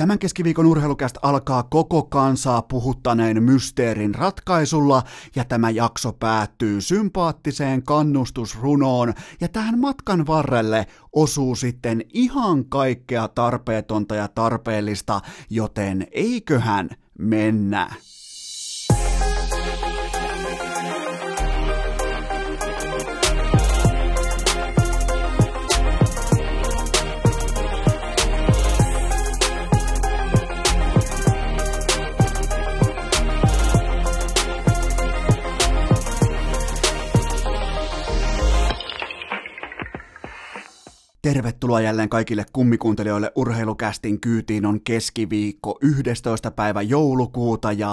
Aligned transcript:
Tämän 0.00 0.18
keskiviikon 0.18 0.66
urheilukästä 0.66 1.20
alkaa 1.22 1.62
koko 1.62 2.02
kansaa 2.02 2.62
puhuttaneen 2.62 3.42
mysteerin 3.42 4.14
ratkaisulla 4.14 5.02
ja 5.36 5.44
tämä 5.44 5.70
jakso 5.70 6.12
päättyy 6.12 6.80
sympaattiseen 6.80 7.82
kannustusrunoon 7.82 9.14
ja 9.40 9.48
tähän 9.48 9.78
matkan 9.78 10.26
varrelle 10.26 10.86
osuu 11.12 11.54
sitten 11.54 12.04
ihan 12.12 12.64
kaikkea 12.64 13.28
tarpeetonta 13.28 14.14
ja 14.14 14.28
tarpeellista, 14.28 15.20
joten 15.50 16.06
eiköhän 16.12 16.88
mennä. 17.18 17.90
Tervetuloa 41.22 41.80
jälleen 41.80 42.08
kaikille 42.08 42.44
kummikuuntelijoille 42.52 43.32
urheilukästin 43.36 44.20
kyytiin 44.20 44.66
on 44.66 44.80
keskiviikko 44.80 45.78
11. 45.82 46.50
päivä 46.50 46.82
joulukuuta 46.82 47.72
ja 47.72 47.92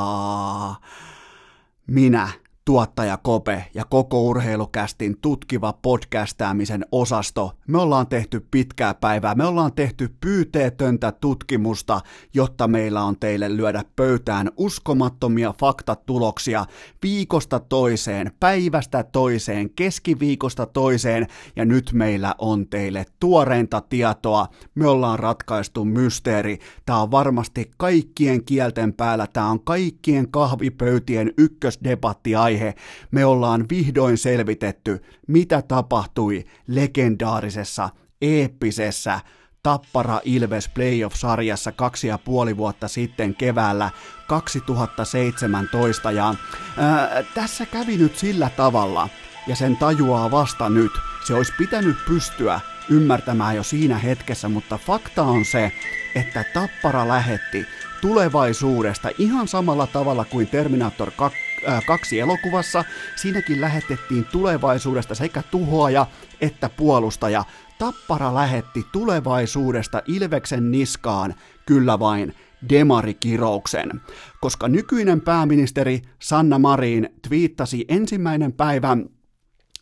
minä 1.88 2.30
tuottaja 2.68 3.18
Kope 3.18 3.66
ja 3.74 3.86
koko 3.86 4.22
urheilukästin 4.22 5.18
tutkiva 5.22 5.74
podcastaamisen 5.74 6.86
osasto. 6.92 7.52
Me 7.68 7.78
ollaan 7.78 8.08
tehty 8.08 8.48
pitkää 8.52 8.94
päivää, 8.94 9.36
me 9.36 9.46
ollaan 9.46 9.74
tehty 9.74 10.16
pyyteetöntä 10.22 11.12
tutkimusta, 11.12 12.02
jotta 12.34 12.68
meillä 12.68 13.04
on 13.04 13.20
teille 13.20 13.58
lyödä 13.58 13.84
pöytään 13.96 14.52
uskomattomia 14.58 15.54
faktatuloksia 15.60 16.66
viikosta 17.04 17.60
toiseen, 17.60 18.32
päivästä 18.40 19.04
toiseen, 19.04 19.70
keskiviikosta 19.70 20.66
toiseen 20.66 21.28
ja 21.56 21.66
nyt 21.66 21.90
meillä 21.94 22.36
on 22.38 22.68
teille 22.68 23.06
tuoreinta 23.20 23.82
tietoa. 23.82 24.48
Me 24.76 24.88
ollaan 24.88 25.20
ratkaistu 25.20 25.86
mysteeri. 25.86 26.60
Tämä 26.86 27.02
on 27.02 27.12
varmasti 27.12 27.72
kaikkien 27.78 28.44
kielten 28.44 28.94
päällä, 28.94 29.28
tämä 29.34 29.50
on 29.50 29.60
kaikkien 29.60 30.32
kahvipöytien 30.32 31.34
ykkösdebattiaihe 31.38 32.57
aihe. 32.58 32.74
Me 33.12 33.26
ollaan 33.26 33.66
vihdoin 33.70 34.18
selvitetty, 34.18 35.04
mitä 35.28 35.62
tapahtui 35.62 36.44
legendaarisessa, 36.68 37.90
eeppisessä 38.22 39.20
Tappara 39.64 40.20
Ilves 40.24 40.70
Playoff-sarjassa 40.70 41.72
kaksi 41.72 42.08
ja 42.08 42.18
puoli 42.18 42.58
vuotta 42.58 42.88
sitten 42.88 43.36
keväällä 43.36 43.90
2017. 44.28 46.12
Ja 46.12 46.36
ää, 46.78 47.24
tässä 47.34 47.66
kävi 47.66 47.98
nyt 47.98 48.18
sillä 48.18 48.50
tavalla, 48.58 49.10
ja 49.48 49.56
sen 49.56 49.78
tajuaa 49.78 50.32
vasta 50.32 50.70
nyt. 50.70 50.92
Se 51.28 51.34
olisi 51.34 51.54
pitänyt 51.58 51.98
pystyä 52.08 52.60
ymmärtämään 52.90 53.56
jo 53.56 53.64
siinä 53.64 53.98
hetkessä, 53.98 54.50
mutta 54.50 54.78
fakta 54.78 55.24
on 55.24 55.46
se, 55.46 55.72
että 56.16 56.44
Tappara 56.54 57.08
lähetti 57.08 57.66
tulevaisuudesta 58.02 59.10
ihan 59.18 59.48
samalla 59.48 59.88
tavalla 59.88 60.26
kuin 60.26 60.48
Terminator 60.48 61.12
2 61.18 61.47
Äh, 61.70 61.86
kaksi 61.86 62.20
elokuvassa. 62.20 62.84
Siinäkin 63.16 63.62
lähetettiin 63.62 64.26
tulevaisuudesta 64.26 65.16
sekä 65.16 65.44
tuhoaja 65.52 66.06
että 66.42 66.70
puolustaja. 66.70 67.44
Tappara 67.80 68.34
lähetti 68.34 68.86
tulevaisuudesta 68.92 70.02
Ilveksen 70.08 70.72
niskaan, 70.72 71.36
kyllä 71.66 72.00
vain, 72.00 72.36
demarikirouksen, 72.70 74.02
koska 74.42 74.68
nykyinen 74.68 75.22
pääministeri 75.22 76.02
Sanna 76.20 76.60
Marin 76.60 77.10
twiittasi 77.28 77.86
ensimmäinen 77.88 78.54
päivä 78.54 78.98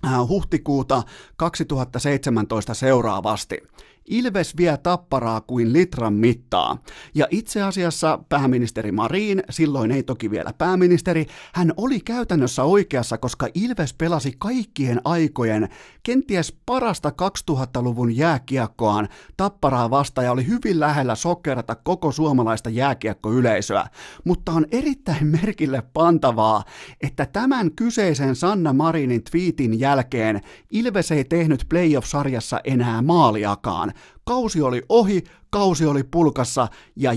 äh, 0.05 0.27
huhtikuuta 0.27 1.03
2017 1.37 2.73
seuraavasti. 2.73 3.57
Ilves 4.05 4.57
vie 4.57 4.77
tapparaa 4.77 5.41
kuin 5.41 5.73
litran 5.73 6.13
mittaa. 6.13 6.77
Ja 7.15 7.27
itse 7.29 7.61
asiassa 7.61 8.19
pääministeri 8.29 8.91
Marin, 8.91 9.43
silloin 9.49 9.91
ei 9.91 10.03
toki 10.03 10.31
vielä 10.31 10.53
pääministeri, 10.57 11.25
hän 11.53 11.73
oli 11.77 11.99
käytännössä 11.99 12.63
oikeassa, 12.63 13.17
koska 13.17 13.47
Ilves 13.53 13.93
pelasi 13.93 14.35
kaikkien 14.37 15.01
aikojen 15.05 15.69
kenties 16.03 16.57
parasta 16.65 17.11
2000-luvun 17.51 18.17
jääkiekkoaan 18.17 19.07
tapparaa 19.37 19.89
vasta 19.89 20.23
ja 20.23 20.31
oli 20.31 20.47
hyvin 20.47 20.79
lähellä 20.79 21.15
sokerata 21.15 21.75
koko 21.75 22.11
suomalaista 22.11 22.69
jääkiekkoyleisöä. 22.69 23.87
Mutta 24.23 24.51
on 24.51 24.65
erittäin 24.71 25.27
merkille 25.27 25.83
pantavaa, 25.93 26.63
että 27.01 27.25
tämän 27.25 27.71
kyseisen 27.71 28.35
Sanna 28.35 28.73
Marinin 28.73 29.23
twiitin 29.23 29.79
jälkeen 29.79 30.41
Ilves 30.71 31.11
ei 31.11 31.23
tehnyt 31.23 31.65
playoff-sarjassa 31.69 32.59
enää 32.63 33.01
maaliakaan. 33.01 33.94
Kausi 34.23 34.61
oli 34.61 34.81
ohi, 34.89 35.23
kausi 35.49 35.85
oli 35.85 36.03
pulkassa 36.03 36.67
ja 36.95 37.11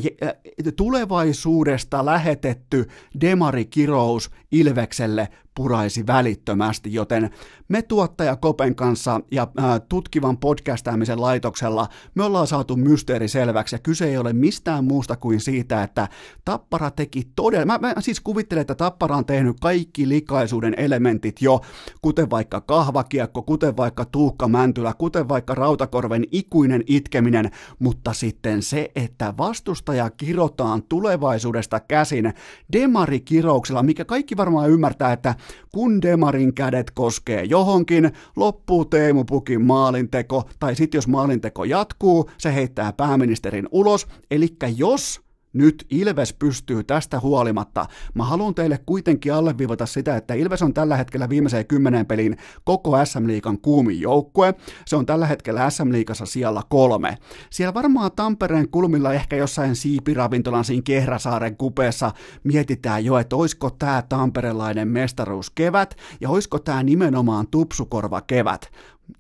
tulevaisuudesta 0.77 2.05
lähetetty 2.05 2.87
demarikirous 3.21 4.31
Ilvekselle 4.53 5.29
puraisi 5.59 6.07
välittömästi, 6.07 6.95
joten 6.95 7.31
me 7.69 7.83
tuottaja 7.83 8.37
Kopen 8.37 8.75
kanssa 8.75 9.21
ja 9.31 9.49
ää, 9.57 9.81
tutkivan 9.81 10.37
podcastaamisen 10.37 11.21
laitoksella 11.21 11.89
me 12.15 12.25
ollaan 12.25 12.47
saatu 12.47 12.77
mysteeri 12.77 13.29
selväksi 13.29 13.75
ja 13.75 13.79
kyse 13.79 14.07
ei 14.09 14.19
ole 14.19 14.33
mistään 14.33 14.85
muusta 14.85 15.17
kuin 15.17 15.41
siitä, 15.41 15.83
että 15.83 16.09
Tappara 16.45 16.91
teki 16.91 17.23
todella, 17.37 17.67
mä, 17.67 17.79
mä 17.79 17.95
siis 18.01 18.21
kuvittelen, 18.21 18.61
että 18.61 18.75
Tappara 18.75 19.17
on 19.17 19.25
tehnyt 19.25 19.57
kaikki 19.61 20.09
likaisuuden 20.09 20.75
elementit 20.77 21.43
jo, 21.43 21.61
kuten 22.03 22.31
vaikka 22.31 22.61
kahvakiekko, 22.61 23.43
kuten 23.43 23.77
vaikka 23.77 24.05
Tuukka 24.05 24.49
Mäntylä, 24.49 24.95
kuten 24.99 25.29
vaikka 25.29 25.55
Rautakorven 25.55 26.25
ikuinen 26.33 26.83
itkeminen, 26.87 27.51
mutta 27.79 28.13
sitten 28.13 28.63
se, 28.63 28.91
että 28.97 29.35
vastustaja 29.39 30.11
kirotaan 30.11 30.83
tulevaisuudesta 30.83 31.81
käsin 31.81 32.33
demarikirouksella, 32.73 33.83
mikä 33.83 34.05
kaikki 34.05 34.37
varmaan 34.37 34.71
ymmärtää, 34.71 35.13
että 35.13 35.35
kun 35.75 36.03
demarin 36.03 36.55
kädet 36.55 36.91
koskee 36.91 37.45
johonkin, 37.45 38.11
loppuu 38.37 38.85
Teemu 38.85 39.25
Pukin 39.25 39.63
maalinteko, 39.63 40.43
tai 40.59 40.75
sitten 40.75 40.99
jos 40.99 41.09
maalinteko 41.09 41.65
jatkuu, 41.65 42.31
se 42.39 42.55
heittää 42.55 42.93
pääministerin 42.93 43.69
ulos, 43.73 44.07
eli 44.31 44.49
jos 44.77 45.28
nyt 45.53 45.87
Ilves 45.91 46.33
pystyy 46.33 46.85
tästä 46.85 47.21
huolimatta. 47.21 47.87
Mä 48.15 48.25
haluan 48.25 48.55
teille 48.55 48.79
kuitenkin 48.87 49.35
alleviivata 49.35 49.87
sitä, 49.87 50.17
että 50.17 50.35
Ilves 50.35 50.63
on 50.63 50.75
tällä 50.75 50.97
hetkellä 50.97 51.29
viimeiseen 51.29 51.67
kymmenen 51.67 52.07
pelin 52.07 52.37
koko 52.65 53.05
SM-liikan 53.05 53.59
kuumin 53.59 54.01
joukkue. 54.01 54.55
Se 54.87 54.97
on 54.97 55.07
tällä 55.07 55.27
hetkellä 55.27 55.71
SM-liikassa 55.71 56.27
siellä 56.27 56.63
kolme. 56.69 57.19
Siellä 57.51 57.75
varmaan 57.75 58.11
Tampereen 58.13 58.69
kulmilla 58.69 59.13
ehkä 59.13 59.37
jossain 59.37 59.77
siipiravintolan 59.77 60.65
siinä 60.65 60.83
Kehräsaaren 60.85 61.57
kupeessa 61.57 62.11
mietitään 62.45 63.05
jo, 63.05 63.19
että 63.19 63.37
oisko 63.37 63.71
tämä 63.71 64.03
tamperelainen 64.09 64.89
mestaruus 64.89 65.51
kevät 65.51 65.95
ja 66.21 66.29
oisko 66.29 66.59
tämä 66.59 66.83
nimenomaan 66.83 67.47
tupsukorva 67.51 68.21
kevät 68.21 68.71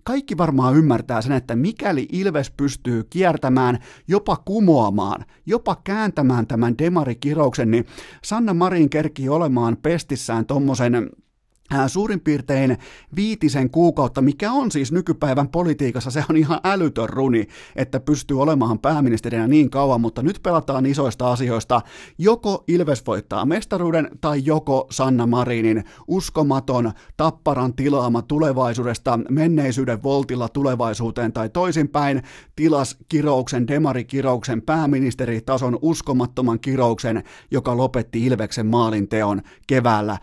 kaikki 0.04 0.38
varmaan 0.38 0.76
ymmärtää 0.76 1.22
sen, 1.22 1.32
että 1.32 1.56
mikäli 1.56 2.08
Ilves 2.12 2.50
pystyy 2.50 3.04
kiertämään, 3.10 3.78
jopa 4.08 4.36
kumoamaan, 4.36 5.24
jopa 5.46 5.76
kääntämään 5.84 6.46
tämän 6.46 6.78
demarikirouksen, 6.78 7.70
niin 7.70 7.86
Sanna 8.24 8.54
Marin 8.54 8.90
kerkii 8.90 9.28
olemaan 9.28 9.76
pestissään 9.76 10.46
tommosen 10.46 11.10
suurin 11.86 12.20
piirtein 12.20 12.78
viitisen 13.16 13.70
kuukautta, 13.70 14.22
mikä 14.22 14.52
on 14.52 14.70
siis 14.70 14.92
nykypäivän 14.92 15.48
politiikassa, 15.48 16.10
se 16.10 16.24
on 16.30 16.36
ihan 16.36 16.60
älytön 16.64 17.08
runi, 17.08 17.46
että 17.76 18.00
pystyy 18.00 18.42
olemaan 18.42 18.78
pääministerinä 18.78 19.48
niin 19.48 19.70
kauan, 19.70 20.00
mutta 20.00 20.22
nyt 20.22 20.40
pelataan 20.42 20.86
isoista 20.86 21.32
asioista. 21.32 21.80
Joko 22.18 22.64
Ilves 22.68 23.06
voittaa 23.06 23.44
mestaruuden 23.46 24.08
tai 24.20 24.40
joko 24.44 24.86
Sanna 24.90 25.26
Marinin 25.26 25.84
uskomaton 26.08 26.92
tapparan 27.16 27.74
tilaama 27.74 28.22
tulevaisuudesta 28.22 29.18
menneisyyden 29.30 30.02
voltilla 30.02 30.48
tulevaisuuteen 30.48 31.32
tai 31.32 31.48
toisinpäin 31.48 32.22
tilas 32.56 32.96
kirouksen, 33.08 33.68
demarikirouksen, 33.68 34.62
pääministeritason 34.62 35.78
uskomattoman 35.82 36.60
kirouksen, 36.60 37.24
joka 37.50 37.76
lopetti 37.76 38.26
Ilveksen 38.26 38.66
maalinteon 38.66 39.42
keväällä 39.66 40.18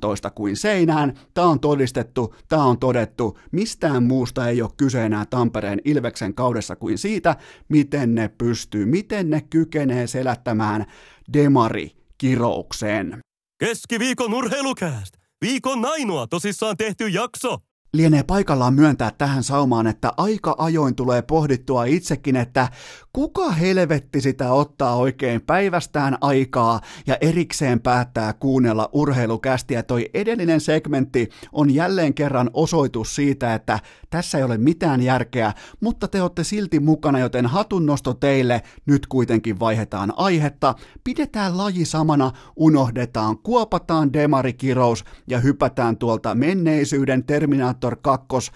2017 0.00 0.30
kuin 0.30 0.56
seinään. 0.56 1.18
Tämä 1.34 1.46
on 1.46 1.60
todistettu, 1.60 2.34
tämä 2.48 2.64
on 2.64 2.78
todettu. 2.78 3.38
Mistään 3.52 4.02
muusta 4.02 4.48
ei 4.48 4.62
ole 4.62 4.70
kyse 4.76 5.04
enää 5.06 5.26
Tampereen 5.26 5.80
Ilveksen 5.84 6.34
kaudessa 6.34 6.76
kuin 6.76 6.98
siitä, 6.98 7.36
miten 7.68 8.14
ne 8.14 8.28
pystyy, 8.28 8.86
miten 8.86 9.30
ne 9.30 9.40
kykenee 9.40 10.06
selättämään 10.06 10.86
demari 11.32 11.90
kiroukseen. 12.18 13.20
Keskiviikon 13.58 14.34
urheilukääst! 14.34 15.14
Viikon 15.44 15.84
ainoa 15.84 16.26
tosissaan 16.26 16.76
tehty 16.76 17.08
jakso! 17.08 17.58
Lienee 17.92 18.22
paikallaan 18.22 18.74
myöntää 18.74 19.10
tähän 19.18 19.42
saumaan, 19.42 19.86
että 19.86 20.12
aika 20.16 20.54
ajoin 20.58 20.94
tulee 20.94 21.22
pohdittua 21.22 21.84
itsekin, 21.84 22.36
että 22.36 22.68
kuka 23.12 23.50
helvetti 23.50 24.20
sitä 24.20 24.52
ottaa 24.52 24.96
oikein 24.96 25.40
päivästään 25.40 26.18
aikaa 26.20 26.80
ja 27.06 27.16
erikseen 27.20 27.80
päättää 27.80 28.32
kuunnella 28.32 28.88
urheilukästiä. 28.92 29.82
Toi 29.82 30.10
edellinen 30.14 30.60
segmentti 30.60 31.28
on 31.52 31.74
jälleen 31.74 32.14
kerran 32.14 32.50
osoitus 32.52 33.14
siitä, 33.14 33.54
että 33.54 33.78
tässä 34.10 34.38
ei 34.38 34.44
ole 34.44 34.58
mitään 34.58 35.02
järkeä, 35.02 35.52
mutta 35.80 36.08
te 36.08 36.22
olette 36.22 36.44
silti 36.44 36.80
mukana, 36.80 37.18
joten 37.18 37.46
hatunnosto 37.46 38.14
teille. 38.14 38.62
Nyt 38.86 39.06
kuitenkin 39.06 39.60
vaihdetaan 39.60 40.12
aihetta, 40.16 40.74
pidetään 41.04 41.58
laji 41.58 41.84
samana, 41.84 42.32
unohdetaan, 42.56 43.38
kuopataan 43.38 44.12
demarikirous 44.12 45.04
ja 45.26 45.40
hypätään 45.40 45.96
tuolta 45.96 46.34
menneisyyden 46.34 47.24
Terminator 47.80 47.96
2 48.02 48.52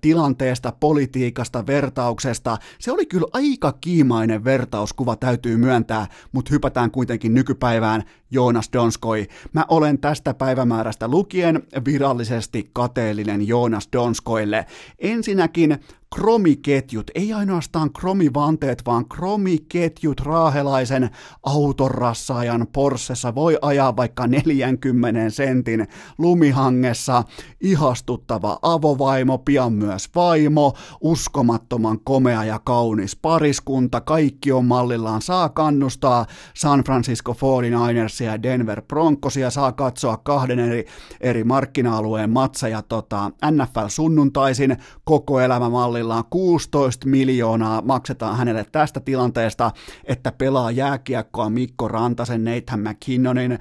tilanteesta, 0.00 0.72
politiikasta, 0.80 1.66
vertauksesta. 1.66 2.56
Se 2.78 2.92
oli 2.92 3.06
kyllä 3.06 3.26
aika 3.32 3.72
kiimainen 3.72 4.44
vertauskuva, 4.44 5.16
täytyy 5.16 5.56
myöntää, 5.56 6.06
mutta 6.32 6.50
hypätään 6.52 6.90
kuitenkin 6.90 7.34
nykypäivään 7.34 8.02
Joonas 8.30 8.68
Donskoi. 8.72 9.28
Mä 9.52 9.64
olen 9.68 9.98
tästä 9.98 10.34
päivämäärästä 10.34 11.08
lukien 11.08 11.62
virallisesti 11.84 12.70
kateellinen 12.72 13.48
Joonas 13.48 13.88
Donskoille. 13.92 14.66
Ensinnäkin 14.98 15.78
kromiketjut, 16.14 17.10
ei 17.14 17.32
ainoastaan 17.32 17.92
kromivanteet, 17.92 18.82
vaan 18.86 19.08
kromiketjut 19.08 20.20
raahelaisen 20.20 21.10
autorassaajan 21.42 22.66
Porschessa 22.72 23.34
voi 23.34 23.58
ajaa 23.62 23.96
vaikka 23.96 24.26
40 24.26 25.30
sentin 25.30 25.86
lumihangessa, 26.18 27.22
ihastuttava 27.60 28.58
avovaimo, 28.62 29.38
pian 29.38 29.72
myös 29.72 30.08
vaimo, 30.14 30.72
uskomattoman 31.00 31.98
komea 32.04 32.44
ja 32.44 32.58
kaunis 32.58 33.16
pariskunta, 33.16 34.00
kaikki 34.00 34.52
on 34.52 34.64
mallillaan, 34.64 35.22
saa 35.22 35.48
kannustaa 35.48 36.26
San 36.54 36.80
Francisco 36.80 37.32
49ersia 37.32 38.24
ja 38.24 38.42
Denver 38.42 38.82
Broncosia, 38.82 39.50
saa 39.50 39.72
katsoa 39.72 40.16
kahden 40.16 40.58
eri, 40.58 40.86
eri 41.20 41.44
markkina-alueen 41.44 42.30
matseja 42.30 42.82
tota, 42.82 43.30
NFL 43.50 43.88
sunnuntaisin. 43.88 44.76
Koko 45.04 45.40
elämä 45.40 45.72
Pakarilla 46.08 46.28
16 46.30 47.08
miljoonaa 47.08 47.82
maksetaan 47.82 48.36
hänelle 48.36 48.66
tästä 48.72 49.00
tilanteesta, 49.00 49.70
että 50.04 50.32
pelaa 50.32 50.70
jääkiekkoa 50.70 51.50
Mikko 51.50 51.88
Rantasen, 51.88 52.44
Nathan 52.44 52.80
McKinnonin, 52.80 53.58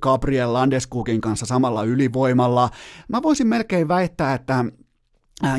Gabriel 0.00 0.52
Landeskukin 0.52 1.20
kanssa 1.20 1.46
samalla 1.46 1.82
ylivoimalla. 1.84 2.70
Mä 3.08 3.22
voisin 3.22 3.46
melkein 3.46 3.88
väittää, 3.88 4.34
että 4.34 4.64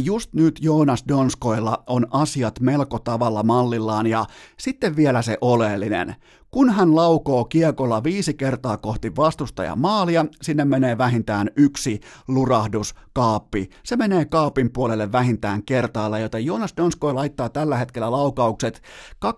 Just 0.03 0.33
nyt 0.33 0.59
Joonas 0.61 1.03
Donskoilla 1.07 1.83
on 1.87 2.07
asiat 2.11 2.59
melko 2.59 2.99
tavalla 2.99 3.43
mallillaan 3.43 4.07
ja 4.07 4.25
sitten 4.57 4.95
vielä 4.95 5.21
se 5.21 5.37
oleellinen. 5.41 6.15
Kun 6.51 6.69
hän 6.69 6.95
laukoo 6.95 7.45
kiekolla 7.45 8.03
viisi 8.03 8.33
kertaa 8.33 8.77
kohti 8.77 9.15
vastustajan 9.15 9.79
maalia, 9.79 10.25
sinne 10.41 10.65
menee 10.65 10.97
vähintään 10.97 11.49
yksi 11.55 11.99
lurahdus 12.27 12.95
kaappi. 13.13 13.69
Se 13.83 13.95
menee 13.95 14.25
kaapin 14.25 14.71
puolelle 14.71 15.11
vähintään 15.11 15.63
kertaalla, 15.63 16.19
joten 16.19 16.45
Jonas 16.45 16.73
Donskoi 16.77 17.13
laittaa 17.13 17.49
tällä 17.49 17.77
hetkellä 17.77 18.11
laukaukset 18.11 18.81
22,8 19.25 19.31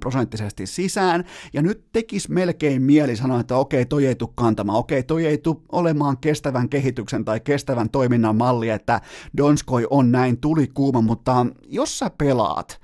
prosenttisesti 0.00 0.66
sisään, 0.66 1.24
ja 1.52 1.62
nyt 1.62 1.84
tekisi 1.92 2.32
melkein 2.32 2.82
mieli 2.82 3.16
sanoa, 3.16 3.40
että 3.40 3.56
okei, 3.56 3.86
toi 3.86 4.06
ei 4.06 4.14
tule 4.14 4.30
kantamaan, 4.34 4.78
okei, 4.78 5.02
toi 5.02 5.26
ei 5.26 5.38
tule 5.38 5.56
olemaan 5.72 6.18
kestävän 6.18 6.68
kehityksen 6.68 7.24
tai 7.24 7.40
kestävän 7.40 7.90
toiminnan 7.90 8.36
malli, 8.36 8.68
että 8.68 9.00
Donskoi 9.36 9.86
on 9.90 10.12
näin 10.12 10.40
tuli 10.40 10.66
kuuma, 10.66 11.00
mutta 11.00 11.46
jos 11.66 11.98
sä 11.98 12.10
pelaat, 12.18 12.80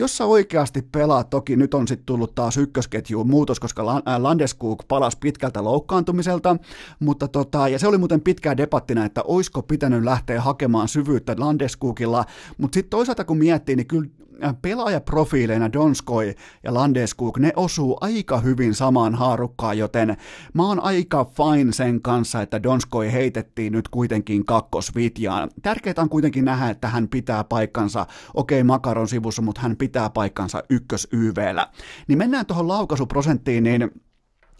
jos 0.00 0.16
sä 0.16 0.24
oikeasti 0.24 0.82
pelaat, 0.92 1.30
toki 1.30 1.56
nyt 1.56 1.74
on 1.74 1.88
sitten 1.88 2.06
tullut 2.06 2.34
taas 2.34 2.56
ykkösketjuun 2.56 3.30
muutos, 3.30 3.60
koska 3.60 4.02
Landeskog 4.18 4.82
palasi 4.88 5.18
pitkältä 5.20 5.64
loukkaantumiselta, 5.64 6.56
mutta 7.00 7.28
tota, 7.28 7.68
ja 7.68 7.78
se 7.78 7.88
oli 7.88 7.98
muuten 7.98 8.20
pitkään 8.20 8.56
debattina, 8.56 9.04
että 9.04 9.22
oisko 9.22 9.62
pitänyt 9.62 10.04
lähteä 10.04 10.40
hakemaan 10.40 10.88
syvyyttä 10.88 11.34
Landeskogilla, 11.38 12.24
mutta 12.58 12.74
sitten 12.74 12.90
toisaalta 12.90 13.24
kun 13.24 13.38
miettii, 13.38 13.76
niin 13.76 13.86
kyllä 13.86 14.10
Äh, 14.29 14.29
pelaajaprofiileina 14.62 15.72
Donskoi 15.72 16.34
ja 16.64 16.74
Landeskog, 16.74 17.38
ne 17.38 17.52
osuu 17.56 17.98
aika 18.00 18.40
hyvin 18.40 18.74
samaan 18.74 19.14
haarukkaan, 19.14 19.78
joten 19.78 20.16
mä 20.54 20.66
oon 20.66 20.80
aika 20.80 21.24
fine 21.24 21.72
sen 21.72 22.02
kanssa, 22.02 22.42
että 22.42 22.62
Donskoi 22.62 23.12
heitettiin 23.12 23.72
nyt 23.72 23.88
kuitenkin 23.88 24.44
kakkosvitjaan. 24.44 25.50
Tärkeää 25.62 25.94
on 25.98 26.08
kuitenkin 26.08 26.44
nähdä, 26.44 26.70
että 26.70 26.88
hän 26.88 27.08
pitää 27.08 27.44
paikkansa, 27.44 28.06
okei 28.34 28.64
Makaron 28.64 29.08
sivussa, 29.08 29.42
mutta 29.42 29.60
hän 29.60 29.76
pitää 29.76 30.10
paikkansa 30.10 30.62
ykkös 30.70 31.08
YVllä. 31.12 31.66
Niin 32.08 32.18
mennään 32.18 32.46
tuohon 32.46 32.68
laukaisuprosenttiin, 32.68 33.64
niin 33.64 33.90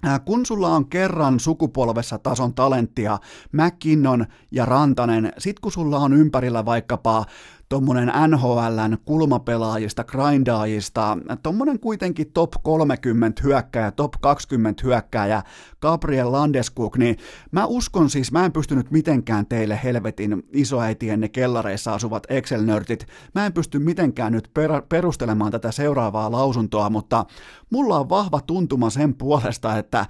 äh, 0.06 0.20
kun 0.24 0.46
sulla 0.46 0.68
on 0.68 0.88
kerran 0.88 1.40
sukupolvessa 1.40 2.18
tason 2.18 2.54
talenttia, 2.54 3.18
McKinnon 3.52 4.26
ja 4.50 4.64
Rantanen, 4.64 5.32
sit 5.38 5.60
kun 5.60 5.72
sulla 5.72 5.98
on 5.98 6.12
ympärillä 6.12 6.64
vaikkapa 6.64 7.24
tuommoinen 7.70 8.12
NHLn 8.28 8.98
kulmapelaajista, 9.04 10.04
grindaajista, 10.04 11.18
tuommoinen 11.42 11.80
kuitenkin 11.80 12.32
top 12.32 12.52
30 12.62 13.42
hyökkääjä, 13.44 13.90
top 13.90 14.12
20 14.20 14.82
hyökkääjä, 14.84 15.42
Gabriel 15.80 16.32
Landeskog, 16.32 16.96
niin 16.96 17.16
mä 17.52 17.66
uskon 17.66 18.10
siis, 18.10 18.32
mä 18.32 18.44
en 18.44 18.52
pystynyt 18.52 18.90
mitenkään 18.90 19.46
teille 19.46 19.80
helvetin 19.84 20.42
isoäitienne 20.52 21.28
kellareissa 21.28 21.94
asuvat 21.94 22.26
Excel-nörtit, 22.30 23.06
mä 23.34 23.46
en 23.46 23.52
pysty 23.52 23.78
mitenkään 23.78 24.32
nyt 24.32 24.50
per- 24.54 24.82
perustelemaan 24.88 25.52
tätä 25.52 25.72
seuraavaa 25.72 26.32
lausuntoa, 26.32 26.90
mutta 26.90 27.24
mulla 27.70 27.98
on 27.98 28.08
vahva 28.08 28.40
tuntuma 28.40 28.90
sen 28.90 29.14
puolesta, 29.14 29.78
että 29.78 30.06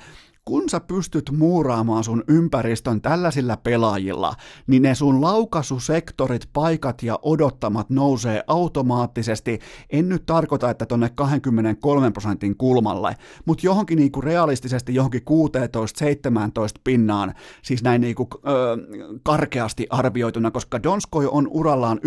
kun 0.51 0.69
sä 0.69 0.81
pystyt 0.81 1.31
muuraamaan 1.37 2.05
sun 2.05 2.25
ympäristön 2.29 3.01
tällaisilla 3.01 3.57
pelaajilla, 3.57 4.35
niin 4.67 4.83
ne 4.83 4.95
sun 4.95 5.21
laukaisusektorit, 5.21 6.49
paikat 6.53 7.03
ja 7.03 7.19
odottamat 7.23 7.91
nousee 7.91 8.45
automaattisesti. 8.47 9.59
En 9.91 10.09
nyt 10.09 10.27
tarkoita, 10.27 10.71
että 10.71 10.87
tonne 10.87 11.09
23 11.15 12.11
prosentin 12.11 12.57
kulmalle, 12.57 13.17
mutta 13.45 13.67
johonkin 13.67 13.99
niinku 13.99 14.21
realistisesti 14.21 14.95
johonkin 14.95 15.23
16-17 15.23 15.25
pinnaan, 16.85 17.35
siis 17.63 17.83
näin 17.83 18.01
niinku, 18.01 18.29
öö, 18.49 18.77
karkeasti 19.23 19.87
arvioituna, 19.91 20.51
koska 20.51 20.83
Donskoi 20.83 21.27
on 21.27 21.49
urallaan 21.51 22.01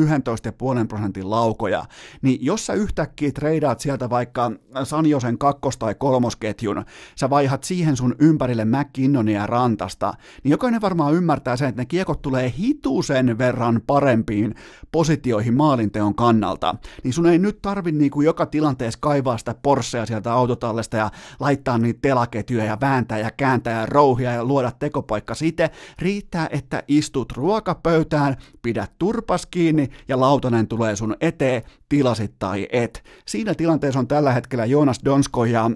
11,5 0.81 0.87
prosentin 0.87 1.29
laukoja, 1.29 1.85
niin 2.21 2.45
jos 2.45 2.65
sä 2.65 2.73
yhtäkkiä 2.73 3.31
treidaat 3.31 3.79
sieltä 3.79 4.09
vaikka 4.09 4.51
Sanjosen 4.83 5.37
kakkos- 5.37 5.77
tai 5.77 5.95
kolmosketjun, 5.95 6.85
sä 7.15 7.29
vaihat 7.29 7.63
siihen 7.63 7.97
sun 7.97 8.15
ympärille 8.33 8.65
McKinnonia 8.65 9.47
Rantasta, 9.47 10.13
niin 10.43 10.51
jokainen 10.51 10.81
varmaan 10.81 11.13
ymmärtää 11.13 11.57
sen, 11.57 11.69
että 11.69 11.81
ne 11.81 11.85
kiekot 11.85 12.21
tulee 12.21 12.53
hitusen 12.57 13.37
verran 13.37 13.81
parempiin 13.87 14.55
positioihin 14.91 15.53
maalinteon 15.53 16.15
kannalta. 16.15 16.75
Niin 17.03 17.13
sun 17.13 17.25
ei 17.25 17.39
nyt 17.39 17.61
tarvi 17.61 17.91
niinku 17.91 18.21
joka 18.21 18.45
tilanteessa 18.45 18.99
kaivaa 19.01 19.37
sitä 19.37 19.55
Porschea 19.63 20.05
sieltä 20.05 20.33
autotallesta 20.33 20.97
ja 20.97 21.11
laittaa 21.39 21.77
niitä 21.77 21.99
telaketjuja 22.01 22.65
ja 22.65 22.77
vääntää 22.81 23.19
ja 23.19 23.31
kääntää 23.31 23.79
ja 23.79 23.85
rouhia 23.85 24.31
ja 24.31 24.45
luoda 24.45 24.71
tekopaikka 24.71 25.35
siitä. 25.35 25.69
Riittää, 25.99 26.47
että 26.51 26.83
istut 26.87 27.31
ruokapöytään, 27.31 28.37
pidät 28.61 28.91
turpas 28.99 29.45
kiinni 29.45 29.89
ja 30.07 30.19
lautanen 30.19 30.67
tulee 30.67 30.95
sun 30.95 31.15
eteen, 31.21 31.61
tilasit 31.89 32.39
tai 32.39 32.67
et. 32.71 33.03
Siinä 33.27 33.55
tilanteessa 33.55 33.99
on 33.99 34.07
tällä 34.07 34.33
hetkellä 34.33 34.65
Jonas 34.65 34.99
Donsko 35.05 35.45
ja 35.45 35.71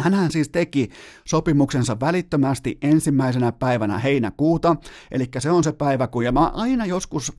Hänhän 0.00 0.30
siis 0.30 0.48
teki 0.48 0.90
sopimuksensa 1.24 2.00
välittömästi 2.00 2.78
ensimmäisenä 2.82 3.52
päivänä 3.52 3.98
heinäkuuta, 3.98 4.76
eli 5.10 5.28
se 5.38 5.50
on 5.50 5.64
se 5.64 5.72
päivä, 5.72 6.06
kun 6.06 6.24
ja 6.24 6.32
mä 6.32 6.46
aina 6.46 6.86
joskus 6.86 7.32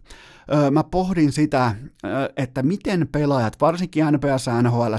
ö, 0.53 0.71
mä 0.71 0.83
pohdin 0.83 1.31
sitä, 1.31 1.75
ö, 2.05 2.07
että 2.37 2.63
miten 2.63 3.07
pelaajat, 3.11 3.61
varsinkin 3.61 4.05
NPS 4.05 4.45
NHL, 4.61 4.93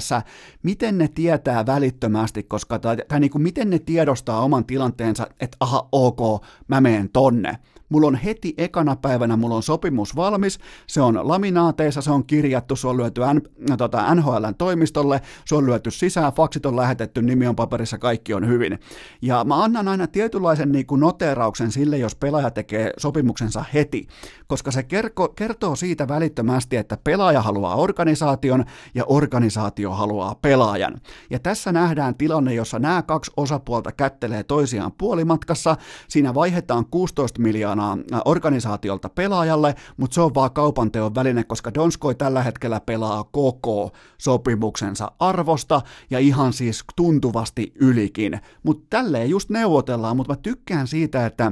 miten 0.63 0.97
ne 0.97 1.07
tietää 1.07 1.65
välittömästi, 1.65 2.43
koska 2.43 2.79
tai, 2.79 2.97
tai 3.07 3.19
niin 3.19 3.31
kuin 3.31 3.41
miten 3.41 3.69
ne 3.69 3.79
tiedostaa 3.79 4.41
oman 4.41 4.65
tilanteensa, 4.65 5.27
että 5.39 5.57
aha, 5.59 5.89
ok, 5.91 6.45
mä 6.67 6.81
menen 6.81 7.09
tonne 7.09 7.59
mulla 7.95 8.07
on 8.07 8.15
heti 8.15 8.53
ekana 8.57 8.95
päivänä, 8.95 9.37
mulla 9.37 9.55
on 9.55 9.63
sopimus 9.63 10.15
valmis, 10.15 10.59
se 10.87 11.01
on 11.01 11.19
laminaateissa, 11.23 12.01
se 12.01 12.11
on 12.11 12.25
kirjattu, 12.25 12.75
se 12.75 12.87
on 12.87 12.97
lyöty 12.97 13.21
N, 13.33 13.77
tota, 13.77 14.15
NHLn 14.15 14.55
toimistolle, 14.57 15.21
se 15.45 15.55
on 15.55 15.65
lyöty 15.65 15.91
sisään, 15.91 16.33
faksit 16.33 16.65
on 16.65 16.75
lähetetty, 16.75 17.21
nimi 17.21 17.47
on 17.47 17.55
paperissa, 17.55 17.97
kaikki 17.97 18.33
on 18.33 18.47
hyvin. 18.47 18.79
Ja 19.21 19.43
mä 19.43 19.63
annan 19.63 19.87
aina 19.87 20.07
tietynlaisen 20.07 20.71
niin 20.71 20.85
kuin 20.85 21.01
noterauksen 21.01 21.71
sille, 21.71 21.97
jos 21.97 22.15
pelaaja 22.15 22.51
tekee 22.51 22.93
sopimuksensa 22.97 23.65
heti, 23.73 24.07
koska 24.47 24.71
se 24.71 24.83
kerko, 24.83 25.29
kertoo 25.29 25.75
siitä 25.75 26.07
välittömästi, 26.07 26.75
että 26.75 26.97
pelaaja 27.03 27.41
haluaa 27.41 27.75
organisaation 27.75 28.65
ja 28.95 29.03
organisaatio 29.07 29.91
haluaa 29.91 30.35
pelaajan. 30.41 31.01
Ja 31.29 31.39
tässä 31.39 31.71
nähdään 31.71 32.15
tilanne, 32.15 32.53
jossa 32.53 32.79
nämä 32.79 33.01
kaksi 33.01 33.31
osapuolta 33.37 33.91
kättelee 33.91 34.43
toisiaan 34.43 34.91
puolimatkassa, 34.97 35.77
siinä 36.07 36.33
vaihdetaan 36.33 36.85
16 36.85 37.41
miljoonaa 37.41 37.84
tota, 37.91 38.21
organisaatiolta 38.25 39.09
pelaajalle, 39.09 39.75
mutta 39.97 40.15
se 40.15 40.21
on 40.21 40.35
vaan 40.35 40.51
kaupanteon 40.51 41.15
väline, 41.15 41.43
koska 41.43 41.73
Donskoi 41.73 42.15
tällä 42.15 42.43
hetkellä 42.43 42.79
pelaa 42.79 43.23
koko 43.23 43.91
sopimuksensa 44.17 45.11
arvosta 45.19 45.81
ja 46.09 46.19
ihan 46.19 46.53
siis 46.53 46.83
tuntuvasti 46.95 47.73
ylikin. 47.75 48.39
Mutta 48.63 48.85
tälleen 48.89 49.29
just 49.29 49.49
neuvotellaan, 49.49 50.17
mutta 50.17 50.33
mä 50.33 50.37
tykkään 50.37 50.87
siitä, 50.87 51.25
että 51.25 51.51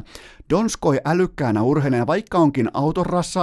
Donskoi 0.49 1.01
älykkäänä 1.05 1.61
urheilijana, 1.61 2.07
vaikka 2.07 2.37
onkin 2.37 2.69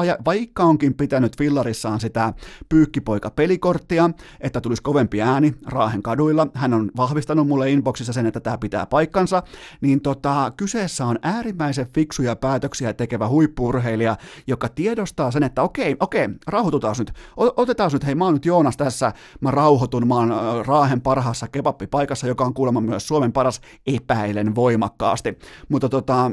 ja 0.04 0.16
vaikka 0.25 0.64
onkin 0.64 0.94
pitänyt 0.94 1.37
fillarissaan 1.38 2.00
sitä 2.00 2.32
pyykkipoika-pelikorttia, 2.68 4.11
että 4.40 4.61
tulisi 4.61 4.82
kovempi 4.82 5.23
ääni 5.23 5.54
Raahen 5.66 6.02
kaduilla, 6.02 6.47
hän 6.54 6.75
on 6.75 6.90
vahvistanut 6.97 7.49
mulle 7.49 7.70
inboxissa 7.70 8.12
sen, 8.12 8.26
että 8.26 8.40
tämä 8.40 8.59
pitää 8.59 8.87
paikkansa, 8.87 9.42
niin 9.80 10.00
tota, 10.00 10.52
kyseessä 10.56 11.06
on 11.06 11.18
äärimmäisen 11.23 11.87
fiksuja 11.94 12.37
päätöksiä 12.37 12.69
tekevä 12.96 13.28
huippurheilija, 13.28 14.16
joka 14.46 14.68
tiedostaa 14.68 15.30
sen, 15.30 15.42
että 15.42 15.62
okei, 15.62 15.96
okei, 16.00 16.28
rauhoitutaan 16.46 16.94
nyt, 16.98 17.12
otetaan 17.36 17.90
nyt, 17.92 18.06
hei 18.06 18.14
mä 18.14 18.24
oon 18.24 18.34
nyt 18.34 18.46
Joonas 18.46 18.76
tässä, 18.76 19.12
mä 19.40 19.50
rauhoitun, 19.50 20.08
mä 20.08 20.14
oon 20.14 20.32
Raahen 20.66 21.00
parhaassa 21.00 21.48
kebappipaikassa, 21.48 22.26
joka 22.26 22.44
on 22.44 22.54
kuulemma 22.54 22.80
myös 22.80 23.08
Suomen 23.08 23.32
paras, 23.32 23.60
epäilen 23.86 24.54
voimakkaasti, 24.54 25.38
mutta 25.68 25.88
tota, 25.88 26.30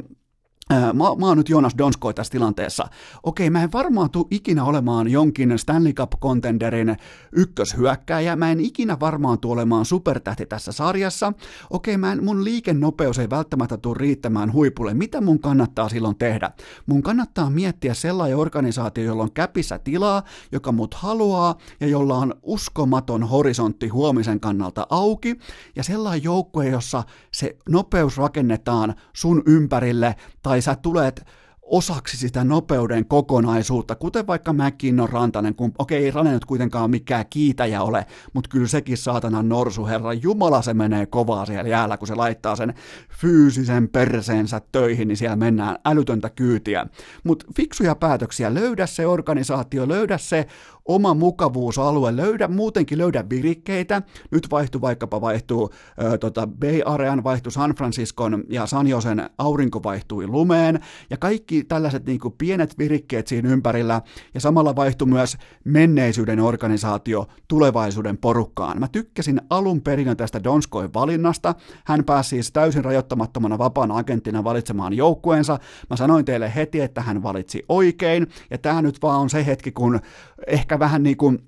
Mä, 0.69 0.93
mä 0.93 1.25
oon 1.25 1.37
nyt 1.37 1.49
Jonas 1.49 1.73
Donskoi 1.77 2.13
tässä 2.13 2.31
tilanteessa. 2.31 2.87
Okei, 3.23 3.49
mä 3.49 3.63
en 3.63 3.71
varmaan 3.71 4.09
tule 4.09 4.25
ikinä 4.31 4.63
olemaan 4.63 5.07
jonkin 5.07 5.59
Stanley 5.59 5.93
Cup-contenderin 5.93 6.97
ykköshyökkääjä. 7.31 8.35
Mä 8.35 8.51
en 8.51 8.59
ikinä 8.59 8.99
varmaan 8.99 9.39
tule 9.39 9.53
olemaan 9.53 9.85
supertähti 9.85 10.45
tässä 10.45 10.71
sarjassa. 10.71 11.33
Okei, 11.69 11.97
mä 11.97 12.11
en, 12.11 12.23
mun 12.23 12.43
liikennopeus 12.43 13.19
ei 13.19 13.29
välttämättä 13.29 13.77
tule 13.77 13.97
riittämään 13.99 14.53
huipulle. 14.53 14.93
Mitä 14.93 15.21
mun 15.21 15.39
kannattaa 15.39 15.89
silloin 15.89 16.17
tehdä? 16.17 16.51
Mun 16.85 17.03
kannattaa 17.03 17.49
miettiä 17.49 17.93
sellainen 17.93 18.37
organisaatio, 18.37 19.03
jolla 19.03 19.23
on 19.23 19.31
käpissä 19.31 19.79
tilaa, 19.79 20.23
joka 20.51 20.71
mut 20.71 20.93
haluaa 20.93 21.57
ja 21.79 21.87
jolla 21.87 22.17
on 22.17 22.33
uskomaton 22.43 23.23
horisontti 23.23 23.87
huomisen 23.87 24.39
kannalta 24.39 24.87
auki. 24.89 25.35
Ja 25.75 25.83
sellainen 25.83 26.23
joukkue, 26.23 26.67
jossa 26.67 27.03
se 27.37 27.57
nopeus 27.69 28.17
rakennetaan 28.17 28.95
sun 29.13 29.43
ympärille 29.45 30.15
tai 30.41 30.61
sä 30.61 30.75
tulet 30.75 31.25
osaksi 31.61 32.17
sitä 32.17 32.43
nopeuden 32.43 33.05
kokonaisuutta, 33.05 33.95
kuten 33.95 34.27
vaikka 34.27 34.53
McKinnon 34.53 35.09
Rantanen, 35.09 35.55
kun 35.55 35.71
okei, 35.77 36.05
ei 36.05 36.11
Rane 36.11 36.31
nyt 36.31 36.45
kuitenkaan 36.45 36.89
mikään 36.89 37.25
kiitäjä 37.29 37.81
ole, 37.81 38.05
mutta 38.33 38.49
kyllä 38.49 38.67
sekin 38.67 38.97
saatana 38.97 39.43
norsu, 39.43 39.85
herra 39.85 40.13
Jumala, 40.13 40.61
se 40.61 40.73
menee 40.73 41.05
kovaa 41.05 41.45
siellä 41.45 41.69
jäällä, 41.69 41.97
kun 41.97 42.07
se 42.07 42.15
laittaa 42.15 42.55
sen 42.55 42.73
fyysisen 43.09 43.89
perseensä 43.89 44.61
töihin, 44.71 45.07
niin 45.07 45.17
siellä 45.17 45.35
mennään 45.35 45.75
älytöntä 45.85 46.29
kyytiä. 46.29 46.85
Mutta 47.23 47.45
fiksuja 47.55 47.95
päätöksiä, 47.95 48.53
löydä 48.53 48.85
se 48.85 49.07
organisaatio, 49.07 49.87
löydä 49.87 50.17
se 50.17 50.47
oma 50.87 51.13
mukavuusalue, 51.13 52.15
löydä, 52.15 52.47
muutenkin 52.47 52.97
löydä 52.97 53.29
virikkeitä, 53.29 54.01
nyt 54.31 54.47
vaihtuu 54.51 54.81
vaikkapa 54.81 55.21
vaihtuu 55.21 55.69
ö, 56.03 56.17
tota 56.17 56.47
Bay 56.47 56.81
Arean, 56.85 57.23
vaihtuu 57.23 57.51
San 57.51 57.71
Franciscon 57.71 58.43
ja 58.49 58.65
San 58.65 58.87
Josen 58.87 59.29
aurinko 59.37 59.83
vaihtui 59.83 60.27
lumeen, 60.27 60.79
ja 61.09 61.17
kaikki 61.17 61.63
tällaiset 61.63 62.05
niin 62.05 62.19
kuin 62.19 62.33
pienet 62.37 62.77
virikkeet 62.77 63.27
siinä 63.27 63.49
ympärillä, 63.49 64.01
ja 64.33 64.39
samalla 64.39 64.75
vaihtui 64.75 65.07
myös 65.07 65.37
menneisyyden 65.63 66.39
organisaatio 66.39 67.27
tulevaisuuden 67.47 68.17
porukkaan. 68.17 68.79
Mä 68.79 68.87
tykkäsin 68.87 69.41
alun 69.49 69.81
perin 69.81 70.17
tästä 70.17 70.43
Donskoin 70.43 70.93
valinnasta, 70.93 71.55
hän 71.85 72.03
pääsi 72.03 72.29
siis 72.29 72.51
täysin 72.51 72.85
rajoittamattomana 72.85 73.57
vapaana 73.57 73.97
agenttina 73.97 74.43
valitsemaan 74.43 74.93
joukkueensa, 74.93 75.59
mä 75.89 75.95
sanoin 75.95 76.25
teille 76.25 76.55
heti, 76.55 76.81
että 76.81 77.01
hän 77.01 77.23
valitsi 77.23 77.65
oikein, 77.69 78.27
ja 78.51 78.57
tämä 78.57 78.81
nyt 78.81 79.01
vaan 79.01 79.21
on 79.21 79.29
se 79.29 79.45
hetki, 79.45 79.71
kun 79.71 79.99
ehkä 80.47 80.76
vähän 80.79 81.03
niin 81.03 81.17
kuin 81.17 81.43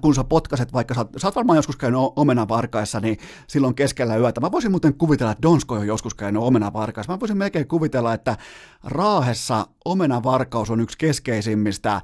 kun 0.00 0.14
sä 0.14 0.24
potkaset, 0.24 0.72
vaikka 0.72 0.94
sä, 0.94 1.06
sä 1.16 1.26
oot 1.26 1.36
varmaan 1.36 1.56
joskus 1.56 1.76
käynyt 1.76 2.00
omenavarkaissa, 2.16 3.00
niin 3.00 3.18
silloin 3.46 3.74
keskellä 3.74 4.16
yötä. 4.16 4.40
Mä 4.40 4.52
voisin 4.52 4.70
muuten 4.70 4.94
kuvitella, 4.94 5.32
että 5.32 5.42
Donsko 5.42 5.74
on 5.74 5.86
joskus 5.86 6.14
käynyt 6.14 6.42
omenavarkaissa. 6.42 7.12
Mä 7.12 7.20
voisin 7.20 7.36
melkein 7.36 7.68
kuvitella, 7.68 8.14
että 8.14 8.36
Raahessa 8.84 9.66
omenavarkaus 9.84 10.70
on 10.70 10.80
yksi 10.80 10.98
keskeisimmistä 10.98 12.00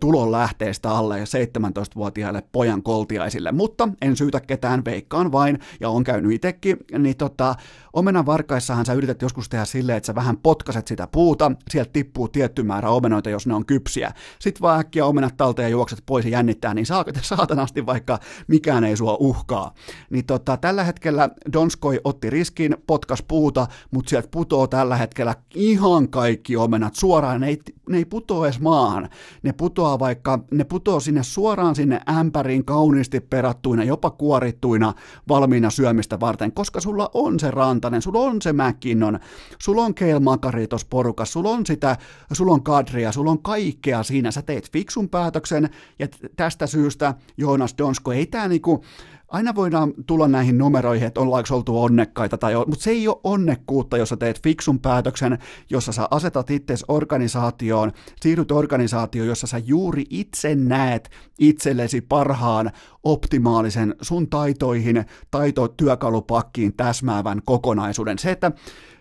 tulonlähteistä 0.00 0.90
alle 0.90 1.24
17-vuotiaille 1.24 2.42
pojan 2.52 2.82
koltiaisille, 2.82 3.52
mutta 3.52 3.88
en 4.02 4.16
syytä 4.16 4.40
ketään, 4.40 4.84
veikkaan 4.84 5.32
vain, 5.32 5.58
ja 5.80 5.88
on 5.90 6.04
käynyt 6.04 6.32
itsekin, 6.32 6.76
niin 6.98 7.16
tota, 7.16 7.54
omenavarkaissahan 7.92 8.86
sä 8.86 8.92
yrität 8.92 9.22
joskus 9.22 9.48
tehdä 9.48 9.64
silleen, 9.64 9.98
että 9.98 10.06
sä 10.06 10.14
vähän 10.14 10.36
potkaset 10.36 10.86
sitä 10.86 11.06
puuta, 11.06 11.52
sieltä 11.70 11.90
tippuu 11.92 12.28
tietty 12.28 12.62
määrä 12.62 12.90
omenoita, 12.90 13.30
jos 13.30 13.46
ne 13.46 13.54
on 13.54 13.66
kypsiä. 13.66 14.12
Sitten 14.38 14.62
vaan 14.62 14.80
äkkiä 14.80 15.06
omenat 15.06 15.36
talteen 15.36 15.66
ja 15.66 15.70
juokset 15.70 16.02
pois 16.06 16.24
ja 16.24 16.30
jännittää, 16.30 16.74
niin 16.74 16.86
saa 16.86 17.04
saatanasti 17.22 17.86
vaikka 17.86 18.18
mikään 18.48 18.84
ei 18.84 18.96
sua 18.96 19.16
uhkaa. 19.20 19.74
Niin 20.10 20.26
tota, 20.26 20.56
tällä 20.56 20.84
hetkellä 20.84 21.28
Donskoi 21.52 22.00
otti 22.04 22.30
riskin, 22.30 22.76
potkas 22.86 23.22
puuta, 23.28 23.66
mutta 23.90 24.10
sieltä 24.10 24.28
putoo 24.30 24.66
tällä 24.66 24.96
hetkellä 24.96 25.34
ihan 25.54 26.08
kaikki 26.08 26.56
omenat 26.56 26.94
suoraan, 26.94 27.44
ei, 27.44 27.58
ne 27.88 27.98
ei 27.98 28.04
putoa 28.04 28.46
edes 28.46 28.60
maahan. 28.60 29.08
Ne 29.42 29.52
putoaa 29.52 29.98
vaikka, 29.98 30.38
ne 30.50 30.64
putoo 30.64 31.00
sinne 31.00 31.22
suoraan 31.22 31.74
sinne 31.74 32.00
ämpäriin 32.18 32.64
kauniisti 32.64 33.20
perattuina, 33.20 33.84
jopa 33.84 34.10
kuorittuina, 34.10 34.94
valmiina 35.28 35.70
syömistä 35.70 36.20
varten, 36.20 36.52
koska 36.52 36.80
sulla 36.80 37.10
on 37.14 37.40
se 37.40 37.50
rantanen, 37.50 38.02
sulla 38.02 38.18
on 38.18 38.42
se 38.42 38.52
McKinnon, 38.52 39.18
sulla 39.58 39.82
on 39.82 39.94
Keil 39.94 40.20
Makari 40.20 40.66
tuossa 40.66 40.86
porukassa, 40.90 41.32
sulla 41.32 41.50
on 41.50 41.66
sitä, 41.66 41.96
sulla 42.32 42.52
on 42.52 42.62
kadria, 42.62 43.12
sulla 43.12 43.30
on 43.30 43.42
kaikkea 43.42 44.02
siinä, 44.02 44.30
sä 44.30 44.42
teet 44.42 44.72
fiksun 44.72 45.08
päätöksen, 45.08 45.70
ja 45.98 46.08
tästä 46.36 46.66
syystä 46.66 47.14
Joonas 47.36 47.74
Donsko 47.78 48.12
ei 48.12 48.26
tää 48.26 48.48
niinku, 48.48 48.84
aina 49.28 49.54
voidaan 49.54 49.92
tulla 50.06 50.28
näihin 50.28 50.58
numeroihin, 50.58 51.06
että 51.06 51.20
ollaanko 51.20 51.56
oltu 51.56 51.82
onnekkaita, 51.82 52.38
tai, 52.38 52.54
mutta 52.54 52.82
se 52.82 52.90
ei 52.90 53.08
ole 53.08 53.20
onnekkuutta, 53.24 53.96
jos 53.96 54.08
sä 54.08 54.16
teet 54.16 54.42
fiksun 54.42 54.80
päätöksen, 54.80 55.38
jossa 55.70 55.92
sä 55.92 56.08
asetat 56.10 56.50
itsesi 56.50 56.84
organisaatioon, 56.88 57.92
siirryt 58.20 58.52
organisaatioon, 58.52 59.28
jossa 59.28 59.46
sä 59.46 59.58
juuri 59.58 60.04
itse 60.10 60.54
näet 60.54 61.10
itsellesi 61.38 62.00
parhaan, 62.00 62.70
optimaalisen 63.02 63.94
sun 64.00 64.28
taitoihin, 64.30 65.04
taitotyökalupakkiin 65.30 66.76
täsmäävän 66.76 67.42
kokonaisuuden. 67.44 68.18
Se, 68.18 68.30
että 68.30 68.52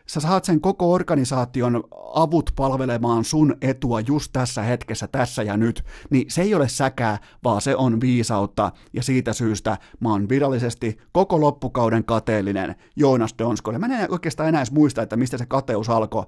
sä 0.08 0.20
saat 0.20 0.46
sen 0.46 0.62
koko 0.62 0.94
organisaation 0.94 1.84
avut 2.14 2.52
palvelemaan 2.56 3.24
sun 3.24 3.56
etua 3.62 4.00
just 4.00 4.34
tässä 4.34 4.62
hetkessä, 4.62 5.08
tässä 5.08 5.44
ja 5.44 5.58
nyt, 5.58 5.84
niin 6.10 6.26
se 6.32 6.42
ei 6.42 6.56
ole 6.56 6.70
säkää, 6.70 7.18
vaan 7.44 7.62
se 7.62 7.76
on 7.76 8.02
viisautta, 8.02 8.72
ja 8.94 9.04
siitä 9.04 9.34
syystä 9.34 9.78
mä 10.00 10.12
oon 10.12 10.30
virallisesti 10.30 10.98
koko 11.12 11.42
loppukauden 11.42 12.06
kateellinen 12.06 12.76
Joonas 12.96 13.36
Donskolle. 13.40 13.80
Mä 13.80 13.86
en 13.86 14.12
oikeastaan 14.12 14.50
enää 14.50 14.62
edes 14.62 14.72
muista, 14.72 15.02
että 15.02 15.16
mistä 15.16 15.38
se 15.38 15.46
kateus 15.46 15.90
alkoi, 15.90 16.26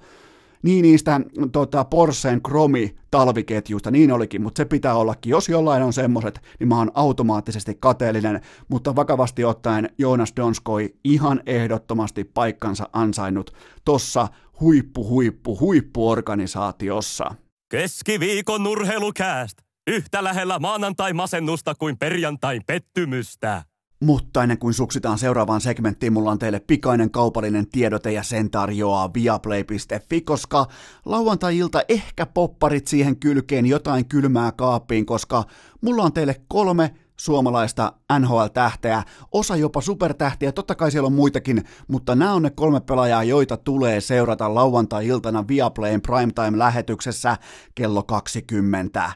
niin 0.63 0.83
niistä 0.83 1.21
tota, 1.51 1.85
Porscheen 1.85 2.41
kromi 2.41 2.95
talviketjuista, 3.11 3.91
niin 3.91 4.11
olikin, 4.11 4.41
mutta 4.41 4.59
se 4.59 4.65
pitää 4.65 4.95
ollakin. 4.95 5.29
Jos 5.29 5.49
jollain 5.49 5.83
on 5.83 5.93
semmoset, 5.93 6.41
niin 6.59 6.67
mä 6.67 6.77
oon 6.77 6.91
automaattisesti 6.93 7.77
kateellinen, 7.79 8.41
mutta 8.67 8.95
vakavasti 8.95 9.43
ottaen 9.43 9.89
Joonas 9.97 10.33
Donskoi 10.35 10.93
ihan 11.03 11.41
ehdottomasti 11.45 12.23
paikkansa 12.23 12.89
ansainnut 12.93 13.53
tossa 13.85 14.27
huippu, 14.59 15.07
huippu, 15.07 15.59
huippuorganisaatiossa. 15.59 17.35
Keskiviikon 17.71 18.67
urheilukääst! 18.67 19.57
Yhtä 19.87 20.23
lähellä 20.23 20.59
maanantai-masennusta 20.59 21.75
kuin 21.75 21.97
perjantai 21.97 22.59
pettymystä. 22.67 23.63
Mutta 24.03 24.43
ennen 24.43 24.57
kuin 24.57 24.73
suksitaan 24.73 25.17
seuraavaan 25.17 25.61
segmenttiin, 25.61 26.13
mulla 26.13 26.31
on 26.31 26.39
teille 26.39 26.59
pikainen 26.59 27.11
kaupallinen 27.11 27.67
tiedote 27.67 28.11
ja 28.11 28.23
sen 28.23 28.49
tarjoaa 28.49 29.13
viaplay.fi, 29.13 30.21
koska 30.21 30.67
lauantai-ilta 31.05 31.81
ehkä 31.89 32.25
popparit 32.25 32.87
siihen 32.87 33.19
kylkeen 33.19 33.65
jotain 33.65 34.05
kylmää 34.05 34.51
kaappiin, 34.51 35.05
koska 35.05 35.43
mulla 35.81 36.03
on 36.03 36.13
teille 36.13 36.41
kolme 36.47 36.93
suomalaista 37.17 37.93
NHL-tähteä, 38.19 39.03
osa 39.31 39.55
jopa 39.55 39.81
supertähtiä, 39.81 40.51
totta 40.51 40.75
kai 40.75 40.91
siellä 40.91 41.07
on 41.07 41.13
muitakin, 41.13 41.63
mutta 41.87 42.15
nämä 42.15 42.33
on 42.33 42.41
ne 42.41 42.49
kolme 42.49 42.79
pelaajaa, 42.79 43.23
joita 43.23 43.57
tulee 43.57 44.01
seurata 44.01 44.55
lauantai-iltana 44.55 45.47
Viaplayn 45.47 46.01
primetime-lähetyksessä 46.01 47.37
kello 47.75 48.03
20. 48.03 49.11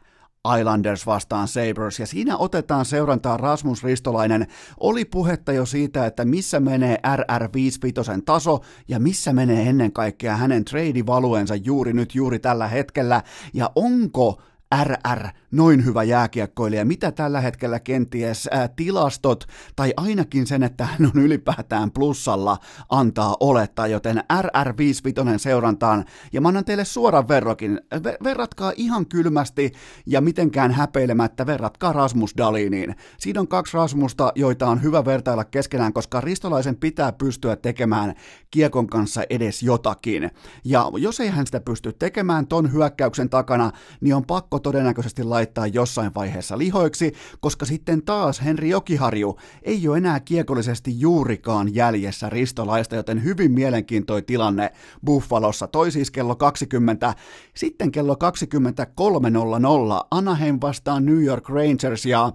Islanders 0.59 1.05
vastaan 1.05 1.47
Sabres, 1.47 1.99
ja 1.99 2.05
siinä 2.05 2.37
otetaan 2.37 2.85
seurantaa 2.85 3.37
Rasmus 3.37 3.83
Ristolainen. 3.83 4.47
Oli 4.79 5.05
puhetta 5.05 5.51
jo 5.51 5.65
siitä, 5.65 6.05
että 6.05 6.25
missä 6.25 6.59
menee 6.59 6.97
RR55 7.15 8.21
taso, 8.25 8.59
ja 8.87 8.99
missä 8.99 9.33
menee 9.33 9.69
ennen 9.69 9.91
kaikkea 9.91 10.37
hänen 10.37 10.65
trade-valuensa 10.65 11.55
juuri 11.55 11.93
nyt, 11.93 12.15
juuri 12.15 12.39
tällä 12.39 12.67
hetkellä, 12.67 13.21
ja 13.53 13.71
onko 13.75 14.41
RR 14.83 15.27
noin 15.51 15.85
hyvä 15.85 16.03
jääkiekkoilija, 16.03 16.85
mitä 16.85 17.11
tällä 17.11 17.41
hetkellä 17.41 17.79
kenties 17.79 18.47
ää, 18.51 18.67
tilastot 18.67 19.45
tai 19.75 19.93
ainakin 19.97 20.47
sen, 20.47 20.63
että 20.63 20.85
hän 20.85 21.11
on 21.15 21.21
ylipäätään 21.21 21.91
plussalla 21.91 22.57
antaa 22.89 23.37
olettaa, 23.39 23.87
joten 23.87 24.17
RR55 24.17 25.37
seurantaan 25.37 26.05
ja 26.33 26.41
mä 26.41 26.47
annan 26.47 26.65
teille 26.65 26.85
suoran 26.85 27.27
verrokin. 27.27 27.81
Verratkaa 28.23 28.73
ihan 28.75 29.05
kylmästi 29.05 29.71
ja 30.05 30.21
mitenkään 30.21 30.71
häpeilemättä, 30.71 31.45
verratkaa 31.45 31.93
Rasmus 31.93 32.33
Daliniin. 32.37 32.95
Siinä 33.17 33.39
on 33.39 33.47
kaksi 33.47 33.77
Rasmusta, 33.77 34.31
joita 34.35 34.67
on 34.67 34.83
hyvä 34.83 35.05
vertailla 35.05 35.43
keskenään, 35.43 35.93
koska 35.93 36.21
Ristolaisen 36.21 36.75
pitää 36.75 37.11
pystyä 37.11 37.55
tekemään 37.55 38.13
kiekon 38.51 38.87
kanssa 38.87 39.23
edes 39.29 39.63
jotakin. 39.63 40.31
Ja 40.65 40.91
jos 40.97 41.19
ei 41.19 41.29
hän 41.29 41.45
sitä 41.45 41.59
pysty 41.59 41.93
tekemään 41.93 42.47
ton 42.47 42.71
hyökkäyksen 42.71 43.29
takana, 43.29 43.71
niin 44.01 44.15
on 44.15 44.25
pakko 44.25 44.59
todennäköisesti 44.63 45.23
laittaa 45.23 45.67
jossain 45.67 46.11
vaiheessa 46.15 46.57
lihoiksi, 46.57 47.13
koska 47.39 47.65
sitten 47.65 48.03
taas 48.03 48.43
Henri 48.43 48.69
Jokiharju 48.69 49.39
ei 49.63 49.87
ole 49.87 49.97
enää 49.97 50.19
kiekollisesti 50.19 50.99
juurikaan 50.99 51.75
jäljessä 51.75 52.29
Ristolaista, 52.29 52.95
joten 52.95 53.23
hyvin 53.23 53.51
mielenkiintoinen 53.51 54.25
tilanne 54.25 54.71
Buffalossa. 55.05 55.67
Toi 55.67 55.91
siis 55.91 56.11
kello 56.11 56.35
20, 56.35 57.13
sitten 57.55 57.91
kello 57.91 58.13
23.00 58.13 60.07
Anaheim 60.11 60.57
vastaan 60.61 61.05
New 61.05 61.23
York 61.23 61.49
Rangers 61.49 62.05
ja 62.05 62.31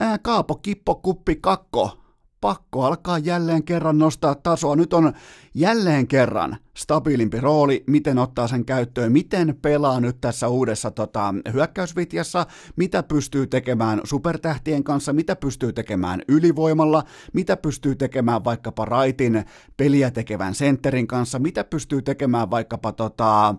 ää, 0.00 0.18
Kaapo 0.18 0.54
Kippo 0.54 0.94
Kuppi 0.94 1.36
Kakko 1.36 1.98
pakko 2.40 2.84
alkaa 2.84 3.18
jälleen 3.18 3.64
kerran 3.64 3.98
nostaa 3.98 4.34
tasoa. 4.34 4.76
Nyt 4.76 4.92
on 4.92 5.12
jälleen 5.58 6.06
kerran 6.06 6.56
stabiilimpi 6.78 7.40
rooli, 7.40 7.84
miten 7.86 8.18
ottaa 8.18 8.48
sen 8.48 8.64
käyttöön, 8.64 9.12
miten 9.12 9.58
pelaa 9.62 10.00
nyt 10.00 10.20
tässä 10.20 10.48
uudessa 10.48 10.90
tota, 10.90 11.34
hyökkäysvitjassa, 11.52 12.46
mitä 12.76 13.02
pystyy 13.02 13.46
tekemään 13.46 14.00
supertähtien 14.04 14.84
kanssa, 14.84 15.12
mitä 15.12 15.36
pystyy 15.36 15.72
tekemään 15.72 16.22
ylivoimalla, 16.28 17.04
mitä 17.32 17.56
pystyy 17.56 17.94
tekemään 17.94 18.44
vaikkapa 18.44 18.84
Raitin 18.84 19.44
peliä 19.76 20.10
tekevän 20.10 20.54
sentterin 20.54 21.06
kanssa, 21.06 21.38
mitä 21.38 21.64
pystyy 21.64 22.02
tekemään 22.02 22.50
vaikkapa 22.50 22.92
tota, 22.92 23.54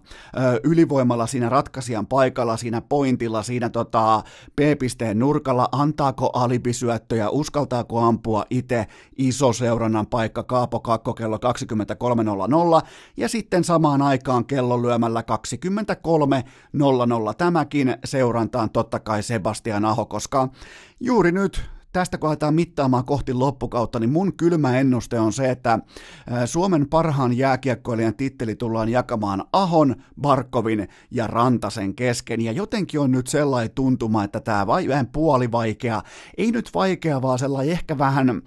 ylivoimalla 0.64 1.28
siinä 1.28 1.50
ratkaisijan 1.50 2.08
paikalla, 2.08 2.58
siinä 2.58 2.82
pointilla, 2.82 3.44
siinä 3.44 3.70
tota, 3.70 4.24
B-pisteen 4.56 5.20
nurkalla, 5.20 5.70
antaako 5.72 6.30
alibisyöttöjä, 6.34 7.30
uskaltaako 7.30 8.00
ampua 8.00 8.46
itse 8.50 8.88
iso 9.18 9.54
seurannan 9.54 10.08
paikka 10.08 10.44
Kaapo 10.44 10.80
Kakko 10.80 11.14
kello 11.14 11.40
23.00 11.94 12.88
ja 13.18 13.30
sitten 13.30 13.64
samaan 13.64 14.02
aikaan 14.02 14.46
kellon 14.46 14.82
lyömällä 14.82 15.22
23.00 15.22 15.26
tämäkin 17.38 17.96
seurantaan 18.06 18.70
totta 18.70 19.00
kai 19.00 19.24
Sebastian 19.24 19.86
Aho, 19.86 20.06
koska 20.06 20.50
juuri 21.00 21.32
nyt 21.32 21.70
tästä 21.94 22.18
kun 22.18 22.30
aletaan 22.30 22.54
mittaamaan 22.54 23.06
kohti 23.06 23.34
loppukautta, 23.34 24.00
niin 24.00 24.10
mun 24.10 24.34
kylmä 24.34 24.80
ennuste 24.80 25.20
on 25.20 25.34
se, 25.34 25.50
että 25.50 25.80
Suomen 26.46 26.90
parhaan 26.90 27.38
jääkiekkoilijan 27.38 28.16
titteli 28.16 28.56
tullaan 28.56 28.90
jakamaan 28.90 29.44
Ahon, 29.54 29.96
Barkovin 30.22 30.88
ja 31.12 31.28
Rantasen 31.28 31.96
kesken. 31.96 32.42
Ja 32.42 32.52
jotenkin 32.52 33.00
on 33.00 33.12
nyt 33.12 33.28
sellainen 33.28 33.72
tuntuma, 33.76 34.24
että 34.24 34.40
tämä 34.40 34.68
vai 34.68 34.88
vähän 34.88 35.08
puoli 35.08 35.52
vaikea, 35.52 36.02
ei 36.38 36.52
nyt 36.52 36.70
vaikea, 36.74 37.22
vaan 37.22 37.40
sellainen 37.40 37.72
ehkä 37.72 37.98
vähän 37.98 38.42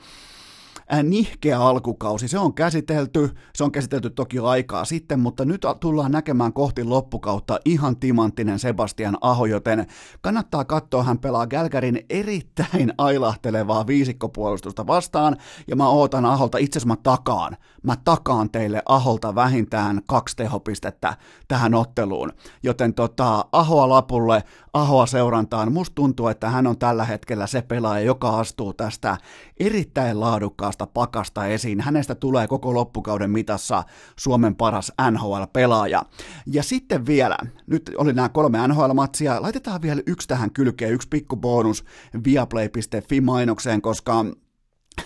nihkeä 1.02 1.60
alkukausi. 1.60 2.28
Se 2.28 2.38
on 2.38 2.54
käsitelty, 2.54 3.30
se 3.54 3.64
on 3.64 3.72
käsitelty 3.72 4.10
toki 4.10 4.38
aikaa 4.38 4.84
sitten, 4.84 5.20
mutta 5.20 5.44
nyt 5.44 5.66
tullaan 5.80 6.12
näkemään 6.12 6.52
kohti 6.52 6.84
loppukautta 6.84 7.60
ihan 7.64 7.96
timanttinen 7.96 8.58
Sebastian 8.58 9.18
Aho, 9.20 9.46
joten 9.46 9.86
kannattaa 10.20 10.64
katsoa, 10.64 11.02
hän 11.02 11.18
pelaa 11.18 11.46
Gälkärin 11.46 12.04
erittäin 12.10 12.92
ailahtelevaa 12.98 13.86
viisikkopuolustusta 13.86 14.86
vastaan, 14.86 15.36
ja 15.68 15.76
mä 15.76 15.88
ootan 15.88 16.24
Aholta, 16.24 16.58
itse 16.58 16.78
asiassa 16.78 16.94
mä 16.94 16.96
takaan, 17.02 17.56
mä 17.82 17.96
takaan 18.04 18.50
teille 18.50 18.82
Aholta 18.86 19.34
vähintään 19.34 20.00
kaksi 20.06 20.36
tehopistettä 20.36 21.16
tähän 21.48 21.74
otteluun, 21.74 22.32
joten 22.62 22.94
tota, 22.94 23.44
Ahoa 23.52 23.88
lapulle, 23.88 24.42
Ahoa 24.72 25.06
seurantaan, 25.06 25.72
musta 25.72 25.94
tuntuu, 25.94 26.28
että 26.28 26.50
hän 26.50 26.66
on 26.66 26.78
tällä 26.78 27.04
hetkellä 27.04 27.46
se 27.46 27.62
pelaaja, 27.62 28.04
joka 28.04 28.38
astuu 28.38 28.72
tästä 28.72 29.16
erittäin 29.60 30.20
laadukkaasta 30.20 30.81
omasta 30.82 30.92
pakasta 30.94 31.46
esiin. 31.46 31.80
Hänestä 31.80 32.14
tulee 32.14 32.46
koko 32.48 32.74
loppukauden 32.74 33.30
mitassa 33.30 33.84
Suomen 34.16 34.54
paras 34.54 34.92
NHL-pelaaja. 35.10 36.02
Ja 36.46 36.62
sitten 36.62 37.06
vielä, 37.06 37.36
nyt 37.66 37.90
oli 37.96 38.12
nämä 38.12 38.28
kolme 38.28 38.58
NHL-matsia, 38.68 39.42
laitetaan 39.42 39.82
vielä 39.82 40.02
yksi 40.06 40.28
tähän 40.28 40.50
kylkeen, 40.50 40.92
yksi 40.92 41.08
pikku 41.08 41.36
bonus 41.36 41.84
viaplay.fi-mainokseen, 42.24 43.80
koska 43.82 44.24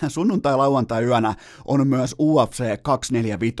sunnuntai-lauantai 0.07 1.03
yönä 1.03 1.35
on 1.65 1.87
myös 1.87 2.15
UFC 2.19 2.81
245. 2.81 3.55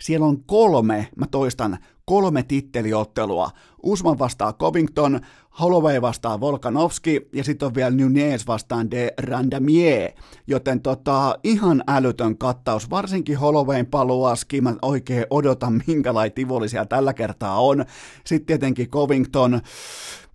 Siellä 0.00 0.26
on 0.26 0.44
kolme, 0.44 1.08
mä 1.16 1.26
toistan, 1.26 1.78
kolme 2.04 2.42
titteliottelua. 2.42 3.50
Usman 3.82 4.18
vastaa 4.18 4.52
Covington, 4.52 5.20
Holloway 5.60 6.00
vastaa 6.00 6.40
Volkanovski 6.40 7.28
ja 7.32 7.44
sitten 7.44 7.66
on 7.66 7.74
vielä 7.74 7.90
Nunez 7.90 8.46
vastaan 8.46 8.90
de 8.90 9.12
Randamier, 9.22 10.10
joten 10.46 10.80
tota, 10.80 11.38
ihan 11.44 11.82
älytön 11.88 12.38
kattaus, 12.38 12.90
varsinkin 12.90 13.38
Hollowayn 13.38 13.86
paluaski, 13.86 14.60
mä 14.60 14.74
oikein 14.82 15.26
odotan 15.30 15.82
minkälainen 15.86 16.32
tivoli 16.32 16.68
siellä 16.68 16.86
tällä 16.86 17.14
kertaa 17.14 17.60
on. 17.60 17.84
Sitten 18.24 18.46
tietenkin 18.46 18.90
Covington, 18.90 19.60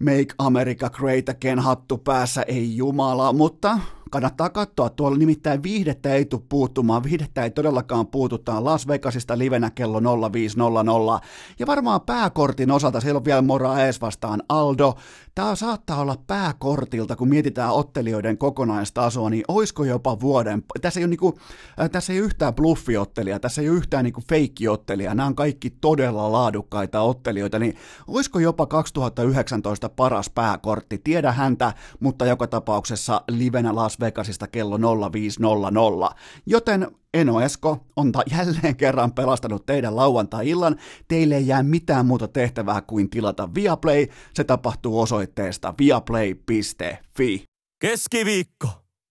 Make 0.01 0.35
America 0.37 0.89
Great 0.89 1.29
Again 1.29 1.59
hattu 1.59 1.97
päässä, 1.97 2.43
ei 2.47 2.77
jumala, 2.77 3.33
mutta 3.33 3.79
kannattaa 4.11 4.49
katsoa. 4.49 4.89
Tuolla 4.89 5.17
nimittäin 5.17 5.63
viihdettä 5.63 6.13
ei 6.13 6.25
tule 6.25 6.41
puuttumaan, 6.49 7.03
viihdettä 7.03 7.43
ei 7.43 7.51
todellakaan 7.51 8.07
puututaan 8.07 8.65
Las 8.65 8.87
Vegasista 8.87 9.37
livenä 9.37 9.69
kello 9.69 10.01
0500. 10.31 11.21
Ja 11.59 11.67
varmaan 11.67 12.01
pääkortin 12.01 12.71
osalta 12.71 13.01
siellä 13.01 13.17
on 13.17 13.25
vielä 13.25 13.41
Moraes 13.41 14.01
vastaan 14.01 14.43
Aldo. 14.49 14.93
Tämä 15.35 15.55
saattaa 15.55 16.01
olla 16.01 16.17
pääkortilta, 16.27 17.15
kun 17.15 17.29
mietitään 17.29 17.71
ottelijoiden 17.71 18.37
kokonaistasoa, 18.37 19.29
niin 19.29 19.43
oisko 19.47 19.83
jopa 19.83 20.19
vuoden, 20.19 20.63
tässä 20.81 20.99
ei 20.99 21.03
ole, 21.03 21.09
niinku, 21.09 21.39
äh, 21.79 21.89
tässä 21.89 22.13
ei 22.13 22.19
ole 22.19 22.25
yhtään 22.25 22.55
bluffiottelia, 22.55 23.39
tässä 23.39 23.61
ei 23.61 23.69
ole 23.69 23.77
yhtään 23.77 24.03
niinku 24.03 24.23
feikkiottelia, 24.29 25.15
nämä 25.15 25.27
on 25.27 25.35
kaikki 25.35 25.69
todella 25.69 26.31
laadukkaita 26.31 27.01
ottelijoita, 27.01 27.59
niin 27.59 27.75
oisko 28.07 28.39
jopa 28.39 28.65
2019 28.65 29.89
paras 29.95 30.29
pääkortti, 30.29 30.97
tiedä 31.03 31.31
häntä, 31.31 31.73
mutta 31.99 32.25
joka 32.25 32.47
tapauksessa 32.47 33.21
livenä 33.29 33.75
Las 33.75 33.99
Vegasista 33.99 34.47
kello 34.47 34.77
0500. 35.11 36.15
Joten 36.45 36.87
Eno 37.13 37.41
Esko 37.41 37.85
on 37.95 38.11
ta- 38.11 38.23
jälleen 38.31 38.75
kerran 38.75 39.13
pelastanut 39.13 39.65
teidän 39.65 39.95
lauantai-illan. 39.95 40.75
Teille 41.07 41.35
ei 41.35 41.47
jää 41.47 41.63
mitään 41.63 42.05
muuta 42.05 42.27
tehtävää 42.27 42.81
kuin 42.81 43.09
tilata 43.09 43.49
Viaplay. 43.55 44.07
Se 44.33 44.43
tapahtuu 44.43 45.01
osoitteesta 45.01 45.73
viaplay.fi. 45.79 47.43
Keskiviikko. 47.81 48.67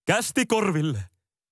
Kästi 0.06 0.46
korville. 0.46 0.98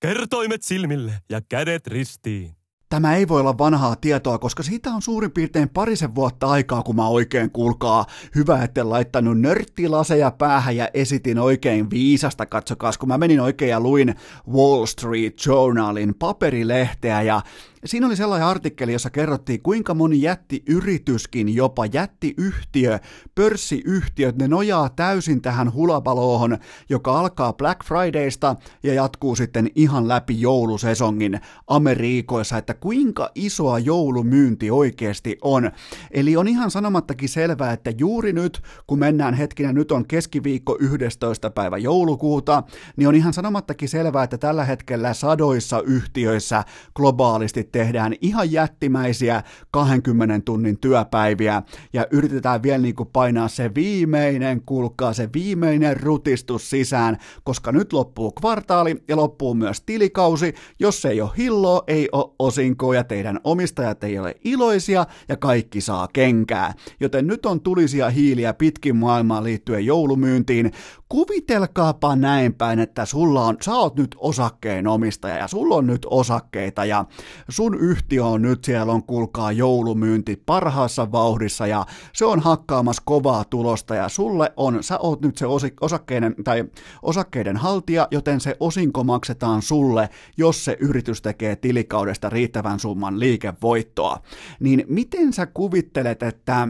Kertoimet 0.01 0.63
silmille 0.63 1.13
ja 1.29 1.41
kädet 1.49 1.87
ristiin. 1.87 2.58
Tämä 2.89 3.17
ei 3.17 3.29
voi 3.29 3.41
olla 3.41 3.59
vanhaa 3.59 3.97
tietoa, 3.97 4.39
koska 4.39 4.63
siitä 4.63 4.91
on 4.91 5.03
suurin 5.03 5.31
piirtein 5.31 5.69
parisen 5.69 6.15
vuotta 6.15 6.47
aikaa, 6.47 6.83
kun 6.83 6.97
mä 6.97 7.09
oikein 7.09 7.51
kuulkaa. 7.51 8.07
Hyvä, 8.35 8.63
että 8.63 8.89
laittanut 8.89 9.41
nörttilaseja 9.41 10.31
päähän 10.31 10.77
ja 10.77 10.89
esitin 10.95 11.39
oikein 11.39 11.91
viisasta, 11.91 12.47
katsokaas, 12.47 12.99
kun 12.99 13.09
mä 13.09 13.19
menin 13.19 13.41
oikein 13.41 13.71
ja 13.71 13.81
luin 13.81 14.15
Wall 14.53 14.87
Street 14.87 15.47
Journalin 15.47 16.15
paperilehteä 16.15 17.23
ja 17.23 17.43
Siinä 17.85 18.07
oli 18.07 18.17
sellainen 18.17 18.49
artikkeli, 18.49 18.93
jossa 18.93 19.11
kerrottiin, 19.11 19.63
kuinka 19.63 19.95
moni 19.95 20.23
jättiyrityskin, 20.23 21.55
jopa 21.55 21.87
jättiyhtiö, 21.87 22.99
pörssiyhtiöt, 23.35 24.39
ne 24.39 24.49
nojaa 24.49 24.89
täysin 24.89 25.43
tähän 25.43 25.73
hulabaloohon, 25.73 26.59
joka 26.89 27.21
alkaa 27.21 27.53
Black 27.53 27.85
Fridaysta 27.85 28.57
ja 28.83 28.95
jatkuu 28.95 29.37
sitten 29.37 29.71
ihan 29.75 30.09
läpi 30.09 30.41
joulusesongin 30.41 31.41
Amerikoissa, 31.67 32.59
että 32.59 32.75
kuinka 32.75 33.31
isoa 33.35 33.79
joulumyynti 33.79 34.71
oikeasti 34.71 35.39
on. 35.43 35.71
Eli 36.11 36.37
on 36.37 36.49
ihan 36.49 36.71
sanomattakin 36.71 37.29
selvää, 37.29 37.73
että 37.73 37.93
juuri 37.99 38.33
nyt, 38.33 38.63
kun 38.87 38.99
mennään 38.99 39.35
hetkinä, 39.35 39.73
nyt 39.73 39.93
on 39.93 40.07
keskiviikko 40.07 40.77
11. 40.81 41.51
päivä 41.51 41.79
joulukuuta, 41.79 42.63
niin 42.97 43.09
on 43.09 43.15
ihan 43.15 43.33
sanomattakin 43.33 43.89
selvää, 43.89 44.25
että 44.25 44.39
tällä 44.39 44.65
hetkellä 44.65 45.15
sadoissa 45.15 45.81
yhtiöissä 45.81 46.65
globaalisti 46.95 47.68
tehdään 47.73 48.15
ihan 48.21 48.53
jättimäisiä 48.53 49.43
20 49.71 50.41
tunnin 50.45 50.79
työpäiviä 50.79 51.63
ja 51.93 52.07
yritetään 52.11 52.63
vielä 52.63 52.79
niin 52.79 52.95
kuin 52.95 53.09
painaa 53.13 53.49
se 53.49 53.75
viimeinen, 53.75 54.63
kuulkaa 54.67 55.13
se 55.13 55.29
viimeinen 55.35 56.01
rutistus 56.01 56.71
sisään, 56.71 57.17
koska 57.45 57.73
nyt 57.73 57.93
loppuu 57.93 58.33
kvartaali 58.33 58.97
ja 59.09 59.17
loppuu 59.17 59.55
myös 59.55 59.81
tilikausi. 59.81 60.55
Jos 60.81 61.05
ei 61.05 61.21
ole 61.21 61.31
hilloa, 61.39 61.85
ei 61.87 62.09
ole 62.13 62.35
aurinkoa 62.39 62.95
ja 62.95 63.05
teidän 63.05 63.41
omistajat 63.45 64.05
ei 64.05 64.19
ole 64.19 64.35
iloisia 64.45 65.07
ja 65.29 65.37
kaikki 65.37 65.81
saa 65.81 66.09
kenkää. 66.13 66.75
Joten 67.01 67.27
nyt 67.27 67.47
on 67.47 67.61
tulisia 67.61 68.11
hiiliä 68.11 68.55
pitkin 68.55 68.97
maailmaa 68.97 69.45
liittyen 69.45 69.87
joulumyyntiin. 69.87 70.73
Kuvitelkaapa 71.09 72.17
näin 72.17 72.55
päin, 72.55 72.79
että 72.79 73.05
sulla 73.05 73.45
on, 73.45 73.57
sä 73.61 73.75
oot 73.75 73.97
nyt 73.97 74.17
osakkeen 74.19 74.87
omistaja 74.87 75.37
ja 75.37 75.49
sulla 75.49 75.75
on 75.75 75.87
nyt 75.87 76.07
osakkeita 76.11 76.85
ja 76.85 77.05
sun 77.49 77.75
yhtiö 77.75 78.25
on 78.25 78.43
nyt 78.43 78.65
siellä 78.65 78.93
on 78.93 79.03
kuulkaa 79.03 79.53
joulumyynti 79.53 80.43
parhaassa 80.47 81.13
vauhdissa 81.13 81.67
ja 81.67 81.87
se 82.13 82.25
on 82.25 82.41
hakkaamassa 82.41 83.03
kovaa 83.07 83.45
tulosta 83.45 83.95
ja 83.95 84.09
sulle 84.09 84.53
on, 84.57 84.83
sä 84.83 84.99
oot 84.99 85.21
nyt 85.21 85.37
se 85.37 85.47
osakkeiden, 85.81 86.35
tai 86.45 86.65
osakkeiden 87.03 87.57
haltija, 87.57 88.09
joten 88.11 88.41
se 88.41 88.57
osinko 88.61 89.05
maksetaan 89.05 89.63
sulle, 89.63 90.09
jos 90.37 90.65
se 90.65 90.77
yritys 90.81 91.23
tekee 91.23 91.57
tilikaudesta 91.57 92.29
riittävän 92.29 92.81
summan 92.81 93.21
liikevoittoa. 93.21 94.19
Niin 94.61 94.85
miten 94.89 95.33
sä 95.33 95.47
kuvittelet, 95.47 96.23
että 96.23 96.69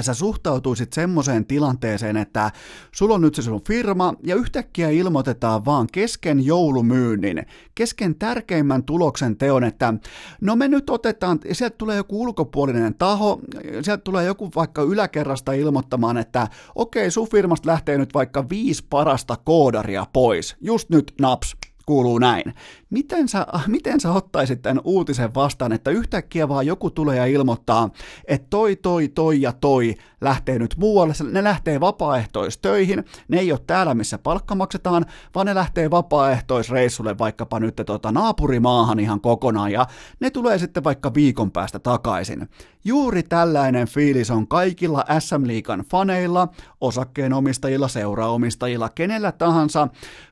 sä 0.00 0.14
suhtautuisit 0.14 0.92
semmoiseen 0.92 1.46
tilanteeseen, 1.46 2.16
että 2.16 2.50
sulla 2.92 3.14
on 3.14 3.20
nyt 3.20 3.34
se 3.34 3.42
sun 3.42 3.64
firma 3.66 4.14
ja 4.22 4.34
yhtäkkiä 4.34 4.90
ilmoitetaan 4.90 5.64
vaan 5.64 5.86
kesken 5.92 6.46
joulumyynnin, 6.46 7.46
kesken 7.74 8.14
tärkeimmän 8.14 8.84
tuloksen 8.84 9.36
teon, 9.36 9.64
että 9.64 9.94
no 10.40 10.56
me 10.56 10.68
nyt 10.68 10.90
otetaan, 10.90 11.38
sieltä 11.52 11.76
tulee 11.76 11.96
joku 11.96 12.22
ulkopuolinen 12.22 12.94
taho, 12.94 13.40
sieltä 13.82 14.02
tulee 14.02 14.24
joku 14.24 14.50
vaikka 14.56 14.82
yläkerrasta 14.82 15.52
ilmoittamaan, 15.52 16.16
että 16.16 16.48
okei, 16.74 17.10
sun 17.10 17.28
firmasta 17.28 17.70
lähtee 17.70 17.98
nyt 17.98 18.14
vaikka 18.14 18.48
viisi 18.48 18.84
parasta 18.90 19.36
koodaria 19.44 20.06
pois, 20.12 20.56
just 20.60 20.90
nyt 20.90 21.12
naps, 21.20 21.56
kuuluu 21.86 22.18
näin. 22.18 22.54
Miten 22.90 23.28
sä, 23.28 23.46
miten 23.66 24.00
sä 24.00 24.12
ottaisit 24.12 24.62
tämän 24.62 24.80
uutisen 24.84 25.34
vastaan, 25.34 25.72
että 25.72 25.90
yhtäkkiä 25.90 26.48
vaan 26.48 26.66
joku 26.66 26.90
tulee 26.90 27.16
ja 27.16 27.26
ilmoittaa, 27.26 27.90
että 28.28 28.46
toi, 28.50 28.76
toi, 28.76 29.08
toi 29.08 29.40
ja 29.40 29.52
toi 29.52 29.94
lähtee 30.20 30.58
nyt 30.58 30.74
muualle, 30.78 31.14
ne 31.30 31.44
lähtee 31.44 31.80
vapaaehtoistöihin, 31.80 33.04
ne 33.28 33.38
ei 33.38 33.52
ole 33.52 33.60
täällä, 33.66 33.94
missä 33.94 34.18
palkka 34.18 34.54
maksetaan, 34.54 35.06
vaan 35.34 35.46
ne 35.46 35.54
lähtee 35.54 35.90
vapaaehtoisreissulle 35.90 37.18
vaikkapa 37.18 37.60
nyt 37.60 37.82
tota 37.86 38.12
naapurimaahan 38.12 38.98
ihan 38.98 39.20
kokonaan, 39.20 39.72
ja 39.72 39.86
ne 40.20 40.30
tulee 40.30 40.58
sitten 40.58 40.84
vaikka 40.84 41.14
viikon 41.14 41.50
päästä 41.50 41.78
takaisin. 41.78 42.48
Juuri 42.84 43.22
tällainen 43.22 43.88
fiilis 43.88 44.30
on 44.30 44.48
kaikilla 44.48 45.04
SM 45.18 45.46
Liikan 45.46 45.84
faneilla, 45.90 46.48
osakkeenomistajilla, 46.80 47.88
seuraomistajilla, 47.88 48.88
kenellä 48.88 49.32
tahansa, 49.32 49.88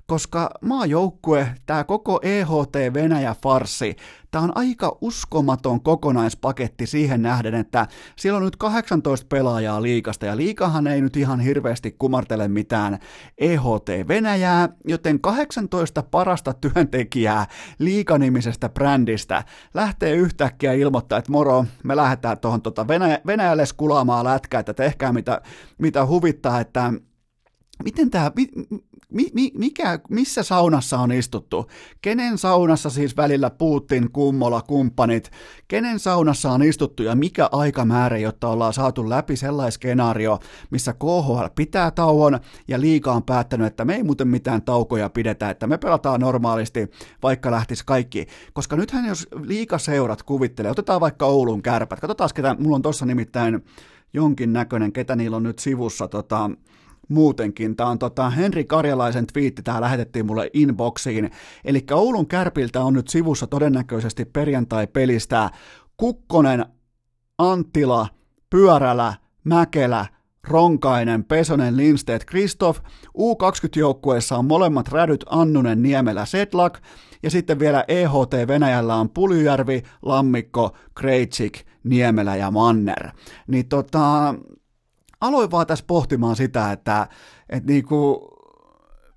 koska 0.06 0.50
maajoukkue, 0.60 1.48
tämä 1.66 1.84
koko 1.84 2.20
EHT 2.44 2.94
Venäjä-farsi, 2.94 3.96
tämä 4.30 4.44
on 4.44 4.52
aika 4.54 4.98
uskomaton 5.00 5.80
kokonaispaketti 5.80 6.87
siihen 6.87 7.22
nähden, 7.22 7.54
että 7.54 7.87
siellä 8.16 8.37
on 8.37 8.44
nyt 8.44 8.57
18 8.57 9.26
pelaajaa 9.28 9.83
liikasta, 9.83 10.26
ja 10.26 10.37
liikahan 10.37 10.87
ei 10.87 11.00
nyt 11.00 11.16
ihan 11.16 11.40
hirveästi 11.40 11.94
kumartele 11.98 12.48
mitään 12.48 12.98
EHT 13.38 14.09
Venäjää, 14.09 14.68
joten 14.88 15.20
18 15.20 16.02
parasta 16.02 16.54
työntekijää 16.54 17.46
liikanimisestä 17.78 18.68
brändistä 18.68 19.44
lähtee 19.74 20.12
yhtäkkiä 20.12 20.72
ilmoittaa, 20.72 21.18
että 21.18 21.33
moro, 21.33 21.64
me 21.85 21.96
lähdetään 21.96 22.38
tuohon 22.38 22.62
tota 22.62 22.88
Venäjä, 22.88 23.18
Venäjälle 23.26 23.66
skulaamaan 23.66 24.24
lätkää, 24.24 24.61
että 24.61 24.74
tehkää 24.74 25.12
mitä, 25.12 25.40
mitä 25.78 26.07
huvittaa, 26.07 26.61
että 26.61 26.92
miten 27.85 28.11
tämä, 28.11 28.30
mi, 29.14 29.31
mi, 29.35 29.50
mikä, 29.59 29.98
missä 30.11 30.42
saunassa 30.42 30.98
on 30.98 31.12
istuttu? 31.12 31.66
Kenen 32.03 32.38
saunassa 32.38 32.90
siis 32.90 33.16
välillä 33.16 33.50
Putin, 33.50 34.11
Kummola, 34.12 34.62
kumppanit, 34.62 35.31
kenen 35.68 35.98
saunassa 35.98 36.50
on 36.50 36.62
istuttu 36.62 37.03
ja 37.03 37.14
mikä 37.14 37.48
aikamäärä, 37.53 38.18
jotta 38.18 38.48
ollaan 38.48 38.72
saatu 38.72 39.09
läpi 39.09 39.37
sellainen 39.37 39.72
skenaario, 39.72 40.38
missä 40.70 40.92
KHL 40.92 41.46
pitää 41.55 41.90
tauon 41.90 42.40
ja 42.68 42.81
liika 42.81 43.12
on 43.12 43.22
päättänyt, 43.22 43.66
että 43.66 43.85
me 43.85 43.94
ei 43.94 44.03
muuten 44.03 44.29
mitään 44.29 44.62
taukoja 44.62 45.11
pidetä, 45.11 45.50
että 45.50 45.66
me 45.66 45.79
pelataan 45.79 46.20
normaalisti, 46.20 46.90
vaikka 47.22 47.50
lähtisi 47.50 47.85
kaikki. 47.87 48.27
Koska 48.53 48.77
nythän 48.77 49.07
jos 49.07 49.29
liikaseurat 49.42 50.22
kuvittelee, 50.22 50.70
otetaan 50.70 51.00
vaikka 51.00 51.27
Oulun 51.27 51.62
kärpät, 51.62 52.00
katsotaan 52.00 52.31
ketä, 52.35 52.57
mulla 52.59 52.77
on 52.77 52.83
tuossa 52.83 53.07
nimittäin 53.07 53.64
jonkin 54.12 54.53
näköinen, 54.53 54.92
ketä 54.92 55.16
niillä 55.16 55.37
on 55.37 55.42
nyt 55.42 55.59
sivussa, 55.59 56.09
tota, 56.09 56.50
muutenkin. 57.08 57.76
Tämä 57.76 57.90
on 57.90 57.98
tota 57.98 58.30
Henri 58.30 58.64
Karjalaisen 58.64 59.26
twiitti, 59.26 59.62
tämä 59.62 59.80
lähetettiin 59.80 60.26
mulle 60.26 60.50
inboxiin. 60.52 61.30
Eli 61.64 61.84
Oulun 61.92 62.26
Kärpiltä 62.26 62.82
on 62.82 62.94
nyt 62.94 63.08
sivussa 63.08 63.46
todennäköisesti 63.46 64.24
perjantai-pelistä 64.24 65.50
Kukkonen, 65.96 66.66
Anttila, 67.38 68.08
Pyörälä, 68.50 69.14
Mäkelä, 69.44 70.06
Ronkainen, 70.48 71.24
Pesonen, 71.24 71.76
Lindstedt, 71.76 72.24
Kristoff. 72.24 72.80
U20-joukkueessa 73.18 74.36
on 74.36 74.44
molemmat 74.44 74.88
rädyt 74.88 75.24
Annunen, 75.28 75.82
Niemelä, 75.82 76.24
Setlak. 76.26 76.78
Ja 77.22 77.30
sitten 77.30 77.58
vielä 77.58 77.84
EHT 77.88 78.48
Venäjällä 78.48 78.94
on 78.94 79.10
Pulyjärvi, 79.10 79.82
Lammikko, 80.02 80.76
Kreitsik, 80.94 81.66
Niemelä 81.84 82.36
ja 82.36 82.50
Manner. 82.50 83.10
Niin 83.46 83.68
tota, 83.68 84.34
aloin 85.24 85.50
vaan 85.50 85.66
tässä 85.66 85.84
pohtimaan 85.88 86.37
sitä, 86.37 86.72
että, 86.72 87.06
että 87.48 87.72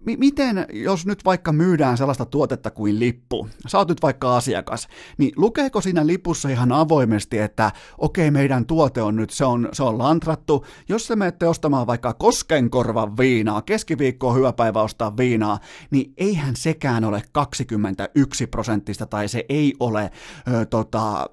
niinku, 0.08 0.20
miten, 0.20 0.66
jos 0.74 1.06
nyt 1.06 1.26
vaikka 1.26 1.52
myydään 1.52 1.98
sellaista 1.98 2.26
tuotetta 2.26 2.72
kuin 2.72 3.00
lippu, 3.00 3.48
sä 3.68 3.78
oot 3.78 3.90
nyt 3.90 4.02
vaikka 4.02 4.38
asiakas, 4.38 4.88
niin 5.18 5.34
lukeeko 5.36 5.82
siinä 5.82 6.08
lipussa 6.08 6.50
ihan 6.50 6.72
avoimesti, 6.72 7.38
että 7.40 7.72
okei, 7.98 8.28
okay, 8.28 8.32
meidän 8.32 8.66
tuote 8.66 9.02
on 9.02 9.16
nyt, 9.16 9.30
se 9.30 9.46
on, 9.46 9.70
se 9.74 9.84
on 9.84 9.98
lantrattu, 9.98 10.66
jos 10.90 11.08
te 11.08 11.16
menette 11.16 11.48
ostamaan 11.48 11.88
vaikka 11.88 12.14
koskenkorvan 12.14 13.18
viinaa, 13.18 13.62
keskiviikko 13.62 14.28
on 14.28 14.36
hyvä 14.36 14.54
päivä 14.54 14.82
ostaa 14.82 15.18
viinaa, 15.18 15.60
niin 15.92 16.14
eihän 16.18 16.56
sekään 16.56 17.04
ole 17.04 17.22
21 17.32 18.48
prosenttista, 18.48 19.06
tai 19.06 19.28
se 19.28 19.46
ei 19.50 19.74
ole 19.80 20.12
ö, 20.54 20.66
tota, 20.66 21.30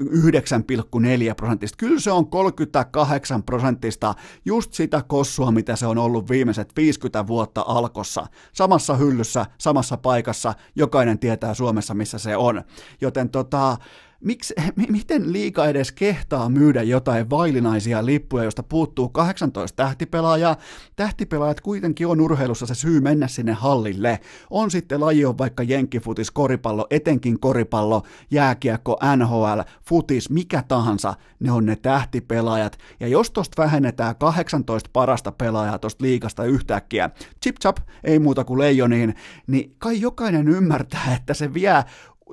9,4 0.00 1.34
prosenttista, 1.36 1.76
kyllä 1.76 2.00
se 2.00 2.10
on 2.10 2.26
38 2.26 3.42
prosenttista, 3.42 4.14
just 4.44 4.74
sitä 4.74 5.02
kossua, 5.06 5.50
mitä 5.50 5.76
se 5.76 5.86
on 5.86 5.98
ollut 5.98 6.30
viimeiset 6.30 6.72
50 6.76 7.26
vuotta 7.26 7.64
alko 7.66 8.01
verkossa, 8.02 8.26
samassa 8.52 8.96
hyllyssä, 8.96 9.46
samassa 9.58 9.96
paikassa, 9.96 10.54
jokainen 10.76 11.18
tietää 11.18 11.54
Suomessa, 11.54 11.94
missä 11.94 12.18
se 12.18 12.36
on. 12.36 12.62
Joten 13.00 13.30
tota, 13.30 13.76
miksi, 14.22 14.54
miten 14.88 15.32
liika 15.32 15.66
edes 15.66 15.92
kehtaa 15.92 16.48
myydä 16.48 16.82
jotain 16.82 17.30
vaillinaisia 17.30 18.06
lippuja, 18.06 18.44
josta 18.44 18.62
puuttuu 18.62 19.08
18 19.08 19.76
tähtipelaajaa? 19.76 20.56
Tähtipelaajat 20.96 21.60
kuitenkin 21.60 22.06
on 22.06 22.20
urheilussa 22.20 22.66
se 22.66 22.74
syy 22.74 23.00
mennä 23.00 23.28
sinne 23.28 23.52
hallille. 23.52 24.20
On 24.50 24.70
sitten 24.70 25.00
laji 25.00 25.24
on 25.24 25.38
vaikka 25.38 25.62
jenkkifutis, 25.62 26.30
koripallo, 26.30 26.86
etenkin 26.90 27.40
koripallo, 27.40 28.02
jääkiekko, 28.30 28.98
NHL, 29.16 29.60
futis, 29.88 30.30
mikä 30.30 30.62
tahansa, 30.68 31.14
ne 31.40 31.52
on 31.52 31.66
ne 31.66 31.76
tähtipelaajat. 31.76 32.78
Ja 33.00 33.08
jos 33.08 33.30
tosta 33.30 33.62
vähennetään 33.62 34.16
18 34.16 34.90
parasta 34.92 35.32
pelaajaa 35.32 35.78
tosta 35.78 36.04
liikasta 36.04 36.44
yhtäkkiä, 36.44 37.10
chip 37.42 37.56
chap, 37.56 37.76
ei 38.04 38.18
muuta 38.18 38.44
kuin 38.44 38.58
leijoniin, 38.58 39.14
niin 39.46 39.74
kai 39.78 40.00
jokainen 40.00 40.48
ymmärtää, 40.48 41.14
että 41.16 41.34
se 41.34 41.54
vie 41.54 41.72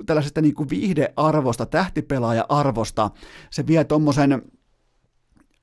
tällaisesta 0.06 0.40
niin 0.40 0.54
kuin 0.54 0.70
viihdearvosta, 0.70 1.66
tähtipelaaja-arvosta, 1.66 3.10
se 3.50 3.66
vie 3.66 3.84
tuommoisen 3.84 4.42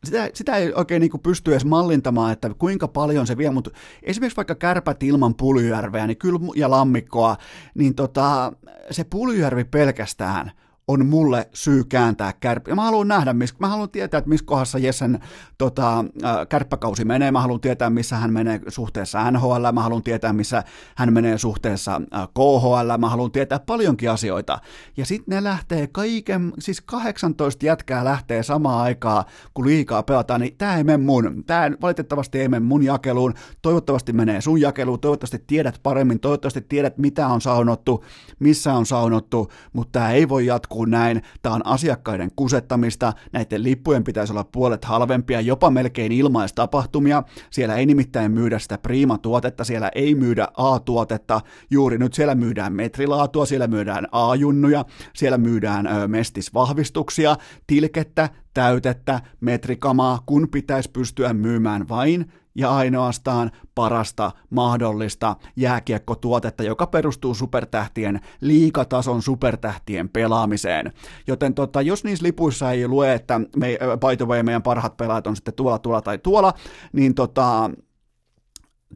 sitä, 0.04 0.30
sitä 0.34 0.56
ei 0.56 0.74
oikein 0.74 1.00
niin 1.00 1.20
pysty 1.24 1.52
edes 1.52 1.66
mallintamaan, 1.66 2.34
että 2.34 2.50
kuinka 2.58 2.88
paljon 2.88 3.28
se 3.28 3.38
vie, 3.38 3.50
mutta 3.50 3.72
esimerkiksi 4.04 4.38
vaikka 4.38 4.56
kärpät 4.56 5.04
ilman 5.04 5.36
Pulyjärveä 5.36 6.08
niin 6.08 6.18
kyllä, 6.18 6.40
ja 6.56 6.70
lammikkoa, 6.70 7.38
niin 7.76 7.96
tota, 7.96 8.54
se 8.92 9.04
Pulyjärvi 9.04 9.64
pelkästään– 9.64 10.52
on 10.88 11.06
mulle 11.06 11.50
syy 11.54 11.84
kääntää 11.84 12.34
kärppi. 12.40 12.76
Mä 12.76 12.84
haluan 12.84 13.08
nähdä, 13.08 13.34
miss, 13.34 13.60
mä 13.60 13.68
haluan 13.68 13.90
tietää, 13.90 14.18
että 14.18 14.30
missä 14.30 14.46
kohdassa 14.46 14.80
Jessen 14.80 15.20
tota, 15.58 16.06
kärppäkausi 16.50 17.06
menee, 17.06 17.32
mä 17.32 17.42
haluan 17.42 17.62
tietää, 17.62 17.90
missä 17.90 18.16
hän 18.16 18.34
menee 18.34 18.62
suhteessa 18.68 19.32
NHL, 19.32 19.72
mä 19.72 19.82
haluan 19.82 20.04
tietää, 20.04 20.34
missä 20.34 20.64
hän 20.96 21.14
menee 21.14 21.38
suhteessa 21.38 22.02
KHL, 22.34 22.98
mä 22.98 23.10
haluan 23.10 23.32
tietää 23.32 23.60
paljonkin 23.60 24.12
asioita. 24.12 24.60
Ja 24.98 25.06
sitten 25.06 25.36
ne 25.36 25.44
lähtee 25.44 25.88
kaiken, 25.88 26.54
siis 26.60 26.82
18 26.82 27.66
jätkää 27.66 28.06
lähtee 28.06 28.44
samaan 28.44 28.82
aikaan, 28.82 29.26
kun 29.54 29.66
liikaa 29.66 30.04
pelataan, 30.04 30.42
niin 30.42 30.58
tämä 30.58 30.78
ei 30.78 30.84
mene 30.84 30.98
mun, 30.98 31.44
tämä 31.48 31.72
valitettavasti 31.82 32.40
ei 32.40 32.48
mene 32.48 32.66
mun 32.66 32.84
jakeluun, 32.84 33.34
toivottavasti 33.62 34.14
menee 34.14 34.42
sun 34.42 34.62
jakeluun, 34.62 35.00
toivottavasti 35.00 35.44
tiedät 35.48 35.80
paremmin, 35.84 36.20
toivottavasti 36.20 36.62
tiedät, 36.62 36.98
mitä 36.98 37.28
on 37.28 37.42
saunottu, 37.42 38.04
missä 38.40 38.74
on 38.74 38.86
saunottu, 38.86 39.52
mutta 39.74 40.00
tämä 40.00 40.12
ei 40.12 40.30
voi 40.30 40.46
jatkua 40.46 40.77
alkuun 40.78 40.90
näin, 40.92 41.22
tämä 41.42 41.56
on 41.56 41.66
asiakkaiden 41.66 42.30
kusettamista, 42.36 43.14
näiden 43.32 43.64
lippujen 43.64 44.04
pitäisi 44.04 44.34
olla 44.34 44.44
puolet 44.44 44.86
halvempia, 44.86 45.42
jopa 45.42 45.70
melkein 45.70 46.12
ilmaistapahtumia, 46.12 47.24
siellä 47.50 47.76
ei 47.76 47.86
nimittäin 47.86 48.32
myydä 48.32 48.60
sitä 48.60 48.78
prima-tuotetta, 48.78 49.64
siellä 49.64 49.92
ei 49.96 50.16
myydä 50.16 50.48
A-tuotetta, 50.58 51.42
juuri 51.70 51.98
nyt 51.98 52.14
siellä 52.14 52.36
myydään 52.36 52.74
metrilaatua, 52.74 53.46
siellä 53.46 53.68
myydään 53.68 54.08
A-junnuja, 54.12 54.86
siellä 55.14 55.38
myydään 55.38 55.88
ö, 55.88 56.08
mestisvahvistuksia, 56.08 57.36
tilkettä, 57.68 58.30
täytettä, 58.54 59.22
metrikamaa, 59.42 60.20
kun 60.26 60.48
pitäisi 60.52 60.92
pystyä 60.92 61.34
myymään 61.34 61.90
vain 61.90 62.32
ja 62.58 62.76
ainoastaan 62.76 63.52
parasta 63.76 64.32
mahdollista 64.50 65.36
jääkiekkotuotetta, 65.56 66.64
joka 66.64 66.88
perustuu 66.88 67.34
supertähtien, 67.34 68.20
liikatason 68.42 69.22
supertähtien 69.22 70.10
pelaamiseen. 70.10 70.94
Joten 71.28 71.54
tota, 71.54 71.82
jos 71.82 72.04
niissä 72.04 72.24
lipuissa 72.24 72.72
ei 72.72 72.88
lue, 72.88 73.14
että 73.14 73.40
me, 73.56 73.78
by 74.08 74.18
the 74.18 74.26
way, 74.26 74.44
meidän 74.44 74.64
parhaat 74.64 74.98
pelaajat 74.98 75.28
on 75.28 75.36
sitten 75.36 75.54
tuolla, 75.54 75.80
tuolla 75.80 76.02
tai 76.02 76.18
tuolla, 76.18 76.54
niin 76.94 77.16
tota, 77.16 77.70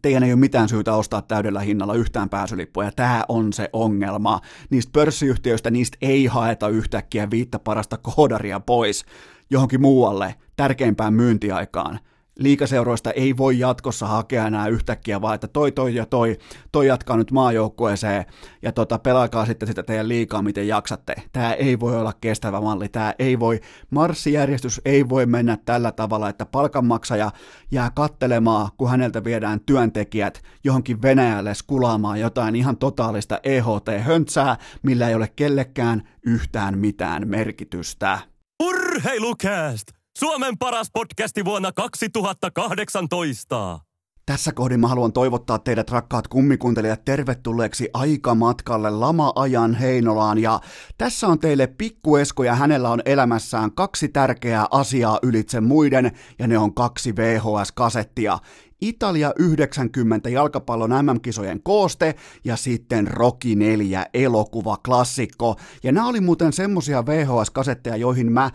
teidän 0.02 0.24
ei 0.24 0.34
ole 0.34 0.40
mitään 0.40 0.70
syytä 0.70 0.96
ostaa 0.96 1.22
täydellä 1.22 1.60
hinnalla 1.60 1.94
yhtään 1.94 2.30
pääsylippuja, 2.30 2.88
ja 2.88 2.92
tämä 2.92 3.24
on 3.28 3.54
se 3.54 3.70
ongelma. 3.74 4.40
Niistä 4.70 4.92
pörssiyhtiöistä 4.94 5.72
niistä 5.72 5.98
ei 6.02 6.26
haeta 6.26 6.68
yhtäkkiä 6.68 7.30
viittä 7.32 7.60
parasta 7.60 7.98
koodaria 7.98 8.60
pois 8.60 9.06
johonkin 9.50 9.82
muualle 9.82 10.36
tärkeimpään 10.56 11.14
myyntiaikaan 11.14 12.00
liikaseuroista 12.40 13.12
ei 13.12 13.38
voi 13.38 13.60
jatkossa 13.60 14.08
hakea 14.08 14.48
enää 14.48 14.68
yhtäkkiä, 14.68 15.22
vaan 15.22 15.36
että 15.36 15.48
toi, 15.48 15.72
toi 15.72 15.96
ja 15.96 16.06
toi, 16.06 16.38
toi 16.72 16.88
jatkaa 16.88 17.18
nyt 17.18 17.32
maajoukkueeseen 17.32 18.26
ja 18.62 18.72
tota, 18.72 19.00
pelaakaa 19.00 19.46
sitten 19.46 19.68
sitä 19.68 19.84
teidän 19.84 20.08
liikaa, 20.08 20.42
miten 20.42 20.68
jaksatte. 20.68 21.16
Tämä 21.32 21.54
ei 21.54 21.80
voi 21.80 21.98
olla 21.98 22.14
kestävä 22.22 22.62
malli, 22.62 22.90
tämä 22.90 23.14
ei 23.20 23.40
voi, 23.40 23.60
marssijärjestys 23.90 24.82
ei 24.86 25.10
voi 25.10 25.26
mennä 25.26 25.58
tällä 25.66 25.92
tavalla, 25.92 26.30
että 26.30 26.46
palkanmaksaja 26.46 27.32
jää 27.72 27.92
kattelemaan, 27.96 28.70
kun 28.78 28.90
häneltä 28.90 29.24
viedään 29.24 29.60
työntekijät 29.66 30.42
johonkin 30.64 31.02
Venäjälle 31.02 31.54
skulaamaan 31.54 32.20
jotain 32.20 32.56
ihan 32.56 32.78
totaalista 32.78 33.40
EHT-höntsää, 33.44 34.58
millä 34.84 35.10
ei 35.10 35.16
ole 35.16 35.28
kellekään 35.36 36.10
yhtään 36.26 36.78
mitään 36.78 37.28
merkitystä. 37.28 38.20
Urheilukääst! 38.64 40.01
Suomen 40.20 40.58
paras 40.58 40.88
podcasti 40.94 41.46
vuonna 41.46 41.72
2018. 41.72 43.80
Tässä 44.26 44.52
kohdin 44.52 44.80
mä 44.80 44.88
haluan 44.88 45.14
toivottaa 45.14 45.60
teidät 45.60 45.92
rakkaat 45.92 46.28
kummikuuntelijat 46.28 47.06
tervetulleeksi 47.06 47.90
aikamatkalle 47.94 48.90
lama-ajan 48.90 49.74
Heinolaan 49.74 50.38
ja 50.38 50.60
tässä 50.98 51.28
on 51.28 51.40
teille 51.40 51.68
pikkuesko 51.68 52.44
ja 52.44 52.56
hänellä 52.56 52.90
on 52.90 53.02
elämässään 53.06 53.72
kaksi 53.72 54.08
tärkeää 54.08 54.68
asiaa 54.72 55.20
ylitse 55.24 55.62
muiden 55.62 56.12
ja 56.40 56.48
ne 56.48 56.58
on 56.58 56.74
kaksi 56.74 57.16
VHS-kasettia. 57.16 58.40
Italia 58.82 59.34
90 59.40 60.30
jalkapallon 60.30 60.90
MM-kisojen 60.90 61.64
kooste 61.64 62.16
ja 62.44 62.56
sitten 62.56 63.08
Rocky 63.08 63.56
4 63.56 64.06
elokuva 64.14 64.78
klassikko. 64.86 65.56
Ja 65.84 65.92
nämä 65.92 66.08
oli 66.08 66.20
muuten 66.20 66.54
semmosia 66.54 67.06
VHS-kasetteja, 67.06 67.96
joihin 67.96 68.32
mä 68.32 68.52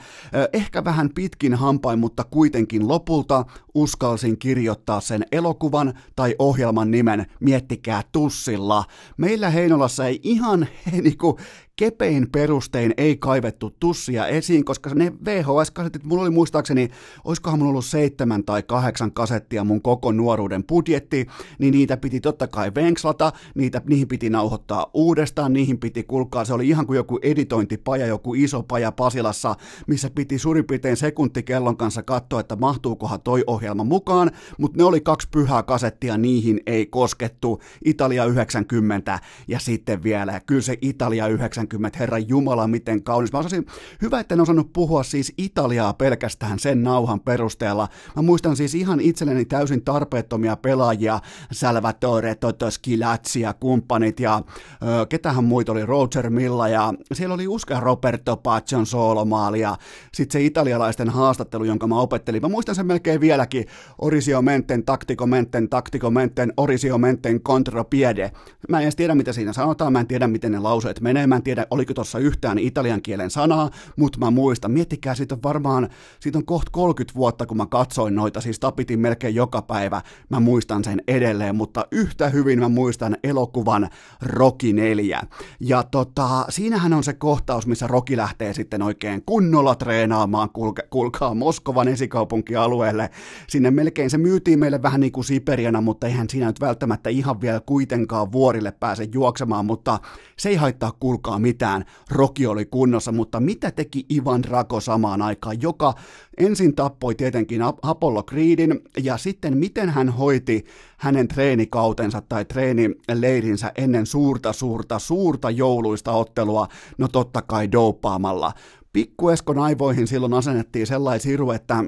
ehkä 0.52 0.84
vähän 0.84 1.10
pitkin 1.14 1.54
hampain, 1.54 1.98
mutta 1.98 2.24
kuitenkin 2.24 2.88
lopulta 2.88 3.44
uskalsin 3.74 4.38
kirjoittaa 4.38 5.00
sen 5.00 5.26
elokuvan 5.32 5.94
tai 6.16 6.34
ohjelman 6.38 6.90
nimen, 6.90 7.26
miettikää 7.40 8.02
tussilla. 8.12 8.84
Meillä 9.16 9.50
Heinolassa 9.50 10.06
ei 10.06 10.20
ihan 10.22 10.66
niinku 11.02 11.38
kepein 11.76 12.30
perustein 12.30 12.94
ei 12.96 13.16
kaivettu 13.16 13.70
tussia 13.80 14.26
esiin, 14.26 14.64
koska 14.64 14.90
ne 14.94 15.12
VHS-kasetit, 15.24 16.04
mulla 16.04 16.22
oli 16.22 16.30
muistaakseni, 16.30 16.90
olisikohan 17.24 17.58
mulla 17.58 17.70
ollut 17.70 17.84
seitsemän 17.84 18.44
tai 18.44 18.62
kahdeksan 18.62 19.12
kasettia 19.12 19.64
mun 19.64 19.82
koko 19.82 20.12
nuoruuden 20.12 20.64
budjetti, 20.64 21.26
niin 21.58 21.72
niitä 21.72 21.96
piti 21.96 22.20
totta 22.20 22.46
kai 22.46 22.72
venkslata, 22.74 23.32
niitä, 23.54 23.82
niihin 23.88 24.08
piti 24.08 24.30
nauhoittaa 24.30 24.90
uudestaan, 24.94 25.52
niihin 25.52 25.78
piti 25.78 26.04
kulkaa, 26.04 26.44
se 26.44 26.54
oli 26.54 26.68
ihan 26.68 26.86
kuin 26.86 26.96
joku 26.96 27.18
editointipaja, 27.22 28.06
joku 28.06 28.34
iso 28.34 28.62
paja 28.62 28.92
Pasilassa, 28.92 29.54
missä 29.86 30.10
piti 30.10 30.38
suurin 30.38 30.64
piirtein 30.64 30.96
sekuntikellon 30.96 31.76
kanssa 31.76 32.02
katsoa, 32.02 32.40
että 32.40 32.56
mahtuukohan 32.56 33.20
toi 33.20 33.44
ohjelma 33.46 33.84
mukaan, 33.84 34.30
mutta 34.58 34.78
ne 34.78 34.84
oli 34.84 35.00
kaksi 35.00 35.28
pyhää 35.30 35.62
kasettia, 35.62 36.16
niihin 36.16 36.60
ei 36.66 36.86
koskettu, 36.86 37.60
Italia 37.84 38.24
90 38.24 39.18
ja 39.48 39.58
sitten 39.58 40.02
vielä, 40.02 40.40
kyllä 40.40 40.60
se 40.60 40.78
Italia 40.80 41.26
90 41.26 41.65
90, 41.66 41.98
herran 41.98 42.28
jumala, 42.28 42.66
miten 42.66 43.02
kaunis. 43.02 43.32
Mä 43.32 43.38
osasin, 43.38 43.66
hyvä, 44.02 44.20
että 44.20 44.34
en 44.34 44.40
osannut 44.40 44.72
puhua 44.72 45.02
siis 45.02 45.32
Italiaa 45.38 45.92
pelkästään 45.92 46.58
sen 46.58 46.82
nauhan 46.82 47.20
perusteella. 47.20 47.88
Mä 48.16 48.22
muistan 48.22 48.56
siis 48.56 48.74
ihan 48.74 49.00
itselleni 49.00 49.44
täysin 49.44 49.84
tarpeettomia 49.84 50.56
pelaajia, 50.56 51.20
Salvatore 51.52 52.34
Toto 52.34 52.70
Schilazzi 52.70 53.40
ja 53.40 53.52
kumppanit, 53.52 54.20
ja 54.20 54.42
ö, 54.82 55.06
ketähän 55.06 55.44
muita 55.44 55.72
oli, 55.72 55.86
Roger 55.86 56.30
Milla, 56.30 56.68
ja 56.68 56.94
siellä 57.12 57.34
oli 57.34 57.48
Uska 57.48 57.80
Roberto 57.80 58.36
Paccion 58.36 58.86
soolomaali, 58.86 59.60
ja 59.60 59.76
sitten 60.14 60.40
se 60.40 60.46
italialaisten 60.46 61.08
haastattelu, 61.10 61.64
jonka 61.64 61.86
mä 61.86 62.00
opettelin. 62.00 62.42
Mä 62.42 62.48
muistan 62.48 62.74
sen 62.74 62.86
melkein 62.86 63.20
vieläkin, 63.20 63.64
Orisio 63.98 64.42
Menten, 64.42 64.84
Taktiko 64.84 65.26
Menten, 65.26 65.68
Taktiko 65.68 66.10
Menten, 66.10 66.52
Orisio 66.56 66.98
Menten, 66.98 67.40
Contropiede. 67.40 68.32
Mä 68.68 68.78
en 68.78 68.82
edes 68.82 68.96
tiedä, 68.96 69.14
mitä 69.14 69.32
siinä 69.32 69.52
sanotaan, 69.52 69.92
mä 69.92 70.00
en 70.00 70.06
tiedä, 70.06 70.26
miten 70.26 70.52
ne 70.52 70.58
lauseet 70.58 71.00
menee, 71.00 71.26
mä 71.26 71.36
en 71.36 71.42
tiedä, 71.42 71.55
tiedä, 71.56 71.66
oliko 71.70 71.94
tuossa 71.94 72.18
yhtään 72.18 72.58
italian 72.58 73.02
kielen 73.02 73.30
sanaa, 73.30 73.70
mutta 73.96 74.18
mä 74.18 74.30
muistan, 74.30 74.70
miettikää, 74.70 75.14
siitä 75.14 75.34
on 75.34 75.42
varmaan, 75.42 75.88
siitä 76.20 76.38
on 76.38 76.46
kohta 76.46 76.70
30 76.70 77.14
vuotta, 77.18 77.46
kun 77.46 77.56
mä 77.56 77.66
katsoin 77.66 78.14
noita, 78.14 78.40
siis 78.40 78.60
tapitin 78.60 79.00
melkein 79.00 79.34
joka 79.34 79.62
päivä, 79.62 80.02
mä 80.28 80.40
muistan 80.40 80.84
sen 80.84 81.02
edelleen, 81.08 81.56
mutta 81.56 81.86
yhtä 81.90 82.28
hyvin 82.28 82.60
mä 82.60 82.68
muistan 82.68 83.16
elokuvan 83.24 83.88
Rocky 84.22 84.72
4. 84.72 85.22
Ja 85.60 85.82
tota, 85.82 86.44
siinähän 86.48 86.92
on 86.92 87.04
se 87.04 87.12
kohtaus, 87.12 87.66
missä 87.66 87.86
Rocky 87.86 88.16
lähtee 88.16 88.52
sitten 88.52 88.82
oikein 88.82 89.22
kunnolla 89.26 89.74
treenaamaan, 89.74 90.50
kulka, 90.50 90.82
kulkaa 90.90 91.34
Moskovan 91.34 91.88
esikaupunkialueelle. 91.88 93.10
Sinne 93.48 93.70
melkein 93.70 94.10
se 94.10 94.18
myytiin 94.18 94.58
meille 94.58 94.82
vähän 94.82 95.00
niin 95.00 95.12
kuin 95.12 95.24
Siperiana, 95.24 95.80
mutta 95.80 96.06
eihän 96.06 96.30
siinä 96.30 96.46
nyt 96.46 96.60
välttämättä 96.60 97.10
ihan 97.10 97.40
vielä 97.40 97.60
kuitenkaan 97.60 98.32
vuorille 98.32 98.72
pääse 98.72 99.08
juoksemaan, 99.14 99.66
mutta 99.66 99.98
se 100.38 100.48
ei 100.48 100.56
haittaa 100.56 100.92
kulkaa 101.00 101.38
mitään, 101.46 101.84
Roki 102.10 102.46
oli 102.46 102.64
kunnossa, 102.64 103.12
mutta 103.12 103.40
mitä 103.40 103.70
teki 103.70 104.06
Ivan 104.12 104.42
Drago 104.42 104.80
samaan 104.80 105.22
aikaan, 105.22 105.62
joka 105.62 105.94
ensin 106.38 106.74
tappoi 106.74 107.14
tietenkin 107.14 107.62
Apollo 107.82 108.22
Creedin, 108.22 108.80
ja 109.02 109.16
sitten 109.16 109.58
miten 109.58 109.90
hän 109.90 110.08
hoiti 110.08 110.64
hänen 110.98 111.28
treenikautensa 111.28 112.22
tai 112.28 112.44
treenileirinsä 112.44 113.72
ennen 113.76 114.06
suurta, 114.06 114.52
suurta, 114.52 114.98
suurta 114.98 115.50
jouluista 115.50 116.12
ottelua, 116.12 116.66
no 116.98 117.08
totta 117.08 117.42
kai 117.42 117.72
dopaamalla. 117.72 118.52
Pikkueskon 118.92 119.58
aivoihin 119.58 120.06
silloin 120.06 120.34
asennettiin 120.34 120.86
sellaisia 120.86 121.32
iru, 121.32 121.50
että 121.50 121.84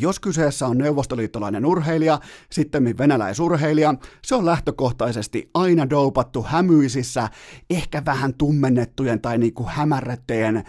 jos 0.00 0.20
kyseessä 0.20 0.66
on 0.66 0.78
neuvostoliittolainen 0.78 1.66
urheilija, 1.66 2.20
sitten 2.50 2.98
venäläisurheilija, 2.98 3.94
se 4.22 4.34
on 4.34 4.46
lähtökohtaisesti 4.46 5.50
aina 5.54 5.90
doupattu 5.90 6.42
hämyisissä, 6.42 7.28
ehkä 7.70 8.02
vähän 8.04 8.34
tummennettujen 8.34 9.20
tai 9.20 9.38
niinku 9.38 9.64
hämärrettyjen 9.66 10.56
äh, 10.56 10.64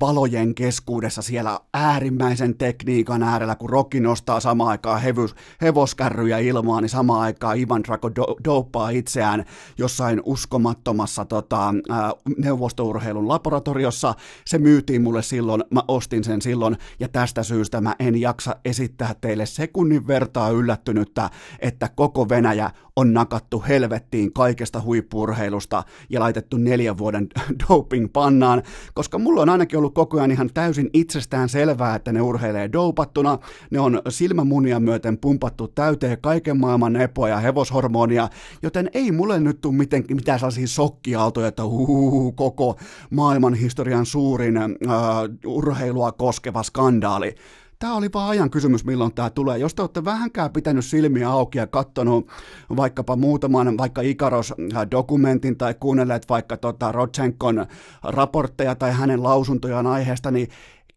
valojen 0.00 0.54
keskuudessa 0.54 1.22
siellä 1.22 1.60
äärimmäisen 1.74 2.58
tekniikan 2.58 3.22
äärellä, 3.22 3.54
kun 3.54 3.70
Rocky 3.70 4.00
nostaa 4.00 4.40
samaan 4.40 4.70
aikaan 4.70 5.02
hevos, 5.02 5.34
hevoskärryjä 5.62 6.38
ilmaan, 6.38 6.82
niin 6.82 6.90
samaan 6.90 7.20
aikaan 7.20 7.58
Ivan 7.58 7.84
Drago 7.84 8.10
do, 8.16 8.36
dopaa 8.44 8.90
itseään 8.90 9.44
jossain 9.78 10.22
uskomattomassa 10.24 11.24
tota, 11.24 11.68
äh, 11.68 11.96
neuvostourheilun 12.38 13.28
laboratoriossa. 13.28 14.14
Se 14.46 14.58
myytiin 14.58 15.02
mulle 15.02 15.22
silloin, 15.22 15.64
mä 15.70 15.82
ostin 15.88 16.24
sen 16.24 16.42
silloin, 16.42 16.76
ja 17.00 17.08
tästä 17.08 17.42
syystä 17.42 17.80
mä 17.80 17.96
en 17.98 18.20
jaksa 18.20 18.41
jaksa 18.42 18.60
esittää 18.64 19.14
teille 19.20 19.46
sekunnin 19.46 20.06
vertaa 20.06 20.50
yllättynyttä, 20.50 21.30
että 21.58 21.88
koko 21.94 22.28
Venäjä 22.28 22.70
on 22.96 23.14
nakattu 23.14 23.64
helvettiin 23.68 24.32
kaikesta 24.32 24.80
huippurheilusta 24.80 25.82
ja 26.10 26.20
laitettu 26.20 26.56
neljän 26.56 26.98
vuoden 26.98 27.28
doping-pannaan, 27.68 28.62
koska 28.94 29.18
mulla 29.18 29.42
on 29.42 29.48
ainakin 29.48 29.78
ollut 29.78 29.94
koko 29.94 30.16
ajan 30.18 30.30
ihan 30.30 30.50
täysin 30.54 30.90
itsestään 30.92 31.48
selvää, 31.48 31.94
että 31.94 32.12
ne 32.12 32.20
urheilee 32.20 32.72
dopattuna, 32.72 33.38
ne 33.70 33.80
on 33.80 34.02
silmämunia 34.08 34.80
myöten 34.80 35.18
pumpattu 35.18 35.68
täyteen 35.68 36.20
kaiken 36.20 36.60
maailman 36.60 36.96
epoa 36.96 37.28
ja 37.28 37.38
hevoshormonia, 37.38 38.28
joten 38.62 38.90
ei 38.94 39.12
mulle 39.12 39.40
nyt 39.40 39.60
tule 39.60 39.74
miten, 39.74 40.04
mitään 40.14 40.38
sellaisia 40.38 40.66
sokkiaaltoja, 40.66 41.48
että 41.48 41.64
uh, 41.64 42.36
koko 42.36 42.78
maailman 43.10 43.54
historian 43.54 44.06
suurin 44.06 44.56
uh, 44.56 45.54
urheilua 45.56 46.12
koskeva 46.12 46.62
skandaali 46.62 47.34
tämä 47.82 47.94
oli 47.94 48.08
vaan 48.14 48.30
ajan 48.30 48.50
kysymys, 48.50 48.84
milloin 48.84 49.14
tämä 49.14 49.30
tulee. 49.30 49.58
Jos 49.58 49.74
te 49.74 49.82
olette 49.82 50.04
vähänkään 50.04 50.52
pitänyt 50.52 50.84
silmiä 50.84 51.30
auki 51.30 51.58
ja 51.58 51.66
katsonut 51.66 52.28
vaikkapa 52.76 53.16
muutaman, 53.16 53.78
vaikka 53.78 54.00
Ikaros-dokumentin 54.00 55.56
tai 55.56 55.74
kuunnelleet 55.80 56.28
vaikka 56.28 56.56
tota 56.56 56.92
Rodchenkon 56.92 57.66
raportteja 58.02 58.74
tai 58.74 58.92
hänen 58.92 59.22
lausuntojaan 59.22 59.86
aiheesta, 59.86 60.30
niin 60.30 60.48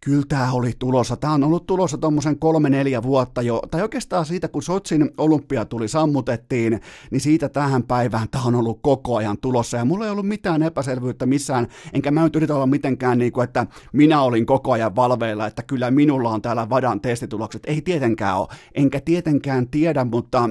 kyllä 0.05 0.23
tämä 0.27 0.51
oli 0.51 0.73
tulossa. 0.79 1.17
Tämä 1.17 1.33
on 1.33 1.43
ollut 1.43 1.65
tulossa 1.65 1.97
tuommoisen 1.97 2.39
kolme-neljä 2.39 3.03
vuotta 3.03 3.41
jo, 3.41 3.61
tai 3.71 3.81
oikeastaan 3.81 4.25
siitä, 4.25 4.47
kun 4.47 4.63
Sotsin 4.63 5.11
olympia 5.17 5.65
tuli 5.65 5.87
sammutettiin, 5.87 6.81
niin 7.11 7.21
siitä 7.21 7.49
tähän 7.49 7.83
päivään 7.83 8.29
tämä 8.29 8.43
on 8.43 8.55
ollut 8.55 8.79
koko 8.81 9.15
ajan 9.15 9.37
tulossa, 9.37 9.77
ja 9.77 9.85
mulla 9.85 10.05
ei 10.05 10.11
ollut 10.11 10.27
mitään 10.27 10.63
epäselvyyttä 10.63 11.25
missään, 11.25 11.67
enkä 11.93 12.11
mä 12.11 12.23
nyt 12.23 12.35
yritä 12.35 12.55
olla 12.55 12.67
mitenkään 12.67 13.17
niin 13.17 13.31
kuin, 13.31 13.43
että 13.43 13.67
minä 13.93 14.21
olin 14.21 14.45
koko 14.45 14.71
ajan 14.71 14.95
valveilla, 14.95 15.47
että 15.47 15.63
kyllä 15.63 15.91
minulla 15.91 16.29
on 16.29 16.41
täällä 16.41 16.69
Vadan 16.69 17.01
testitulokset. 17.01 17.63
Ei 17.67 17.81
tietenkään 17.81 18.37
ole, 18.37 18.47
enkä 18.75 19.01
tietenkään 19.01 19.67
tiedä, 19.67 20.05
mutta 20.05 20.49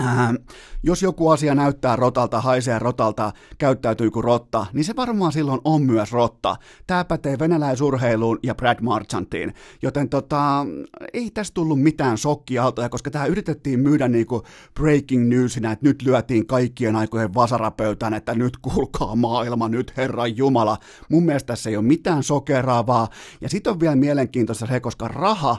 Äh, 0.00 0.34
jos 0.82 1.02
joku 1.02 1.30
asia 1.30 1.54
näyttää 1.54 1.96
rotalta, 1.96 2.40
haisee 2.40 2.78
rotalta, 2.78 3.32
käyttäytyy 3.58 4.10
kuin 4.10 4.24
rotta, 4.24 4.66
niin 4.72 4.84
se 4.84 4.96
varmaan 4.96 5.32
silloin 5.32 5.60
on 5.64 5.82
myös 5.82 6.12
rotta. 6.12 6.56
Tämä 6.86 7.04
pätee 7.04 7.38
venäläisurheiluun 7.38 8.38
ja 8.42 8.54
Brad 8.54 8.78
Marchantiin. 8.82 9.54
Joten 9.82 10.08
tota, 10.08 10.66
ei 11.12 11.30
tästä 11.30 11.54
tullut 11.54 11.82
mitään 11.82 12.18
shokkiaaltoja, 12.18 12.88
koska 12.88 13.10
tämä 13.10 13.26
yritettiin 13.26 13.80
myydä 13.80 14.08
niinku 14.08 14.42
breaking 14.74 15.28
newsina, 15.28 15.72
että 15.72 15.86
nyt 15.86 16.02
lyötiin 16.02 16.46
kaikkien 16.46 16.96
aikojen 16.96 17.34
vasarapöytään, 17.34 18.14
että 18.14 18.34
nyt 18.34 18.56
kuulkaa 18.56 19.16
maailma, 19.16 19.68
nyt 19.68 19.96
Herran 19.96 20.36
Jumala. 20.36 20.78
Mun 21.08 21.24
mielestä 21.24 21.46
tässä 21.46 21.70
ei 21.70 21.76
ole 21.76 21.84
mitään 21.84 22.22
sokeraavaa. 22.22 23.08
Ja 23.40 23.48
sitten 23.48 23.72
on 23.72 23.80
vielä 23.80 23.96
mielenkiintoista 23.96 24.66
se, 24.66 24.80
koska 24.80 25.08
raha 25.08 25.56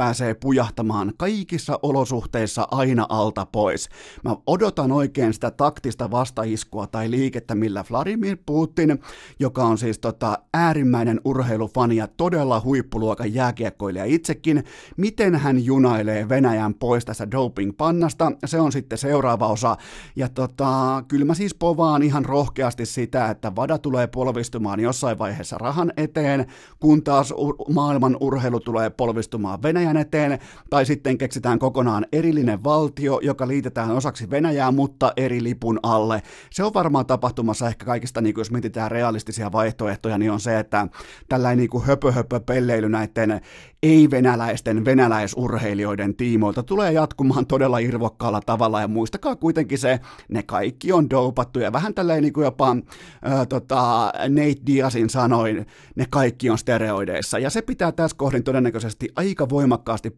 pääsee 0.00 0.34
pujahtamaan 0.34 1.12
kaikissa 1.16 1.78
olosuhteissa 1.82 2.68
aina 2.70 3.06
alta 3.08 3.46
pois. 3.46 3.88
Mä 4.24 4.36
odotan 4.46 4.92
oikein 4.92 5.34
sitä 5.34 5.50
taktista 5.50 6.10
vastaiskua 6.10 6.86
tai 6.86 7.10
liikettä, 7.10 7.54
millä 7.54 7.84
Vladimir 7.90 8.36
Putin, 8.46 8.98
joka 9.40 9.64
on 9.64 9.78
siis 9.78 9.98
tota 9.98 10.38
äärimmäinen 10.54 11.20
urheilufani 11.24 11.96
ja 11.96 12.06
todella 12.06 12.60
huippuluokan 12.64 13.34
jääkiekkoilija 13.34 14.04
itsekin, 14.04 14.64
miten 14.96 15.36
hän 15.36 15.64
junailee 15.64 16.28
Venäjän 16.28 16.74
pois 16.74 17.04
tässä 17.04 17.30
doping-pannasta. 17.30 18.32
Se 18.44 18.60
on 18.60 18.72
sitten 18.72 18.98
seuraava 18.98 19.48
osa. 19.48 19.76
Ja 20.16 20.28
tota, 20.28 21.04
kyllä 21.08 21.24
mä 21.24 21.34
siis 21.34 21.54
povaan 21.54 22.02
ihan 22.02 22.24
rohkeasti 22.24 22.86
sitä, 22.86 23.30
että 23.30 23.56
Vada 23.56 23.78
tulee 23.78 24.06
polvistumaan 24.06 24.80
jossain 24.80 25.18
vaiheessa 25.18 25.58
rahan 25.58 25.92
eteen, 25.96 26.46
kun 26.78 27.02
taas 27.02 27.34
maailman 27.74 28.16
urheilu 28.20 28.60
tulee 28.60 28.90
polvistumaan 28.90 29.62
Venäjän 29.62 29.89
Venäjän 29.90 30.06
eteen, 30.06 30.38
tai 30.70 30.86
sitten 30.86 31.18
keksitään 31.18 31.58
kokonaan 31.58 32.06
erillinen 32.12 32.64
valtio, 32.64 33.20
joka 33.22 33.48
liitetään 33.48 33.90
osaksi 33.90 34.30
Venäjää, 34.30 34.70
mutta 34.70 35.12
eri 35.16 35.42
lipun 35.42 35.80
alle. 35.82 36.22
Se 36.50 36.64
on 36.64 36.74
varmaan 36.74 37.06
tapahtumassa 37.06 37.68
ehkä 37.68 37.84
kaikista, 37.84 38.20
niin 38.20 38.34
kuin 38.34 38.40
jos 38.40 38.50
mietitään 38.50 38.90
realistisia 38.90 39.52
vaihtoehtoja, 39.52 40.18
niin 40.18 40.30
on 40.30 40.40
se, 40.40 40.58
että 40.58 40.86
tällainen 41.28 41.58
niin 41.58 41.70
kuin 41.70 41.84
höpö, 41.84 42.12
höpö 42.12 42.40
pelleily 42.40 42.88
näiden 42.88 43.40
ei-venäläisten 43.82 44.84
venäläisurheilijoiden 44.84 46.14
tiimoilta 46.14 46.62
tulee 46.62 46.92
jatkumaan 46.92 47.46
todella 47.46 47.78
irvokkaalla 47.78 48.40
tavalla, 48.40 48.80
ja 48.80 48.88
muistakaa 48.88 49.36
kuitenkin 49.36 49.78
se, 49.78 50.00
ne 50.28 50.42
kaikki 50.42 50.92
on 50.92 51.10
dopattu, 51.10 51.58
ja 51.58 51.72
vähän 51.72 51.94
tälleen 51.94 52.22
niin 52.22 52.32
kuin 52.32 52.44
jopa 52.44 52.76
ää, 53.22 53.46
tota, 53.46 54.12
Nate 54.28 54.60
Diazin 54.66 55.10
sanoin, 55.10 55.66
ne 55.96 56.06
kaikki 56.10 56.50
on 56.50 56.58
stereoideissa, 56.58 57.38
ja 57.38 57.50
se 57.50 57.62
pitää 57.62 57.92
tässä 57.92 58.16
kohdin 58.16 58.44
todennäköisesti 58.44 59.08
aika 59.16 59.48
voimakkaasti 59.48 59.69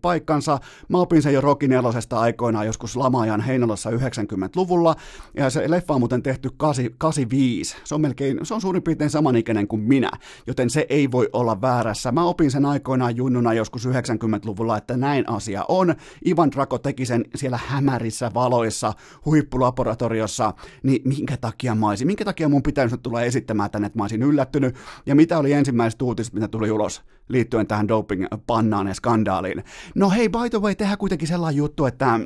paikkansa. 0.02 0.58
Mä 0.88 0.98
opin 0.98 1.22
sen 1.22 1.34
jo 1.34 1.40
Rocky 1.40 1.68
nelosesta 1.68 2.20
aikoinaan 2.20 2.66
joskus 2.66 2.96
lamaajan 2.96 3.40
Heinolassa 3.40 3.90
90-luvulla, 3.90 4.96
ja 5.36 5.50
se 5.50 5.70
leffa 5.70 5.94
on 5.94 6.00
muuten 6.00 6.22
tehty 6.22 6.50
85. 6.56 7.76
Se 7.84 7.94
on 7.94 8.00
melkein, 8.00 8.38
se 8.42 8.54
on 8.54 8.60
suurin 8.60 8.82
piirtein 8.82 9.10
samanikäinen 9.10 9.68
kuin 9.68 9.82
minä, 9.82 10.10
joten 10.46 10.70
se 10.70 10.86
ei 10.88 11.10
voi 11.10 11.28
olla 11.32 11.60
väärässä. 11.60 12.12
Mä 12.12 12.24
opin 12.24 12.50
sen 12.50 12.66
aikoinaan 12.66 13.16
junnuna 13.16 13.54
joskus 13.54 13.86
90-luvulla, 13.86 14.76
että 14.76 14.96
näin 14.96 15.28
asia 15.28 15.64
on. 15.68 15.94
Ivan 16.26 16.50
Draco 16.50 16.78
teki 16.78 17.06
sen 17.06 17.24
siellä 17.34 17.58
hämärissä 17.66 18.30
valoissa 18.34 18.92
huippulaboratoriossa, 19.24 20.54
niin 20.82 21.02
minkä 21.04 21.36
takia 21.36 21.74
mä 21.74 21.88
olisin, 21.88 22.06
minkä 22.06 22.24
takia 22.24 22.48
mun 22.48 22.62
pitäisi 22.62 22.98
tulla 22.98 23.22
esittämään 23.22 23.70
tänne, 23.70 23.86
että 23.86 23.98
mä 23.98 24.04
olisin 24.04 24.22
yllättynyt, 24.22 24.76
ja 25.06 25.14
mitä 25.14 25.38
oli 25.38 25.52
ensimmäiset 25.52 26.02
uutiset, 26.02 26.34
mitä 26.34 26.48
tuli 26.48 26.70
ulos 26.70 27.02
liittyen 27.28 27.66
tähän 27.66 27.88
doping-pannaan 27.88 28.86
ja 28.88 28.94
skandaaliin. 28.94 29.64
No 29.94 30.10
hei, 30.10 30.28
by 30.28 30.50
the 30.50 30.60
way, 30.60 30.74
tehdään 30.74 30.98
kuitenkin 30.98 31.28
sellainen 31.28 31.56
juttu, 31.56 31.86
että 31.86 32.20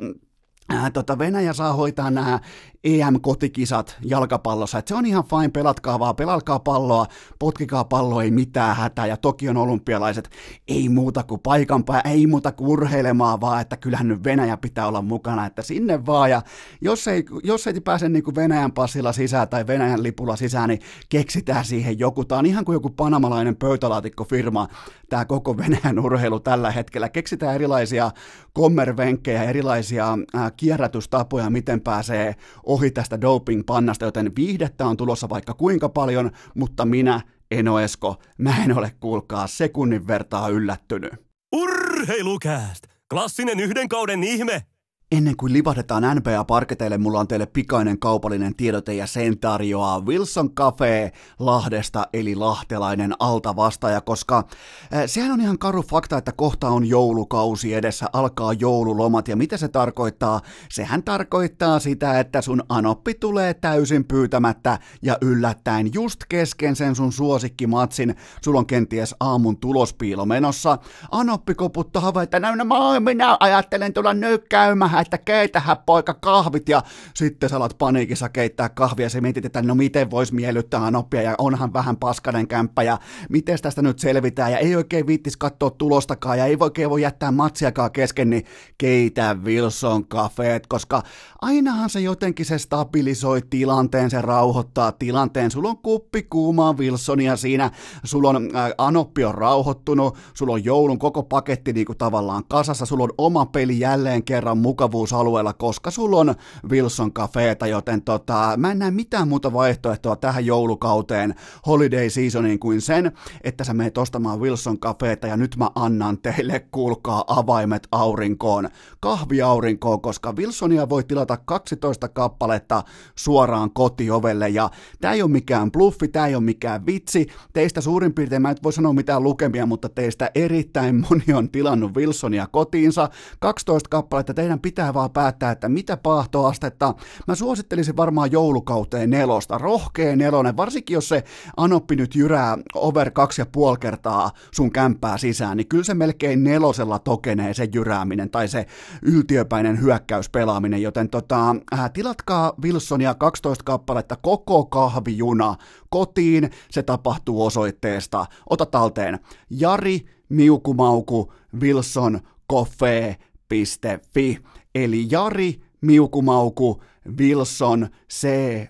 Ää, 0.69 0.91
tota 0.91 1.17
Venäjä 1.17 1.53
saa 1.53 1.73
hoitaa 1.73 2.11
nämä 2.11 2.39
EM-kotikisat 2.87 3.97
jalkapallossa, 4.01 4.77
että 4.77 4.89
se 4.89 4.95
on 4.95 5.05
ihan 5.05 5.23
fine, 5.23 5.49
pelatkaa 5.49 5.99
vaan, 5.99 6.15
pelatkaa 6.15 6.59
palloa, 6.59 7.05
potkikaa 7.39 7.83
palloa, 7.83 8.23
ei 8.23 8.31
mitään 8.31 8.75
hätää, 8.75 9.05
ja 9.05 9.17
toki 9.17 9.49
on 9.49 9.57
olympialaiset, 9.57 10.29
ei 10.67 10.89
muuta 10.89 11.23
kuin 11.23 11.41
paikan 11.41 11.83
ei 12.05 12.27
muuta 12.27 12.51
kuin 12.51 12.69
urheilemaan 12.69 13.41
vaan, 13.41 13.61
että 13.61 13.77
kyllähän 13.77 14.07
nyt 14.07 14.23
Venäjä 14.23 14.57
pitää 14.57 14.87
olla 14.87 15.01
mukana, 15.01 15.45
että 15.45 15.61
sinne 15.61 16.05
vaan, 16.05 16.29
ja 16.29 16.41
jos 16.81 17.07
ei, 17.07 17.25
jos 17.43 17.67
ei 17.67 17.81
pääse 17.81 18.09
niin 18.09 18.23
kuin 18.23 18.35
Venäjän 18.35 18.71
passilla 18.71 19.13
sisään 19.13 19.49
tai 19.49 19.67
Venäjän 19.67 20.03
lipulla 20.03 20.35
sisään, 20.35 20.69
niin 20.69 20.79
keksitään 21.09 21.65
siihen 21.65 21.99
joku, 21.99 22.25
tämä 22.25 22.39
on 22.39 22.45
ihan 22.45 22.65
kuin 22.65 22.73
joku 22.73 22.89
panamalainen 22.89 23.55
pöytälaatikkofirma, 23.55 24.67
tämä 25.09 25.25
koko 25.25 25.57
Venäjän 25.57 25.99
urheilu 25.99 26.39
tällä 26.39 26.71
hetkellä, 26.71 27.09
keksitään 27.09 27.55
erilaisia 27.55 28.11
kommervenkkejä, 28.53 29.43
erilaisia 29.43 30.17
ää, 30.33 30.51
kierrätystapoja, 30.51 31.49
miten 31.49 31.81
pääsee 31.81 32.35
ohi 32.77 32.91
tästä 32.91 33.21
doping-pannasta, 33.21 34.05
joten 34.05 34.31
viihdettä 34.35 34.85
on 34.85 34.97
tulossa 34.97 35.29
vaikka 35.29 35.53
kuinka 35.53 35.89
paljon, 35.89 36.31
mutta 36.55 36.85
minä, 36.85 37.21
Eno 37.51 37.79
Esko, 37.79 38.15
mä 38.37 38.63
en 38.63 38.77
ole 38.77 38.91
kuulkaa 38.99 39.47
sekunnin 39.47 40.07
vertaa 40.07 40.49
yllättynyt. 40.49 41.13
Urheilukääst! 41.55 42.87
Klassinen 43.09 43.59
yhden 43.59 43.89
kauden 43.89 44.23
ihme! 44.23 44.65
Ennen 45.11 45.37
kuin 45.37 45.53
livahdetaan 45.53 46.03
NBA-parketeille, 46.03 46.97
mulla 46.97 47.19
on 47.19 47.27
teille 47.27 47.45
pikainen 47.45 47.99
kaupallinen 47.99 48.55
tiedote 48.55 48.93
ja 48.93 49.07
sen 49.07 49.39
tarjoaa 49.39 49.99
Wilson 49.99 50.51
Cafe 50.51 51.11
Lahdesta, 51.39 52.07
eli 52.13 52.35
lahtelainen 52.35 53.13
altavastaaja, 53.19 54.01
koska 54.01 54.37
äh, 54.37 55.03
sehän 55.05 55.31
on 55.31 55.41
ihan 55.41 55.59
karu 55.59 55.81
fakta, 55.81 56.17
että 56.17 56.31
kohta 56.31 56.69
on 56.69 56.85
joulukausi 56.85 57.73
edessä, 57.73 58.05
alkaa 58.13 58.53
joululomat, 58.53 59.27
ja 59.27 59.35
mitä 59.35 59.57
se 59.57 59.67
tarkoittaa? 59.67 60.41
Sehän 60.69 61.03
tarkoittaa 61.03 61.79
sitä, 61.79 62.19
että 62.19 62.41
sun 62.41 62.63
anoppi 62.69 63.13
tulee 63.13 63.53
täysin 63.53 64.05
pyytämättä 64.05 64.79
ja 65.01 65.17
yllättäen 65.21 65.93
just 65.93 66.19
kesken 66.29 66.75
sen 66.75 66.95
sun 66.95 67.11
suosikkimatsin, 67.11 68.15
sulla 68.41 68.59
on 68.59 68.67
kenties 68.67 69.15
aamun 69.19 69.57
tulospiilo 69.57 70.25
menossa. 70.25 70.77
Anoppi 71.11 71.55
koputtaa 71.55 72.13
että 72.23 72.39
no, 72.39 72.55
no 72.55 72.65
minä 72.99 73.37
ajattelen 73.39 73.93
tulla 73.93 74.13
nykkäämään 74.13 74.96
vähän, 74.97 75.05
että 75.05 75.17
keitähän 75.17 75.77
poika 75.85 76.13
kahvit 76.13 76.69
ja 76.69 76.83
sitten 77.13 77.49
sä 77.49 77.57
alat 77.57 77.77
paniikissa 77.77 78.29
keittää 78.29 78.69
kahvia. 78.69 79.05
Ja 79.05 79.09
sä 79.09 79.21
mietit, 79.21 79.45
että 79.45 79.61
no 79.61 79.75
miten 79.75 80.11
vois 80.11 80.31
miellyttää 80.31 80.85
Anoppia 80.85 81.21
ja 81.21 81.35
onhan 81.37 81.73
vähän 81.73 81.97
paskanen 81.97 82.47
kämppä 82.47 82.83
ja 82.83 82.97
miten 83.29 83.57
tästä 83.61 83.81
nyt 83.81 83.99
selvitään? 83.99 84.51
Ja 84.51 84.57
ei 84.57 84.75
oikein 84.75 85.07
viittis 85.07 85.37
katsoa 85.37 85.69
tulostakaan 85.69 86.37
ja 86.37 86.45
ei 86.45 86.57
oikein 86.59 86.89
voi 86.89 87.01
jättää 87.01 87.31
matsiakaan 87.31 87.91
kesken, 87.91 88.29
niin 88.29 88.45
keitä 88.77 89.35
Wilson 89.43 90.07
kafeet, 90.07 90.67
koska 90.67 91.03
ainahan 91.41 91.89
se 91.89 91.99
jotenkin 91.99 92.45
se 92.45 92.57
stabilisoi 92.57 93.41
tilanteen, 93.49 94.09
se 94.09 94.21
rauhoittaa 94.21 94.91
tilanteen. 94.91 95.51
Sulla 95.51 95.69
on 95.69 95.77
kuppi 95.77 96.23
kuumaa 96.23 96.73
Wilsonia 96.73 97.35
siinä, 97.35 97.71
sulla 98.03 98.29
on 98.29 98.49
äh, 98.55 98.71
Anoppi 98.77 99.25
on 99.25 99.35
rauhoittunut, 99.35 100.17
sulla 100.33 100.53
on 100.53 100.65
joulun 100.65 100.99
koko 100.99 101.23
paketti 101.23 101.73
niin 101.73 101.85
kuin 101.85 101.97
tavallaan 101.97 102.43
kasassa, 102.49 102.85
sulla 102.85 103.03
on 103.03 103.13
oma 103.17 103.45
peli 103.45 103.79
jälleen 103.79 104.23
kerran 104.23 104.57
mukaan 104.57 104.86
mukavuusalueella, 104.87 105.53
koska 105.53 105.91
sulla 105.91 106.17
on 106.17 106.35
Wilson 106.69 107.13
Cafeeta, 107.13 107.67
joten 107.67 108.01
tota, 108.01 108.53
mä 108.57 108.71
en 108.71 108.79
näe 108.79 108.91
mitään 108.91 109.27
muuta 109.27 109.53
vaihtoehtoa 109.53 110.15
tähän 110.15 110.45
joulukauteen, 110.45 111.35
holiday 111.67 112.09
seasoniin 112.09 112.59
kuin 112.59 112.81
sen, 112.81 113.11
että 113.43 113.63
sä 113.63 113.73
menet 113.73 113.97
ostamaan 113.97 114.39
Wilson 114.39 114.79
Cafeeta 114.79 115.27
ja 115.27 115.37
nyt 115.37 115.55
mä 115.55 115.69
annan 115.75 116.17
teille, 116.17 116.59
kuulkaa, 116.71 117.23
avaimet 117.27 117.87
aurinkoon, 117.91 118.69
kahviaurinkoon, 118.99 120.01
koska 120.01 120.31
Wilsonia 120.31 120.89
voi 120.89 121.03
tilata 121.03 121.37
12 121.37 122.07
kappaletta 122.07 122.83
suoraan 123.15 123.71
kotiovelle 123.71 124.49
ja 124.49 124.69
tää 125.01 125.13
ei 125.13 125.21
ole 125.21 125.31
mikään 125.31 125.71
bluffi, 125.71 126.07
tää 126.07 126.27
ei 126.27 126.35
ole 126.35 126.43
mikään 126.43 126.85
vitsi, 126.85 127.27
teistä 127.53 127.81
suurin 127.81 128.13
piirtein, 128.13 128.41
mä 128.41 128.51
et 128.51 128.63
voi 128.63 128.73
sanoa 128.73 128.93
mitään 128.93 129.23
lukemia, 129.23 129.65
mutta 129.65 129.89
teistä 129.89 130.31
erittäin 130.35 130.95
moni 131.09 131.33
on 131.33 131.49
tilannut 131.49 131.95
Wilsonia 131.95 132.47
kotiinsa, 132.51 133.09
12 133.39 133.89
kappaletta, 133.89 134.33
teidän 134.33 134.59
pitää 134.59 134.76
pitää 134.77 134.93
vaan 134.93 135.11
päättää, 135.11 135.51
että 135.51 135.69
mitä 135.69 135.97
paahtoastetta. 135.97 136.93
Mä 137.27 137.35
suosittelisin 137.35 137.97
varmaan 137.97 138.31
joulukauteen 138.31 139.09
nelosta, 139.09 139.57
rohkea 139.57 140.15
nelonen, 140.15 140.57
varsinkin 140.57 140.93
jos 140.93 141.09
se 141.09 141.23
Anoppi 141.57 141.95
nyt 141.95 142.15
jyrää 142.15 142.57
over 142.75 143.11
kaksi 143.11 143.41
ja 143.41 143.45
puoli 143.45 143.77
kertaa 143.77 144.31
sun 144.53 144.71
kämppää 144.71 145.17
sisään, 145.17 145.57
niin 145.57 145.67
kyllä 145.67 145.83
se 145.83 145.93
melkein 145.93 146.43
nelosella 146.43 146.99
tokenee 146.99 147.53
se 147.53 147.67
jyrääminen 147.73 148.29
tai 148.29 148.47
se 148.47 148.65
yltiöpäinen 149.01 149.81
hyökkäyspelaaminen, 149.81 150.81
joten 150.81 151.09
tota, 151.09 151.55
äh, 151.73 151.91
tilatkaa 151.93 152.53
Wilsonia 152.63 153.13
12 153.13 153.63
kappaletta 153.63 154.15
koko 154.15 154.65
kahvijuna 154.65 155.55
kotiin, 155.89 156.51
se 156.71 156.83
tapahtuu 156.83 157.45
osoitteesta. 157.45 158.25
Ota 158.49 158.65
talteen 158.65 159.19
Jari 159.49 160.05
Miukumauku 160.29 161.33
Wilson 161.61 162.19
Coffee.fi 162.51 164.37
eli 164.83 165.07
Jari 165.11 165.61
Miukumauku 165.81 166.83
Wilson 167.19 167.87
C 168.13 168.27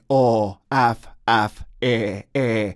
O 0.09 0.51
F 0.95 1.03
F 1.49 1.61
E 1.81 2.21
E 2.35 2.73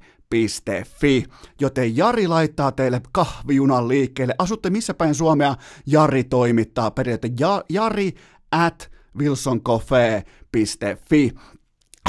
Fi. 1.00 1.26
Joten 1.62 1.98
Jari 1.98 2.28
laittaa 2.28 2.72
teille 2.72 3.02
kahvijunan 3.12 3.88
liikkeelle. 3.88 4.36
Asutte 4.38 4.70
missä 4.70 4.94
päin 4.94 5.16
Suomea, 5.16 5.56
Jari 5.86 6.24
toimittaa 6.24 6.92
periaatteessa 6.92 7.38
ja, 7.40 7.64
Jari 7.70 8.14
at 8.52 8.92
wilsoncoffee.fi. 9.18 11.32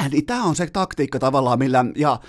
Eli 0.07 0.23
tämä 0.23 0.45
on 0.45 0.57
se 0.57 0.67
taktiikka 0.67 1.19
tavallaan, 1.19 1.59
millä, 1.59 1.85
ja 1.97 2.21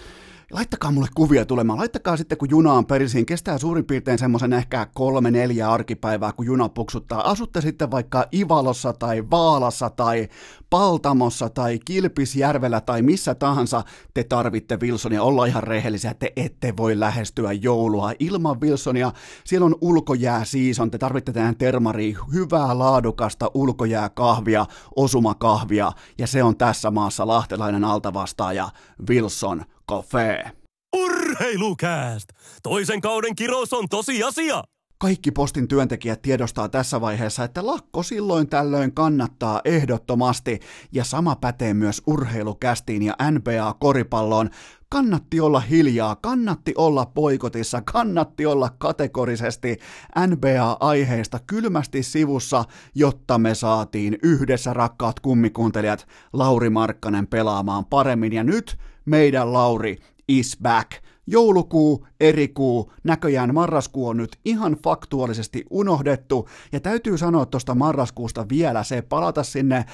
laittakaa 0.53 0.91
mulle 0.91 1.07
kuvia 1.15 1.45
tulemaan, 1.45 1.79
laittakaa 1.79 2.17
sitten 2.17 2.37
kun 2.37 2.49
juna 2.49 2.73
on 2.73 2.85
perisiin, 2.85 3.25
kestää 3.25 3.57
suurin 3.57 3.85
piirtein 3.85 4.19
semmoisen 4.19 4.53
ehkä 4.53 4.87
kolme 4.93 5.31
neljä 5.31 5.71
arkipäivää, 5.71 6.31
kun 6.33 6.45
juna 6.45 6.69
puksuttaa. 6.69 7.29
Asutte 7.29 7.61
sitten 7.61 7.91
vaikka 7.91 8.25
Ivalossa 8.33 8.93
tai 8.93 9.23
Vaalassa 9.31 9.89
tai 9.89 10.27
Paltamossa 10.69 11.49
tai 11.49 11.79
Kilpisjärvellä 11.85 12.81
tai 12.81 13.01
missä 13.01 13.35
tahansa. 13.35 13.83
Te 14.13 14.23
tarvitte 14.23 14.77
Wilsonia, 14.81 15.23
olla 15.23 15.45
ihan 15.45 15.63
rehellisiä, 15.63 16.13
te 16.13 16.33
ette 16.35 16.73
voi 16.77 16.99
lähestyä 16.99 17.51
joulua 17.51 18.11
ilman 18.19 18.61
Wilsonia. 18.61 19.11
Siellä 19.45 19.65
on 19.65 19.75
ulkojää 19.81 20.45
season, 20.45 20.91
te 20.91 20.97
tarvitte 20.97 21.33
tähän 21.33 21.57
termariin 21.57 22.17
hyvää 22.33 22.79
laadukasta 22.79 23.51
ulkojääkahvia, 23.53 24.65
osumakahvia. 24.95 25.91
Ja 26.17 26.27
se 26.27 26.43
on 26.43 26.57
tässä 26.57 26.91
maassa 26.91 27.27
lahtelainen 27.27 27.83
altavastaaja 27.83 28.69
Wilson 29.09 29.65
Cafe. 29.91 30.51
Urheilukääst! 30.95 32.29
Toisen 32.63 33.01
kauden 33.01 33.35
kirous 33.35 33.73
on 33.73 33.89
tosi 33.89 34.23
asia! 34.23 34.63
Kaikki 34.97 35.31
postin 35.31 35.67
työntekijät 35.67 36.21
tiedostaa 36.21 36.69
tässä 36.69 37.01
vaiheessa, 37.01 37.43
että 37.43 37.65
lakko 37.65 38.03
silloin 38.03 38.49
tällöin 38.49 38.93
kannattaa 38.93 39.61
ehdottomasti, 39.65 40.59
ja 40.91 41.03
sama 41.03 41.35
pätee 41.35 41.73
myös 41.73 42.01
urheilukästiin 42.07 43.03
ja 43.03 43.15
NBA-koripalloon. 43.31 44.49
Kannatti 44.89 45.39
olla 45.39 45.59
hiljaa, 45.59 46.15
kannatti 46.15 46.73
olla 46.77 47.05
poikotissa, 47.05 47.81
kannatti 47.81 48.45
olla 48.45 48.69
kategorisesti 48.77 49.79
NBA-aiheista 50.27 51.39
kylmästi 51.47 52.03
sivussa, 52.03 52.63
jotta 52.95 53.37
me 53.37 53.55
saatiin 53.55 54.17
yhdessä 54.23 54.73
rakkaat 54.73 55.19
kummikuuntelijat 55.19 56.07
Lauri 56.33 56.69
Markkanen 56.69 57.27
pelaamaan 57.27 57.85
paremmin. 57.85 58.33
Ja 58.33 58.43
nyt 58.43 58.77
meidän 59.05 59.53
Lauri 59.53 59.97
is 60.27 60.57
back. 60.63 60.91
Joulukuu, 61.27 62.07
eri 62.23 62.47
kuu, 62.47 62.91
näköjään 63.03 63.53
marraskuu 63.53 64.07
on 64.07 64.17
nyt 64.17 64.39
ihan 64.45 64.77
faktuaalisesti 64.83 65.65
unohdettu, 65.69 66.49
ja 66.71 66.79
täytyy 66.79 67.17
sanoa 67.17 67.45
tuosta 67.45 67.75
marraskuusta 67.75 68.45
vielä 68.49 68.83
se, 68.83 69.01
palata 69.01 69.43
sinne 69.43 69.75
äh, 69.75 69.85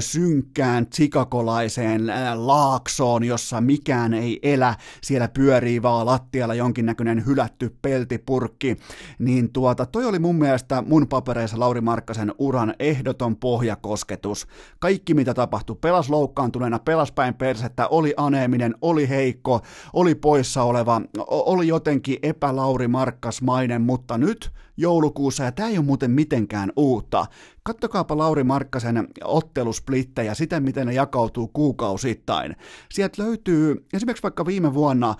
synkkään 0.00 0.86
tsikakolaiseen 0.86 2.10
äh, 2.10 2.38
laaksoon, 2.38 3.24
jossa 3.24 3.60
mikään 3.60 4.14
ei 4.14 4.38
elä, 4.42 4.74
siellä 5.02 5.28
pyörii 5.28 5.82
vaan 5.82 6.06
lattialla 6.06 6.54
jonkinnäköinen 6.54 7.26
hylätty 7.26 7.76
peltipurkki, 7.82 8.76
niin 9.18 9.52
tuota, 9.52 9.86
toi 9.86 10.04
oli 10.04 10.18
mun 10.18 10.36
mielestä 10.36 10.82
mun 10.86 11.08
papereissa 11.08 11.60
Lauri 11.60 11.80
Markkasen 11.80 12.34
uran 12.38 12.74
ehdoton 12.78 13.36
pohjakosketus. 13.36 14.46
Kaikki 14.78 15.14
mitä 15.14 15.34
tapahtui, 15.34 15.76
pelas 15.80 16.10
loukkaantuneena, 16.10 16.78
pelas 16.78 17.12
päin 17.12 17.34
persettä, 17.34 17.88
oli 17.88 18.14
aneeminen, 18.16 18.74
oli 18.80 19.08
heikko, 19.08 19.60
oli 19.92 20.14
poissa 20.14 20.62
oleva, 20.62 21.00
oli 21.28 21.66
jotenkin 21.76 22.18
epälauri 22.22 22.88
Markkasmainen, 22.88 23.82
mutta 23.82 24.18
nyt 24.18 24.50
joulukuussa, 24.76 25.44
ja 25.44 25.52
tämä 25.52 25.68
ei 25.68 25.78
ole 25.78 25.86
muuten 25.86 26.10
mitenkään 26.10 26.72
uutta. 26.76 27.26
Kattokaapa 27.62 28.18
Lauri 28.18 28.44
Markkasen 28.44 29.08
ottelusplittejä, 29.24 30.34
sitä 30.34 30.60
miten 30.60 30.86
ne 30.86 30.92
jakautuu 30.94 31.48
kuukausittain. 31.48 32.56
Sieltä 32.90 33.22
löytyy 33.22 33.86
esimerkiksi 33.92 34.22
vaikka 34.22 34.46
viime 34.46 34.74
vuonna, 34.74 35.14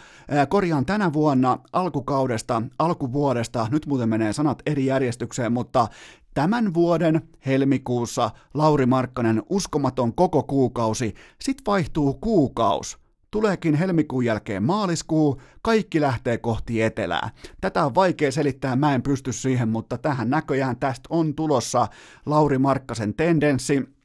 korjaan 0.48 0.86
tänä 0.86 1.12
vuonna, 1.12 1.59
alkukaudesta, 1.72 2.62
alkuvuodesta, 2.78 3.68
nyt 3.70 3.86
muuten 3.86 4.09
menee 4.09 4.32
sanat 4.32 4.62
eri 4.66 4.86
järjestykseen, 4.86 5.52
mutta 5.52 5.88
tämän 6.34 6.74
vuoden 6.74 7.28
helmikuussa 7.46 8.30
Lauri 8.54 8.86
Markkanen 8.86 9.42
uskomaton 9.50 10.14
koko 10.14 10.42
kuukausi, 10.42 11.14
sit 11.40 11.62
vaihtuu 11.66 12.14
kuukaus 12.14 13.05
Tuleekin 13.31 13.74
helmikuun 13.74 14.24
jälkeen 14.24 14.62
maaliskuu, 14.62 15.41
kaikki 15.62 16.01
lähtee 16.01 16.39
kohti 16.39 16.83
etelää. 16.83 17.31
Tätä 17.61 17.85
on 17.85 17.95
vaikea 17.95 18.33
selittää, 18.33 18.77
mä 18.77 18.95
en 18.95 19.03
pysty 19.03 19.33
siihen, 19.33 19.68
mutta 19.68 19.99
tähän 19.99 20.31
näköjään 20.31 20.77
tästä 20.77 21.07
on 21.11 21.35
tulossa 21.35 21.89
Lauri 22.27 22.59
Markkasen 22.59 23.14
tendenssi, 23.14 23.97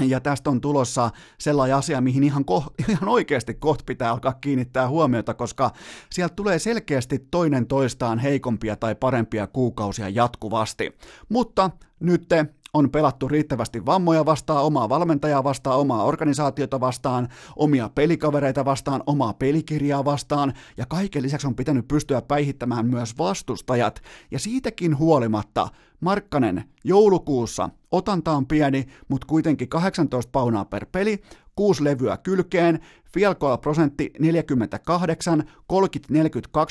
ja 0.00 0.20
tästä 0.20 0.50
on 0.50 0.60
tulossa 0.60 1.10
sellainen 1.38 1.76
asia, 1.76 2.00
mihin 2.00 2.24
ihan, 2.24 2.44
ko- 2.50 2.74
ihan 2.88 3.08
oikeasti 3.08 3.54
kohta 3.54 3.84
pitää 3.86 4.10
alkaa 4.10 4.32
kiinnittää 4.32 4.88
huomiota, 4.88 5.34
koska 5.34 5.70
sieltä 6.10 6.34
tulee 6.34 6.58
selkeästi 6.58 7.18
toinen 7.30 7.66
toistaan 7.66 8.18
heikompia 8.18 8.76
tai 8.76 8.94
parempia 8.94 9.46
kuukausia 9.46 10.08
jatkuvasti. 10.08 10.96
Mutta 11.28 11.70
nyt 12.00 12.28
on 12.74 12.90
pelattu 12.90 13.28
riittävästi 13.28 13.86
vammoja 13.86 14.26
vastaan, 14.26 14.64
omaa 14.64 14.88
valmentajaa 14.88 15.44
vastaan, 15.44 15.78
omaa 15.78 16.04
organisaatiota 16.04 16.80
vastaan, 16.80 17.28
omia 17.56 17.88
pelikavereita 17.94 18.64
vastaan, 18.64 19.02
omaa 19.06 19.34
pelikirjaa 19.34 20.04
vastaan, 20.04 20.52
ja 20.76 20.86
kaiken 20.86 21.22
lisäksi 21.22 21.46
on 21.46 21.54
pitänyt 21.54 21.88
pystyä 21.88 22.22
päihittämään 22.22 22.86
myös 22.86 23.18
vastustajat, 23.18 24.02
ja 24.30 24.38
siitäkin 24.38 24.98
huolimatta 24.98 25.68
Markkanen 26.00 26.64
joulukuussa 26.84 27.70
otanta 27.90 28.32
on 28.32 28.46
pieni, 28.46 28.86
mutta 29.08 29.26
kuitenkin 29.26 29.68
18 29.68 30.30
paunaa 30.30 30.64
per 30.64 30.86
peli, 30.92 31.22
kuusi 31.56 31.84
levyä 31.84 32.16
kylkeen, 32.16 32.80
field 33.14 33.58
prosentti 33.60 34.12
48, 34.18 35.44
30-42 35.72 35.76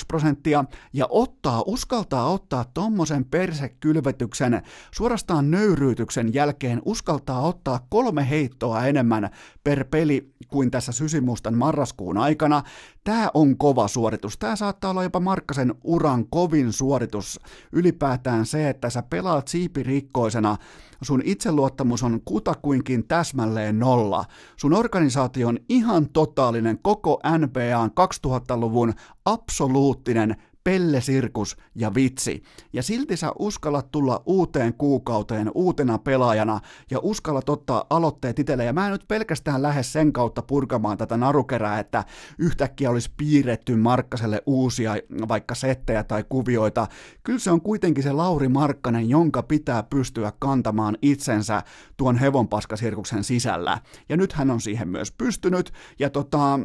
prosenttia 0.08 0.66
ja 0.94 1.08
ottaa, 1.10 1.64
uskaltaa 1.66 2.32
ottaa 2.32 2.66
tommosen 2.74 3.26
persekylvetyksen, 3.26 4.62
suorastaan 4.92 5.52
nöyryytyksen 5.52 6.34
jälkeen 6.34 6.82
uskaltaa 6.86 7.42
ottaa 7.42 7.86
kolme 7.90 8.30
heittoa 8.30 8.86
enemmän 8.86 9.30
per 9.64 9.86
peli 9.86 10.34
kuin 10.48 10.72
tässä 10.72 10.92
sysimustan 10.92 11.58
marraskuun 11.58 12.18
aikana. 12.18 12.64
Tämä 13.04 13.30
on 13.34 13.58
kova 13.58 13.88
suoritus. 13.88 14.38
Tämä 14.38 14.56
saattaa 14.56 14.92
olla 14.92 15.04
jopa 15.04 15.20
Markkasen 15.20 15.76
uran 15.84 16.26
kovin 16.30 16.74
suoritus. 16.74 17.40
Ylipäätään 17.72 18.46
se, 18.46 18.70
että 18.70 18.90
sä 18.90 19.04
pelaat 19.10 19.48
siipirikkoisena, 19.48 20.58
sun 21.06 21.22
itseluottamus 21.26 22.04
on 22.04 22.22
kutakuinkin 22.26 23.08
täsmälleen 23.08 23.80
nolla. 23.80 24.26
Sun 24.58 24.74
organisaatio 24.74 25.48
on 25.48 25.60
ihan 25.70 26.10
totaalinen 26.10 26.80
koko 26.82 27.20
NBAn 27.38 27.92
2000-luvun 28.28 28.94
absoluuttinen 29.26 30.36
pellesirkus 30.64 31.58
ja 31.76 31.96
vitsi. 31.96 32.44
Ja 32.74 32.84
silti 32.84 33.18
sä 33.18 33.32
uskallat 33.40 33.92
tulla 33.92 34.24
uuteen 34.26 34.74
kuukauteen 34.74 35.52
uutena 35.56 35.98
pelaajana 35.98 36.60
ja 36.92 37.00
uskallat 37.02 37.50
ottaa 37.50 37.86
aloitteet 37.90 38.40
itselle. 38.40 38.66
Ja 38.66 38.74
mä 38.74 38.86
en 38.86 38.92
nyt 38.92 39.08
pelkästään 39.08 39.62
lähde 39.62 39.84
sen 39.84 40.14
kautta 40.14 40.42
purkamaan 40.42 40.98
tätä 40.98 41.18
narukerää, 41.18 41.80
että 41.80 42.04
yhtäkkiä 42.38 42.90
olisi 42.90 43.12
piirretty 43.18 43.76
Markkaselle 43.76 44.44
uusia 44.46 44.96
vaikka 45.28 45.56
settejä 45.56 46.04
tai 46.04 46.26
kuvioita. 46.30 46.88
Kyllä 47.24 47.40
se 47.40 47.52
on 47.52 47.62
kuitenkin 47.62 48.04
se 48.04 48.12
Lauri 48.12 48.48
Markkanen, 48.48 49.10
jonka 49.10 49.44
pitää 49.44 49.84
pystyä 49.84 50.34
kantamaan 50.40 50.98
itsensä 51.02 51.64
tuon 51.98 52.18
hevonpaskasirkuksen 52.18 53.24
sisällä. 53.24 53.80
Ja 54.10 54.18
nyt 54.18 54.34
hän 54.34 54.52
on 54.52 54.62
siihen 54.62 54.88
myös 54.88 55.12
pystynyt. 55.12 55.74
Ja 56.00 56.10
tota, 56.10 56.60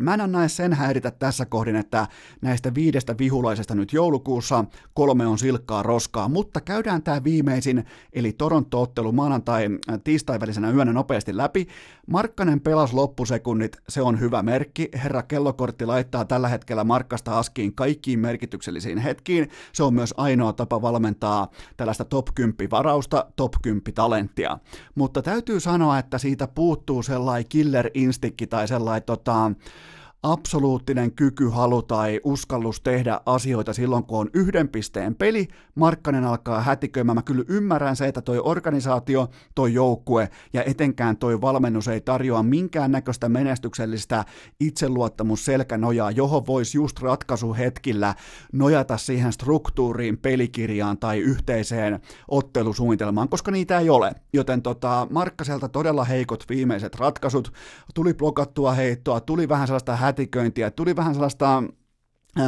Mä 0.00 0.14
en 0.14 0.32
näe 0.32 0.48
sen 0.48 0.72
häiritä 0.72 1.10
tässä 1.10 1.46
kohdin, 1.46 1.76
että 1.76 2.06
näistä 2.40 2.74
viidestä 2.74 3.18
vihulaisesta 3.18 3.74
nyt 3.74 3.92
joulukuussa 3.92 4.64
kolme 4.94 5.26
on 5.26 5.38
silkkaa 5.38 5.82
roskaa, 5.82 6.28
mutta 6.28 6.60
käydään 6.60 7.02
tämä 7.02 7.24
viimeisin, 7.24 7.84
eli 8.12 8.32
Toronto-ottelu 8.32 9.12
maanantai 9.12 9.68
äh, 9.90 10.00
tiistai 10.04 10.40
välisenä 10.40 10.70
yönä 10.70 10.92
nopeasti 10.92 11.36
läpi. 11.36 11.66
Markkanen 12.06 12.60
pelas 12.60 12.92
loppusekunnit, 12.92 13.76
se 13.88 14.02
on 14.02 14.20
hyvä 14.20 14.42
merkki. 14.42 14.88
Herra 15.04 15.22
kellokortti 15.22 15.86
laittaa 15.86 16.24
tällä 16.24 16.48
hetkellä 16.48 16.84
Markkasta 16.84 17.38
askiin 17.38 17.74
kaikkiin 17.74 18.18
merkityksellisiin 18.18 18.98
hetkiin. 18.98 19.50
Se 19.72 19.82
on 19.82 19.94
myös 19.94 20.14
ainoa 20.16 20.52
tapa 20.52 20.82
valmentaa 20.82 21.50
tällaista 21.76 22.04
top 22.04 22.26
10 22.34 22.70
varausta, 22.70 23.26
top 23.36 23.52
10 23.62 23.82
talenttia. 23.94 24.58
Mutta 24.94 25.22
täytyy 25.22 25.60
sanoa, 25.60 25.98
että 25.98 26.18
siitä 26.18 26.46
puuttuu 26.46 27.02
sellainen 27.02 27.48
killer 27.48 27.90
instikki 27.94 28.46
tai 28.46 28.68
sellainen 28.68 29.02
tota, 29.02 29.52
absoluuttinen 30.22 31.12
kyky, 31.12 31.48
halu 31.48 31.82
tai 31.82 32.20
uskallus 32.24 32.80
tehdä 32.80 33.20
asioita 33.26 33.72
silloin, 33.72 34.04
kun 34.04 34.18
on 34.18 34.30
yhden 34.34 34.68
pisteen 34.68 35.14
peli. 35.14 35.48
Markkanen 35.74 36.24
alkaa 36.24 36.62
hätiköimään. 36.62 37.16
Mä 37.16 37.22
kyllä 37.22 37.44
ymmärrän 37.48 37.96
se, 37.96 38.06
että 38.06 38.22
toi 38.22 38.40
organisaatio, 38.44 39.28
toi 39.54 39.74
joukkue 39.74 40.28
ja 40.52 40.64
etenkään 40.64 41.16
toi 41.16 41.40
valmennus 41.40 41.88
ei 41.88 42.00
tarjoa 42.00 42.42
minkäännäköistä 42.42 43.28
menestyksellistä 43.28 44.24
itseluottamusselkänojaa, 44.60 46.10
johon 46.10 46.46
voisi 46.46 46.78
just 46.78 47.00
ratkaisuhetkillä 47.00 48.14
nojata 48.52 48.96
siihen 48.96 49.32
struktuuriin, 49.32 50.18
pelikirjaan 50.18 50.98
tai 50.98 51.18
yhteiseen 51.18 52.00
ottelusuunnitelmaan, 52.28 53.28
koska 53.28 53.50
niitä 53.50 53.78
ei 53.78 53.90
ole. 53.90 54.12
Joten 54.32 54.62
tota, 54.62 55.06
Markkaselta 55.10 55.68
todella 55.68 56.04
heikot 56.04 56.44
viimeiset 56.48 56.94
ratkaisut. 56.94 57.52
Tuli 57.94 58.14
blokattua 58.14 58.72
heittoa, 58.72 59.20
tuli 59.20 59.48
vähän 59.48 59.66
sellaista 59.66 59.96
hätiköintiä, 60.10 60.70
tuli 60.70 60.96
vähän 60.96 61.14
sellaista 61.14 61.62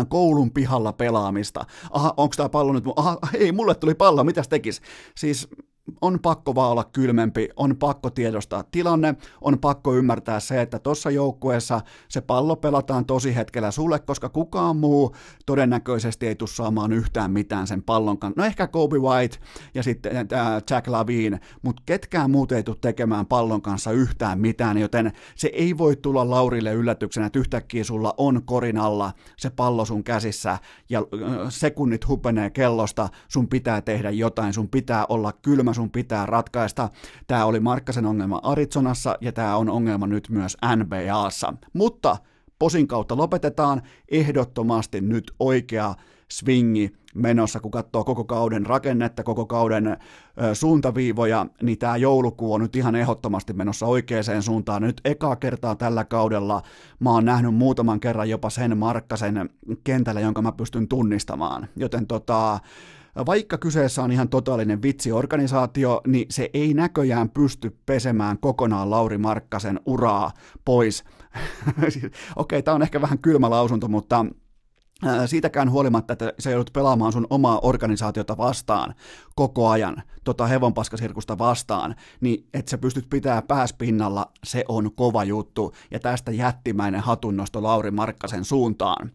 koulun 0.08 0.50
pihalla 0.50 0.92
pelaamista. 0.92 1.64
Aha, 1.90 2.14
onko 2.16 2.34
tämä 2.36 2.48
pallo 2.48 2.72
nyt? 2.72 2.84
Aha, 2.96 3.18
ei, 3.34 3.52
mulle 3.52 3.74
tuli 3.74 3.94
pallo, 3.94 4.24
mitäs 4.24 4.48
tekis? 4.48 4.82
Siis 5.16 5.48
on 6.00 6.20
pakko 6.20 6.54
vaan 6.54 6.70
olla 6.70 6.84
kylmempi, 6.84 7.48
on 7.56 7.76
pakko 7.76 8.10
tiedostaa 8.10 8.64
tilanne, 8.70 9.14
on 9.40 9.58
pakko 9.58 9.94
ymmärtää 9.94 10.40
se, 10.40 10.62
että 10.62 10.78
tuossa 10.78 11.10
joukkueessa 11.10 11.80
se 12.08 12.20
pallo 12.20 12.56
pelataan 12.56 13.04
tosi 13.04 13.34
hetkellä 13.34 13.70
sulle, 13.70 13.98
koska 13.98 14.28
kukaan 14.28 14.76
muu 14.76 15.16
todennäköisesti 15.46 16.26
ei 16.26 16.34
tule 16.34 16.48
saamaan 16.48 16.92
yhtään 16.92 17.30
mitään 17.30 17.66
sen 17.66 17.82
pallon 17.82 18.18
kanssa. 18.18 18.40
No 18.40 18.46
ehkä 18.46 18.66
Kobe 18.66 18.98
White 18.98 19.38
ja 19.74 19.82
sitten 19.82 20.16
äh, 20.16 20.26
Jack 20.70 20.88
Lavine, 20.88 21.40
mutta 21.62 21.82
ketkään 21.86 22.30
muut 22.30 22.52
ei 22.52 22.62
tule 22.62 22.76
tekemään 22.80 23.26
pallon 23.26 23.62
kanssa 23.62 23.92
yhtään 23.92 24.40
mitään, 24.40 24.78
joten 24.78 25.12
se 25.34 25.50
ei 25.52 25.78
voi 25.78 25.96
tulla 25.96 26.30
Laurille 26.30 26.72
yllätyksenä, 26.72 27.26
että 27.26 27.38
yhtäkkiä 27.38 27.84
sulla 27.84 28.14
on 28.16 28.42
korin 28.44 28.78
alla 28.78 29.12
se 29.36 29.50
pallo 29.50 29.84
sun 29.84 30.04
käsissä 30.04 30.58
ja 30.88 30.98
äh, 30.98 31.36
sekunnit 31.48 32.08
hupenee 32.08 32.50
kellosta, 32.50 33.08
sun 33.28 33.48
pitää 33.48 33.80
tehdä 33.80 34.10
jotain, 34.10 34.52
sun 34.52 34.68
pitää 34.68 35.06
olla 35.08 35.32
kylmä, 35.32 35.71
sun 35.74 35.90
pitää 35.90 36.26
ratkaista. 36.26 36.88
Tämä 37.26 37.44
oli 37.44 37.60
Markkasen 37.60 38.06
ongelma 38.06 38.40
Arizonassa 38.42 39.18
ja 39.20 39.32
tämä 39.32 39.56
on 39.56 39.68
ongelma 39.68 40.06
nyt 40.06 40.28
myös 40.28 40.56
NBAssa. 40.76 41.54
Mutta 41.72 42.16
posin 42.58 42.88
kautta 42.88 43.16
lopetetaan 43.16 43.82
ehdottomasti 44.10 45.00
nyt 45.00 45.32
oikea 45.38 45.94
swingi 46.32 46.92
menossa, 47.14 47.60
kun 47.60 47.70
katsoo 47.70 48.04
koko 48.04 48.24
kauden 48.24 48.66
rakennetta, 48.66 49.22
koko 49.22 49.46
kauden 49.46 49.86
ö, 49.86 50.54
suuntaviivoja, 50.54 51.46
niin 51.62 51.78
tämä 51.78 51.96
joulukuu 51.96 52.52
on 52.52 52.60
nyt 52.60 52.76
ihan 52.76 52.94
ehdottomasti 52.94 53.52
menossa 53.52 53.86
oikeaan 53.86 54.42
suuntaan. 54.42 54.82
Nyt 54.82 55.00
eka 55.04 55.36
kertaa 55.36 55.74
tällä 55.74 56.04
kaudella 56.04 56.62
mä 57.00 57.10
oon 57.10 57.24
nähnyt 57.24 57.54
muutaman 57.54 58.00
kerran 58.00 58.30
jopa 58.30 58.50
sen 58.50 58.78
Markkasen 58.78 59.50
kentällä, 59.84 60.20
jonka 60.20 60.42
mä 60.42 60.52
pystyn 60.52 60.88
tunnistamaan. 60.88 61.68
Joten 61.76 62.06
tota, 62.06 62.60
vaikka 63.26 63.58
kyseessä 63.58 64.02
on 64.02 64.12
ihan 64.12 64.28
totaalinen 64.28 64.82
vitsiorganisaatio, 64.82 66.00
niin 66.06 66.26
se 66.30 66.50
ei 66.54 66.74
näköjään 66.74 67.30
pysty 67.30 67.76
pesemään 67.86 68.38
kokonaan 68.38 68.90
Lauri 68.90 69.18
Markkasen 69.18 69.80
uraa 69.86 70.32
pois. 70.64 71.04
Okei, 71.76 72.10
okay, 72.36 72.62
tämä 72.62 72.74
on 72.74 72.82
ehkä 72.82 73.00
vähän 73.00 73.18
kylmä 73.18 73.50
lausunto, 73.50 73.88
mutta 73.88 74.26
siitäkään 75.26 75.70
huolimatta, 75.70 76.12
että 76.12 76.32
sä 76.38 76.50
joudut 76.50 76.72
pelaamaan 76.72 77.12
sun 77.12 77.26
omaa 77.30 77.58
organisaatiota 77.62 78.36
vastaan 78.36 78.94
koko 79.34 79.68
ajan, 79.68 80.02
tota 80.24 80.46
hevonpaskasirkusta 80.46 81.38
vastaan, 81.38 81.94
niin 82.20 82.46
että 82.54 82.70
sä 82.70 82.78
pystyt 82.78 83.10
pitää 83.10 83.42
pääspinnalla, 83.42 84.26
se 84.44 84.64
on 84.68 84.90
kova 84.94 85.24
juttu, 85.24 85.72
ja 85.90 86.00
tästä 86.00 86.32
jättimäinen 86.32 87.00
hatunnosto 87.00 87.62
Lauri 87.62 87.90
Markkasen 87.90 88.44
suuntaan. 88.44 89.10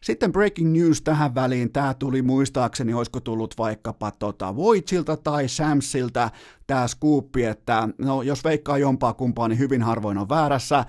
Sitten 0.00 0.32
breaking 0.32 0.72
news 0.72 1.02
tähän 1.02 1.34
väliin, 1.34 1.72
tämä 1.72 1.94
tuli 1.94 2.22
muistaakseni, 2.22 2.94
olisiko 2.94 3.20
tullut 3.20 3.54
vaikkapa 3.58 4.10
tota 4.10 4.56
Voitsilta 4.56 5.16
tai 5.16 5.48
Samsilta, 5.48 6.30
tämä 6.66 6.88
skuuppi, 6.88 7.44
että 7.44 7.88
no, 7.98 8.22
jos 8.22 8.44
veikkaa 8.44 8.78
jompaa 8.78 9.14
kumpaa, 9.14 9.48
niin 9.48 9.58
hyvin 9.58 9.82
harvoin 9.82 10.18
on 10.18 10.28
väärässä. 10.28 10.84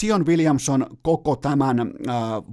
Zion 0.00 0.26
Williamson 0.26 0.86
koko 1.02 1.36
tämän 1.36 1.80
äh, 1.80 1.86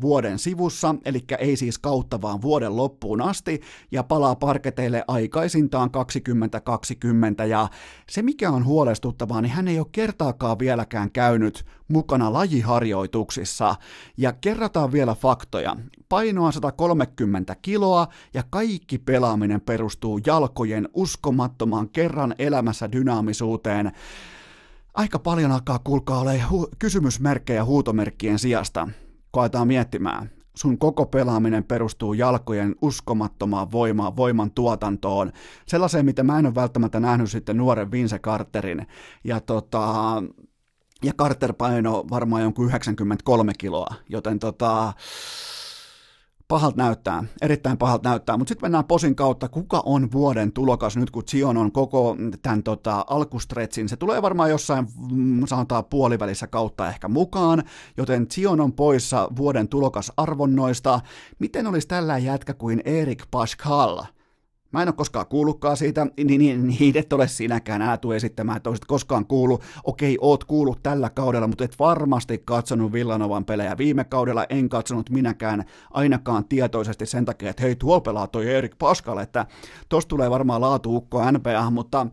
vuoden 0.02 0.40
sivussa, 0.40 0.96
eli 1.06 1.24
ei 1.40 1.56
siis 1.56 1.80
kautta 1.80 2.22
vaan 2.22 2.42
vuoden 2.42 2.76
loppuun 2.76 3.22
asti, 3.22 3.62
ja 3.92 4.04
palaa 4.04 4.36
parketeille 4.36 5.04
aikaisintaan 5.08 5.92
2020, 5.92 7.46
ja 7.46 7.68
se 8.10 8.22
mikä 8.22 8.52
on 8.52 8.66
huolestuttavaa, 8.66 9.42
niin 9.42 9.52
hän 9.52 9.68
ei 9.68 9.80
ole 9.80 9.88
kertaakaan 9.92 10.60
vieläkään 10.60 11.12
käynyt 11.12 11.66
mukana 11.88 12.34
lajiharjoituksissa, 12.34 13.76
ja 14.18 14.34
kerrataan 14.34 14.92
vielä 14.92 15.16
faktoja. 15.16 15.76
Painoa 16.10 16.52
130 16.52 17.56
kiloa, 17.62 18.08
ja 18.34 18.44
kaikki 18.50 18.98
pelaaminen 18.98 19.62
perustuu 19.62 20.20
jalkojen 20.26 20.90
uskomattomaan 20.94 21.90
kerran 21.90 22.36
elämässä 22.40 22.92
dynaamisuuteen, 22.92 23.92
aika 24.94 25.20
paljon 25.20 25.52
alkaa 25.52 25.80
kuulkaa 25.80 26.20
ole 26.20 26.44
hu- 26.52 26.70
kysymysmerkkejä 26.80 27.66
huutomerkkien 27.66 28.40
sijasta. 28.40 28.88
Koetaan 29.32 29.68
miettimään. 29.68 30.30
Sun 30.56 30.78
koko 30.78 31.06
pelaaminen 31.06 31.64
perustuu 31.64 32.14
jalkojen 32.14 32.76
uskomattomaan 32.82 33.72
voimaan, 33.72 34.16
voiman 34.16 34.52
tuotantoon. 34.52 35.32
Sellaiseen, 35.66 36.06
mitä 36.06 36.24
mä 36.24 36.40
en 36.40 36.46
ole 36.46 36.56
välttämättä 36.56 37.00
nähnyt 37.00 37.32
sitten 37.32 37.58
nuoren 37.58 37.92
Vince 37.92 38.20
Carterin. 38.20 38.88
Ja 39.24 39.40
tota, 39.40 39.84
ja 41.04 41.14
Carter 41.14 41.54
paino 41.54 42.06
varmaan 42.10 42.42
jonkun 42.42 42.66
93 42.66 43.54
kiloa, 43.58 43.96
joten 44.10 44.40
tota, 44.40 44.94
pahalta 46.50 46.84
näyttää, 46.84 47.24
erittäin 47.42 47.78
pahalta 47.78 48.10
näyttää, 48.10 48.38
mutta 48.38 48.50
sitten 48.50 48.66
mennään 48.66 48.86
posin 48.86 49.16
kautta, 49.16 49.50
kuka 49.50 49.84
on 49.86 50.12
vuoden 50.12 50.52
tulokas 50.52 50.98
nyt, 50.98 51.12
kun 51.12 51.24
Zion 51.28 51.58
on 51.58 51.72
koko 51.72 52.16
tämän 52.42 52.64
tota, 52.64 53.06
alkustretsin, 53.08 53.90
se 53.90 53.98
tulee 53.98 54.22
varmaan 54.22 54.50
jossain, 54.50 54.88
mm, 55.12 55.46
sanotaan 55.46 55.86
puolivälissä 55.86 56.48
kautta 56.48 56.90
ehkä 56.90 57.08
mukaan, 57.08 57.64
joten 57.98 58.28
Zion 58.32 58.62
on 58.62 58.74
poissa 58.74 59.30
vuoden 59.36 59.68
tulokas 59.68 60.12
arvonnoista. 60.18 61.02
Miten 61.40 61.68
olisi 61.68 61.88
tällä 61.88 62.18
jätkä 62.18 62.54
kuin 62.54 62.82
Erik 62.86 63.24
Pascal? 63.32 64.04
Mä 64.72 64.82
en 64.82 64.88
ole 64.88 64.94
koskaan 64.94 65.28
kuullutkaan 65.28 65.78
siitä, 65.78 66.08
niin, 66.18 66.40
niin, 66.40 66.68
niin 66.68 66.98
et 66.98 67.14
ole 67.14 67.28
sinäkään, 67.28 67.82
älä 67.82 67.98
tule 67.98 68.16
esittämään, 68.16 68.58
että 68.58 68.70
olisit 68.70 68.86
koskaan 68.86 69.26
kuullut. 69.26 69.64
Okei, 69.84 70.18
oot 70.22 70.44
kuullut 70.44 70.84
tällä 70.84 71.10
kaudella, 71.10 71.48
mutta 71.48 71.64
et 71.64 71.80
varmasti 71.80 72.42
katsonut 72.46 72.94
Villanovan 72.94 73.46
pelejä. 73.46 73.78
Viime 73.78 74.04
kaudella 74.04 74.46
en 74.50 74.70
katsonut 74.70 75.10
minäkään 75.10 75.66
ainakaan 75.92 76.46
tietoisesti 76.46 77.06
sen 77.06 77.26
takia, 77.26 77.50
että 77.50 77.64
hei, 77.64 77.76
tuolla 77.76 78.02
pelaa 78.02 78.28
toi 78.28 78.54
Erik 78.54 78.76
Pascal, 78.80 79.18
että 79.18 79.46
tosta 79.90 80.10
tulee 80.10 80.30
varmaan 80.30 80.62
laatuukko 80.62 81.32
NBA, 81.32 81.72
mutta 81.72 82.08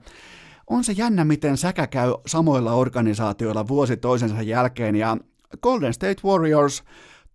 on 0.66 0.84
se 0.84 0.92
jännä, 0.92 1.24
miten 1.24 1.56
säkä 1.56 1.86
käy 1.86 2.14
samoilla 2.26 2.72
organisaatioilla 2.72 3.68
vuosi 3.68 3.96
toisensa 3.96 4.42
jälkeen, 4.42 4.96
ja 4.96 5.16
Golden 5.62 5.94
State 5.94 6.20
Warriors– 6.24 6.82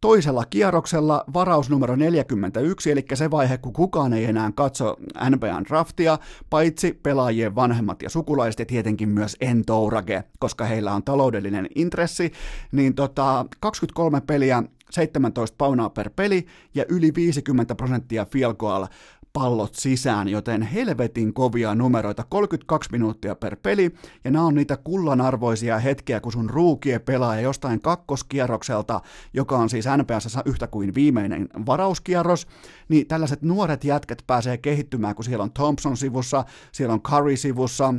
toisella 0.01 0.45
kierroksella 0.45 1.23
varaus 1.33 1.69
numero 1.69 1.95
41, 1.95 2.91
eli 2.91 3.05
se 3.13 3.31
vaihe, 3.31 3.57
kun 3.57 3.73
kukaan 3.73 4.13
ei 4.13 4.25
enää 4.25 4.51
katso 4.55 4.97
NBAn 5.29 5.65
draftia, 5.69 6.19
paitsi 6.49 6.99
pelaajien 7.03 7.55
vanhemmat 7.55 8.01
ja 8.01 8.09
sukulaiset 8.09 8.59
ja 8.59 8.65
tietenkin 8.65 9.09
myös 9.09 9.37
Entourage, 9.41 10.23
koska 10.39 10.65
heillä 10.65 10.93
on 10.93 11.03
taloudellinen 11.03 11.67
intressi, 11.75 12.31
niin 12.71 12.95
tota, 12.95 13.45
23 13.59 14.21
peliä, 14.21 14.63
17 14.89 15.55
paunaa 15.57 15.89
per 15.89 16.09
peli 16.15 16.45
ja 16.75 16.85
yli 16.89 17.15
50 17.15 17.75
prosenttia 17.75 18.25
field 18.25 18.55
goal 18.55 18.87
pallot 19.33 19.75
sisään, 19.75 20.27
joten 20.27 20.61
helvetin 20.61 21.33
kovia 21.33 21.75
numeroita, 21.75 22.23
32 22.29 22.89
minuuttia 22.91 23.35
per 23.35 23.55
peli, 23.63 23.91
ja 24.23 24.31
nämä 24.31 24.45
on 24.45 24.55
niitä 24.55 24.77
kullanarvoisia 24.77 25.79
hetkiä, 25.79 26.19
kun 26.19 26.31
sun 26.31 26.49
ruukie 26.49 26.99
pelaa 26.99 27.39
jostain 27.39 27.81
kakkoskierrokselta, 27.81 29.01
joka 29.33 29.57
on 29.57 29.69
siis 29.69 29.85
NPS 29.97 30.37
yhtä 30.45 30.67
kuin 30.67 30.95
viimeinen 30.95 31.49
varauskierros, 31.65 32.47
niin 32.89 33.07
tällaiset 33.07 33.41
nuoret 33.41 33.83
jätket 33.83 34.23
pääsee 34.27 34.57
kehittymään, 34.57 35.15
kun 35.15 35.25
siellä 35.25 35.43
on 35.43 35.53
Thompson 35.53 35.97
sivussa, 35.97 36.45
siellä 36.71 36.93
on 36.93 37.01
Curry 37.01 37.37
sivussa, 37.37 37.93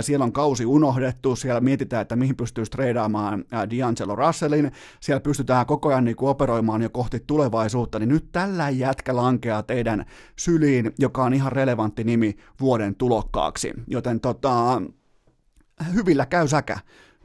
siellä 0.00 0.24
on 0.24 0.32
kausi 0.32 0.66
unohdettu, 0.66 1.36
siellä 1.36 1.60
mietitään, 1.60 2.02
että 2.02 2.16
mihin 2.16 2.36
pystyy 2.36 2.64
treidaamaan 2.64 3.44
D'Angelo 3.52 4.16
Russellin, 4.16 4.72
siellä 5.00 5.20
pystytään 5.20 5.66
koko 5.66 5.88
ajan 5.88 6.04
niin 6.04 6.16
operoimaan 6.20 6.82
jo 6.82 6.90
kohti 6.90 7.20
tulevaisuutta, 7.26 7.98
niin 7.98 8.08
nyt 8.08 8.32
tällä 8.32 8.70
jätkä 8.70 9.16
lankeaa 9.16 9.62
teidän 9.62 10.04
syliin, 10.36 10.73
joka 10.98 11.24
on 11.24 11.34
ihan 11.34 11.52
relevantti 11.52 12.04
nimi 12.04 12.36
vuoden 12.60 12.94
tulokkaaksi. 12.94 13.72
Joten 13.86 14.20
tota, 14.20 14.82
hyvillä 15.94 16.26
käy 16.26 16.48
säkä 16.48 16.78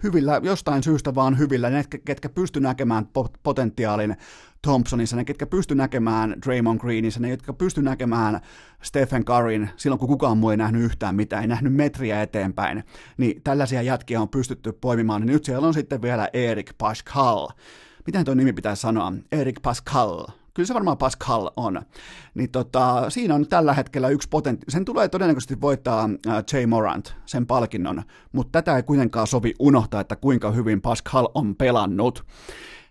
hyvillä, 0.03 0.41
jostain 0.43 0.83
syystä 0.83 1.15
vaan 1.15 1.37
hyvillä, 1.37 1.69
ne, 1.69 1.83
ketkä 2.05 2.29
pysty 2.29 2.59
näkemään 2.59 3.09
potentiaalin 3.43 4.15
Thompsonissa, 4.61 5.15
ne, 5.15 5.25
ketkä 5.25 5.45
pysty 5.45 5.75
näkemään 5.75 6.35
Draymond 6.45 6.79
Greenissa, 6.79 7.19
ne, 7.19 7.29
jotka 7.29 7.53
pysty 7.53 7.81
näkemään 7.81 8.39
Stephen 8.81 9.25
Curryn 9.25 9.69
silloin, 9.77 9.99
kun 9.99 10.07
kukaan 10.07 10.37
muu 10.37 10.49
ei 10.49 10.57
nähnyt 10.57 10.81
yhtään 10.81 11.15
mitään, 11.15 11.41
ei 11.41 11.47
nähnyt 11.47 11.73
metriä 11.73 12.21
eteenpäin, 12.21 12.83
niin 13.17 13.41
tällaisia 13.43 13.81
jätkiä 13.81 14.21
on 14.21 14.29
pystytty 14.29 14.71
poimimaan, 14.71 15.21
niin 15.21 15.33
nyt 15.33 15.45
siellä 15.45 15.67
on 15.67 15.73
sitten 15.73 16.01
vielä 16.01 16.29
Erik 16.33 16.71
Pascal. 16.77 17.47
Miten 18.05 18.25
tuo 18.25 18.33
nimi 18.33 18.53
pitää 18.53 18.75
sanoa? 18.75 19.13
Erik 19.31 19.61
Pascal 19.61 20.25
kyllä 20.59 20.67
se 20.67 20.73
varmaan 20.73 20.97
Pascal 20.97 21.49
on, 21.55 21.81
niin 22.33 22.51
tota, 22.51 23.09
siinä 23.09 23.35
on 23.35 23.47
tällä 23.47 23.73
hetkellä 23.73 24.09
yksi 24.09 24.29
potentti, 24.29 24.65
sen 24.69 24.85
tulee 24.85 25.09
todennäköisesti 25.09 25.61
voittaa 25.61 26.09
äh, 26.27 26.43
Jay 26.53 26.65
Morant, 26.65 27.15
sen 27.25 27.47
palkinnon, 27.47 28.03
mutta 28.31 28.61
tätä 28.61 28.75
ei 28.75 28.83
kuitenkaan 28.83 29.27
sovi 29.27 29.53
unohtaa, 29.59 30.01
että 30.01 30.15
kuinka 30.15 30.51
hyvin 30.51 30.81
Pascal 30.81 31.27
on 31.33 31.55
pelannut. 31.55 32.25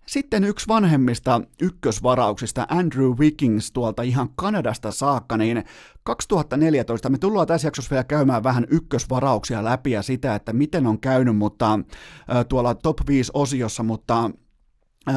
Sitten 0.07 0.45
yksi 0.45 0.69
vanhemmista 0.69 1.41
ykkösvarauksista, 1.63 2.67
Andrew 2.69 3.11
Wiggins 3.19 3.73
tuolta 3.73 4.03
ihan 4.03 4.29
Kanadasta 4.37 4.91
saakka, 4.91 5.37
niin 5.37 5.65
2014, 6.03 7.09
me 7.09 7.19
tullaan 7.19 7.47
tässä 7.47 7.67
jaksossa 7.67 7.91
vielä 7.91 8.05
käymään 8.05 8.43
vähän 8.43 8.67
ykkösvarauksia 8.71 9.65
läpi 9.65 9.91
ja 9.91 10.03
sitä, 10.03 10.35
että 10.35 10.53
miten 10.53 10.87
on 10.87 11.01
käynyt, 11.01 11.37
mutta 11.37 11.73
äh, 11.75 12.47
tuolla 12.49 12.75
top 12.75 12.99
5 13.07 13.31
osiossa, 13.35 13.83
mutta 13.83 14.31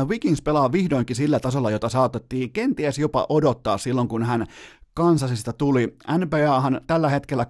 Vikings 0.09 0.41
pelaa 0.41 0.71
vihdoinkin 0.71 1.15
sillä 1.15 1.39
tasolla, 1.39 1.71
jota 1.71 1.89
saatettiin 1.89 2.51
kenties 2.51 2.99
jopa 2.99 3.25
odottaa 3.29 3.77
silloin, 3.77 4.07
kun 4.07 4.23
hän 4.23 4.45
Kansasista 4.93 5.53
tuli. 5.53 5.97
NBAhan 6.17 6.81
tällä 6.87 7.09
hetkellä 7.09 7.45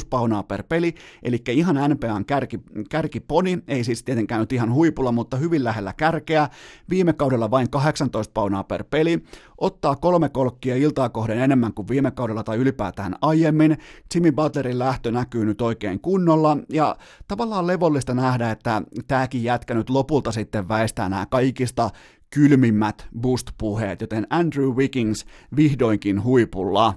24,6 0.00 0.06
paunaa 0.10 0.42
per 0.42 0.62
peli, 0.68 0.94
eli 1.22 1.42
ihan 1.48 1.76
NBAn 1.90 2.24
kärki, 2.24 2.60
kärkiponi, 2.90 3.58
ei 3.68 3.84
siis 3.84 4.02
tietenkään 4.02 4.40
nyt 4.40 4.52
ihan 4.52 4.72
huipulla, 4.72 5.12
mutta 5.12 5.36
hyvin 5.36 5.64
lähellä 5.64 5.92
kärkeä. 5.92 6.48
Viime 6.90 7.12
kaudella 7.12 7.50
vain 7.50 7.70
18 7.70 8.32
paunaa 8.32 8.64
per 8.64 8.84
peli, 8.84 9.24
ottaa 9.58 9.96
kolme 9.96 10.28
kolkkia 10.28 10.76
iltaa 10.76 11.08
kohden 11.08 11.38
enemmän 11.38 11.74
kuin 11.74 11.88
viime 11.88 12.10
kaudella 12.10 12.44
tai 12.44 12.56
ylipäätään 12.56 13.14
aiemmin. 13.22 13.78
Jimmy 14.14 14.32
Butlerin 14.32 14.78
lähtö 14.78 15.10
näkyy 15.10 15.44
nyt 15.44 15.60
oikein 15.60 16.00
kunnolla, 16.00 16.56
ja 16.72 16.96
tavallaan 17.28 17.66
levollista 17.66 18.14
nähdä, 18.14 18.50
että 18.50 18.82
tämäkin 19.06 19.44
jätkä 19.44 19.74
nyt 19.74 19.90
lopulta 19.90 20.32
sitten 20.32 20.68
väistää 20.68 21.08
nämä 21.08 21.26
kaikista 21.26 21.90
kylmimmät 22.30 23.06
boost-puheet, 23.20 24.00
joten 24.00 24.26
Andrew 24.30 24.68
Wiggins 24.68 25.26
vihdoinkin 25.56 26.24
huipulla. 26.24 26.94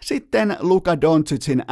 Sitten 0.00 0.56
Luka 0.60 1.00
Doncicin 1.00 1.62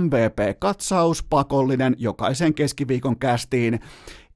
MVP-katsaus, 0.00 1.22
pakollinen 1.22 1.96
jokaisen 1.98 2.54
keskiviikon 2.54 3.18
kästiin 3.18 3.80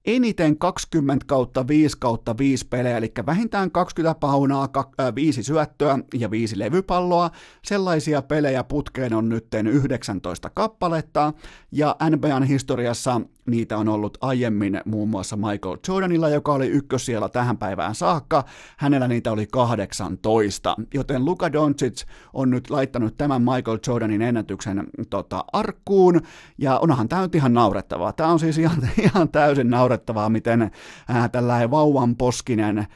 eniten 0.07 0.59
20 0.59 1.25
kautta 1.27 1.69
5 1.69 1.97
kautta 1.99 2.39
5 2.39 2.67
pelejä, 2.67 2.97
eli 2.97 3.13
vähintään 3.27 3.71
20 3.71 4.21
paunaa, 4.21 4.69
5 5.15 5.43
syöttöä 5.43 5.99
ja 6.15 6.31
5 6.31 6.59
levypalloa. 6.59 7.31
Sellaisia 7.65 8.23
pelejä 8.23 8.65
putkeen 8.65 9.15
on 9.15 9.29
nyt 9.29 9.47
19 9.73 10.51
kappaletta, 10.51 11.33
ja 11.73 11.97
NBAn 12.11 12.43
historiassa 12.43 13.21
Niitä 13.49 13.79
on 13.79 13.89
ollut 13.89 14.19
aiemmin 14.21 14.81
muun 14.85 15.09
muassa 15.09 15.37
Michael 15.37 15.77
Jordanilla, 15.89 16.29
joka 16.29 16.53
oli 16.53 16.67
ykkös 16.67 17.07
siellä 17.07 17.29
tähän 17.29 17.59
päivään 17.59 17.95
saakka. 17.95 18.45
Hänellä 18.77 19.09
niitä 19.09 19.33
oli 19.33 19.47
18, 19.47 20.77
joten 20.95 21.25
Luka 21.25 21.53
Doncic 21.53 22.05
on 22.33 22.51
nyt 22.51 22.71
laittanut 22.71 23.17
tämän 23.17 23.43
Michael 23.43 23.79
Jordanin 23.87 24.23
ennätyksen 24.23 24.87
tota, 25.11 25.45
arkkuun, 25.53 26.21
ja 26.59 26.79
onhan 26.79 27.09
tämä 27.09 27.23
nyt 27.23 27.35
ihan 27.35 27.55
naurettavaa. 27.55 28.13
Tämä 28.13 28.33
on 28.33 28.39
siis 28.39 28.59
ihan, 28.59 28.89
ihan 29.15 29.29
täysin 29.29 29.71
naurettavaa, 29.71 30.29
miten 30.29 30.63
äh, 30.63 31.31
tällainen 31.31 31.71
vauvan 31.71 32.17
poskinen 32.17 32.79
äh, 32.79 32.87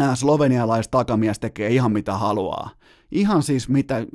äh, 0.00 0.14
slovenialaistakamies 0.14 1.38
tekee 1.38 1.70
ihan 1.70 1.92
mitä 1.92 2.12
haluaa 2.12 2.70
ihan 3.14 3.42
siis 3.42 3.68
mitä, 3.68 4.06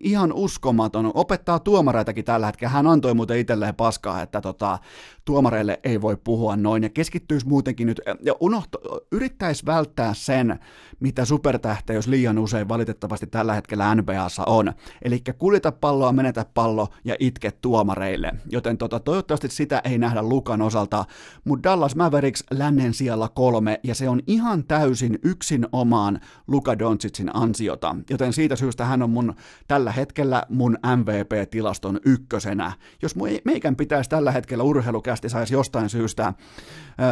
ihan 0.00 0.32
uskomaton. 0.32 1.10
Opettaa 1.14 1.58
tuomareitakin 1.58 2.24
tällä 2.24 2.46
hetkellä. 2.46 2.72
Hän 2.72 2.86
antoi 2.86 3.14
muuten 3.14 3.38
itselleen 3.38 3.74
paskaa, 3.74 4.22
että 4.22 4.40
tota, 4.40 4.78
tuomareille 5.24 5.80
ei 5.84 6.00
voi 6.00 6.16
puhua 6.24 6.56
noin 6.56 6.82
ja 6.82 6.88
keskittyisi 6.88 7.48
muutenkin 7.48 7.86
nyt 7.86 8.00
ja 8.22 8.34
unohto, 8.40 8.78
yrittäisi 9.12 9.66
välttää 9.66 10.14
sen, 10.14 10.58
mitä 11.00 11.24
supertähteys 11.24 12.06
liian 12.06 12.38
usein 12.38 12.68
valitettavasti 12.68 13.26
tällä 13.26 13.54
hetkellä 13.54 13.94
NBAssa 13.94 14.42
on. 14.46 14.72
Eli 15.02 15.22
kuljeta 15.38 15.72
palloa, 15.72 16.12
menetä 16.12 16.46
pallo 16.54 16.88
ja 17.04 17.16
itke 17.18 17.50
tuomareille. 17.50 18.32
Joten 18.50 18.78
tota, 18.78 19.00
toivottavasti 19.00 19.48
sitä 19.48 19.80
ei 19.84 19.98
nähdä 19.98 20.22
Lukan 20.22 20.62
osalta, 20.62 21.04
mutta 21.44 21.70
Dallas 21.70 21.96
Mavericks 21.96 22.44
lännen 22.50 22.94
siellä 22.94 23.28
kolme 23.34 23.80
ja 23.82 23.94
se 23.94 24.08
on 24.08 24.20
ihan 24.26 24.64
täysin 24.64 25.18
yksin 25.22 25.66
omaan 25.72 26.20
Luka 26.46 26.78
Doncicin 26.78 27.30
ansiota. 27.36 27.96
Joten 28.10 28.32
siitä 28.42 28.56
syystä 28.56 28.84
hän 28.84 29.02
on 29.02 29.10
mun 29.10 29.34
tällä 29.68 29.92
hetkellä 29.92 30.42
mun 30.48 30.78
MVP-tilaston 30.96 32.00
ykkösenä. 32.04 32.72
Jos 33.02 33.14
meikän 33.44 33.76
pitäisi 33.76 34.10
tällä 34.10 34.32
hetkellä 34.32 34.64
urheilukästi 34.64 35.28
saisi 35.28 35.54
jostain 35.54 35.88
syystä 35.88 36.32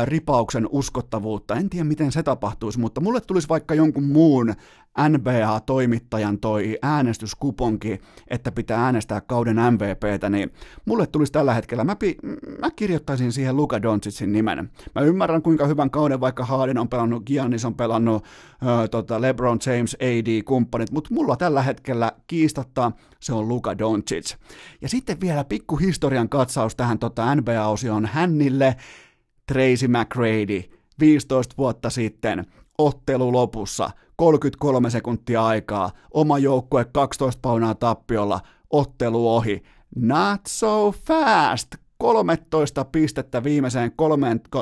ripauksen 0.05 0.69
uskottavuutta, 0.71 1.55
en 1.55 1.71
tiedä 1.71 1.85
miten 1.85 2.13
se 2.13 2.23
tapahtuisi, 2.23 2.79
mutta 2.79 3.01
mulle 3.01 3.21
tulisi 3.21 3.49
vaikka 3.49 3.75
jonkun 3.75 4.05
muun 4.05 4.55
NBA-toimittajan 4.99 6.39
toi 6.41 6.79
äänestyskuponki, 6.83 8.01
että 8.29 8.53
pitää 8.53 8.85
äänestää 8.85 9.21
kauden 9.21 9.57
MVPtä, 9.57 10.29
niin 10.31 10.53
mulle 10.85 11.07
tulisi 11.07 11.33
tällä 11.33 11.55
hetkellä, 11.55 11.85
mä, 11.85 11.97
pi, 11.97 12.17
mä 12.59 12.71
kirjoittaisin 12.77 13.33
siihen 13.33 13.57
Luka 13.57 13.83
Doncicin 13.83 14.33
nimen. 14.33 14.71
Mä 14.95 15.03
ymmärrän 15.03 15.43
kuinka 15.43 15.67
hyvän 15.67 15.91
kauden 15.91 16.21
vaikka 16.21 16.45
Harden 16.45 16.79
on 16.79 16.89
pelannut, 16.89 17.25
Giannis 17.27 17.65
on 17.65 17.75
pelannut, 17.75 18.25
ö, 18.85 18.89
tota 18.89 19.21
LeBron 19.21 19.59
James, 19.67 19.97
AD-kumppanit, 20.01 20.91
mutta 20.91 21.15
mulla 21.15 21.37
tällä 21.37 21.63
hetkellä 21.63 22.13
kiistatta 22.27 22.93
se 23.21 23.33
on 23.33 23.49
Luka 23.49 23.79
Doncic. 23.79 24.35
Ja 24.81 24.89
sitten 24.89 25.21
vielä 25.21 25.45
pikku 25.45 25.77
historian 25.77 26.29
katsaus 26.29 26.77
tähän 26.77 26.99
tota 26.99 27.35
NBA-osioon 27.35 28.07
Hännille, 28.07 28.77
Tracy 29.47 29.89
McGrady, 29.89 30.63
15 31.01 31.55
vuotta 31.59 31.91
sitten, 31.91 32.47
ottelu 32.87 33.33
lopussa, 33.33 33.91
33 34.17 34.91
sekuntia 34.91 35.47
aikaa, 35.47 35.91
oma 36.15 36.39
joukkue 36.39 36.85
12 36.85 37.39
paunaa 37.43 37.75
tappiolla, 37.75 38.41
ottelu 38.71 39.35
ohi. 39.35 39.63
Not 39.97 40.41
so 40.49 40.93
fast! 41.07 41.75
13 41.99 42.85
pistettä 42.85 43.45
viimeiseen 43.45 43.93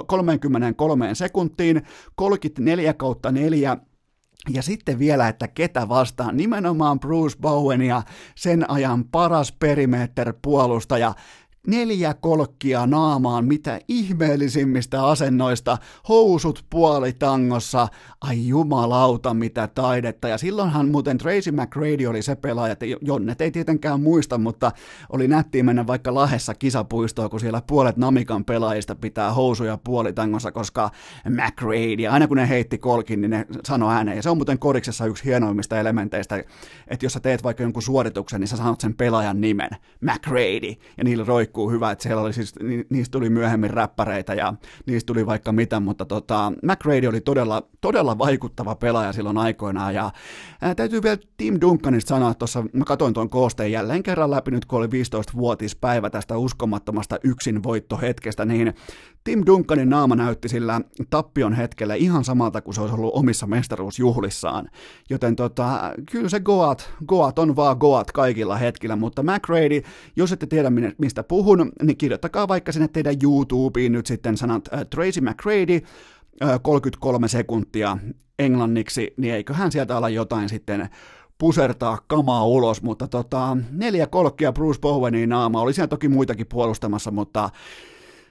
33 0.06 1.14
sekuntiin, 1.14 1.82
34 2.16 2.94
kautta 2.94 3.32
4 3.32 3.76
ja 4.54 4.62
sitten 4.62 4.98
vielä, 4.98 5.28
että 5.28 5.48
ketä 5.48 5.88
vastaan, 5.88 6.36
nimenomaan 6.36 7.00
Bruce 7.00 7.36
Bowen 7.40 7.82
ja 7.82 8.02
sen 8.34 8.70
ajan 8.70 9.04
paras 9.04 9.52
perimeter-puolustaja 9.52 11.14
neljä 11.66 12.14
kolkkia 12.14 12.86
naamaan 12.86 13.44
mitä 13.44 13.80
ihmeellisimmistä 13.88 15.06
asennoista, 15.06 15.78
housut 16.08 16.64
puolitangossa, 16.70 17.88
ai 18.20 18.48
jumalauta 18.48 19.34
mitä 19.34 19.68
taidetta. 19.74 20.28
Ja 20.28 20.38
silloinhan 20.38 20.88
muuten 20.88 21.18
Tracy 21.18 21.50
McGrady 21.50 22.06
oli 22.06 22.22
se 22.22 22.34
pelaaja, 22.34 22.72
että 22.72 22.86
Jonnet 23.00 23.40
ei 23.40 23.50
tietenkään 23.50 24.00
muista, 24.00 24.38
mutta 24.38 24.72
oli 25.12 25.28
nättiä 25.28 25.62
mennä 25.62 25.86
vaikka 25.86 26.14
Lahessa 26.14 26.54
kisapuistoon, 26.54 27.30
kun 27.30 27.40
siellä 27.40 27.62
puolet 27.66 27.96
Namikan 27.96 28.44
pelaajista 28.44 28.94
pitää 28.94 29.32
housuja 29.32 29.78
puolitangossa, 29.84 30.52
koska 30.52 30.90
McGrady, 31.28 32.06
aina 32.06 32.28
kun 32.28 32.36
ne 32.36 32.48
heitti 32.48 32.78
kolkin, 32.78 33.20
niin 33.20 33.30
ne 33.30 33.46
sanoi 33.64 33.94
ääneen. 33.94 34.16
Ja 34.16 34.22
se 34.22 34.30
on 34.30 34.36
muuten 34.36 34.58
koriksessa 34.58 35.06
yksi 35.06 35.24
hienoimmista 35.24 35.80
elementeistä, 35.80 36.44
että 36.88 37.06
jos 37.06 37.12
sä 37.12 37.20
teet 37.20 37.44
vaikka 37.44 37.62
jonkun 37.62 37.82
suorituksen, 37.82 38.40
niin 38.40 38.48
sä 38.48 38.56
sanot 38.56 38.80
sen 38.80 38.94
pelaajan 38.94 39.40
nimen, 39.40 39.70
McGrady, 40.00 40.74
ja 40.96 41.04
niillä 41.04 41.24
roi 41.24 41.47
roikkuu 41.48 41.70
hyvä, 41.70 41.90
että 41.90 42.02
siellä 42.02 42.22
oli 42.22 42.32
siis, 42.32 42.54
niistä 42.90 43.12
tuli 43.12 43.30
myöhemmin 43.30 43.70
räppäreitä 43.70 44.34
ja 44.34 44.54
niistä 44.86 45.06
tuli 45.06 45.26
vaikka 45.26 45.52
mitä, 45.52 45.80
mutta 45.80 46.04
tota, 46.04 46.52
McRady 46.62 47.06
oli 47.06 47.20
todella, 47.20 47.62
todella 47.80 48.18
vaikuttava 48.18 48.74
pelaaja 48.74 49.12
silloin 49.12 49.38
aikoinaan 49.38 49.94
ja 49.94 50.10
ää, 50.60 50.74
täytyy 50.74 51.02
vielä 51.02 51.18
Tim 51.36 51.58
Duncanista 51.60 52.08
sanoa, 52.08 52.34
tuossa 52.34 52.64
mä 52.72 52.84
katsoin 52.84 53.14
tuon 53.14 53.30
koosteen 53.30 53.72
jälleen 53.72 54.02
kerran 54.02 54.30
läpi 54.30 54.50
nyt, 54.50 54.64
kun 54.64 54.78
oli 54.78 54.86
15-vuotispäivä 54.86 56.10
tästä 56.10 56.38
uskomattomasta 56.38 57.16
yksinvoittohetkestä, 57.24 58.44
niin 58.44 58.74
Tim 59.24 59.42
Duncanin 59.46 59.90
naama 59.90 60.16
näytti 60.16 60.48
sillä 60.48 60.80
tappion 61.10 61.52
hetkellä 61.52 61.94
ihan 61.94 62.24
samalta 62.24 62.60
kuin 62.60 62.74
se 62.74 62.80
olisi 62.80 62.94
ollut 62.94 63.14
omissa 63.14 63.46
mestaruusjuhlissaan. 63.46 64.68
Joten 65.10 65.36
tota, 65.36 65.92
kyllä 66.12 66.28
se 66.28 66.40
Goat, 66.40 66.90
Goat 67.06 67.38
on 67.38 67.56
vaan 67.56 67.76
Goat 67.76 68.12
kaikilla 68.12 68.56
hetkillä, 68.56 68.96
mutta 68.96 69.22
McRady, 69.22 69.82
jos 70.16 70.32
ette 70.32 70.46
tiedä 70.46 70.70
mistä 70.98 71.22
puhun, 71.38 71.72
niin 71.82 71.96
kirjoittakaa 71.96 72.48
vaikka 72.48 72.72
sinne 72.72 72.88
teidän 72.88 73.16
YouTubeen 73.22 73.92
nyt 73.92 74.06
sitten 74.06 74.36
sanat 74.36 74.68
äh, 74.74 74.86
Tracy 74.90 75.20
McRady, 75.20 75.80
äh, 76.42 76.60
33 76.62 77.28
sekuntia 77.28 77.98
englanniksi, 78.38 79.14
niin 79.16 79.34
eiköhän 79.34 79.72
sieltä 79.72 79.96
olla 79.96 80.08
jotain 80.08 80.48
sitten 80.48 80.88
pusertaa 81.38 81.98
kamaa 82.06 82.46
ulos, 82.46 82.82
mutta 82.82 83.08
tota, 83.08 83.56
neljä 83.70 84.06
kolkkia 84.06 84.52
Bruce 84.52 84.80
Boweniin 84.80 85.28
naama, 85.28 85.60
oli 85.60 85.72
siellä 85.72 85.88
toki 85.88 86.08
muitakin 86.08 86.46
puolustamassa, 86.46 87.10
mutta 87.10 87.50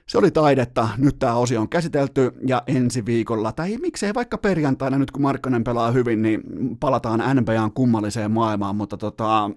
se 0.06 0.18
oli 0.18 0.30
taidetta, 0.30 0.88
nyt 0.98 1.18
tämä 1.18 1.34
osio 1.34 1.60
on 1.60 1.68
käsitelty 1.68 2.32
ja 2.46 2.62
ensi 2.66 3.06
viikolla, 3.06 3.52
tai 3.52 3.76
miksei 3.76 4.14
vaikka 4.14 4.38
perjantaina, 4.38 4.98
nyt 4.98 5.10
kun 5.10 5.22
Markkanen 5.22 5.64
pelaa 5.64 5.90
hyvin, 5.90 6.22
niin 6.22 6.42
palataan 6.80 7.36
NBAn 7.36 7.72
kummalliseen 7.72 8.30
maailmaan, 8.30 8.76
mutta 8.76 8.96
tota, 8.96 9.50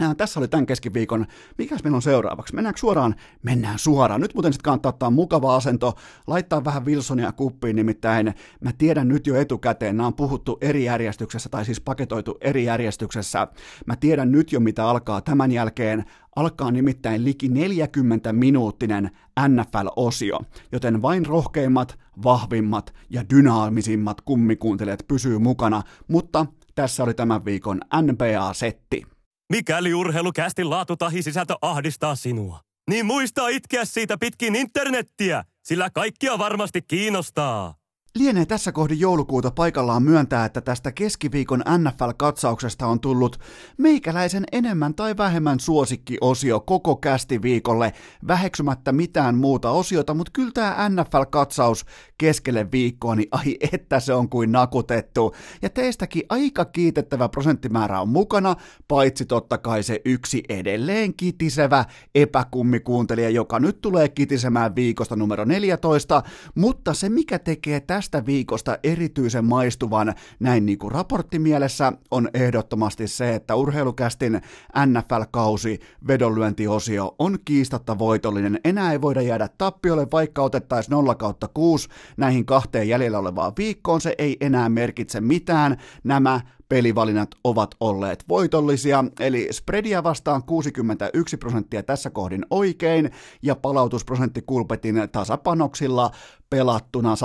Ää, 0.00 0.14
tässä 0.14 0.40
oli 0.40 0.48
tämän 0.48 0.66
keskiviikon. 0.66 1.26
Mikäs 1.58 1.84
meillä 1.84 1.96
on 1.96 2.02
seuraavaksi? 2.02 2.54
Mennäänkö 2.54 2.80
suoraan? 2.80 3.14
Mennään 3.42 3.78
suoraan. 3.78 4.20
Nyt 4.20 4.34
muuten 4.34 4.52
sitten 4.52 4.64
kannattaa 4.64 4.90
ottaa 4.90 5.10
mukava 5.10 5.56
asento, 5.56 5.94
laittaa 6.26 6.64
vähän 6.64 6.84
Wilsonia 6.86 7.32
kuppiin, 7.32 7.76
nimittäin 7.76 8.34
mä 8.60 8.72
tiedän 8.78 9.08
nyt 9.08 9.26
jo 9.26 9.34
etukäteen, 9.34 9.96
nämä 9.96 10.06
on 10.06 10.14
puhuttu 10.14 10.58
eri 10.60 10.84
järjestyksessä, 10.84 11.48
tai 11.48 11.64
siis 11.64 11.80
paketoitu 11.80 12.38
eri 12.40 12.64
järjestyksessä. 12.64 13.48
Mä 13.86 13.96
tiedän 13.96 14.32
nyt 14.32 14.52
jo, 14.52 14.60
mitä 14.60 14.88
alkaa 14.88 15.20
tämän 15.20 15.52
jälkeen. 15.52 16.04
Alkaa 16.36 16.70
nimittäin 16.70 17.24
liki 17.24 17.48
40 17.48 18.32
minuuttinen 18.32 19.10
NFL-osio, 19.48 20.40
joten 20.72 21.02
vain 21.02 21.26
rohkeimmat, 21.26 21.98
vahvimmat 22.24 22.94
ja 23.10 23.24
dynaamisimmat 23.34 24.20
kummikuuntelijat 24.20 25.00
pysyy 25.08 25.38
mukana, 25.38 25.82
mutta 26.08 26.46
tässä 26.74 27.04
oli 27.04 27.14
tämän 27.14 27.44
viikon 27.44 27.80
NBA-setti. 28.02 29.15
Mikäli 29.52 29.94
urheilukästin 29.94 30.70
laatu 30.70 30.96
tahi 30.96 31.22
sisältö 31.22 31.54
ahdistaa 31.62 32.14
sinua, 32.14 32.60
niin 32.90 33.06
muista 33.06 33.48
itkeä 33.48 33.84
siitä 33.84 34.18
pitkin 34.20 34.56
internettiä, 34.56 35.44
sillä 35.62 35.90
kaikkia 35.90 36.38
varmasti 36.38 36.82
kiinnostaa. 36.82 37.74
Lienee 38.16 38.46
tässä 38.46 38.72
kohdin 38.72 39.00
joulukuuta 39.00 39.50
paikallaan 39.50 40.02
myöntää, 40.02 40.44
että 40.44 40.60
tästä 40.60 40.92
keskiviikon 40.92 41.62
NFL-katsauksesta 41.78 42.86
on 42.86 43.00
tullut 43.00 43.38
meikäläisen 43.78 44.44
enemmän 44.52 44.94
tai 44.94 45.16
vähemmän 45.16 45.60
suosikkiosio 45.60 46.60
koko 46.60 46.96
kästi 46.96 47.42
viikolle, 47.42 47.92
väheksymättä 48.28 48.92
mitään 48.92 49.34
muuta 49.34 49.70
osiota, 49.70 50.14
mutta 50.14 50.32
kyllä 50.32 50.50
tämä 50.54 50.88
NFL-katsaus 50.88 51.86
keskelle 52.18 52.70
viikkoa, 52.72 53.14
niin 53.14 53.28
ai 53.30 53.56
että 53.72 54.00
se 54.00 54.14
on 54.14 54.28
kuin 54.28 54.52
nakutettu. 54.52 55.34
Ja 55.62 55.70
teistäkin 55.70 56.22
aika 56.28 56.64
kiitettävä 56.64 57.28
prosenttimäärä 57.28 58.00
on 58.00 58.08
mukana, 58.08 58.56
paitsi 58.88 59.26
totta 59.26 59.58
kai 59.58 59.82
se 59.82 60.00
yksi 60.04 60.42
edelleen 60.48 61.14
kitisevä 61.14 61.84
epäkummikuuntelija, 62.14 63.30
joka 63.30 63.60
nyt 63.60 63.80
tulee 63.80 64.08
kitisemään 64.08 64.74
viikosta 64.74 65.16
numero 65.16 65.44
14, 65.44 66.22
mutta 66.54 66.94
se 66.94 67.08
mikä 67.08 67.38
tekee 67.38 67.80
tästä 67.80 68.05
tästä 68.10 68.26
viikosta 68.26 68.78
erityisen 68.82 69.44
maistuvan 69.44 70.14
näin 70.40 70.66
niin 70.66 70.78
kuin 70.78 70.92
raporttimielessä 70.92 71.92
on 72.10 72.28
ehdottomasti 72.34 73.08
se, 73.08 73.34
että 73.34 73.54
urheilukästin 73.54 74.40
NFL-kausi 74.86 75.80
vedonlyöntiosio 76.06 77.14
on 77.18 77.38
kiistatta 77.44 77.98
voitollinen. 77.98 78.60
Enää 78.64 78.92
ei 78.92 79.00
voida 79.00 79.22
jäädä 79.22 79.48
tappiolle, 79.58 80.06
vaikka 80.12 80.42
otettaisiin 80.42 80.90
0 80.90 81.14
kautta 81.14 81.48
6 81.54 81.88
näihin 82.16 82.46
kahteen 82.46 82.88
jäljellä 82.88 83.18
olevaan 83.18 83.52
viikkoon. 83.58 84.00
Se 84.00 84.14
ei 84.18 84.36
enää 84.40 84.68
merkitse 84.68 85.20
mitään. 85.20 85.76
Nämä 86.04 86.40
pelivalinnat 86.68 87.30
ovat 87.44 87.70
olleet 87.80 88.24
voitollisia, 88.28 89.04
eli 89.20 89.48
spreadia 89.50 90.02
vastaan 90.02 90.42
61 90.42 91.36
prosenttia 91.36 91.82
tässä 91.82 92.10
kohdin 92.10 92.46
oikein, 92.50 93.10
ja 93.42 93.56
palautusprosentti 93.56 94.42
kulpetin 94.42 95.08
tasapanoksilla 95.12 96.10
pelattuna 96.50 97.14
118,3. 97.14 97.20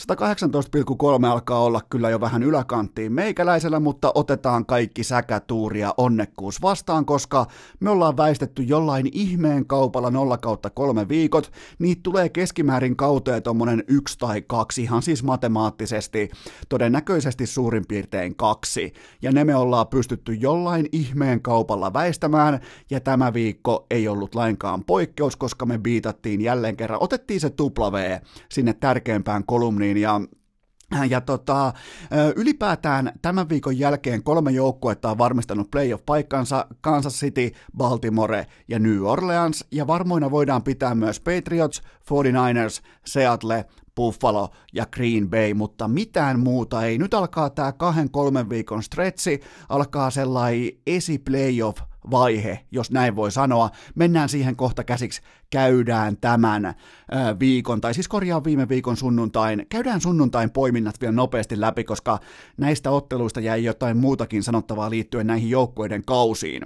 118,3 0.00 1.26
alkaa 1.26 1.60
olla 1.60 1.80
kyllä 1.90 2.10
jo 2.10 2.20
vähän 2.20 2.42
yläkanttiin 2.42 3.12
meikäläisellä, 3.12 3.80
mutta 3.80 4.12
otetaan 4.14 4.66
kaikki 4.66 5.04
säkätuuria 5.04 5.94
onnekkuus 5.96 6.62
vastaan, 6.62 7.04
koska 7.04 7.46
me 7.80 7.90
ollaan 7.90 8.16
väistetty 8.16 8.62
jollain 8.62 9.08
ihmeen 9.12 9.66
kaupalla 9.66 10.10
0 10.10 10.38
kautta 10.38 10.70
kolme 10.70 11.08
viikot, 11.08 11.52
niitä 11.78 12.00
tulee 12.02 12.28
keskimäärin 12.28 12.96
kauteen 12.96 13.42
tommonen 13.42 13.84
yksi 13.88 14.18
tai 14.18 14.42
kaksi, 14.42 14.82
ihan 14.82 15.02
siis 15.02 15.22
matemaattisesti, 15.22 15.89
todennäköisesti 16.68 17.46
suurin 17.46 17.86
piirtein 17.88 18.36
kaksi, 18.36 18.92
ja 19.22 19.32
ne 19.32 19.44
me 19.44 19.56
ollaan 19.56 19.88
pystytty 19.88 20.34
jollain 20.34 20.88
ihmeen 20.92 21.42
kaupalla 21.42 21.92
väistämään, 21.92 22.60
ja 22.90 23.00
tämä 23.00 23.32
viikko 23.32 23.86
ei 23.90 24.08
ollut 24.08 24.34
lainkaan 24.34 24.84
poikkeus, 24.84 25.36
koska 25.36 25.66
me 25.66 25.78
biitattiin 25.78 26.40
jälleen 26.40 26.76
kerran, 26.76 27.02
otettiin 27.02 27.40
se 27.40 27.50
tupla 27.50 27.92
V 27.92 28.18
sinne 28.52 28.72
tärkeimpään 28.72 29.44
kolumniin 29.46 29.96
ja 29.96 30.20
ja 31.08 31.20
tota, 31.20 31.72
ylipäätään 32.36 33.12
tämän 33.22 33.48
viikon 33.48 33.78
jälkeen 33.78 34.22
kolme 34.22 34.50
joukkuetta 34.50 35.10
on 35.10 35.18
varmistanut 35.18 35.70
playoff-paikkansa, 35.70 36.66
Kansas 36.80 37.14
City, 37.20 37.50
Baltimore 37.76 38.46
ja 38.68 38.78
New 38.78 39.02
Orleans, 39.02 39.64
ja 39.70 39.86
varmoina 39.86 40.30
voidaan 40.30 40.62
pitää 40.62 40.94
myös 40.94 41.20
Patriots, 41.20 41.82
49ers, 41.82 42.82
Seattle, 43.06 43.64
Buffalo 44.00 44.48
ja 44.72 44.86
Green 44.86 45.30
Bay, 45.30 45.54
mutta 45.54 45.88
mitään 45.88 46.40
muuta 46.40 46.84
ei. 46.84 46.98
Nyt 46.98 47.14
alkaa 47.14 47.50
tämä 47.50 47.72
kahden 47.72 48.10
kolmen 48.10 48.50
viikon 48.50 48.82
stretchi, 48.82 49.40
alkaa 49.68 50.10
sellainen 50.10 50.70
esi-playoff 50.86 51.82
vaihe, 52.10 52.60
jos 52.70 52.90
näin 52.90 53.16
voi 53.16 53.32
sanoa. 53.32 53.70
Mennään 53.94 54.28
siihen 54.28 54.56
kohta 54.56 54.84
käsiksi, 54.84 55.22
käydään 55.50 56.16
tämän 56.16 56.74
viikon, 57.40 57.80
tai 57.80 57.94
siis 57.94 58.08
korjaan 58.08 58.44
viime 58.44 58.68
viikon 58.68 58.96
sunnuntain, 58.96 59.66
käydään 59.68 60.00
sunnuntain 60.00 60.50
poiminnat 60.50 61.00
vielä 61.00 61.12
nopeasti 61.12 61.60
läpi, 61.60 61.84
koska 61.84 62.18
näistä 62.56 62.90
otteluista 62.90 63.40
jäi 63.40 63.64
jotain 63.64 63.96
muutakin 63.96 64.42
sanottavaa 64.42 64.90
liittyen 64.90 65.26
näihin 65.26 65.50
joukkueiden 65.50 66.04
kausiin. 66.04 66.62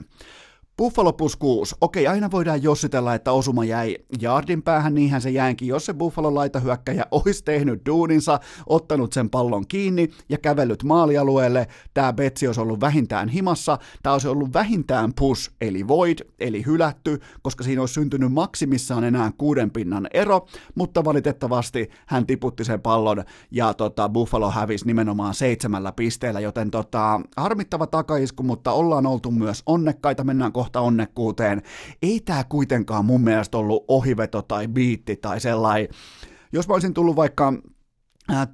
Buffalo 0.77 1.13
plus 1.13 1.37
6. 1.37 1.75
Okei, 1.81 2.07
aina 2.07 2.31
voidaan 2.31 2.63
jossitella, 2.63 3.15
että 3.15 3.33
osuma 3.33 3.65
jäi 3.65 3.97
Jardin 4.21 4.63
päähän, 4.63 4.95
niinhän 4.95 5.21
se 5.21 5.31
jäänkin, 5.31 5.69
jos 5.69 5.87
se 5.87 5.95
Buffalo 5.95 6.35
laitahyökkäjä 6.35 7.07
olisi 7.25 7.45
tehnyt 7.45 7.87
duuninsa, 7.87 8.41
ottanut 8.67 9.13
sen 9.13 9.31
pallon 9.31 9.67
kiinni 9.67 10.11
ja 10.29 10.39
kävellyt 10.39 10.83
maalialueelle. 10.83 11.67
Tämä 11.95 12.13
Betsi 12.13 12.47
olisi 12.47 12.61
ollut 12.61 12.81
vähintään 12.81 13.29
himassa, 13.29 13.79
tämä 14.03 14.13
olisi 14.13 14.29
ollut 14.29 14.53
vähintään 14.53 15.13
push, 15.19 15.51
eli 15.61 15.89
void, 15.89 16.19
eli 16.41 16.67
hylätty, 16.67 17.21
koska 17.43 17.65
siinä 17.65 17.83
olisi 17.83 17.95
syntynyt 17.95 18.33
maksimissaan 18.33 19.05
enää 19.05 19.33
kuuden 19.39 19.71
pinnan 19.71 20.09
ero, 20.15 20.47
mutta 20.75 21.05
valitettavasti 21.05 21.91
hän 22.07 22.27
tiputti 22.27 22.65
sen 22.65 22.81
pallon 22.81 23.25
ja 23.51 23.75
tota, 23.75 24.09
Buffalo 24.09 24.51
hävisi 24.51 24.87
nimenomaan 24.87 25.35
seitsemällä 25.35 25.93
pisteellä, 25.93 26.41
joten 26.41 26.71
tota, 26.71 27.21
harmittava 27.37 27.87
takaisku, 27.87 28.43
mutta 28.43 28.73
ollaan 28.73 29.07
oltu 29.07 29.31
myös 29.31 29.63
onnekkaita, 29.67 30.25
mennään 30.25 30.53
onnekkuuteen. 30.81 31.63
Ei 32.03 32.21
tämä 32.21 32.45
kuitenkaan 32.45 33.05
mun 33.05 33.21
mielestä 33.21 33.59
ollut 33.59 33.85
ohiveto 33.89 34.43
tai 34.43 34.69
biitti 34.69 35.17
tai 35.17 35.41
sellainen. 35.41 35.89
Jos 36.53 36.69
mä 36.69 36.75
olisin 36.75 36.95
tullut 36.95 37.17
vaikka 37.17 37.53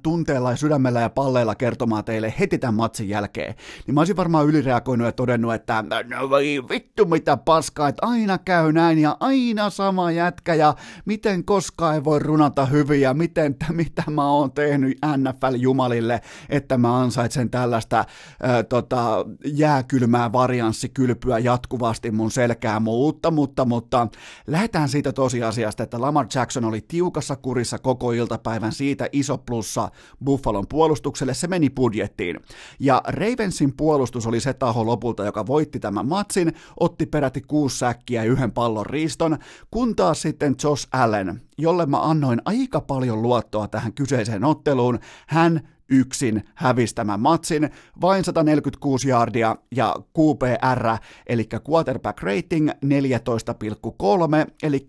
tunteella 0.03 0.51
ja 0.51 0.57
sydämellä 0.57 1.01
ja 1.01 1.09
palleilla 1.09 1.55
kertomaan 1.55 2.03
teille 2.03 2.33
heti 2.39 2.57
tämän 2.57 2.75
matsin 2.75 3.09
jälkeen, 3.09 3.55
niin 3.87 3.95
mä 3.95 4.01
olisin 4.01 4.15
varmaan 4.15 4.45
ylireagoinut 4.45 5.05
ja 5.05 5.11
todennut, 5.11 5.53
että 5.53 5.83
no 6.09 6.29
voi 6.29 6.63
vittu 6.69 7.05
mitä 7.05 7.37
paskaa, 7.37 7.87
että 7.87 8.05
aina 8.05 8.37
käy 8.37 8.71
näin 8.71 8.99
ja 8.99 9.17
aina 9.19 9.69
sama 9.69 10.11
jätkä 10.11 10.53
ja 10.53 10.75
miten 11.05 11.45
koskaan 11.45 11.95
ei 11.95 12.03
voi 12.03 12.19
runata 12.19 12.65
hyviä, 12.65 13.13
miten, 13.13 13.55
mitä 13.69 14.03
mä 14.11 14.31
oon 14.31 14.51
tehnyt 14.51 14.97
NFL-jumalille, 15.17 16.21
että 16.49 16.77
mä 16.77 17.01
ansaitsen 17.01 17.49
tällaista 17.49 18.05
ää, 18.43 18.63
tota, 18.63 19.25
jääkylmää 19.45 20.31
varianssikylpyä 20.31 21.39
jatkuvasti 21.39 22.11
mun 22.11 22.31
selkää 22.31 22.79
muutta, 22.79 23.31
mutta, 23.31 23.65
mutta 23.65 24.07
lähdetään 24.47 24.89
siitä 24.89 25.13
tosiasiasta, 25.13 25.83
että 25.83 26.01
Lamar 26.01 26.25
Jackson 26.35 26.65
oli 26.65 26.81
tiukassa 26.87 27.35
kurissa 27.35 27.79
koko 27.79 28.11
iltapäivän 28.11 28.71
siitä 28.71 29.09
iso 29.11 29.37
plus 29.37 29.60
ottelussa 29.61 29.91
Buffalon 30.23 30.67
puolustukselle, 30.67 31.33
se 31.33 31.47
meni 31.47 31.69
budjettiin. 31.69 32.39
Ja 32.79 33.01
Ravensin 33.07 33.73
puolustus 33.77 34.27
oli 34.27 34.39
se 34.39 34.53
taho 34.53 34.85
lopulta, 34.85 35.25
joka 35.25 35.47
voitti 35.47 35.79
tämän 35.79 36.07
matsin, 36.07 36.53
otti 36.79 37.05
peräti 37.05 37.41
kuusi 37.41 37.77
säkkiä 37.77 38.23
ja 38.23 38.31
yhden 38.31 38.51
pallon 38.51 38.85
riiston, 38.85 39.37
kun 39.71 39.95
taas 39.95 40.21
sitten 40.21 40.55
Josh 40.63 40.87
Allen, 40.91 41.41
jolle 41.57 41.85
mä 41.85 42.01
annoin 42.01 42.41
aika 42.45 42.81
paljon 42.81 43.21
luottoa 43.21 43.67
tähän 43.67 43.93
kyseiseen 43.93 44.43
otteluun, 44.43 44.99
hän 45.27 45.61
yksin 45.91 46.43
hävistämään 46.55 47.19
matsin, 47.19 47.69
vain 48.01 48.23
146 48.23 49.09
yardia 49.09 49.55
ja 49.75 49.95
QPR, 50.19 50.97
eli 51.27 51.49
quarterback 51.69 52.23
rating 52.23 52.69
14,3, 52.69 54.51
eli 54.63 54.85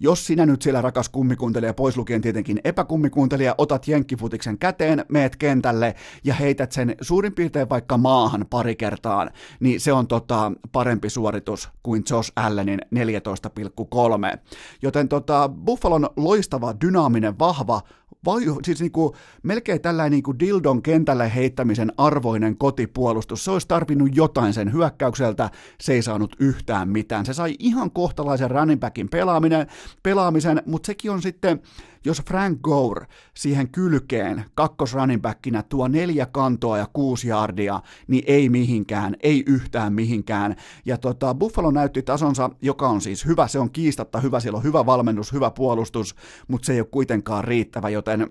jos 0.00 0.26
sinä 0.26 0.46
nyt 0.46 0.62
siellä 0.62 0.80
rakas 0.80 1.08
kummikuntelija, 1.08 1.74
pois 1.74 1.96
lukien 1.96 2.20
tietenkin 2.20 2.60
epäkummikuntelija, 2.64 3.54
otat 3.58 3.88
jenkkifutiksen 3.88 4.58
käteen, 4.58 5.04
meet 5.08 5.36
kentälle 5.36 5.94
ja 6.24 6.34
heität 6.34 6.72
sen 6.72 6.96
suurin 7.00 7.34
piirtein 7.34 7.68
vaikka 7.68 7.98
maahan 7.98 8.46
pari 8.50 8.76
kertaan, 8.76 9.30
niin 9.60 9.80
se 9.80 9.92
on 9.92 10.06
tota 10.06 10.52
parempi 10.72 11.10
suoritus 11.10 11.68
kuin 11.82 12.02
Josh 12.10 12.32
Allenin 12.36 12.80
14,3. 12.94 14.38
Joten 14.82 15.08
tota, 15.08 15.48
Buffalon 15.48 16.08
loistava, 16.16 16.74
dynaaminen, 16.80 17.38
vahva, 17.38 17.80
vai, 18.24 18.42
siis 18.62 18.80
niin 18.80 18.92
kuin, 18.92 19.14
melkein 19.42 19.80
tällainen 19.80 20.10
niin 20.10 20.22
kuin 20.22 20.38
dildon 20.38 20.82
kentälle 20.82 21.34
heittämisen 21.34 21.92
arvoinen 21.96 22.56
kotipuolustus. 22.56 23.44
Se 23.44 23.50
olisi 23.50 23.68
tarvinnut 23.68 24.16
jotain 24.16 24.54
sen 24.54 24.72
hyökkäykseltä, 24.72 25.50
se 25.80 25.92
ei 25.92 26.02
saanut 26.02 26.36
yhtään 26.38 26.88
mitään. 26.88 27.26
Se 27.26 27.32
sai 27.34 27.56
ihan 27.58 27.90
kohtalaisen 27.90 28.50
running 28.50 28.80
backin 28.80 29.08
pelaaminen, 29.08 29.66
pelaamisen, 30.02 30.62
mutta 30.66 30.86
sekin 30.86 31.10
on 31.10 31.22
sitten, 31.22 31.62
jos 32.04 32.22
Frank 32.28 32.60
Gore 32.62 33.06
siihen 33.34 33.68
kylkeen 33.68 34.44
kakkos 34.54 34.94
running 34.94 35.22
backinä 35.22 35.62
tuo 35.62 35.88
neljä 35.88 36.26
kantoa 36.26 36.78
ja 36.78 36.86
kuusi 36.92 37.28
yardia, 37.28 37.80
niin 38.06 38.24
ei 38.26 38.48
mihinkään, 38.48 39.16
ei 39.22 39.44
yhtään 39.46 39.92
mihinkään. 39.92 40.56
Ja 40.84 40.98
tota, 40.98 41.34
Buffalo 41.34 41.70
näytti 41.70 42.02
tasonsa, 42.02 42.50
joka 42.62 42.88
on 42.88 43.00
siis 43.00 43.26
hyvä, 43.26 43.48
se 43.48 43.58
on 43.58 43.70
kiistatta 43.70 44.20
hyvä, 44.20 44.40
siellä 44.40 44.56
on 44.56 44.64
hyvä 44.64 44.86
valmennus, 44.86 45.32
hyvä 45.32 45.50
puolustus, 45.50 46.14
mutta 46.48 46.66
se 46.66 46.72
ei 46.72 46.80
ole 46.80 46.88
kuitenkaan 46.90 47.44
riittävä, 47.44 47.88
joten 47.88 48.30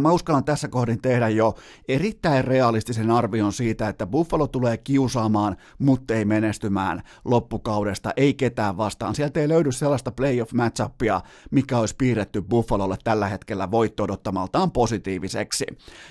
Mä 0.00 0.12
uskallan 0.12 0.44
tässä 0.44 0.68
kohdin 0.68 1.02
tehdä 1.02 1.28
jo 1.28 1.54
erittäin 1.88 2.44
realistisen 2.44 3.10
arvion 3.10 3.52
siitä, 3.52 3.88
että 3.88 4.06
Buffalo 4.06 4.46
tulee 4.46 4.76
kiusaamaan, 4.76 5.56
mutta 5.78 6.14
ei 6.14 6.24
menestymään 6.24 7.02
loppukaudesta, 7.24 8.12
ei 8.16 8.34
ketään 8.34 8.76
vastaan. 8.76 9.14
Sieltä 9.14 9.40
ei 9.40 9.48
löydy 9.48 9.72
sellaista 9.72 10.12
playoff 10.12 10.52
matchupia, 10.52 11.20
mikä 11.50 11.78
olisi 11.78 11.94
piirretty 11.98 12.42
Buffalolle 12.42 12.96
tällä 13.04 13.28
hetkellä 13.28 13.70
voitto 13.70 14.02
odottamaltaan 14.02 14.70
positiiviseksi. 14.70 15.64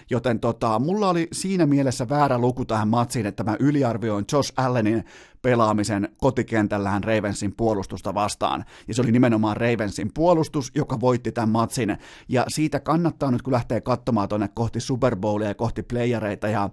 Joten 0.09 0.39
tota, 0.39 0.79
mulla 0.79 1.09
oli 1.09 1.27
siinä 1.31 1.65
mielessä 1.65 2.09
väärä 2.09 2.37
luku 2.37 2.65
tähän 2.65 2.87
matsiin, 2.87 3.25
että 3.25 3.43
mä 3.43 3.55
yliarvioin 3.59 4.25
Josh 4.31 4.53
Allenin 4.57 5.03
pelaamisen 5.45 6.09
kotikentällähän 6.17 7.03
Ravensin 7.03 7.55
puolustusta 7.55 8.13
vastaan. 8.13 8.65
Ja 8.87 8.93
se 8.93 9.01
oli 9.01 9.11
nimenomaan 9.11 9.57
Ravensin 9.57 10.11
puolustus, 10.13 10.71
joka 10.75 10.99
voitti 10.99 11.31
tämän 11.31 11.49
matsin. 11.49 11.97
Ja 12.29 12.45
siitä 12.47 12.79
kannattaa 12.79 13.31
nyt, 13.31 13.41
kun 13.41 13.53
lähtee 13.53 13.81
katsomaan 13.81 14.29
tuonne 14.29 14.47
kohti 14.47 14.79
Super 14.79 15.15
Bowlia 15.15 15.47
ja 15.47 15.55
kohti 15.55 15.83
playereita 15.83 16.47
ja 16.47 16.69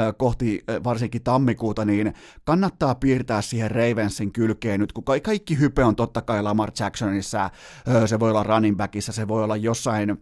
ö, 0.00 0.12
kohti 0.12 0.64
ö, 0.70 0.80
varsinkin 0.84 1.22
tammikuuta, 1.22 1.84
niin 1.84 2.14
kannattaa 2.44 2.94
piirtää 2.94 3.42
siihen 3.42 3.70
Ravensin 3.70 4.32
kylkeen 4.32 4.80
nyt, 4.80 4.92
kun 4.92 5.04
kaikki 5.22 5.58
hype 5.58 5.84
on 5.84 5.96
totta 5.96 6.22
kai 6.22 6.42
Lamar 6.42 6.70
Jacksonissa, 6.80 7.50
ö, 7.88 8.06
se 8.06 8.20
voi 8.20 8.30
olla 8.30 8.42
running 8.42 8.76
backissa, 8.76 9.12
se 9.12 9.28
voi 9.28 9.44
olla 9.44 9.56
jossain 9.56 10.20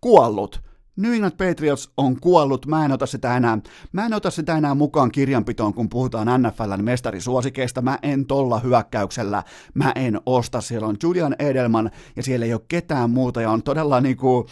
kuollut. 0.01 0.65
New 0.97 1.13
England 1.13 1.36
Patriots 1.38 1.89
on 1.97 2.19
kuollut, 2.19 2.65
mä 2.65 2.86
en 2.86 2.91
ota 2.91 3.05
sitä 3.05 3.38
enää, 3.38 3.57
mä 3.91 4.05
en 4.05 4.13
ota 4.13 4.29
sitä 4.29 4.57
enää 4.57 4.75
mukaan 4.75 5.11
kirjanpitoon, 5.11 5.73
kun 5.73 5.89
puhutaan 5.89 6.41
NFLn 6.41 6.83
mestarisuosikeista, 6.83 7.81
mä 7.81 7.99
en 8.01 8.25
tolla 8.25 8.59
hyökkäyksellä, 8.59 9.43
mä 9.73 9.91
en 9.95 10.19
osta, 10.25 10.61
siellä 10.61 10.88
on 10.88 10.97
Julian 11.03 11.36
Edelman 11.39 11.91
ja 12.15 12.23
siellä 12.23 12.45
ei 12.45 12.53
ole 12.53 12.61
ketään 12.67 13.09
muuta. 13.09 13.41
Ja 13.41 13.51
on 13.51 13.63
todella 13.63 14.01
niinku, 14.01 14.47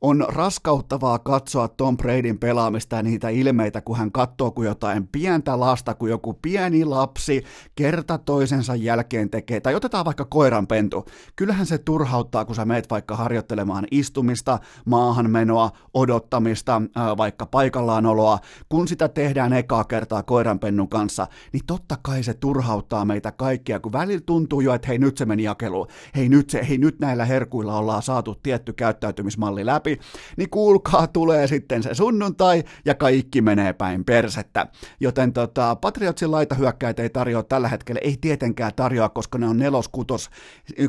on 0.00 0.24
raskauttavaa 0.28 1.18
katsoa 1.18 1.68
Tom 1.68 1.96
Bradyn 1.96 2.38
pelaamista 2.38 2.96
ja 2.96 3.02
niitä 3.02 3.28
ilmeitä, 3.28 3.80
kun 3.80 3.96
hän 3.96 4.12
katsoo, 4.12 4.50
kun 4.50 4.64
jotain 4.64 5.08
pientä 5.12 5.60
lasta, 5.60 5.94
kun 5.94 6.10
joku 6.10 6.38
pieni 6.42 6.84
lapsi 6.84 7.44
kerta 7.74 8.18
toisensa 8.18 8.74
jälkeen 8.74 9.30
tekee, 9.30 9.60
tai 9.60 9.74
otetaan 9.74 10.04
vaikka 10.04 10.24
koiranpentu. 10.24 11.04
Kyllähän 11.36 11.66
se 11.66 11.78
turhauttaa, 11.78 12.44
kun 12.44 12.54
sä 12.54 12.64
meet 12.64 12.90
vaikka 12.90 13.16
harjoittelemaan 13.16 13.86
istumista, 13.90 14.58
maahanmenoa, 14.84 15.70
odottamista, 15.94 16.82
vaikka 17.16 17.46
paikallaanoloa. 17.46 18.38
Kun 18.68 18.88
sitä 18.88 19.08
tehdään 19.08 19.52
ekaa 19.52 19.84
kertaa 19.84 20.22
koiranpennun 20.22 20.88
kanssa, 20.88 21.26
niin 21.52 21.62
totta 21.66 21.96
kai 22.02 22.22
se 22.22 22.34
turhauttaa 22.34 23.04
meitä 23.04 23.32
kaikkia, 23.32 23.80
kun 23.80 23.92
välillä 23.92 24.22
tuntuu 24.26 24.60
jo, 24.60 24.74
että 24.74 24.88
hei 24.88 24.98
nyt 24.98 25.16
se 25.16 25.24
meni 25.24 25.42
jakeluun, 25.42 25.86
hei 26.16 26.28
nyt, 26.28 26.50
se, 26.50 26.66
hei 26.68 26.78
nyt 26.78 27.00
näillä 27.00 27.24
herkuilla 27.24 27.78
ollaan 27.78 28.02
saatu 28.02 28.34
tietty 28.42 28.72
käyttäytymismalli 28.72 29.66
läpi, 29.66 29.87
läpi, 29.88 30.00
niin 30.36 30.50
kuulkaa 30.50 31.06
tulee 31.06 31.46
sitten 31.46 31.82
se 31.82 31.94
sunnuntai 31.94 32.64
ja 32.84 32.94
kaikki 32.94 33.42
menee 33.42 33.72
päin 33.72 34.04
persettä. 34.04 34.66
Joten 35.00 35.32
tota, 35.32 35.76
Patriotsin 35.76 36.30
laitahyökkäitä 36.30 37.02
ei 37.02 37.10
tarjoa 37.10 37.42
tällä 37.42 37.68
hetkellä, 37.68 38.00
ei 38.04 38.16
tietenkään 38.20 38.72
tarjoa, 38.76 39.08
koska 39.08 39.38
ne 39.38 39.48
on 39.48 39.56
nelos, 39.56 39.88
kutos, 39.88 40.30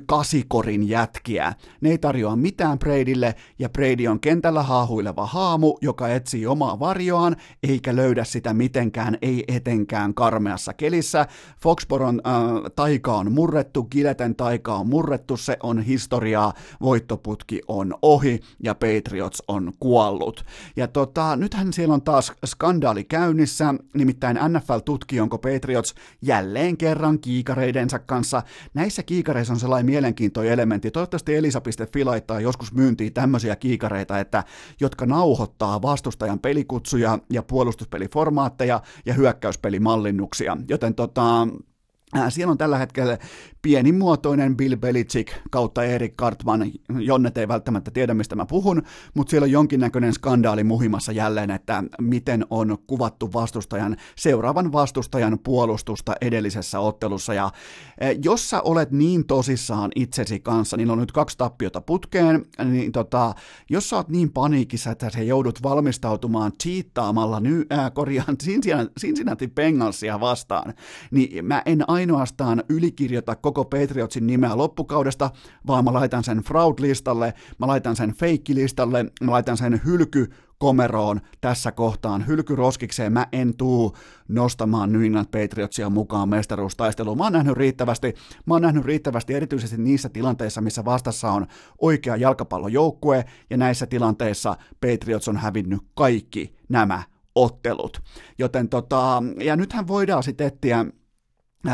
kasikorin 0.05 0.89
jätkiä. 0.89 1.53
Ne 1.81 1.89
ei 1.89 1.97
tarjoa 1.97 2.35
mitään 2.35 2.79
Bradylle 2.79 3.35
ja 3.59 3.69
Brady 3.69 4.07
on 4.07 4.19
kentällä 4.19 4.63
haahuileva 4.63 5.25
haamu, 5.25 5.77
joka 5.81 6.07
etsii 6.07 6.47
omaa 6.47 6.79
varjoaan 6.79 7.35
eikä 7.63 7.95
löydä 7.95 8.23
sitä 8.23 8.53
mitenkään, 8.53 9.17
ei 9.21 9.43
etenkään 9.47 10.13
karmeassa 10.13 10.73
kelissä. 10.73 11.27
Foxboron 11.61 12.21
äh, 12.27 12.33
taika 12.75 13.13
on 13.13 13.31
murrettu, 13.31 13.83
Gileten 13.83 14.35
taika 14.35 14.75
on 14.75 14.87
murrettu, 14.87 15.37
se 15.37 15.57
on 15.63 15.81
historiaa, 15.81 16.53
voittoputki 16.81 17.61
on 17.67 17.95
ohi 18.01 18.39
ja 18.63 18.75
Patriots 18.89 19.43
on 19.47 19.73
kuollut. 19.79 20.45
Ja 20.75 20.87
tota, 20.87 21.35
nythän 21.35 21.73
siellä 21.73 21.93
on 21.93 22.01
taas 22.01 22.33
skandaali 22.45 23.03
käynnissä, 23.03 23.73
nimittäin 23.93 24.39
NFL 24.49 24.77
tutkii, 24.85 25.19
onko 25.19 25.37
Patriots 25.37 25.95
jälleen 26.21 26.77
kerran 26.77 27.19
kiikareidensa 27.19 27.99
kanssa. 27.99 28.43
Näissä 28.73 29.03
kiikareissa 29.03 29.53
on 29.53 29.59
sellainen 29.59 29.85
mielenkiintoinen 29.85 30.53
elementti. 30.53 30.91
Toivottavasti 30.91 31.35
Elisa.fi 31.35 32.03
laittaa 32.03 32.39
joskus 32.39 32.73
myyntiin 32.73 33.13
tämmöisiä 33.13 33.55
kiikareita, 33.55 34.19
että, 34.19 34.43
jotka 34.79 35.05
nauhoittaa 35.05 35.81
vastustajan 35.81 36.39
pelikutsuja 36.39 37.19
ja 37.29 37.43
puolustuspeliformaatteja 37.43 38.81
ja 39.05 39.13
hyökkäyspelimallinnuksia. 39.13 40.57
Joten 40.69 40.95
tota, 40.95 41.47
siellä 42.29 42.51
on 42.51 42.57
tällä 42.57 42.77
hetkellä 42.77 43.17
pienimuotoinen 43.61 44.57
Bill 44.57 44.75
Belichick 44.75 45.33
kautta 45.51 45.83
Erik 45.83 46.17
Kartman, 46.17 46.71
Jonnet 46.99 47.37
ei 47.37 47.47
välttämättä 47.47 47.91
tiedä 47.91 48.13
mistä 48.13 48.35
mä 48.35 48.45
puhun, 48.45 48.83
mutta 49.13 49.31
siellä 49.31 49.45
on 49.45 49.51
jonkinnäköinen 49.51 50.13
skandaali 50.13 50.63
muhimassa 50.63 51.11
jälleen, 51.11 51.51
että 51.51 51.83
miten 52.01 52.45
on 52.49 52.77
kuvattu 52.87 53.33
vastustajan, 53.33 53.97
seuraavan 54.15 54.71
vastustajan 54.71 55.39
puolustusta 55.43 56.15
edellisessä 56.21 56.79
ottelussa. 56.79 57.33
Ja 57.33 57.51
e, 57.97 58.11
jos 58.23 58.49
sä 58.49 58.61
olet 58.61 58.91
niin 58.91 59.27
tosissaan 59.27 59.91
itsesi 59.95 60.39
kanssa, 60.39 60.77
niin 60.77 60.91
on 60.91 60.99
nyt 60.99 61.11
kaksi 61.11 61.37
tappiota 61.37 61.81
putkeen, 61.81 62.45
niin 62.63 62.91
tota, 62.91 63.33
jos 63.69 63.89
sä 63.89 63.95
oot 63.95 64.09
niin 64.09 64.31
paniikissa, 64.31 64.91
että 64.91 65.09
sä 65.09 65.23
joudut 65.23 65.63
valmistautumaan 65.63 66.51
cheattaamalla 66.63 67.39
ny, 67.39 67.65
äh, 67.71 67.91
korjaan 67.93 68.37
Cincinnati 68.99 69.47
Bengalsia 69.47 70.19
vastaan, 70.19 70.73
niin 71.11 71.45
mä 71.45 71.61
en 71.65 71.89
ainoastaan 71.89 72.63
ylikirjoita 72.69 73.35
koko 73.53 73.65
Patriotsin 73.65 74.27
nimeä 74.27 74.57
loppukaudesta, 74.57 75.31
vaan 75.67 75.83
mä 75.83 75.93
laitan 75.93 76.23
sen 76.23 76.37
fraud-listalle, 76.37 77.33
mä 77.57 77.67
laitan 77.67 77.95
sen 77.95 78.13
feikkilistalle, 78.13 79.05
mä 79.23 79.31
laitan 79.31 79.57
sen 79.57 79.81
hylky 79.85 80.29
komeroon 80.57 81.21
tässä 81.41 81.71
kohtaan 81.71 82.27
hylkyroskikseen. 82.27 83.13
Mä 83.13 83.27
en 83.31 83.57
tuu 83.57 83.95
nostamaan 84.27 84.91
New 84.91 85.03
England 85.03 85.27
Patriotsia 85.31 85.89
mukaan 85.89 86.29
mestaruustaisteluun. 86.29 87.17
Mä 87.17 87.23
oon 87.23 87.33
nähnyt 87.33 87.57
riittävästi, 87.57 88.13
mä 88.45 88.53
oon 88.53 88.61
nähnyt 88.61 88.85
riittävästi 88.85 89.33
erityisesti 89.33 89.77
niissä 89.77 90.09
tilanteissa, 90.09 90.61
missä 90.61 90.85
vastassa 90.85 91.31
on 91.31 91.47
oikea 91.81 92.15
jalkapallojoukkue, 92.15 93.25
ja 93.49 93.57
näissä 93.57 93.85
tilanteissa 93.85 94.57
Patriots 94.81 95.27
on 95.27 95.37
hävinnyt 95.37 95.81
kaikki 95.95 96.55
nämä 96.69 97.03
ottelut. 97.35 98.01
Joten 98.37 98.69
tota, 98.69 99.23
ja 99.37 99.55
nythän 99.55 99.87
voidaan 99.87 100.23
sitten 100.23 100.47
etsiä 100.47 100.85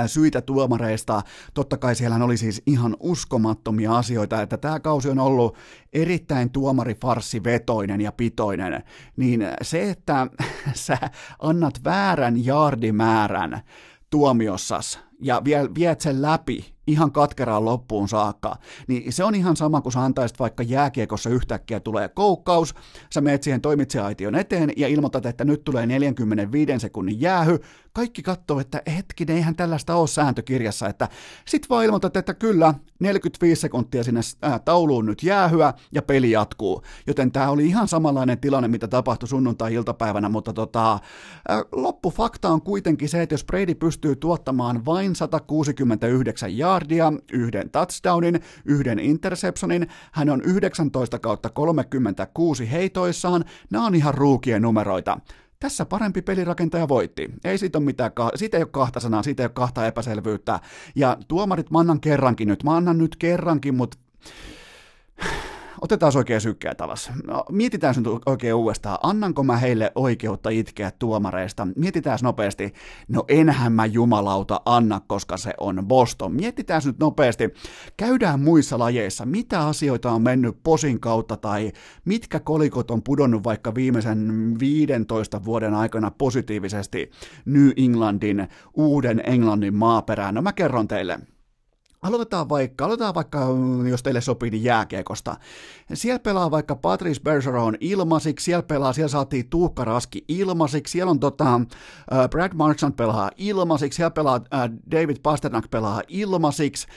syitä 0.05 0.41
tuomareista. 0.41 1.21
Totta 1.53 1.77
kai 1.77 1.95
siellä 1.95 2.15
oli 2.25 2.37
siis 2.37 2.61
ihan 2.65 2.97
uskomattomia 2.99 3.97
asioita, 3.97 4.41
että 4.41 4.57
tämä 4.57 4.79
kausi 4.79 5.09
on 5.09 5.19
ollut 5.19 5.57
erittäin 5.93 6.49
tuomarifarssivetoinen 6.49 8.01
ja 8.01 8.11
pitoinen, 8.11 8.83
niin 9.17 9.47
se, 9.61 9.89
että 9.89 10.27
sä 10.73 10.97
annat 11.39 11.83
väärän 11.83 12.45
jaardimäärän 12.45 13.61
tuomiossas 14.09 14.99
ja 15.21 15.41
viet 15.75 16.01
sen 16.01 16.21
läpi 16.21 16.75
ihan 16.87 17.11
katkeraan 17.11 17.65
loppuun 17.65 18.09
saakka, 18.09 18.55
niin 18.87 19.13
se 19.13 19.23
on 19.23 19.35
ihan 19.35 19.55
sama 19.55 19.81
kuin 19.81 19.93
sä 19.93 20.03
antaisit 20.03 20.39
vaikka 20.39 20.63
jääkiekossa 20.63 21.29
yhtäkkiä 21.29 21.79
tulee 21.79 22.09
koukkaus, 22.09 22.75
sä 23.13 23.21
meet 23.21 23.43
siihen 23.43 23.61
toimitsijaaition 23.61 24.35
eteen 24.35 24.71
ja 24.77 24.87
ilmoitat, 24.87 25.25
että 25.25 25.45
nyt 25.45 25.63
tulee 25.63 25.85
45 25.85 26.79
sekunnin 26.79 27.21
jäähy, 27.21 27.59
kaikki 27.93 28.21
katsoo, 28.21 28.59
että 28.59 28.81
hetkinen, 28.95 29.35
eihän 29.35 29.55
tällaista 29.55 29.95
ole 29.95 30.07
sääntökirjassa, 30.07 30.87
että 30.87 31.09
sit 31.45 31.69
vaan 31.69 31.85
ilmoitat, 31.85 32.17
että 32.17 32.33
kyllä, 32.33 32.73
45 32.99 33.61
sekuntia 33.61 34.03
sinne 34.03 34.21
tauluun 34.65 35.05
nyt 35.05 35.23
jäähyä 35.23 35.73
ja 35.91 36.01
peli 36.01 36.31
jatkuu. 36.31 36.81
Joten 37.07 37.31
tämä 37.31 37.49
oli 37.49 37.65
ihan 37.65 37.87
samanlainen 37.87 38.39
tilanne, 38.39 38.67
mitä 38.67 38.87
tapahtui 38.87 39.29
sunnuntai-iltapäivänä, 39.29 40.29
mutta 40.29 40.53
tota, 40.53 40.99
loppufakta 41.71 42.49
on 42.49 42.61
kuitenkin 42.61 43.09
se, 43.09 43.21
että 43.21 43.33
jos 43.33 43.45
Brady 43.45 43.75
pystyy 43.75 44.15
tuottamaan 44.15 44.85
vain 44.85 45.04
169 45.13 46.57
yardia, 46.57 47.13
yhden 47.33 47.69
touchdownin, 47.69 48.39
yhden 48.65 48.99
interceptionin, 48.99 49.87
hän 50.11 50.29
on 50.29 50.41
19 50.41 51.19
kautta 51.19 51.49
36 51.49 52.71
heitoissaan, 52.71 53.45
nämä 53.69 53.85
on 53.85 53.95
ihan 53.95 54.13
ruukien 54.13 54.61
numeroita. 54.61 55.17
Tässä 55.59 55.85
parempi 55.85 56.21
pelirakentaja 56.21 56.87
voitti. 56.87 57.29
Ei 57.43 57.57
siitä 57.57 57.77
ole 57.77 57.85
mitään, 57.85 58.11
siitä 58.35 58.57
ei 58.57 58.63
ole 58.63 58.69
kahta 58.71 58.99
sanaa, 58.99 59.23
siitä 59.23 59.43
ei 59.43 59.45
ole 59.45 59.51
kahta 59.53 59.87
epäselvyyttä. 59.87 60.59
Ja 60.95 61.17
tuomarit 61.27 61.71
mä 61.71 61.79
annan 61.79 61.99
kerrankin 61.99 62.47
nyt, 62.47 62.63
mä 62.63 62.75
annan 62.75 62.97
nyt 62.97 63.15
kerrankin, 63.15 63.75
mutta 63.75 63.97
otetaan 65.81 66.17
oikein 66.17 66.41
sykkeä 66.41 66.73
alas. 66.79 67.11
No, 67.27 67.43
mietitään 67.51 67.95
nyt 67.97 68.07
oikein 68.25 68.53
uudestaan, 68.53 68.97
annanko 69.03 69.43
mä 69.43 69.57
heille 69.57 69.91
oikeutta 69.95 70.49
itkeä 70.49 70.91
tuomareista? 70.99 71.67
Mietitään 71.75 72.19
nopeasti, 72.21 72.73
no 73.07 73.23
enhän 73.27 73.73
mä 73.73 73.85
jumalauta 73.85 74.61
anna, 74.65 75.01
koska 75.07 75.37
se 75.37 75.53
on 75.59 75.87
Boston. 75.87 76.35
Mietitään 76.35 76.81
nyt 76.85 76.99
nopeasti, 76.99 77.53
käydään 77.97 78.39
muissa 78.39 78.79
lajeissa, 78.79 79.25
mitä 79.25 79.67
asioita 79.67 80.11
on 80.11 80.21
mennyt 80.21 80.57
posin 80.63 80.99
kautta 80.99 81.37
tai 81.37 81.71
mitkä 82.05 82.39
kolikot 82.39 82.91
on 82.91 83.03
pudonnut 83.03 83.43
vaikka 83.43 83.75
viimeisen 83.75 84.55
15 84.59 85.45
vuoden 85.45 85.73
aikana 85.73 86.11
positiivisesti 86.11 87.11
New 87.45 87.69
Englandin, 87.77 88.47
uuden 88.73 89.21
Englannin 89.25 89.75
maaperään. 89.75 90.35
No 90.35 90.41
mä 90.41 90.53
kerron 90.53 90.87
teille. 90.87 91.19
Aloitetaan 92.05 92.49
vaikka, 92.49 92.85
aloitetaan 92.85 93.15
vaikka, 93.15 93.47
jos 93.89 94.03
teille 94.03 94.21
sopii, 94.21 94.49
niin 94.49 94.63
jääkiekosta. 94.63 95.37
Siellä 95.93 96.19
pelaa 96.19 96.51
vaikka 96.51 96.75
Patrice 96.75 97.21
Bergeron 97.21 97.75
ilmasiksi, 97.79 98.43
siellä 98.43 98.63
pelaa, 98.63 98.93
siellä 98.93 99.09
saatiin 99.09 99.49
Tuukka 99.49 99.85
Raski 99.85 100.25
ilmasiksi, 100.27 100.91
siellä 100.91 101.09
on 101.09 101.19
tota, 101.19 101.61
Brad 102.29 102.51
Marchand 102.53 102.93
pelaa 102.93 103.31
ilmasiksi, 103.37 103.95
siellä 103.95 104.11
pelaa 104.11 104.41
David 104.91 105.17
Pasternak 105.23 105.69
pelaa 105.71 106.01
ilmasiksi, 106.07 106.87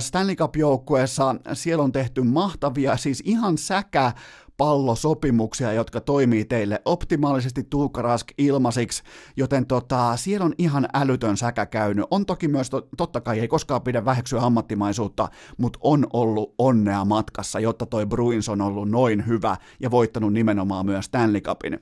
Stanley 0.00 0.34
Cup-joukkueessa 0.34 1.34
siellä 1.52 1.84
on 1.84 1.92
tehty 1.92 2.22
mahtavia, 2.22 2.96
siis 2.96 3.22
ihan 3.24 3.58
säkä 3.58 4.12
pallosopimuksia, 4.56 5.72
jotka 5.72 6.00
toimii 6.00 6.44
teille 6.44 6.82
optimaalisesti 6.84 7.62
Tuukka 7.70 8.02
Rask 8.02 8.28
ilmasiksi, 8.38 9.02
joten 9.36 9.66
tota, 9.66 10.16
siellä 10.16 10.46
on 10.46 10.54
ihan 10.58 10.88
älytön 10.94 11.36
säkä 11.36 11.66
käynyt. 11.66 12.06
On 12.10 12.26
toki 12.26 12.48
myös, 12.48 12.70
to, 12.70 12.88
totta 12.96 13.20
kai 13.20 13.40
ei 13.40 13.48
koskaan 13.48 13.82
pidä 13.82 14.04
väheksyä 14.04 14.40
ammattimaisuutta, 14.40 15.28
mutta 15.56 15.78
on 15.82 16.06
ollut 16.12 16.54
onnea 16.58 17.04
matkassa, 17.04 17.60
jotta 17.60 17.86
toi 17.86 18.06
Bruins 18.06 18.48
on 18.48 18.60
ollut 18.60 18.90
noin 18.90 19.26
hyvä 19.26 19.56
ja 19.80 19.90
voittanut 19.90 20.32
nimenomaan 20.32 20.86
myös 20.86 21.04
Stanley 21.04 21.40
Cupin. 21.40 21.80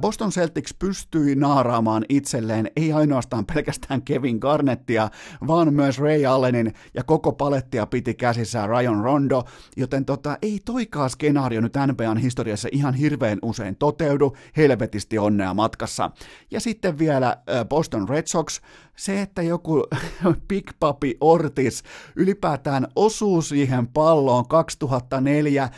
Boston 0.00 0.30
Celtics 0.30 0.74
pystyi 0.78 1.34
naaraamaan 1.34 2.04
itselleen 2.08 2.70
ei 2.76 2.92
ainoastaan 2.92 3.46
pelkästään 3.46 4.02
Kevin 4.02 4.38
Garnettia, 4.38 5.10
vaan 5.46 5.74
myös 5.74 5.98
Ray 5.98 6.26
Allenin 6.26 6.74
ja 6.94 7.04
koko 7.04 7.32
palettia 7.32 7.86
piti 7.86 8.14
käsissään 8.14 8.68
Ryan 8.68 9.04
Rondo, 9.04 9.44
joten 9.76 10.04
tota, 10.04 10.38
ei 10.42 10.60
toikaa 10.64 11.08
skenaario 11.08 11.60
nyt 11.60 11.74
NBA 11.86 12.07
NBAn 12.08 12.22
historiassa 12.22 12.68
ihan 12.72 12.94
hirveän 12.94 13.38
usein 13.42 13.76
toteudu, 13.76 14.36
helvetisti 14.56 15.18
onnea 15.18 15.54
matkassa. 15.54 16.10
Ja 16.50 16.60
sitten 16.60 16.98
vielä 16.98 17.36
Boston 17.68 18.08
Red 18.08 18.24
Sox, 18.26 18.60
se, 18.96 19.22
että 19.22 19.42
joku 19.42 19.84
Big 20.48 20.70
Papi 20.80 21.16
Ortiz 21.20 21.82
ylipäätään 22.16 22.86
osuu 22.96 23.42
siihen 23.42 23.86
palloon 23.86 24.48
2004 24.48 25.68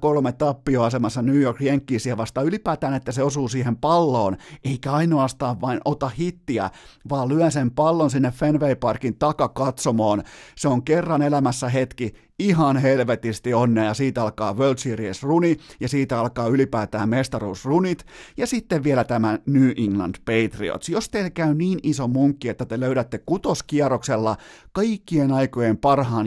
03 0.00 0.32
tappioasemassa 0.32 1.22
New 1.22 1.40
York 1.40 1.60
Yankeesia 1.60 2.16
vastaan, 2.16 2.46
ylipäätään, 2.46 2.94
että 2.94 3.12
se 3.12 3.22
osuu 3.22 3.48
siihen 3.48 3.76
palloon, 3.76 4.36
eikä 4.64 4.92
ainoastaan 4.92 5.60
vain 5.60 5.80
ota 5.84 6.08
hittiä, 6.08 6.70
vaan 7.10 7.28
lyö 7.28 7.50
sen 7.50 7.70
pallon 7.70 8.10
sinne 8.10 8.30
Fenway 8.30 8.74
Parkin 8.74 9.18
takakatsomoon. 9.18 10.22
Se 10.56 10.68
on 10.68 10.82
kerran 10.82 11.22
elämässä 11.22 11.68
hetki, 11.68 12.14
ihan 12.38 12.76
helvetisti 12.76 13.54
onnea 13.54 13.84
ja 13.84 13.94
siitä 13.94 14.22
alkaa 14.22 14.56
World 14.56 14.78
Series 14.78 15.22
runi 15.22 15.56
ja 15.80 15.88
siitä 15.88 16.20
alkaa 16.20 16.48
ylipäätään 16.48 17.08
mestaruusrunit 17.08 18.06
ja 18.36 18.46
sitten 18.46 18.84
vielä 18.84 19.04
tämä 19.04 19.38
New 19.46 19.70
England 19.76 20.14
Patriots. 20.18 20.88
Jos 20.88 21.08
teillä 21.08 21.30
käy 21.30 21.54
niin 21.54 21.78
iso 21.82 22.08
munkki, 22.08 22.48
että 22.48 22.64
te 22.64 22.80
löydätte 22.80 23.18
kutoskierroksella 23.18 24.36
kaikkien 24.72 25.32
aikojen 25.32 25.78
parhaan 25.78 26.26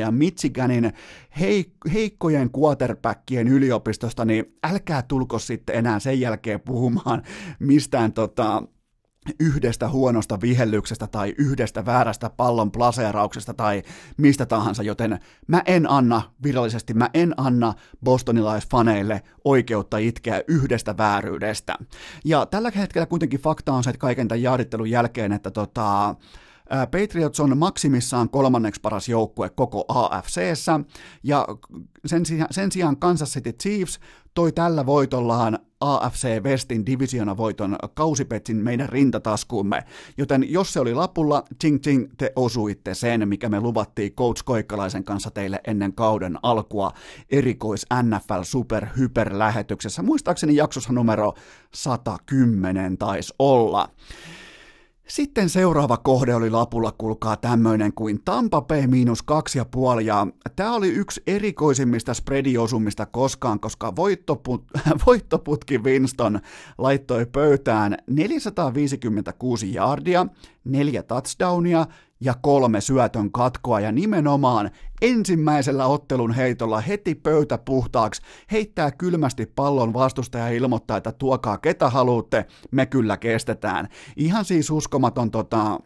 ja 0.00 0.10
Michiganin 0.10 0.92
heik- 1.40 1.92
heikkojen 1.92 2.50
quarterbackien 2.58 3.48
yliopistosta, 3.48 4.24
niin 4.24 4.54
älkää 4.64 5.02
tulko 5.02 5.38
sitten 5.38 5.76
enää 5.76 5.98
sen 5.98 6.20
jälkeen 6.20 6.60
puhumaan 6.60 7.22
mistään 7.58 8.12
tota, 8.12 8.62
yhdestä 9.40 9.88
huonosta 9.88 10.40
vihellyksestä 10.40 11.06
tai 11.06 11.34
yhdestä 11.38 11.86
väärästä 11.86 12.30
pallon 12.30 12.70
plaseerauksesta 12.70 13.54
tai 13.54 13.82
mistä 14.16 14.46
tahansa, 14.46 14.82
joten 14.82 15.18
mä 15.46 15.62
en 15.66 15.90
anna, 15.90 16.22
virallisesti 16.42 16.94
mä 16.94 17.10
en 17.14 17.34
anna 17.36 17.74
bostonilaisfaneille 18.04 19.22
oikeutta 19.44 19.98
itkeä 19.98 20.42
yhdestä 20.48 20.96
vääryydestä. 20.96 21.78
Ja 22.24 22.46
tällä 22.46 22.70
hetkellä 22.76 23.06
kuitenkin 23.06 23.40
fakta 23.40 23.72
on 23.72 23.84
se, 23.84 23.90
että 23.90 24.00
kaiken 24.00 24.28
tämän 24.28 24.42
jaarittelun 24.42 24.90
jälkeen, 24.90 25.32
että 25.32 25.50
tota, 25.50 26.14
Patriots 26.70 27.40
on 27.40 27.58
maksimissaan 27.58 28.30
kolmanneksi 28.30 28.80
paras 28.80 29.08
joukkue 29.08 29.50
koko 29.50 29.84
AFCssä, 29.88 30.80
ja 31.22 31.46
sen, 32.06 32.22
sen 32.50 32.72
sijaan 32.72 32.96
Kansas 32.96 33.32
City 33.32 33.52
Chiefs 33.52 34.00
toi 34.34 34.52
tällä 34.52 34.86
voitollaan 34.86 35.58
AFC 35.80 36.42
Westin 36.42 36.84
voiton 37.36 37.76
kausipetsin 37.94 38.56
meidän 38.56 38.88
rintataskuumme. 38.88 39.82
Joten 40.18 40.52
jos 40.52 40.72
se 40.72 40.80
oli 40.80 40.94
lapulla, 40.94 41.44
ching 41.60 41.80
ching, 41.80 42.06
te 42.18 42.32
osuitte 42.36 42.94
sen, 42.94 43.28
mikä 43.28 43.48
me 43.48 43.60
luvattiin 43.60 44.12
Coach 44.12 44.44
Koikkalaisen 44.44 45.04
kanssa 45.04 45.30
teille 45.30 45.60
ennen 45.66 45.92
kauden 45.92 46.38
alkua 46.42 46.92
erikois 47.30 47.86
NFL 48.02 48.42
Super 48.42 48.86
Hyper 48.98 49.38
lähetyksessä. 49.38 50.02
Muistaakseni 50.02 50.56
jaksossa 50.56 50.92
numero 50.92 51.34
110 51.74 52.98
taisi 52.98 53.34
olla. 53.38 53.88
Sitten 55.12 55.48
seuraava 55.48 55.96
kohde 55.96 56.34
oli 56.34 56.50
lapulla, 56.50 56.92
kuulkaa 56.92 57.36
tämmöinen 57.36 57.92
kuin 57.92 58.20
Tampa 58.24 58.60
Bay 58.60 58.86
miinus 58.86 59.22
kaksi 59.22 59.58
ja 59.58 59.64
puoli, 59.64 60.06
ja 60.06 60.26
tämä 60.56 60.74
oli 60.74 60.88
yksi 60.88 61.22
erikoisimmista 61.26 62.14
spreadiosumista 62.14 63.06
koskaan, 63.06 63.60
koska 63.60 63.96
voittoput, 63.96 64.64
voittoputki 65.06 65.78
Winston 65.78 66.40
laittoi 66.78 67.26
pöytään 67.26 67.96
456 68.10 69.74
jardia, 69.74 70.26
neljä 70.64 71.02
touchdownia 71.02 71.86
ja 72.24 72.34
kolme 72.42 72.80
syötön 72.80 73.32
katkoa 73.32 73.80
ja 73.80 73.92
nimenomaan 73.92 74.70
ensimmäisellä 75.02 75.86
ottelun 75.86 76.34
heitolla 76.34 76.80
heti 76.80 77.14
pöytä 77.14 77.58
puhtaaksi, 77.58 78.22
heittää 78.52 78.90
kylmästi 78.90 79.46
pallon 79.46 79.92
vastustaja 79.92 80.48
ja 80.48 80.56
ilmoittaa, 80.56 80.96
että 80.96 81.12
tuokaa 81.12 81.58
ketä 81.58 81.90
haluatte, 81.90 82.46
me 82.70 82.86
kyllä 82.86 83.16
kestetään. 83.16 83.88
Ihan 84.16 84.44
siis 84.44 84.70
uskomaton 84.70 85.30
tota, 85.30 85.80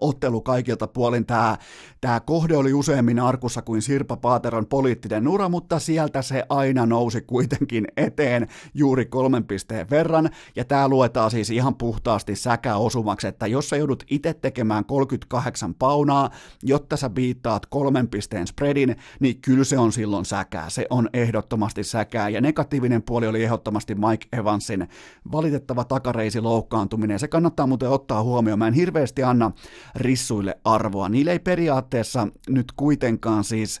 ottelu 0.00 0.40
kaikilta 0.40 0.86
puolin. 0.86 1.26
Tämä, 1.26 1.56
tämä 2.00 2.20
kohde 2.20 2.56
oli 2.56 2.74
useammin 2.74 3.20
arkussa 3.20 3.62
kuin 3.62 3.82
Sirpa 3.82 4.16
Paateron 4.16 4.66
poliittinen 4.66 5.28
ura, 5.28 5.48
mutta 5.48 5.78
sieltä 5.78 6.22
se 6.22 6.44
aina 6.48 6.86
nousi 6.86 7.20
kuitenkin 7.20 7.86
eteen 7.96 8.48
juuri 8.74 9.06
kolmen 9.06 9.44
pisteen 9.44 9.90
verran, 9.90 10.30
ja 10.56 10.64
tämä 10.64 10.88
luetaan 10.88 11.30
siis 11.30 11.50
ihan 11.50 11.74
puhtaasti 11.74 12.36
säkäosumaksi, 12.36 13.26
että 13.26 13.46
jos 13.46 13.68
sä 13.68 13.76
joudut 13.76 14.04
itse 14.10 14.34
tekemään 14.34 14.84
38 14.84 15.74
paunaa, 15.74 16.30
jotta 16.62 16.96
sä 16.96 17.10
biittaat 17.10 17.66
kolmen 17.66 18.08
pisteen 18.08 18.46
spreadin, 18.46 18.96
niin 19.20 19.40
kyllä 19.40 19.64
se 19.64 19.78
on 19.78 19.92
silloin 19.92 20.24
säkää, 20.24 20.70
se 20.70 20.86
on 20.90 21.08
ehdottomasti 21.12 21.84
säkää, 21.84 22.28
ja 22.28 22.40
negatiivinen 22.40 23.02
puoli 23.02 23.26
oli 23.26 23.44
ehdottomasti 23.44 23.94
Mike 23.94 24.38
Evansin 24.38 24.88
valitettava 25.32 25.84
takareisi 25.84 26.40
loukkaantuminen, 26.40 27.18
se 27.18 27.28
kannattaa 27.28 27.66
muuten 27.66 27.90
ottaa 27.90 28.22
huomioon, 28.22 28.58
mä 28.58 28.68
en 28.68 28.74
hirveästi 28.74 29.22
anna 29.22 29.52
rissuille 29.96 30.58
arvoa. 30.64 31.08
Niillä 31.08 31.32
ei 31.32 31.38
periaatteessa 31.38 32.28
nyt 32.48 32.72
kuitenkaan 32.76 33.44
siis 33.44 33.80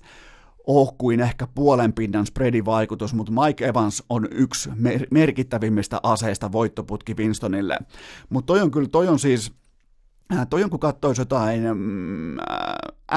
ole 0.66 0.94
kuin 0.98 1.20
ehkä 1.20 1.48
puolen 1.54 1.92
pinnan 1.92 2.26
spreadivaikutus, 2.26 3.14
mutta 3.14 3.32
Mike 3.32 3.66
Evans 3.66 4.02
on 4.08 4.28
yksi 4.30 4.70
mer- 4.74 5.06
merkittävimmistä 5.10 6.00
aseista 6.02 6.52
voittoputki 6.52 7.14
Winstonille. 7.14 7.78
Mutta 8.28 8.46
toi 8.46 8.60
on 8.60 8.70
kyllä, 8.70 8.88
toi 8.88 9.08
on 9.08 9.18
siis 9.18 9.52
Äh, 10.32 10.46
toi 10.50 10.64
on 10.64 10.70
kun 10.70 10.80
katsoisi 10.80 11.20
jotain 11.20 11.62
mm, 11.74 12.38
äh, 12.38 12.44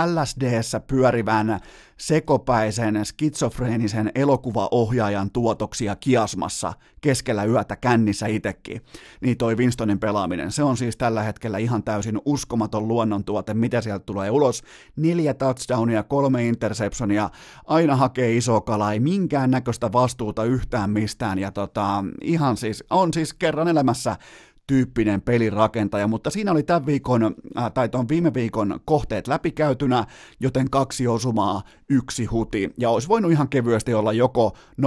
LSDssä 0.06 0.80
pyörivän 0.80 1.60
sekopäisen 1.98 3.06
skitsofreenisen 3.06 4.12
elokuvaohjaajan 4.16 5.32
tuotoksia 5.32 5.96
kiasmassa 5.96 6.74
keskellä 7.02 7.44
yötä 7.44 7.76
kännissä 7.76 8.28
itekin, 8.28 8.82
niin 9.22 9.38
toi 9.38 9.56
Winstonin 9.58 10.00
pelaaminen, 10.00 10.52
se 10.52 10.64
on 10.64 10.78
siis 10.78 10.98
tällä 10.98 11.24
hetkellä 11.24 11.58
ihan 11.58 11.84
täysin 11.84 12.20
uskomaton 12.26 12.88
luonnontuote, 12.88 13.54
mitä 13.54 13.82
sieltä 13.82 14.06
tulee 14.06 14.32
ulos. 14.32 14.64
Neljä 14.96 15.34
touchdownia, 15.34 16.04
kolme 16.04 16.48
interceptionia, 16.48 17.30
aina 17.66 17.96
hakee 17.96 18.38
iso 18.38 18.62
kala, 18.62 18.94
ei 18.94 19.00
minkään 19.00 19.52
näköistä 19.52 19.92
vastuuta 19.92 20.44
yhtään 20.44 20.90
mistään, 20.90 21.40
ja 21.40 21.52
tota, 21.52 22.04
ihan 22.22 22.58
siis, 22.58 22.84
on 22.90 23.14
siis 23.14 23.34
kerran 23.34 23.68
elämässä 23.68 24.16
tyyppinen 24.68 25.22
pelirakentaja, 25.22 26.08
mutta 26.08 26.30
siinä 26.30 26.52
oli 26.52 26.64
tämän 26.64 26.86
viikon, 26.86 27.36
äh, 27.58 27.72
tai 27.74 27.90
tuon 27.90 28.10
viime 28.10 28.34
viikon 28.34 28.80
kohteet 28.86 29.28
läpikäytynä, 29.28 30.06
joten 30.40 30.70
kaksi 30.70 31.08
osumaa, 31.08 31.62
yksi 31.90 32.26
huti, 32.26 32.74
ja 32.78 32.90
olisi 32.90 33.08
voinut 33.08 33.32
ihan 33.32 33.50
kevyesti 33.50 33.94
olla 33.94 34.14
joko 34.14 34.58
0-3, 34.82 34.84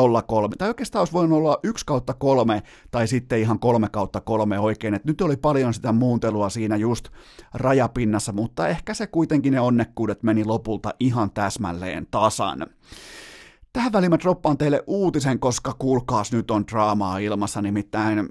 tai 0.58 0.68
oikeastaan 0.68 1.00
olisi 1.00 1.12
voinut 1.12 1.38
olla 1.38 1.58
1 1.62 1.86
kautta 1.86 2.14
3, 2.14 2.62
tai 2.90 3.08
sitten 3.08 3.40
ihan 3.40 3.58
3 3.58 3.88
kautta 3.88 4.20
3 4.20 4.58
oikein, 4.58 4.94
että 4.94 5.08
nyt 5.08 5.20
oli 5.20 5.36
paljon 5.36 5.74
sitä 5.74 5.92
muuntelua 5.92 6.48
siinä 6.48 6.76
just 6.76 7.08
rajapinnassa, 7.54 8.32
mutta 8.32 8.68
ehkä 8.68 8.94
se 8.94 9.06
kuitenkin 9.06 9.52
ne 9.52 9.60
onnekkuudet 9.60 10.22
meni 10.22 10.44
lopulta 10.44 10.94
ihan 11.00 11.30
täsmälleen 11.30 12.06
tasan. 12.10 12.66
Tähän 13.72 13.92
väliin 13.92 14.10
mä 14.10 14.18
droppaan 14.18 14.58
teille 14.58 14.84
uutisen, 14.86 15.38
koska 15.38 15.74
kuulkaas 15.78 16.32
nyt 16.32 16.50
on 16.50 16.64
draamaa 16.66 17.18
ilmassa, 17.18 17.62
nimittäin 17.62 18.28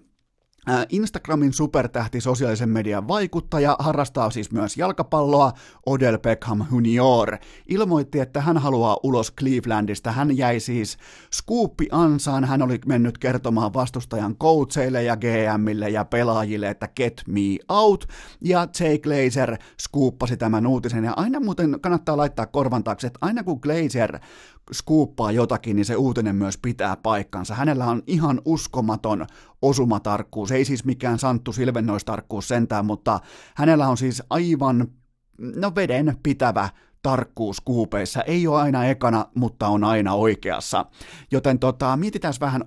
Instagramin 0.89 1.53
supertähti 1.53 2.22
sosiaalisen 2.22 2.70
median 2.70 3.07
vaikuttaja, 3.07 3.76
harrastaa 3.80 4.30
siis 4.30 4.51
myös 4.51 4.78
jalkapalloa, 4.78 5.53
Odell 5.86 6.18
Beckham 6.18 6.66
Junior, 6.72 7.38
ilmoitti, 7.68 8.20
että 8.20 8.41
hän 8.41 8.57
haluaa 8.57 8.97
ulos 9.03 9.34
Clevelandista. 9.39 10.12
Hän 10.12 10.38
jäi 10.38 10.60
siis 10.60 10.97
skuuppi 11.34 11.88
ansaan, 11.91 12.45
hän 12.45 12.62
oli 12.62 12.80
mennyt 12.86 13.18
kertomaan 13.18 13.74
vastustajan 13.74 14.36
coacheille 14.36 15.03
ja 15.03 15.18
GMille 15.18 15.89
ja 15.89 16.05
pelaajille, 16.05 16.70
että 16.70 16.88
get 16.88 17.24
me 17.28 17.41
out, 17.70 18.05
ja 18.41 18.68
Jay 18.80 18.97
Glazer 18.97 19.57
skuuppasi 19.82 20.38
tämän 20.38 20.68
uutisen, 20.68 21.03
ja 21.03 21.14
aina 21.16 21.39
muuten 21.39 21.78
kannattaa 21.82 22.18
laittaa 22.18 22.45
korvan 22.45 22.84
taakse, 22.84 23.07
että 23.07 23.20
aina 23.22 23.43
kun 23.43 23.60
Glazer 23.62 24.20
skuuppaa 24.72 25.32
jotakin, 25.32 25.76
niin 25.76 25.86
se 25.86 25.96
uutinen 25.96 26.36
myös 26.36 26.58
pitää 26.58 26.98
paikkansa. 26.98 27.56
Hänellä 27.56 27.86
on 27.86 28.04
ihan 28.08 28.42
uskomaton 28.46 29.26
osumatarkkuus, 29.62 30.52
ei 30.52 30.66
siis 30.66 30.86
mikään 30.86 31.20
Santtu 31.20 31.54
Silvennoistarkkuus 31.54 32.48
sentään, 32.48 32.86
mutta 32.86 33.20
hänellä 33.56 33.88
on 33.88 33.98
siis 33.98 34.24
aivan 34.30 34.88
no 35.56 35.76
veden 35.76 36.18
pitävä 36.24 36.70
tarkkuus 37.02 37.62
kuupeissa 37.62 38.22
ei 38.22 38.47
ole 38.47 38.62
aina 38.62 38.86
ekana, 38.86 39.26
mutta 39.36 39.68
on 39.68 39.84
aina 39.84 40.14
oikeassa. 40.14 40.86
Joten 41.32 41.60
tota, 41.60 41.97
mietitään 41.97 42.34
vähän 42.41 42.64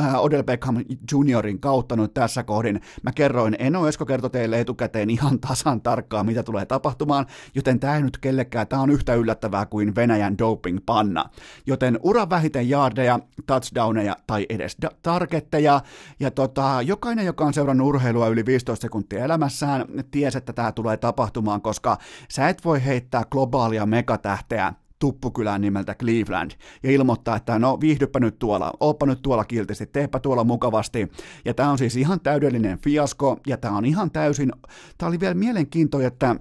äh, 0.00 0.14
Odell 0.14 0.42
Beckham 0.42 0.84
Juniorin 1.12 1.60
kautta 1.60 1.96
nyt 1.96 2.14
tässä 2.14 2.42
kohdin. 2.42 2.80
Mä 3.02 3.12
kerroin, 3.12 3.56
Eno 3.58 3.88
Esko 3.88 4.06
kertoi 4.06 4.30
teille 4.30 4.60
etukäteen 4.60 5.10
ihan 5.10 5.40
tasan 5.40 5.80
tarkkaan, 5.80 6.26
mitä 6.26 6.42
tulee 6.42 6.66
tapahtumaan, 6.66 7.26
joten 7.54 7.80
tämä 7.80 7.96
ei 7.96 8.02
nyt 8.02 8.18
kellekään, 8.18 8.68
tämä 8.68 8.82
on 8.82 8.90
yhtä 8.90 9.14
yllättävää 9.14 9.66
kuin 9.66 9.94
Venäjän 9.94 10.38
doping-panna. 10.38 11.24
Joten 11.66 11.98
uran 12.02 12.30
vähiten 12.30 12.68
jaardeja, 12.68 13.20
touchdowneja 13.46 14.16
tai 14.26 14.46
edes 14.48 14.76
da- 14.86 14.94
targetteja, 15.02 15.80
ja 16.20 16.30
tota, 16.30 16.82
jokainen, 16.82 17.26
joka 17.26 17.44
on 17.44 17.54
seurannut 17.54 17.88
urheilua 17.88 18.28
yli 18.28 18.46
15 18.46 18.82
sekuntia 18.82 19.24
elämässään, 19.24 19.84
ties, 20.10 20.36
että 20.36 20.52
tämä 20.52 20.72
tulee 20.72 20.96
tapahtumaan, 20.96 21.62
koska 21.62 21.98
sä 22.30 22.48
et 22.48 22.64
voi 22.64 22.84
heittää 22.84 23.24
globaalia 23.30 23.75
globaalia 23.76 23.86
megatähteä 23.86 24.72
tuppukylän 24.98 25.60
nimeltä 25.60 25.94
Cleveland 25.94 26.50
ja 26.82 26.90
ilmoittaa, 26.90 27.36
että 27.36 27.58
no 27.58 27.78
viihdyppä 27.80 28.20
nyt 28.20 28.38
tuolla, 28.38 28.72
ooppa 28.80 29.06
nyt 29.06 29.22
tuolla 29.22 29.44
kiltisti, 29.44 29.86
teepä 29.86 30.20
tuolla 30.20 30.44
mukavasti. 30.44 31.08
Ja 31.44 31.54
tämä 31.54 31.70
on 31.70 31.78
siis 31.78 31.96
ihan 31.96 32.20
täydellinen 32.20 32.78
fiasko 32.78 33.38
ja 33.46 33.56
tämä 33.56 33.76
on 33.76 33.84
ihan 33.84 34.10
täysin, 34.10 34.52
tämä 34.98 35.08
oli 35.08 35.20
vielä 35.20 35.34
mielenkiintoinen, 35.34 36.06
että 36.06 36.36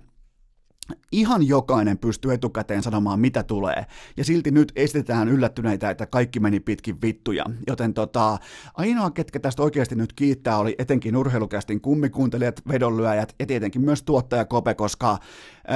Ihan 1.12 1.48
jokainen 1.48 1.98
pystyy 1.98 2.34
etukäteen 2.34 2.84
sanomaan, 2.84 3.20
mitä 3.20 3.44
tulee, 3.44 3.86
ja 4.18 4.24
silti 4.24 4.52
nyt 4.52 4.72
esitetään 4.76 5.28
yllättyneitä, 5.28 5.90
että 5.90 6.06
kaikki 6.06 6.40
meni 6.40 6.60
pitkin 6.60 7.02
vittuja. 7.02 7.46
Joten 7.68 7.94
tota, 7.94 8.38
ainoa, 8.74 9.12
ketkä 9.12 9.40
tästä 9.40 9.64
oikeasti 9.64 9.96
nyt 9.96 10.14
kiittää, 10.14 10.58
oli 10.58 10.76
etenkin 10.78 11.18
urheilukästin 11.18 11.82
kummikuuntelijat, 11.82 12.62
vedonlyöjät 12.68 13.36
ja 13.40 13.46
tietenkin 13.46 13.82
myös 13.82 14.04
tuottaja 14.04 14.46
Kope, 14.46 14.74
koska 14.74 15.18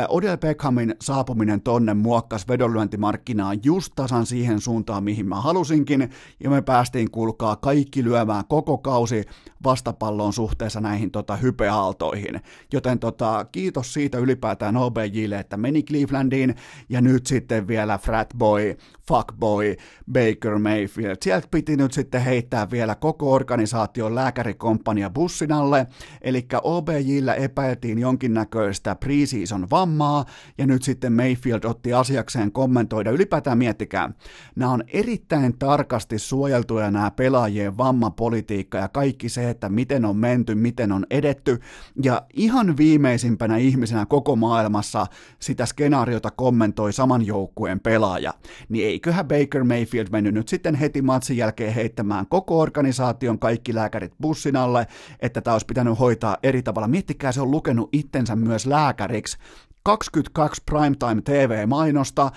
Odell 0.09 0.37
Beckhamin 0.37 0.95
saapuminen 1.01 1.61
tonne 1.61 1.93
muokkas 1.93 2.47
vedonlyöntimarkkinaa 2.47 3.53
just 3.63 3.93
tasan 3.95 4.25
siihen 4.25 4.61
suuntaan, 4.61 5.03
mihin 5.03 5.27
mä 5.27 5.41
halusinkin, 5.41 6.09
ja 6.43 6.49
me 6.49 6.61
päästiin 6.61 7.11
kulkaa 7.11 7.55
kaikki 7.55 8.03
lyömään 8.03 8.43
koko 8.49 8.77
kausi 8.77 9.23
vastapalloon 9.63 10.33
suhteessa 10.33 10.81
näihin 10.81 11.11
tota, 11.11 11.35
hypeaaltoihin. 11.35 12.41
Joten 12.73 12.99
tota, 12.99 13.45
kiitos 13.51 13.93
siitä 13.93 14.17
ylipäätään 14.17 14.77
OBJille, 14.77 15.39
että 15.39 15.57
meni 15.57 15.83
Clevelandiin, 15.83 16.55
ja 16.89 17.01
nyt 17.01 17.25
sitten 17.25 17.67
vielä 17.67 17.97
Fratboy, 17.97 18.75
Fuckboy, 19.09 19.75
Baker 20.11 20.59
Mayfield. 20.59 21.17
Sieltä 21.21 21.47
piti 21.51 21.77
nyt 21.77 21.93
sitten 21.93 22.21
heittää 22.21 22.71
vielä 22.71 22.95
koko 22.95 23.33
organisaation 23.33 24.15
lääkärikomppania 24.15 25.09
bussin 25.09 25.51
alle, 25.51 25.87
eli 26.21 26.47
OBJillä 26.63 27.33
epäiltiin 27.33 27.99
jonkinnäköistä 27.99 28.95
preseason 28.95 29.69
vammaa, 29.69 30.25
ja 30.57 30.67
nyt 30.67 30.83
sitten 30.83 31.13
Mayfield 31.13 31.63
otti 31.63 31.93
asiakseen 31.93 32.51
kommentoida. 32.51 33.11
Ylipäätään 33.11 33.57
miettikää, 33.57 34.09
nämä 34.55 34.71
on 34.71 34.83
erittäin 34.87 35.59
tarkasti 35.59 36.19
suojeltuja 36.19 36.91
nämä 36.91 37.11
pelaajien 37.11 37.77
vammapolitiikka 37.77 38.77
ja 38.77 38.87
kaikki 38.87 39.29
se, 39.29 39.49
että 39.49 39.69
miten 39.69 40.05
on 40.05 40.17
menty, 40.17 40.55
miten 40.55 40.91
on 40.91 41.05
edetty, 41.09 41.59
ja 42.03 42.21
ihan 42.33 42.77
viimeisimpänä 42.77 43.57
ihmisenä 43.57 44.05
koko 44.05 44.35
maailmassa 44.35 45.07
sitä 45.39 45.65
skenaariota 45.65 46.31
kommentoi 46.31 46.93
saman 46.93 47.25
joukkueen 47.25 47.79
pelaaja, 47.79 48.33
niin 48.69 48.98
eiköhän 48.99 49.27
Baker 49.27 49.63
Mayfield 49.63 50.07
mennyt 50.11 50.33
nyt 50.33 50.47
sitten 50.47 50.75
heti 50.75 51.01
matsin 51.01 51.37
jälkeen 51.37 51.73
heittämään 51.73 52.27
koko 52.27 52.59
organisaation 52.59 53.39
kaikki 53.39 53.75
lääkärit 53.75 54.13
bussin 54.21 54.55
alle, 54.55 54.87
että 55.19 55.41
tämä 55.41 55.53
olisi 55.55 55.65
pitänyt 55.65 55.99
hoitaa 55.99 56.37
eri 56.43 56.63
tavalla. 56.63 56.87
Miettikää, 56.87 57.31
se 57.31 57.41
on 57.41 57.51
lukenut 57.51 57.89
itsensä 57.93 58.35
myös 58.35 58.65
lääkäriksi, 58.65 59.37
22 59.83 60.61
primetime 60.65 61.21
TV-mainosta, 61.21 62.31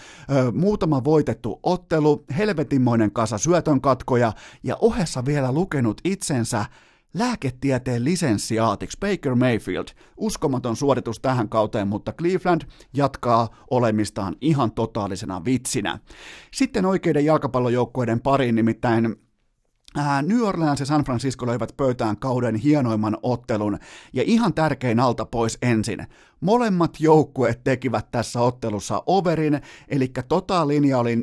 muutama 0.55 1.05
voitettu 1.05 1.61
ottelu, 1.63 2.25
helvetinmoinen 2.39 3.11
kasa 3.13 3.39
syötön 3.39 3.81
katkoja 3.81 4.33
ja 4.63 4.77
ohessa 4.81 5.25
vielä 5.25 5.53
lukenut 5.53 6.01
itsensä 6.05 6.65
lääketieteen 7.15 8.05
lisenssiaatiksi 8.05 8.99
Baker 9.01 9.35
Mayfield. 9.35 9.89
Uskomaton 10.17 10.77
suoritus 10.77 11.21
tähän 11.21 11.49
kauteen, 11.49 11.89
mutta 11.89 12.13
Cleveland 12.13 12.63
jatkaa 12.95 13.49
olemistaan 13.71 14.37
ihan 14.41 14.73
totaalisena 14.73 15.45
vitsinä. 15.45 15.99
Sitten 16.53 16.87
oikeiden 16.87 17.25
jalkapallojoukkueiden 17.25 18.21
pariin, 18.21 18.55
nimittäin 18.55 19.17
New 20.23 20.43
Orleans 20.43 20.81
ja 20.81 20.87
San 20.87 21.05
Francisco 21.05 21.47
löivät 21.47 21.77
pöytään 21.77 22.17
kauden 22.17 22.55
hienoimman 22.55 23.17
ottelun, 23.23 23.79
ja 24.13 24.23
ihan 24.27 24.55
tärkein 24.55 25.01
alta 25.01 25.27
pois 25.27 25.59
ensin. 25.63 26.07
Molemmat 26.41 27.01
joukkueet 27.01 27.65
tekivät 27.65 28.11
tässä 28.11 28.41
ottelussa 28.41 29.03
overin, 29.07 29.61
eli 29.89 30.13
totalinja 30.29 30.99
oli 30.99 31.15
45,5 31.15 31.21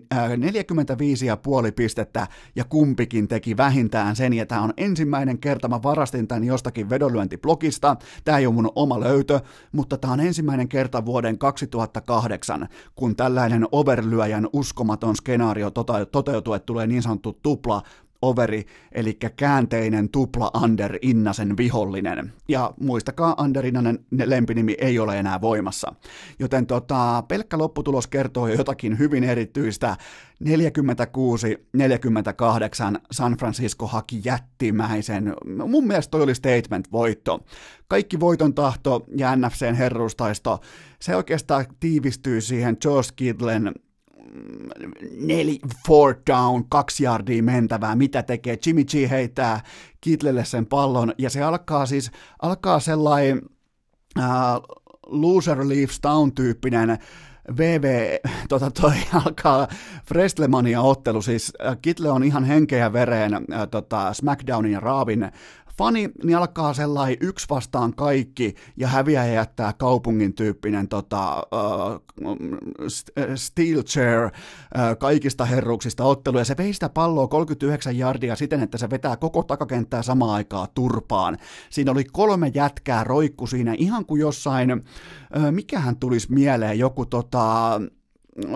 pistettä, 1.76 2.28
ja 2.56 2.64
kumpikin 2.64 3.28
teki 3.28 3.58
vähintään 3.58 4.16
sen, 4.16 4.34
ja 4.34 4.46
tämä 4.46 4.62
on 4.62 4.74
ensimmäinen 4.78 5.38
kerta, 5.38 5.68
mä 5.68 5.84
varastin 5.84 6.28
tämän 6.28 6.44
jostakin 6.44 6.90
vedonlyöntiblogista, 6.90 7.96
tämä 8.26 8.38
ei 8.38 8.46
ole 8.46 8.56
mun 8.56 8.72
oma 8.76 9.00
löytö, 9.00 9.40
mutta 9.72 9.98
tämä 9.98 10.14
on 10.14 10.20
ensimmäinen 10.20 10.68
kerta 10.68 11.06
vuoden 11.06 11.38
2008, 11.38 12.68
kun 12.96 13.16
tällainen 13.16 13.68
overlyöjän 13.72 14.48
uskomaton 14.54 15.16
skenaario 15.16 15.70
tota- 15.70 16.06
toteutuu, 16.12 16.54
että 16.54 16.66
tulee 16.66 16.88
niin 16.88 17.04
sanottu 17.04 17.40
tupla 17.44 17.84
overi, 18.22 18.66
eli 18.92 19.14
käänteinen 19.14 20.10
tupla 20.10 20.52
Ander 20.54 20.98
Innasen 21.02 21.58
vihollinen. 21.58 22.34
Ja 22.48 22.74
muistakaa, 22.80 23.34
Ander 23.38 23.66
Innanen 23.66 24.00
lempinimi 24.26 24.76
ei 24.80 25.00
ole 25.00 25.20
enää 25.20 25.42
voimassa. 25.42 25.96
Joten 26.40 26.68
tota, 26.68 27.24
pelkkä 27.28 27.58
lopputulos 27.58 28.08
kertoo 28.08 28.48
jo 28.48 28.56
jotakin 28.56 29.00
hyvin 29.00 29.24
erityistä. 29.24 29.98
46-48 30.44 30.48
San 33.12 33.38
Francisco 33.38 33.88
haki 33.88 34.22
jättimäisen. 34.26 35.34
Mun 35.68 35.88
mielestä 35.88 36.12
toi 36.12 36.22
oli 36.22 36.34
statement-voitto. 36.36 37.40
Kaikki 37.88 38.20
voiton 38.20 38.54
tahto 38.54 39.06
ja 39.18 39.36
NFCn 39.36 39.76
herruustaisto, 39.76 40.60
se 41.00 41.16
oikeastaan 41.16 41.66
tiivistyy 41.80 42.42
siihen 42.42 42.78
Josh 42.86 43.14
Kidlen 43.16 43.74
neli, 45.18 45.60
four 45.88 46.16
down, 46.32 46.64
kaksi 46.70 47.04
yardia 47.04 47.44
mentävää, 47.44 47.96
mitä 47.96 48.24
tekee. 48.24 48.58
Jimmy 48.66 48.84
G 48.84 49.10
heittää 49.10 49.62
Kitlelle 50.02 50.46
sen 50.46 50.66
pallon, 50.66 51.14
ja 51.18 51.30
se 51.30 51.44
alkaa 51.44 51.86
siis, 51.86 52.12
alkaa 52.42 52.80
sellainen 52.80 53.42
uh, 54.18 54.78
loser 55.08 55.70
leaves 55.70 56.00
down 56.04 56.32
tyyppinen 56.32 56.98
VV, 57.58 58.18
tota 58.50 58.72
toi 58.72 58.96
alkaa 59.26 59.68
Frestlemania 60.06 60.82
ottelu, 60.82 61.22
siis 61.22 61.54
Kitle 61.82 62.10
on 62.10 62.24
ihan 62.24 62.44
henkeä 62.44 62.94
vereen 62.94 63.34
äh, 63.34 63.42
tota, 63.72 64.14
SmackDownin 64.14 64.72
ja 64.72 64.80
Raavin 64.80 65.32
fani, 65.80 66.10
niin 66.24 66.38
alkaa 66.38 66.74
sellainen 66.74 67.18
yksi 67.22 67.46
vastaan 67.50 67.96
kaikki 67.96 68.56
ja 68.78 68.88
häviä 68.88 69.26
ja 69.26 69.34
jättää 69.34 69.74
kaupungin 69.74 70.34
tyyppinen 70.34 70.88
tota, 70.88 71.44
uh, 72.24 72.36
steel 73.36 73.84
chair 73.84 74.26
uh, 74.26 74.32
kaikista 75.00 75.46
herruuksista 75.46 76.04
ottelu 76.04 76.38
ja 76.38 76.46
se 76.46 76.58
vei 76.58 76.74
sitä 76.74 76.90
palloa 76.90 77.28
39 77.28 77.98
jardia 77.98 78.36
siten, 78.36 78.64
että 78.64 78.78
se 78.78 78.90
vetää 78.90 79.18
koko 79.18 79.44
takakenttää 79.44 80.02
samaan 80.04 80.36
aikaan 80.36 80.68
turpaan. 80.74 81.38
Siinä 81.70 81.92
oli 81.92 82.04
kolme 82.04 82.52
jätkää 82.54 83.04
roikku 83.04 83.48
siinä 83.48 83.76
ihan 83.78 84.06
kuin 84.06 84.22
jossain, 84.22 84.72
uh, 84.74 85.52
mikähän 85.52 85.96
tulisi 85.96 86.34
mieleen, 86.34 86.80
joku 86.80 87.06
tota, 87.06 87.80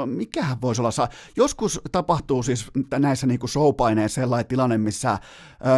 mikähän 0.05 0.61
voisi 0.61 0.81
olla, 0.81 1.09
joskus 1.35 1.81
tapahtuu 1.91 2.43
siis 2.43 2.71
näissä 2.99 3.27
niin 3.27 3.39
showpaineissa 3.47 4.21
sellainen 4.21 4.47
tilanne, 4.47 4.77
missä 4.77 5.19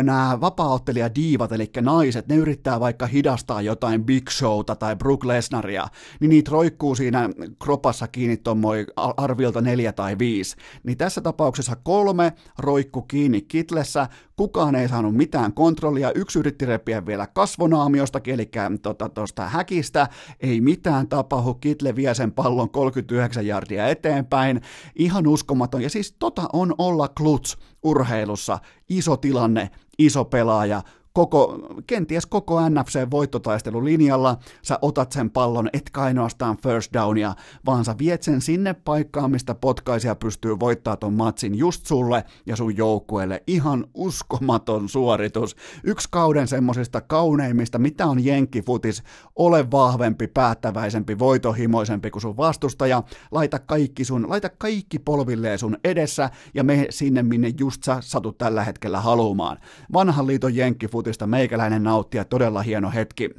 nämä 0.04 0.38
vapaa 0.42 0.80
diivat, 1.16 1.52
eli 1.52 1.72
naiset, 1.82 2.28
ne 2.28 2.36
yrittää 2.36 2.80
vaikka 2.80 3.06
hidastaa 3.06 3.62
jotain 3.62 4.06
Big 4.06 4.30
Showta 4.30 4.76
tai 4.76 4.96
Brook 4.96 5.26
Lesnaria, 5.26 5.88
niin 6.20 6.30
niitä 6.30 6.52
roikkuu 6.52 6.96
siinä 6.96 7.30
kropassa 7.64 8.08
kiinni 8.08 8.38
tuommoin 8.38 8.86
arviolta 8.96 9.62
neljä 9.62 9.92
tai 9.92 10.18
viisi. 10.20 10.56
Niin 10.84 10.98
tässä 10.98 11.22
tapauksessa 11.22 11.76
kolme 11.76 12.34
roikku 12.60 13.02
kiinni 13.02 13.42
kitlessä, 13.42 14.08
kukaan 14.36 14.76
ei 14.76 14.90
saanut 14.90 15.16
mitään 15.16 15.54
kontrollia, 15.54 16.12
yksi 16.16 16.40
yritti 16.40 16.66
repiä 16.66 17.06
vielä 17.06 17.28
kasvonaamiostakin, 17.28 18.34
eli 18.34 18.50
tuosta 18.82 19.10
tota, 19.10 19.50
häkistä, 19.50 20.08
ei 20.40 20.62
mitään 20.62 21.08
tapahdu, 21.08 21.54
kitle 21.54 21.96
vie 21.96 22.14
sen 22.14 22.32
pallon 22.32 22.70
39 22.70 23.48
jardia 23.48 23.88
eteenpäin, 23.88 24.62
ihan 24.96 25.28
uskomaton, 25.28 25.82
ja 25.82 25.90
siis 25.90 26.16
tota 26.20 26.50
on 26.54 26.76
olla 26.78 27.08
kluts 27.08 27.58
urheilussa, 27.84 28.60
iso 28.90 29.18
tilanne, 29.18 29.72
iso 29.98 30.26
pelaaja, 30.26 30.82
koko, 31.16 31.60
kenties 31.88 32.26
koko 32.26 32.70
NFC-voittotaistelun 32.70 33.86
linjalla, 33.86 34.38
sä 34.62 34.80
otat 34.82 35.12
sen 35.12 35.30
pallon, 35.30 35.70
etkä 35.74 36.02
ainoastaan 36.02 36.58
first 36.58 36.94
downia, 36.94 37.36
vaan 37.66 37.86
sä 37.86 37.96
viet 38.00 38.24
sen 38.24 38.42
sinne 38.42 38.74
paikkaan, 38.74 39.32
mistä 39.32 39.56
potkaisia 39.56 40.16
pystyy 40.16 40.60
voittaa 40.60 40.98
ton 40.98 41.14
matsin 41.14 41.56
just 41.56 41.86
sulle 41.86 42.24
ja 42.46 42.56
sun 42.56 42.78
joukkueelle. 42.78 43.44
Ihan 43.48 43.86
uskomaton 43.94 44.90
suoritus. 44.90 45.56
Yksi 45.84 46.08
kauden 46.12 46.48
semmosista 46.48 47.02
kauneimmista, 47.02 47.80
mitä 47.80 48.06
on 48.06 48.26
jenkkifutis, 48.26 49.04
ole 49.36 49.72
vahvempi, 49.72 50.28
päättäväisempi, 50.28 51.20
voitohimoisempi 51.20 52.12
kuin 52.12 52.22
sun 52.22 52.38
vastustaja, 52.38 53.04
laita 53.32 53.60
kaikki 53.60 54.06
sun, 54.06 54.30
laita 54.30 54.50
kaikki 54.50 55.00
polvilleen 55.00 55.60
sun 55.60 55.78
edessä 55.84 56.30
ja 56.54 56.64
me 56.64 56.88
sinne, 56.90 57.24
minne 57.24 57.52
just 57.60 57.84
sä 57.84 57.98
satut 58.00 58.38
tällä 58.38 58.64
hetkellä 58.64 59.00
haluamaan. 59.00 59.58
Vanhan 59.94 60.28
liiton 60.28 60.56
jenkkifutis 60.56 61.05
uutista 61.06 61.28
meikäläinen 61.28 61.84
nauttia, 61.84 62.26
todella 62.26 62.62
hieno 62.62 62.92
hetki. 62.92 63.30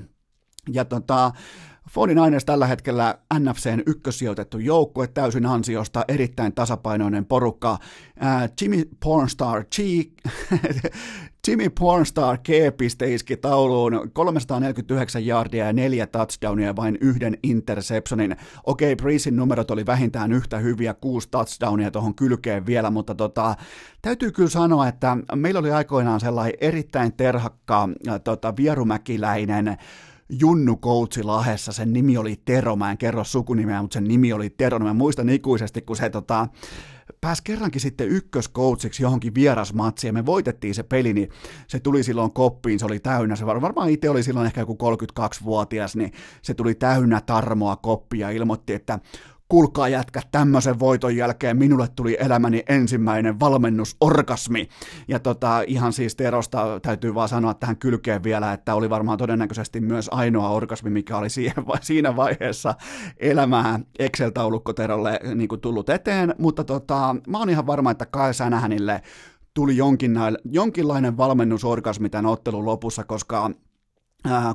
Ja 0.73 0.85
tota, 0.85 1.33
49ers 1.91 2.45
tällä 2.47 2.67
hetkellä 2.67 3.19
NFCn 3.39 3.83
ykkössijoitettu 3.87 4.59
joukkue 4.59 5.07
täysin 5.07 5.47
ansiosta, 5.47 6.05
erittäin 6.09 6.55
tasapainoinen 6.55 7.27
porukka. 7.27 7.79
Ää, 8.21 8.49
Jimmy 8.61 8.83
Pornstar 9.05 9.65
G, 9.65 9.79
Jimmy 11.49 11.71
Pornstar 11.71 12.39
G-piste 12.39 13.15
iski 13.15 13.37
tauluun 13.37 14.11
349 14.13 15.27
yardia 15.27 15.67
ja 15.67 15.73
neljä 15.73 16.07
touchdownia 16.07 16.67
ja 16.67 16.77
vain 16.77 16.99
yhden 17.01 17.39
interceptionin. 17.43 18.37
Okei, 18.65 18.93
okay, 18.93 19.03
Breesin 19.03 19.37
numerot 19.37 19.71
oli 19.71 19.87
vähintään 19.87 20.33
yhtä 20.33 20.59
hyviä, 20.59 20.95
kuusi 20.95 21.29
touchdownia 21.31 21.91
tuohon 21.91 22.15
kylkeen 22.15 22.67
vielä, 22.67 22.91
mutta 22.91 23.15
tota, 23.15 23.55
täytyy 24.03 24.33
kyllä 24.33 24.51
sanoa, 24.51 24.89
että 24.89 25.17
meillä 25.35 25.61
oli 25.61 25.71
aikoinaan 25.71 26.21
sellainen 26.21 26.59
erittäin 26.61 27.13
terhakka 27.13 27.89
tota, 28.25 28.57
vierumäkiläinen 28.57 29.77
Junnu 30.29 30.77
Koutsi 30.77 31.23
Lahessa, 31.23 31.73
sen 31.73 31.93
nimi 31.93 32.17
oli 32.17 32.41
Tero, 32.45 32.77
mä 32.77 32.91
en 32.91 32.99
kerro 32.99 33.25
sukunimeä, 33.25 33.83
mutta 33.83 33.95
sen 33.95 34.05
nimi 34.05 34.33
oli 34.33 34.51
Tero, 34.51 34.79
mä 34.79 34.95
muistan 34.95 35.29
ikuisesti, 35.29 35.83
kun 35.83 35.97
se 35.97 36.11
tota, 36.11 36.49
pääsi 37.21 37.43
kerrankin 37.45 37.81
sitten 37.81 38.09
ykköskoutsiksi 38.09 39.03
johonkin 39.03 39.35
vierasmatsiin 39.35 40.09
ja 40.09 40.13
me 40.13 40.27
voitettiin 40.27 40.75
se 40.75 40.83
peli, 40.83 41.13
niin 41.13 41.29
se 41.69 41.81
tuli 41.81 42.03
silloin 42.03 42.33
koppiin, 42.33 42.79
se 42.79 42.85
oli 42.85 43.01
täynnä, 43.01 43.37
se 43.37 43.47
varmaan 43.47 43.91
itse 43.91 44.11
oli 44.11 44.23
silloin 44.23 44.47
ehkä 44.47 44.61
joku 44.61 44.79
32-vuotias, 45.21 45.97
niin 45.97 46.13
se 46.43 46.55
tuli 46.55 46.75
täynnä 46.75 47.21
tarmoa 47.21 47.77
koppia 47.77 48.31
ja 48.31 48.37
ilmoitti, 48.37 48.75
että 48.75 48.99
kuulkaa 49.49 49.89
jätkä, 49.89 50.21
tämmöisen 50.31 50.79
voiton 50.79 51.17
jälkeen 51.17 51.57
minulle 51.57 51.89
tuli 51.97 52.17
elämäni 52.21 52.63
ensimmäinen 52.69 53.41
valmennusorgasmi. 53.41 54.69
Ja 55.09 55.19
tota, 55.19 55.63
ihan 55.67 55.93
siis 55.93 56.17
Terosta 56.17 56.81
täytyy 56.83 57.15
vaan 57.15 57.29
sanoa 57.29 57.55
tähän 57.55 57.77
kylkeen 57.77 58.23
vielä, 58.23 58.53
että 58.53 58.75
oli 58.75 58.91
varmaan 58.91 59.19
todennäköisesti 59.19 59.81
myös 59.81 60.09
ainoa 60.13 60.49
orgasmi, 60.51 60.91
mikä 60.91 61.17
oli 61.17 61.31
siihen, 61.31 61.65
siinä 61.81 62.17
vaiheessa 62.17 62.75
elämää 63.19 63.81
Excel-taulukko 63.99 64.73
Terolle 64.73 65.21
niin 65.35 65.49
kuin 65.49 65.61
tullut 65.61 65.89
eteen, 65.89 66.35
mutta 66.39 66.65
tota, 66.65 67.17
mä 67.29 67.39
oon 67.39 67.51
ihan 67.51 67.67
varma, 67.67 67.91
että 67.91 68.07
Kai 68.07 68.35
Sänähänille 68.35 69.03
tuli 69.55 69.77
jonkinlainen 70.45 71.17
valmennusorgasmi 71.17 72.09
tämän 72.09 72.27
ottelun 72.27 72.67
lopussa, 72.67 73.05
koska 73.05 73.51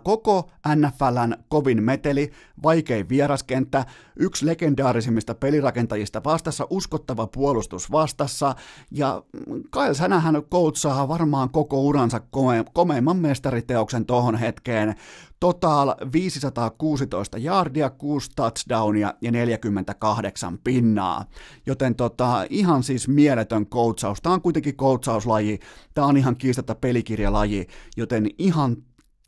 koko 0.03 0.49
NFLn 0.75 1.35
kovin 1.49 1.83
meteli, 1.83 2.31
vaikein 2.63 3.09
vieraskenttä, 3.09 3.85
yksi 4.15 4.45
legendaarisimmista 4.45 5.35
pelirakentajista 5.35 6.23
vastassa, 6.23 6.67
uskottava 6.69 7.27
puolustus 7.27 7.91
vastassa, 7.91 8.55
ja 8.91 9.23
Kyle 9.71 9.93
Sänähän 9.93 10.43
koutsaa 10.49 11.07
varmaan 11.07 11.49
koko 11.49 11.81
uransa 11.81 12.19
kome- 12.19 12.65
komeimman 12.73 13.17
mestariteoksen 13.17 14.05
tohon 14.05 14.35
hetkeen. 14.35 14.95
Total 15.39 15.95
516 16.13 17.37
yardia, 17.37 17.89
6 17.89 18.31
touchdownia 18.35 19.13
ja 19.21 19.31
48 19.31 20.57
pinnaa. 20.63 21.25
Joten 21.65 21.95
tota, 21.95 22.45
ihan 22.49 22.83
siis 22.83 23.07
mieletön 23.07 23.65
koutsaus. 23.65 24.21
Tämä 24.21 24.33
on 24.33 24.41
kuitenkin 24.41 24.75
koutsauslaji, 24.75 25.59
tämä 25.93 26.07
on 26.07 26.17
ihan 26.17 26.35
kiistatta 26.35 26.75
pelikirjalaji, 26.75 27.67
joten 27.97 28.29
ihan 28.37 28.77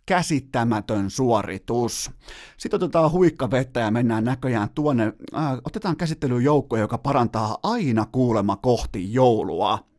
käsittämätön 0.06 1.10
suoritus. 1.10 2.12
Sitten 2.58 2.76
otetaan 2.76 3.12
huikkavettä 3.12 3.80
ja 3.80 3.92
mennään 3.92 4.24
näköjään 4.24 4.70
tuonne, 4.76 5.14
äh, 5.36 5.54
otetaan 5.66 5.98
käsittelyyn 5.98 6.44
joukko, 6.44 6.78
joka 6.78 6.98
parantaa 6.98 7.58
aina 7.64 8.06
kuulema 8.12 8.56
kohti 8.56 9.14
joulua. 9.14 9.94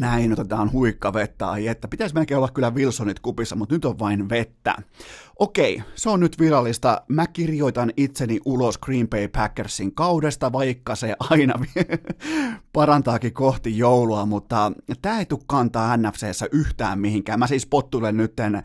näin 0.00 0.32
otetaan 0.32 0.72
huikka 0.72 1.12
vettä, 1.12 1.48
ai 1.50 1.66
että 1.66 1.88
pitäisi 1.88 2.14
melkein 2.14 2.38
olla 2.38 2.48
kyllä 2.48 2.70
Wilsonit 2.70 3.20
kupissa, 3.20 3.56
mutta 3.56 3.74
nyt 3.74 3.84
on 3.84 3.98
vain 3.98 4.28
vettä. 4.28 4.76
Okei, 5.38 5.82
se 5.94 6.10
on 6.10 6.20
nyt 6.20 6.38
virallista. 6.38 7.02
Mä 7.08 7.26
kirjoitan 7.26 7.92
itseni 7.96 8.40
ulos 8.44 8.78
Green 8.78 9.08
Bay 9.08 9.28
Packersin 9.28 9.94
kaudesta, 9.94 10.52
vaikka 10.52 10.94
se 10.94 11.14
aina 11.30 11.54
parantaakin 12.78 13.32
kohti 13.32 13.78
joulua, 13.78 14.26
mutta 14.26 14.72
tämä 15.02 15.18
ei 15.18 15.26
tule 15.26 15.40
kantaa 15.46 15.96
NFCssä 15.96 16.46
yhtään 16.52 17.00
mihinkään. 17.00 17.38
Mä 17.38 17.46
siis 17.46 17.66
pottulen 17.66 18.16
nytten 18.16 18.54
äh, 18.54 18.64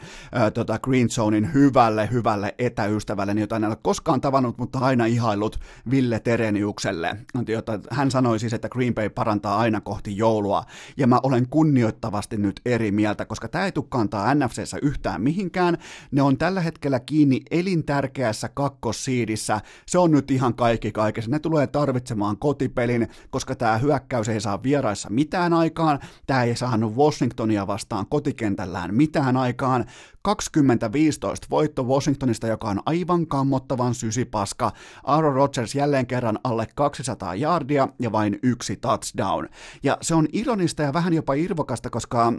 tota 0.54 0.80
Green 0.80 1.10
Zonein 1.10 1.54
hyvälle, 1.54 2.10
hyvälle 2.12 2.56
etäystävälle, 2.58 3.34
jota 3.34 3.56
en 3.56 3.66
ole 3.66 3.78
koskaan 3.84 4.22
tavannut, 4.22 4.58
mutta 4.58 4.80
aina 4.80 5.06
ihaillut 5.06 5.60
Ville 5.92 6.20
Tereniukselle. 6.20 7.18
Jota 7.48 7.80
hän 7.92 8.12
sanoi 8.12 8.40
siis, 8.40 8.54
että 8.54 8.70
Green 8.70 8.94
Bay 8.94 9.10
parantaa 9.10 9.58
aina 9.58 9.82
kohti 9.82 10.18
joulua, 10.18 10.64
ja 10.98 11.08
mä 11.08 11.20
olen 11.24 11.50
kunnioittavasti 11.50 12.38
nyt 12.38 12.62
eri 12.66 12.92
mieltä, 12.92 13.26
koska 13.26 13.48
tämä 13.48 13.66
ei 13.66 13.72
tule 13.72 13.86
kantaa 13.90 14.36
NFCssä 14.36 14.78
yhtään 14.82 15.22
mihinkään. 15.22 15.78
Ne 16.12 16.22
on 16.22 16.38
tällä 16.38 16.62
hetkellä 16.62 17.00
kiinni 17.00 17.42
elintärkeässä 17.52 18.50
kakkossiidissä. 18.54 19.62
Se 19.86 19.98
on 19.98 20.12
nyt 20.12 20.32
ihan 20.32 20.54
kaikki 20.54 20.92
kaikessa. 20.92 21.32
Ne 21.32 21.40
tulee 21.40 21.68
tarvitsemaan 21.68 22.38
kotipelin, 22.38 23.08
koska 23.30 23.56
tämä 23.56 23.78
hyökkäys 23.78 24.03
ei 24.34 24.42
saa 24.42 24.64
vieraissa 24.64 25.10
mitään 25.10 25.54
aikaan. 25.54 26.00
Tämä 26.28 26.44
ei 26.44 26.56
saanut 26.56 26.96
Washingtonia 26.96 27.68
vastaan 27.68 28.06
kotikentällään 28.10 28.96
mitään 28.96 29.38
aikaan. 29.38 29.86
2015 30.22 31.48
voitto 31.50 31.84
Washingtonista, 31.84 32.48
joka 32.48 32.70
on 32.70 32.82
aivan 32.86 33.28
kammottavan 33.28 33.96
sysipaska. 33.96 34.72
Aaron 35.04 35.34
Rodgers 35.34 35.76
jälleen 35.76 36.08
kerran 36.08 36.40
alle 36.44 36.68
200 36.76 37.36
yardia 37.36 37.88
ja 38.00 38.12
vain 38.12 38.40
yksi 38.44 38.76
touchdown. 38.76 39.48
Ja 39.84 39.98
se 40.02 40.16
on 40.16 40.28
ironista 40.34 40.84
ja 40.84 40.94
vähän 40.94 41.14
jopa 41.14 41.34
irvokasta, 41.34 41.90
koska 41.90 42.34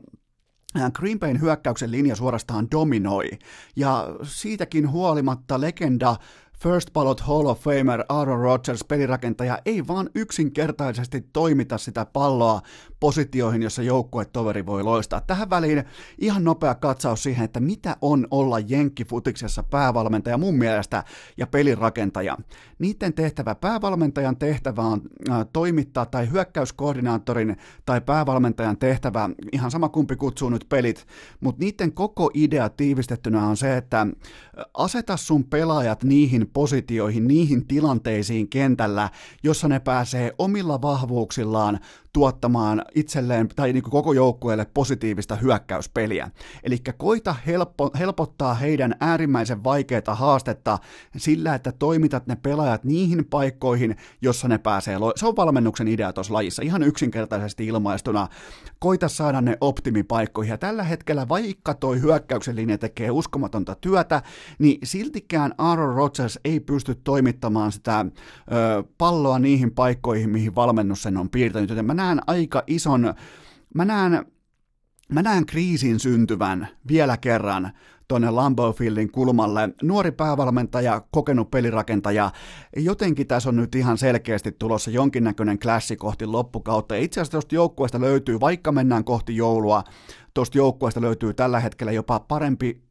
Green 0.93 1.19
Bayn 1.19 1.41
hyökkäyksen 1.41 1.91
linja 1.91 2.16
suorastaan 2.16 2.70
dominoi, 2.70 3.31
ja 3.77 4.09
siitäkin 4.23 4.91
huolimatta 4.91 5.61
legenda 5.61 6.16
First 6.62 6.93
Ballot 6.93 7.20
Hall 7.20 7.47
of 7.47 7.60
Famer 7.60 8.05
Aaron 8.09 8.40
Rodgers, 8.40 8.85
pelirakentaja, 8.85 9.59
ei 9.66 9.86
vaan 9.86 10.10
yksinkertaisesti 10.14 11.20
toimita 11.32 11.78
sitä 11.78 12.06
palloa 12.12 12.60
positioihin, 13.05 13.62
jossa 13.62 13.82
joukkuetoveri 13.82 14.66
voi 14.66 14.82
loistaa. 14.82 15.20
Tähän 15.20 15.51
väliin 15.51 15.85
ihan 16.18 16.44
nopea 16.44 16.74
katsaus 16.74 17.22
siihen, 17.22 17.44
että 17.44 17.60
mitä 17.60 17.97
on 18.01 18.26
olla 18.31 18.59
jenkkifutiksessa 18.59 19.62
päävalmentaja 19.62 20.39
mun 20.39 20.55
mielestä 20.55 21.05
ja 21.36 21.47
pelirakentaja. 21.47 22.36
Niiden 22.78 23.12
tehtävä, 23.12 23.55
päävalmentajan 23.55 24.36
tehtävä 24.36 24.82
on 24.82 25.02
äh, 25.31 25.47
toimittaa 25.52 26.06
tai 26.06 26.31
hyökkäyskoordinaattorin 26.31 27.56
tai 27.86 28.01
päävalmentajan 28.01 28.78
tehtävä, 28.78 29.31
ihan 29.52 29.70
sama 29.70 29.89
kumpi 29.89 30.16
kutsuu 30.16 30.48
nyt 30.48 30.66
pelit, 30.68 31.06
mutta 31.40 31.64
niiden 31.64 31.93
koko 31.93 32.31
idea 32.35 32.68
tiivistettynä 32.68 33.47
on 33.47 33.56
se, 33.56 33.76
että 33.76 34.06
aseta 34.74 35.16
sun 35.16 35.44
pelaajat 35.44 36.05
niihin 36.05 36.51
positioihin, 36.52 37.28
niihin 37.28 37.66
tilanteisiin 37.66 38.48
kentällä, 38.48 39.10
jossa 39.43 39.68
ne 39.68 39.81
pääsee 39.81 40.35
omilla 40.39 40.82
vahvuuksillaan 40.82 41.81
tuottamaan 42.15 42.82
itselleen 42.95 43.49
tai 43.57 43.73
niin 43.73 43.82
kuin 43.82 43.91
koko 43.93 44.12
joukkueelle 44.12 44.66
positiivista 44.74 45.36
hyökkäyspeliä. 45.36 46.31
Eli 46.62 46.78
koita 46.97 47.35
helppo, 47.47 47.91
helpottaa 47.99 48.55
heidän 48.55 48.95
äärimmäisen 49.01 49.65
vaikeita 49.65 50.15
haastetta 50.15 50.78
sillä, 51.16 51.55
että 51.55 51.73
toimitat 51.73 52.27
ne 52.27 52.36
pelaajat 52.36 52.85
niihin 52.85 53.24
paikkoihin, 53.24 53.97
jossa 54.23 54.49
ne 54.49 54.59
pääsee. 54.59 54.99
Lo- 54.99 55.12
Se 55.16 55.27
on 55.27 55.36
valmennuksen 55.36 55.89
idea 55.89 56.12
tuossa 56.12 56.35
lajissa, 56.35 56.62
ihan 56.62 56.82
yksinkertaisesti 56.82 57.66
ilmaistuna. 57.66 58.28
Koita 58.78 59.09
saada 59.09 59.41
ne 59.41 59.59
optimipaikkoihin. 59.61 60.51
Ja 60.51 60.59
tällä 60.59 60.82
hetkellä, 60.82 61.28
vaikka 61.28 61.74
toi 61.74 62.01
hyökkäyksen 62.01 62.57
linja 62.57 62.78
tekee 62.78 63.11
uskomatonta 63.11 63.74
työtä, 63.74 64.23
niin 64.59 64.78
siltikään 64.85 65.55
Aaron 65.59 65.95
Rodgers 65.95 66.39
ei 66.45 66.61
pysty 66.61 66.95
toimittamaan 66.95 67.73
sitä 67.73 68.01
ö, 68.01 68.05
palloa 68.99 69.39
niihin 69.39 69.70
paikkoihin, 69.74 70.31
mihin 70.31 70.55
valmennus 70.55 71.03
sen 71.03 71.16
on 71.16 71.31
piirtänyt. 71.31 71.70
Joten 71.70 71.85
mä 71.85 71.95
näen 72.05 72.20
aika 72.26 72.62
ison, 72.66 73.14
mä 73.74 73.85
näen, 73.85 74.26
mä 75.12 75.22
näen 75.22 75.47
kriisin 75.47 76.01
syntyvän 76.01 76.68
vielä 76.89 77.16
kerran 77.16 77.72
tuonne 78.09 78.31
Lambeau 78.31 78.72
Fieldin 78.72 79.12
kulmalle. 79.12 79.68
Nuori 79.82 80.10
päävalmentaja, 80.10 81.02
kokenut 81.10 81.51
pelirakentaja. 81.51 82.31
Jotenkin 82.76 83.26
tässä 83.26 83.48
on 83.48 83.56
nyt 83.56 83.74
ihan 83.74 83.98
selkeästi 83.98 84.52
tulossa 84.52 84.90
jonkinnäköinen 84.90 85.59
klassi 85.59 85.97
kohti 85.97 86.26
loppukautta. 86.26 86.94
Itse 86.94 87.20
asiassa 87.20 87.32
tuosta 87.32 87.55
joukkueesta 87.55 88.01
löytyy, 88.01 88.40
vaikka 88.40 88.72
mennään 88.72 89.05
kohti 89.05 89.36
joulua, 89.36 89.85
tuosta 90.35 90.59
joukkueesta 90.59 91.01
löytyy 91.01 91.35
tällä 91.35 91.60
hetkellä 91.60 91.93
jopa 91.93 92.20
parempi 92.20 92.85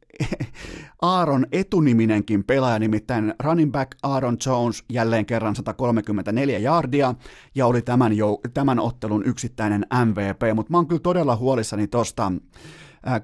Aaron 1.04 1.46
etuniminenkin 1.52 2.44
pelaaja, 2.44 2.78
nimittäin 2.78 3.34
running 3.42 3.72
back 3.72 3.90
Aaron 4.02 4.36
Jones 4.46 4.84
jälleen 4.88 5.26
kerran 5.26 5.56
134 5.56 6.58
yardia 6.58 7.14
ja 7.54 7.66
oli 7.66 7.82
tämän, 7.82 8.12
jou- 8.12 8.50
tämän 8.54 8.78
ottelun 8.78 9.24
yksittäinen 9.26 9.86
MVP, 10.04 10.54
mutta 10.54 10.70
mä 10.70 10.78
oon 10.78 10.86
kyllä 10.86 11.00
todella 11.00 11.36
huolissani 11.36 11.86
tosta 11.86 12.32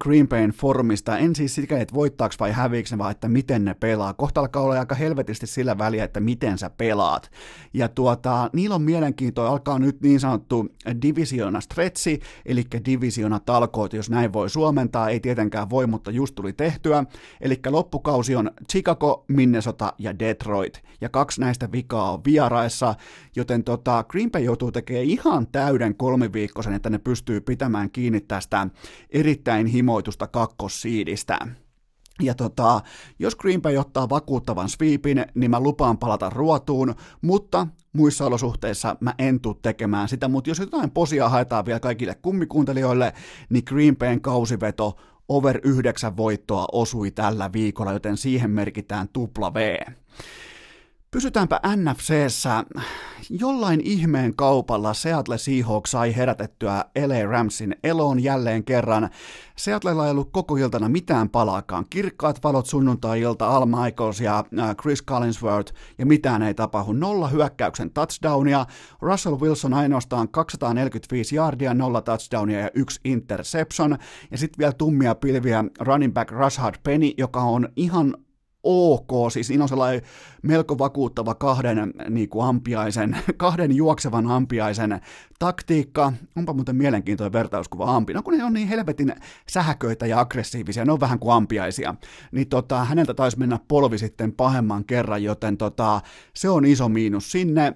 Green 0.01 0.29
Bayn 0.29 0.51
formista, 0.51 1.19
en 1.19 1.37
siis 1.37 1.55
sitä, 1.55 1.79
että 1.79 1.95
voittaako 1.95 2.35
vai 2.41 2.53
häviikö 2.53 2.99
vaan 2.99 3.11
että 3.11 3.29
miten 3.29 3.65
ne 3.65 3.75
pelaa. 3.75 4.15
Kohta 4.15 4.41
alkaa 4.41 4.63
olla 4.63 4.79
aika 4.79 4.95
helvetisti 4.95 5.47
sillä 5.47 5.79
väliä, 5.79 6.05
että 6.05 6.21
miten 6.21 6.59
sä 6.59 6.71
pelaat. 6.71 7.31
Ja 7.75 7.89
tuota, 7.89 8.51
niillä 8.53 8.75
on 8.75 8.83
mielenkiintoa, 8.83 9.49
alkaa 9.49 9.79
nyt 9.79 10.01
niin 10.01 10.21
sanottu 10.21 10.69
divisiona 11.03 11.61
stretchi, 11.61 12.21
eli 12.47 12.65
divisiona 12.85 13.41
talkoot, 13.41 13.93
jos 13.93 14.11
näin 14.11 14.33
voi 14.33 14.51
suomentaa, 14.51 15.09
ei 15.09 15.21
tietenkään 15.21 15.71
voi, 15.71 15.87
mutta 15.87 16.11
just 16.11 16.35
tuli 16.35 16.53
tehtyä. 16.53 17.05
Eli 17.41 17.61
loppukausi 17.67 18.37
on 18.37 18.51
Chicago, 18.71 19.25
Minnesota 19.29 19.93
ja 19.99 20.19
Detroit, 20.19 20.83
ja 21.01 21.09
kaksi 21.09 21.41
näistä 21.41 21.73
vikaa 21.73 22.13
on 22.13 22.21
vieraissa, 22.25 22.95
joten 23.37 23.65
tota, 23.65 24.05
Green 24.09 24.31
Bay 24.31 24.43
joutuu 24.43 24.73
tekemään 24.73 25.05
ihan 25.05 25.47
täyden 25.47 25.95
kolmiviikkoisen, 25.95 26.73
että 26.73 26.91
ne 26.91 26.99
pystyy 26.99 27.41
pitämään 27.41 27.91
kiinni 27.91 28.21
tästä 28.21 28.67
erittäin 29.11 29.70
himoitusta 29.73 30.27
kakkossiidistä. 30.27 31.39
Ja 32.21 32.35
tota, 32.35 32.81
jos 33.19 33.37
Green 33.37 33.63
Bay 33.63 33.77
ottaa 33.77 34.09
vakuuttavan 34.09 34.69
sweepin, 34.69 35.25
niin 35.35 35.51
mä 35.51 35.61
lupaan 35.61 35.99
palata 35.99 36.31
ruotuun, 36.31 36.95
mutta 37.23 37.67
muissa 37.93 38.27
olosuhteissa 38.27 38.97
mä 39.01 39.15
en 39.19 39.41
tule 39.41 39.57
tekemään 39.63 40.09
sitä, 40.09 40.29
mutta 40.29 40.51
jos 40.51 40.59
jotain 40.59 40.91
posia 40.91 41.29
haetaan 41.29 41.67
vielä 41.67 41.81
kaikille 41.81 42.15
kummikuuntelijoille, 42.15 43.13
niin 43.51 43.65
Green 43.67 43.97
Bayn 43.97 44.21
kausiveto 44.21 44.97
over 45.29 45.61
9 45.65 46.17
voittoa 46.17 46.67
osui 46.73 47.11
tällä 47.11 47.53
viikolla, 47.53 47.93
joten 47.93 48.17
siihen 48.17 48.51
merkitään 48.51 49.09
tupla 49.13 49.55
V. 49.55 49.77
Pysytäänpä 51.11 51.61
NFCssä. 51.77 52.65
Jollain 53.31 53.81
ihmeen 53.85 54.37
kaupalla 54.37 54.95
Seattle 54.95 55.39
Seahawks 55.39 55.91
sai 55.91 56.17
herätettyä 56.17 56.85
LA 57.07 57.27
Ramsin 57.31 57.77
eloon 57.85 58.23
jälleen 58.23 58.65
kerran. 58.65 59.11
Seattlella 59.57 60.05
ei 60.05 60.11
ollut 60.11 60.31
koko 60.33 60.57
iltana 60.57 60.89
mitään 60.89 61.29
palaakaan. 61.29 61.87
Kirkkaat 61.91 62.45
valot 62.45 62.67
sunnuntai-ilta, 62.67 63.49
Al 63.49 63.67
Michaels 63.67 64.21
ja 64.21 64.45
Chris 64.83 65.05
Collinsworth 65.05 65.73
ja 65.99 66.07
mitään 66.07 66.43
ei 66.43 66.55
tapahdu. 66.55 66.93
Nolla 66.93 67.29
hyökkäyksen 67.29 67.91
touchdownia. 67.91 68.67
Russell 69.01 69.41
Wilson 69.41 69.75
ainoastaan 69.75 70.29
245 70.29 71.37
yardia, 71.37 71.75
nolla 71.75 72.03
touchdownia 72.03 72.61
ja 72.61 72.71
yksi 72.75 73.01
interception. 73.05 73.99
Ja 74.31 74.39
sitten 74.39 74.59
vielä 74.59 74.73
tummia 74.73 75.15
pilviä 75.15 75.65
running 75.81 76.15
back 76.15 76.31
Rashad 76.31 76.75
Penny, 76.83 77.11
joka 77.19 77.41
on 77.41 77.69
ihan 77.77 78.15
ok, 78.63 79.33
siis 79.33 79.47
siinä 79.47 79.65
on 79.65 79.69
sellainen 79.69 80.03
melko 80.43 80.79
vakuuttava 80.79 81.35
kahden 81.35 81.93
niin 82.09 82.29
kuin 82.29 82.47
ampiaisen, 82.47 83.17
kahden 83.37 83.77
juoksevan 83.77 84.27
ampiaisen 84.27 85.01
taktiikka. 85.39 86.13
Onpa 86.37 86.53
muuten 86.53 86.77
mielenkiintoinen 86.77 87.33
vertauskuva 87.33 87.97
ampi. 87.97 88.15
No 88.15 88.23
kun 88.23 88.39
ne 88.39 88.45
on 88.45 88.53
niin 88.53 88.69
helvetin 88.69 89.15
sähköitä 89.49 90.07
ja 90.07 90.21
aggressiivisia, 90.21 90.85
ne 90.85 90.93
on 90.93 91.01
vähän 91.01 91.19
kuin 91.19 91.35
ampiaisia, 91.35 91.95
niin 92.33 92.49
tota, 92.49 92.85
häneltä 92.85 93.15
taisi 93.15 93.39
mennä 93.39 93.59
polvi 93.69 93.99
sitten 93.99 94.33
pahemman 94.33 94.85
kerran, 94.85 95.23
joten 95.23 95.57
tota, 95.57 96.01
se 96.35 96.49
on 96.49 96.65
iso 96.65 96.89
miinus 96.89 97.33
sinne. 97.33 97.75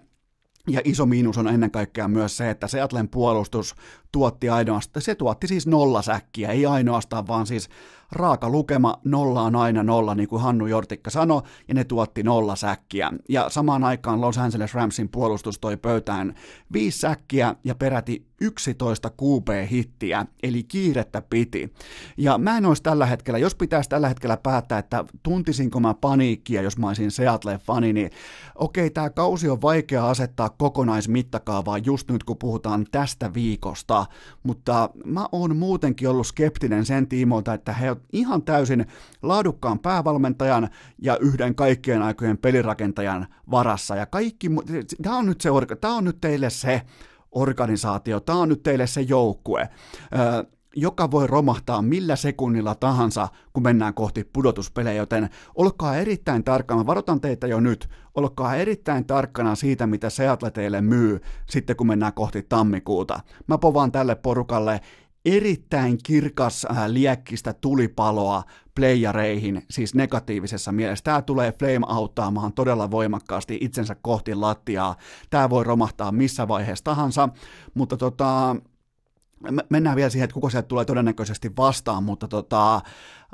Ja 0.69 0.81
iso 0.85 1.06
miinus 1.06 1.39
on 1.39 1.48
ennen 1.48 1.70
kaikkea 1.70 2.09
myös 2.09 2.36
se, 2.36 2.51
että 2.51 2.69
Seatlen 2.69 3.09
puolustus 3.09 3.74
tuotti 4.15 4.49
ainoastaan, 4.49 5.03
se 5.03 5.15
tuotti 5.15 5.47
siis 5.47 5.66
nolla 5.66 6.03
säkkiä, 6.03 6.49
ei 6.49 6.66
ainoastaan, 6.66 7.27
vaan 7.27 7.47
siis 7.47 7.69
raaka 8.12 8.49
lukema, 8.49 9.01
nolla 9.05 9.43
on 9.43 9.57
aina 9.57 9.82
nolla, 9.82 10.15
niin 10.15 10.28
kuin 10.28 10.43
Hannu 10.43 10.66
Jortikka 10.66 11.11
sanoi, 11.11 11.43
ja 11.69 11.74
ne 11.74 11.85
tuotti 11.85 12.23
nolla 12.23 12.57
säkkiä. 12.57 13.12
Ja 13.28 13.51
samaan 13.51 13.85
aikaan 13.85 14.20
Los 14.20 14.39
Angeles 14.39 14.74
Ramsin 14.74 15.09
puolustus 15.09 15.59
toi 15.59 15.77
pöytään 15.77 16.35
viisi 16.73 16.99
säkkiä 16.99 17.55
ja 17.65 17.74
peräti 17.74 18.27
11 18.41 19.11
QB-hittiä, 19.23 20.27
eli 20.43 20.62
kiirettä 20.62 21.23
piti. 21.31 21.74
Ja 22.16 22.39
mä 22.39 22.57
en 22.57 22.66
olisi 22.66 22.82
tällä 22.82 23.07
hetkellä, 23.07 23.39
jos 23.39 23.55
pitäisi 23.55 23.89
tällä 23.89 24.09
hetkellä 24.09 24.36
päättää, 24.36 24.78
että 24.78 25.05
tuntisinko 25.23 25.81
mä 25.81 25.95
paniikkia, 25.95 26.62
jos 26.62 26.78
mä 26.78 26.89
olisin 26.89 27.11
Seattle-fani, 27.11 27.93
niin 27.93 28.11
okei, 28.55 28.91
tämä 28.91 29.11
kausi 29.11 29.49
on 29.49 29.62
vaikea 29.62 30.09
asettaa 30.09 30.49
kokonaismittakaavaa 30.49 31.78
just 31.78 32.11
nyt, 32.11 32.24
kun 32.24 32.39
puhutaan 32.39 32.86
tästä 32.91 33.35
viikosta, 33.35 34.03
mutta 34.43 34.90
mä 35.05 35.26
oon 35.32 35.56
muutenkin 35.56 36.09
ollut 36.09 36.26
skeptinen 36.26 36.85
sen 36.85 37.06
tiimoilta, 37.06 37.55
että 37.55 37.72
he 37.72 37.90
on 37.90 38.01
ihan 38.12 38.43
täysin 38.43 38.86
laadukkaan 39.22 39.78
päävalmentajan 39.78 40.68
ja 41.02 41.16
yhden 41.16 41.55
kaikkien 41.55 42.02
aikojen 42.02 42.39
pelirakentajan 42.39 43.26
varassa. 43.51 43.97
Ja 43.97 44.06
kaikki, 44.06 44.51
tämä 45.02 45.16
on 45.16 45.26
nyt, 45.26 45.40
se, 45.40 45.51
tämä 45.81 45.94
on 45.94 46.05
nyt 46.05 46.20
teille 46.20 46.51
se 46.51 46.82
organisaatio, 47.32 48.20
tämä 48.20 48.39
on 48.39 48.48
nyt 48.48 48.62
teille 48.62 48.86
se 48.86 49.01
joukkue 49.01 49.68
joka 50.77 51.11
voi 51.11 51.27
romahtaa 51.27 51.83
millä 51.83 52.17
sekunnilla 52.17 52.75
tahansa, 52.75 53.29
kun 53.53 53.63
mennään 53.63 53.95
kohti 53.95 54.25
pudotuspelejä, 54.33 54.97
joten 54.97 55.29
olkaa 55.55 55.97
erittäin 55.97 56.45
tarkkana, 56.45 56.87
varoitan 56.87 57.21
teitä 57.21 57.47
jo 57.47 57.61
nyt, 57.61 57.89
olkaa 58.15 58.55
erittäin 58.55 59.05
tarkkana 59.05 59.55
siitä, 59.55 59.87
mitä 59.87 60.11
Seattle 60.11 60.51
teille 60.51 60.81
myy 60.81 61.21
sitten, 61.51 61.77
kun 61.77 61.87
mennään 61.87 62.13
kohti 62.13 62.43
tammikuuta. 62.43 63.21
Mä 63.47 63.59
povaan 63.59 63.93
tälle 63.93 64.15
porukalle 64.15 64.81
erittäin 65.25 65.99
kirkas 66.03 66.67
äh, 66.71 66.87
liekkistä 66.87 67.53
tulipaloa 67.53 68.43
playareihin, 68.75 69.63
siis 69.71 69.95
negatiivisessa 69.95 70.73
mielessä. 70.73 71.05
Tämä 71.05 71.23
tulee 71.23 71.53
flame 71.59 71.87
auttaamaan 71.87 72.53
todella 72.53 72.91
voimakkaasti 72.91 73.59
itsensä 73.61 73.97
kohti 74.03 74.35
lattiaa. 74.35 74.97
Tämä 75.31 75.51
voi 75.51 75.65
romahtaa 75.65 76.13
missä 76.13 76.49
vaiheessa 76.49 76.85
tahansa, 76.85 77.29
mutta 77.75 77.97
tota, 77.97 78.57
mennään 79.71 79.97
vielä 79.97 80.11
siihen, 80.11 80.25
että 80.25 80.35
kuka 80.35 80.51
sieltä 80.51 80.69
tulee 80.69 80.85
todennäköisesti 80.85 81.51
vastaan, 81.57 82.03
mutta 82.05 82.29
tota, 82.29 82.81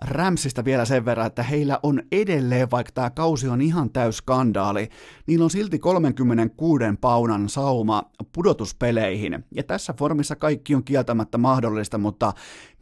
Ramsista 0.00 0.64
vielä 0.64 0.84
sen 0.84 1.04
verran, 1.04 1.26
että 1.26 1.42
heillä 1.42 1.78
on 1.82 2.02
edelleen, 2.12 2.70
vaikka 2.70 2.92
tämä 2.92 3.10
kausi 3.10 3.48
on 3.48 3.60
ihan 3.60 3.90
täys 3.90 4.16
skandaali, 4.16 4.88
niillä 5.26 5.44
on 5.44 5.50
silti 5.50 5.78
36 5.78 6.84
paunan 7.00 7.48
sauma 7.48 8.02
pudotuspeleihin. 8.32 9.44
Ja 9.54 9.62
tässä 9.62 9.94
formissa 9.98 10.36
kaikki 10.36 10.74
on 10.74 10.84
kieltämättä 10.84 11.38
mahdollista, 11.38 11.98
mutta 11.98 12.32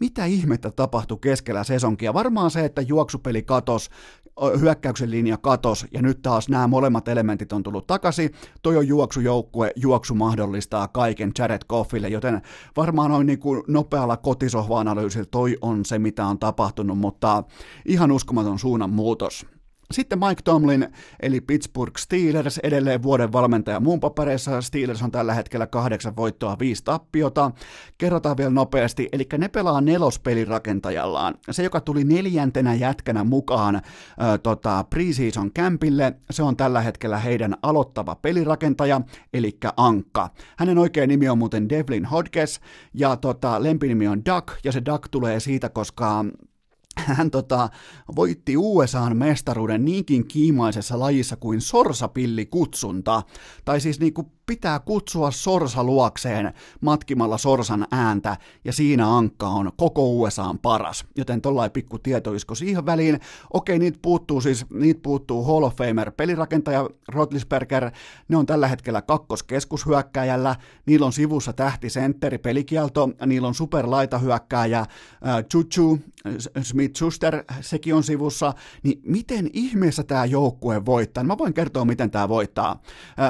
mitä 0.01 0.25
ihmettä 0.25 0.71
tapahtui 0.71 1.19
keskellä 1.21 1.65
sesonkia? 1.65 2.15
Varmaan 2.15 2.51
se, 2.51 2.65
että 2.65 2.83
juoksupeli 2.83 3.43
katos, 3.43 3.91
hyökkäyksen 4.60 5.10
linja 5.10 5.36
katos, 5.36 5.86
ja 5.93 6.02
nyt 6.02 6.23
taas 6.23 6.48
nämä 6.48 6.66
molemmat 6.66 7.09
elementit 7.09 7.52
on 7.52 7.62
tullut 7.62 7.86
takaisin. 7.86 8.31
Toi 8.62 8.77
on 8.77 8.89
juoksujoukkue, 8.89 9.73
juoksu 9.77 10.15
mahdollistaa 10.15 10.89
kaiken 10.89 11.32
Jared 11.39 11.62
Goffille, 11.69 12.09
joten 12.09 12.43
varmaan 12.77 13.12
on 13.12 13.27
niin 13.27 13.39
kuin 13.39 13.62
nopealla 13.69 14.16
kotisohva-analyysillä 14.16 15.28
toi 15.31 15.56
on 15.60 15.85
se, 15.85 15.98
mitä 15.98 16.27
on 16.27 16.39
tapahtunut, 16.39 16.98
mutta 16.98 17.44
ihan 17.85 18.12
uskomaton 18.12 18.59
suunnan 18.59 18.90
muutos. 18.90 19.47
Sitten 19.93 20.19
Mike 20.19 20.43
Tomlin, 20.44 20.89
eli 21.20 21.40
Pittsburgh 21.40 21.97
Steelers, 21.98 22.59
edelleen 22.59 23.02
vuoden 23.02 23.32
valmentaja 23.32 23.81
muun 23.81 24.01
papereissa. 24.01 24.60
Steelers 24.60 25.02
on 25.02 25.10
tällä 25.10 25.35
hetkellä 25.35 25.66
kahdeksan 25.66 26.16
voittoa, 26.16 26.56
viisi 26.59 26.85
tappiota. 26.85 27.51
Kerrotaan 27.98 28.36
vielä 28.36 28.51
nopeasti, 28.51 29.09
eli 29.12 29.27
ne 29.39 29.48
pelaa 29.48 29.81
nelospelirakentajallaan. 29.81 31.35
Se, 31.51 31.62
joka 31.62 31.81
tuli 31.81 32.05
neljäntenä 32.05 32.74
jätkänä 32.74 33.24
mukaan 33.24 33.74
äh, 33.74 33.82
tota, 34.43 34.85
preseason 34.85 35.52
campille, 35.52 36.15
se 36.31 36.43
on 36.43 36.56
tällä 36.56 36.81
hetkellä 36.81 37.19
heidän 37.19 37.56
aloittava 37.62 38.15
pelirakentaja, 38.15 39.01
eli 39.32 39.59
Ankka. 39.77 40.31
Hänen 40.59 40.78
oikea 40.78 41.06
nimi 41.06 41.28
on 41.28 41.39
muuten 41.39 41.69
Devlin 41.69 42.05
Hodges, 42.05 42.60
ja 42.94 43.16
tota, 43.16 43.62
lempinimi 43.62 44.09
on 44.09 44.23
Duck, 44.24 44.48
ja 44.65 44.73
se 44.73 44.82
Duck 44.86 45.09
tulee 45.10 45.40
siitä, 45.40 45.69
koska 45.69 46.24
hän 46.97 47.31
tota, 47.31 47.69
voitti 48.16 48.56
USAn 48.56 49.16
mestaruuden 49.16 49.85
niinkin 49.85 50.28
kiimaisessa 50.28 50.98
lajissa 50.98 51.36
kuin 51.36 51.60
sorsapillikutsunta, 51.60 53.23
tai 53.65 53.81
siis 53.81 54.01
niinku 54.01 54.32
pitää 54.47 54.78
kutsua 54.78 55.31
sorsa 55.31 55.85
luokseen 55.85 56.55
matkimalla 56.81 57.39
sorsan 57.39 57.86
ääntä, 57.90 58.36
ja 58.65 58.73
siinä 58.73 59.16
Ankka 59.16 59.48
on 59.48 59.70
koko 59.77 60.10
USAn 60.10 60.59
paras. 60.59 61.05
Joten 61.16 61.40
tollain 61.40 61.70
pikku 61.70 61.98
tietoisko 61.98 62.55
siihen 62.55 62.86
väliin. 62.86 63.20
Okei, 63.52 63.78
niitä 63.78 63.98
puuttuu 64.02 64.40
siis, 64.40 64.66
niitä 64.70 65.01
puuttuu 65.02 65.44
Hall 65.44 65.62
of 65.62 65.77
Famer 65.77 66.12
pelirakentaja 66.12 66.89
Rotlisberger, 67.09 67.90
ne 68.28 68.36
on 68.36 68.47
tällä 68.47 68.69
hetkellä 68.69 69.02
kakkoskeskushyökkäjällä, 69.02 70.56
niillä 70.86 71.06
on 71.06 71.12
sivussa 71.12 71.52
tähti 71.52 71.90
sentteri 71.90 72.39
pelikielto, 72.39 73.10
niillä 73.27 73.48
on 73.48 73.55
superlaitahyökkääjä 73.55 74.78
äh, 74.81 74.86
Chuchu, 75.51 75.98
Smith-Schuster, 76.89 77.44
sekin 77.60 77.94
on 77.94 78.02
sivussa, 78.02 78.55
niin 78.82 79.01
miten 79.05 79.51
ihmeessä 79.52 80.02
tämä 80.02 80.24
joukkue 80.24 80.86
voittaa? 80.86 81.24
Mä 81.24 81.39
voin 81.39 81.55
kertoa, 81.55 81.85
miten 81.85 82.10
tämä 82.10 82.28
voittaa. 82.28 82.81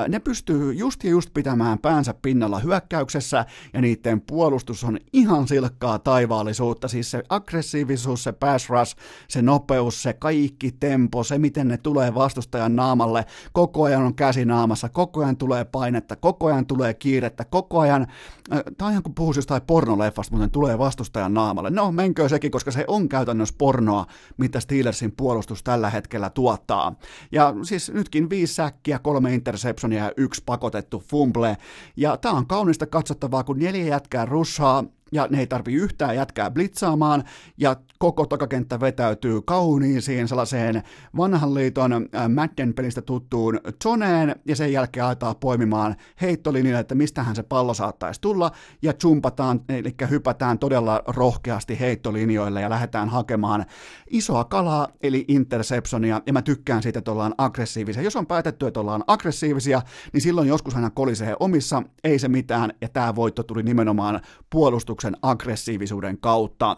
Ne 0.09 0.18
pystyy 0.18 0.72
just 0.72 1.05
ja 1.05 1.10
just 1.10 1.30
pitämään 1.35 1.78
päänsä 1.78 2.14
pinnalla 2.22 2.59
hyökkäyksessä, 2.59 3.44
ja 3.72 3.80
niiden 3.80 4.20
puolustus 4.20 4.85
on 4.85 4.98
ihan 5.12 5.48
silkkaa 5.48 5.98
taivaallisuutta, 5.98 6.89
siis 6.89 7.10
se 7.10 7.22
aggressiivisuus, 7.28 8.24
se 8.24 8.32
pass 8.32 8.70
rush, 8.70 8.97
se 9.28 9.43
nopeus, 9.43 10.02
se 10.02 10.12
kaikki 10.12 10.72
tempo, 10.80 11.24
se 11.24 11.39
miten 11.39 11.68
ne 11.68 11.76
tulee 11.76 12.14
vastustajan 12.14 12.76
naamalle, 12.76 13.24
koko 13.52 13.82
ajan 13.82 14.02
on 14.02 14.14
käsi 14.14 14.44
naamassa, 14.44 14.89
koko 14.89 15.20
ajan 15.20 15.36
tulee 15.36 15.64
painetta, 15.64 16.16
koko 16.16 16.47
ajan 16.47 16.66
tulee 16.66 16.94
kiirettä, 16.94 17.44
koko 17.44 17.80
ajan, 17.80 18.06
äh, 18.52 18.62
tai 18.78 18.90
ihan 18.90 19.02
kun 19.02 19.14
puhuisi 19.14 19.39
jostain 19.39 19.62
pornoleffasta, 19.62 20.36
mutta 20.36 20.48
tulee 20.48 20.78
vastustajan 20.78 21.35
naamalle. 21.35 21.70
No, 21.70 21.93
menkö 21.93 22.28
sekin, 22.28 22.51
koska 22.51 22.70
se 22.70 22.85
on 22.89 23.09
käytännössä 23.09 23.38
pornoa, 23.59 24.06
mitä 24.36 24.60
Steelersin 24.60 25.12
puolustus 25.12 25.62
tällä 25.62 25.90
hetkellä 25.90 26.31
tuottaa. 26.31 26.94
Ja 27.32 27.55
siis 27.62 27.93
nytkin 27.93 28.31
viisi 28.31 28.55
säkkiä, 28.55 28.98
kolme 28.98 29.35
interceptionia 29.35 30.05
ja 30.05 30.12
yksi 30.16 30.43
pakotettu 30.47 31.05
fumble. 31.09 31.56
Ja 31.97 32.16
tää 32.16 32.32
on 32.32 32.47
kaunista 32.47 32.86
katsottavaa, 32.86 33.44
kun 33.44 33.59
neljä 33.59 33.85
jätkää 33.85 34.24
rushaa 34.24 34.85
ja 35.12 35.26
ne 35.30 35.39
ei 35.39 35.47
tarvi 35.47 35.74
yhtään 35.74 36.16
jätkää 36.16 36.51
blitzaamaan, 36.51 37.24
ja 37.59 37.76
koko 37.98 38.26
takakenttä 38.26 38.80
vetäytyy 38.80 39.43
kauniisiin 39.43 40.28
sellaiseen 40.28 40.82
vanhan 41.16 41.55
liiton 41.55 41.93
äh, 41.93 42.28
Madden 42.28 42.74
pelistä 42.74 43.02
tuttuun 43.02 43.60
zoneen, 43.85 44.36
ja 44.44 44.56
sen 44.56 44.72
jälkeen 44.72 45.06
aletaan 45.06 45.36
poimimaan 45.36 45.97
heittolinjalle, 46.20 46.80
että 46.80 46.94
mistähän 46.94 47.36
se 47.36 47.43
pallo 47.43 47.74
saattaisi 47.74 48.20
tulla, 48.20 48.51
ja 48.82 48.93
jumpataan, 49.02 49.60
eli 49.68 49.94
hypätään 50.10 50.59
todella 50.59 51.02
rohkeasti 51.06 51.80
heittolinjoille, 51.80 52.60
ja 52.60 52.70
lähdetään 52.70 53.09
hakemaan 53.09 53.64
isoa 54.10 54.44
kalaa, 54.44 54.89
eli 55.02 55.24
interceptionia, 55.28 56.20
ja 56.26 56.32
mä 56.32 56.43
tykkään 56.43 56.82
siitä, 56.82 56.98
että 56.98 57.12
ollaan 57.12 57.35
aggressiivisia. 57.39 58.02
Jos 58.02 58.16
on 58.16 58.26
päätetty, 58.26 58.66
että 58.66 58.80
ollaan 58.80 59.05
aggressiivisia, 59.06 59.82
niin 60.12 60.20
silloin 60.20 60.48
joskus 60.48 60.74
aina 60.74 60.90
kolisee 60.90 61.36
omissa, 61.40 61.82
ei 62.05 62.18
se 62.18 62.28
mitään, 62.28 62.72
ja 62.80 62.89
tämä 62.89 63.14
voitto 63.14 63.43
tuli 63.43 63.62
nimenomaan 63.62 64.20
puolustuksen 64.51 64.98
puolustuksen 64.99 65.16
aggressiivisuuden 65.23 66.19
kautta. 66.20 66.77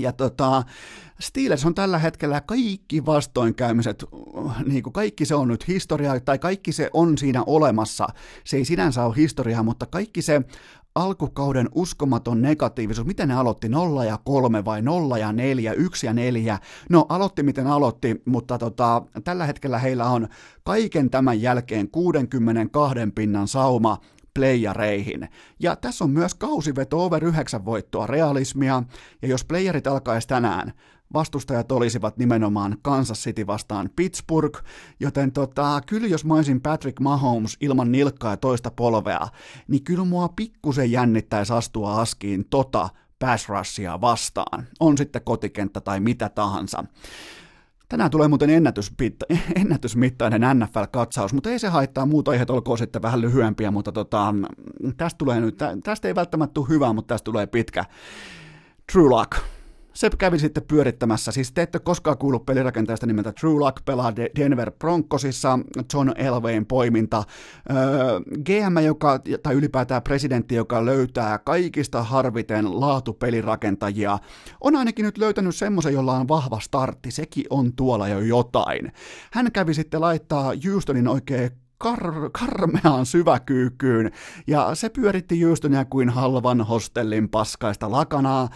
Ja 0.00 0.12
tota, 0.12 0.62
Steelers 1.20 1.66
on 1.66 1.74
tällä 1.74 1.98
hetkellä 1.98 2.40
kaikki 2.40 3.06
vastoinkäymiset, 3.06 4.04
niin 4.66 4.82
kuin 4.82 4.92
kaikki 4.92 5.26
se 5.26 5.34
on 5.34 5.48
nyt 5.48 5.68
historiaa, 5.68 6.20
tai 6.20 6.38
kaikki 6.38 6.72
se 6.72 6.90
on 6.92 7.18
siinä 7.18 7.42
olemassa. 7.46 8.06
Se 8.44 8.56
ei 8.56 8.64
sinänsä 8.64 9.04
ole 9.04 9.16
historiaa, 9.16 9.62
mutta 9.62 9.86
kaikki 9.86 10.22
se 10.22 10.42
alkukauden 10.94 11.68
uskomaton 11.74 12.42
negatiivisuus, 12.42 13.06
miten 13.06 13.28
ne 13.28 13.34
aloitti 13.34 13.68
0 13.68 14.04
ja 14.04 14.18
3 14.24 14.64
vai 14.64 14.82
0 14.82 15.18
ja 15.18 15.32
4, 15.32 15.72
1 15.72 16.06
ja 16.06 16.12
4, 16.12 16.58
no 16.90 17.06
aloitti 17.08 17.42
miten 17.42 17.66
aloitti, 17.66 18.22
mutta 18.24 18.58
tota, 18.58 19.02
tällä 19.24 19.46
hetkellä 19.46 19.78
heillä 19.78 20.04
on 20.04 20.28
kaiken 20.64 21.10
tämän 21.10 21.40
jälkeen 21.40 21.90
62 21.90 22.98
pinnan 23.14 23.48
sauma 23.48 23.98
playareihin. 24.34 25.28
Ja 25.60 25.76
tässä 25.76 26.04
on 26.04 26.10
myös 26.10 26.34
kausiveto 26.34 27.04
over 27.04 27.24
9 27.24 27.64
voittoa 27.64 28.06
realismia, 28.06 28.82
ja 29.22 29.28
jos 29.28 29.44
playerit 29.44 29.86
alkaisi 29.86 30.28
tänään, 30.28 30.72
vastustajat 31.14 31.72
olisivat 31.72 32.16
nimenomaan 32.16 32.76
Kansas 32.82 33.22
City 33.22 33.46
vastaan 33.46 33.90
Pittsburgh, 33.96 34.62
joten 35.00 35.32
tota, 35.32 35.80
kyllä 35.86 36.06
jos 36.06 36.24
mä 36.24 36.34
olisin 36.34 36.60
Patrick 36.60 37.00
Mahomes 37.00 37.56
ilman 37.60 37.92
nilkkaa 37.92 38.30
ja 38.30 38.36
toista 38.36 38.70
polvea, 38.70 39.28
niin 39.68 39.84
kyllä 39.84 40.04
mua 40.04 40.28
pikkusen 40.28 40.90
jännittäisi 40.92 41.52
astua 41.52 42.00
askiin 42.00 42.44
tota 42.50 42.88
pass 43.18 43.48
rushia 43.48 44.00
vastaan, 44.00 44.66
on 44.80 44.98
sitten 44.98 45.22
kotikenttä 45.24 45.80
tai 45.80 46.00
mitä 46.00 46.28
tahansa. 46.28 46.84
Tänään 47.92 48.10
tulee 48.10 48.28
muuten 48.28 48.50
ennätysmittainen 49.60 50.42
NFL-katsaus, 50.58 51.32
mutta 51.32 51.50
ei 51.50 51.58
se 51.58 51.68
haittaa, 51.68 52.06
muut 52.06 52.28
aiheet 52.28 52.50
olkoon 52.50 52.78
sitten 52.78 53.02
vähän 53.02 53.20
lyhyempiä, 53.20 53.70
mutta 53.70 53.92
tota, 53.92 54.34
tästä, 54.96 55.18
tulee 55.18 55.40
nyt, 55.40 55.58
tästä 55.84 56.08
ei 56.08 56.14
välttämättä 56.14 56.54
tule 56.54 56.68
hyvää, 56.68 56.92
mutta 56.92 57.14
tästä 57.14 57.24
tulee 57.24 57.46
pitkä. 57.46 57.84
True 58.92 59.08
Luck 59.08 59.32
se 59.94 60.10
kävi 60.18 60.38
sitten 60.38 60.62
pyörittämässä. 60.62 61.32
Siis 61.32 61.52
te 61.52 61.62
ette 61.62 61.78
koskaan 61.78 62.18
kuullut 62.18 62.46
pelirakentajasta 62.46 63.06
nimeltä 63.06 63.32
True 63.32 63.58
Luck, 63.58 63.84
pelaa 63.84 64.16
Denver 64.16 64.72
Broncosissa, 64.78 65.58
John 65.94 66.12
Elwayn 66.16 66.66
poiminta. 66.66 67.24
Öö, 67.70 68.20
GM, 68.44 68.84
joka, 68.84 69.20
tai 69.42 69.54
ylipäätään 69.54 70.02
presidentti, 70.02 70.54
joka 70.54 70.84
löytää 70.84 71.38
kaikista 71.38 72.02
harviten 72.02 72.80
laatupelirakentajia, 72.80 74.18
on 74.60 74.76
ainakin 74.76 75.04
nyt 75.04 75.18
löytänyt 75.18 75.56
semmoisen, 75.56 75.94
jolla 75.94 76.16
on 76.16 76.28
vahva 76.28 76.60
startti. 76.60 77.10
Sekin 77.10 77.44
on 77.50 77.72
tuolla 77.72 78.08
jo 78.08 78.20
jotain. 78.20 78.92
Hän 79.32 79.52
kävi 79.52 79.74
sitten 79.74 80.00
laittaa 80.00 80.52
Houstonin 80.72 81.08
oikein 81.08 81.50
kar- 81.84 82.30
karmeaan 82.32 83.06
syväkyykkyyn, 83.06 84.10
ja 84.46 84.74
se 84.74 84.88
pyöritti 84.88 85.42
Houstonia 85.42 85.84
kuin 85.84 86.08
halvan 86.08 86.60
hostellin 86.60 87.28
paskaista 87.28 87.90
lakanaa, 87.90 88.48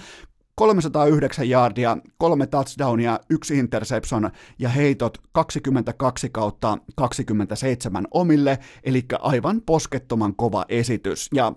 309 0.56 1.50
yardia, 1.50 1.96
kolme 2.18 2.46
touchdownia, 2.46 3.20
yksi 3.30 3.58
interception 3.58 4.30
ja 4.58 4.68
heitot 4.68 5.18
22 5.32 6.30
kautta 6.30 6.78
27 6.96 8.06
omille, 8.10 8.58
eli 8.84 9.04
aivan 9.20 9.62
poskettoman 9.66 10.36
kova 10.36 10.64
esitys. 10.68 11.28
Ja 11.34 11.52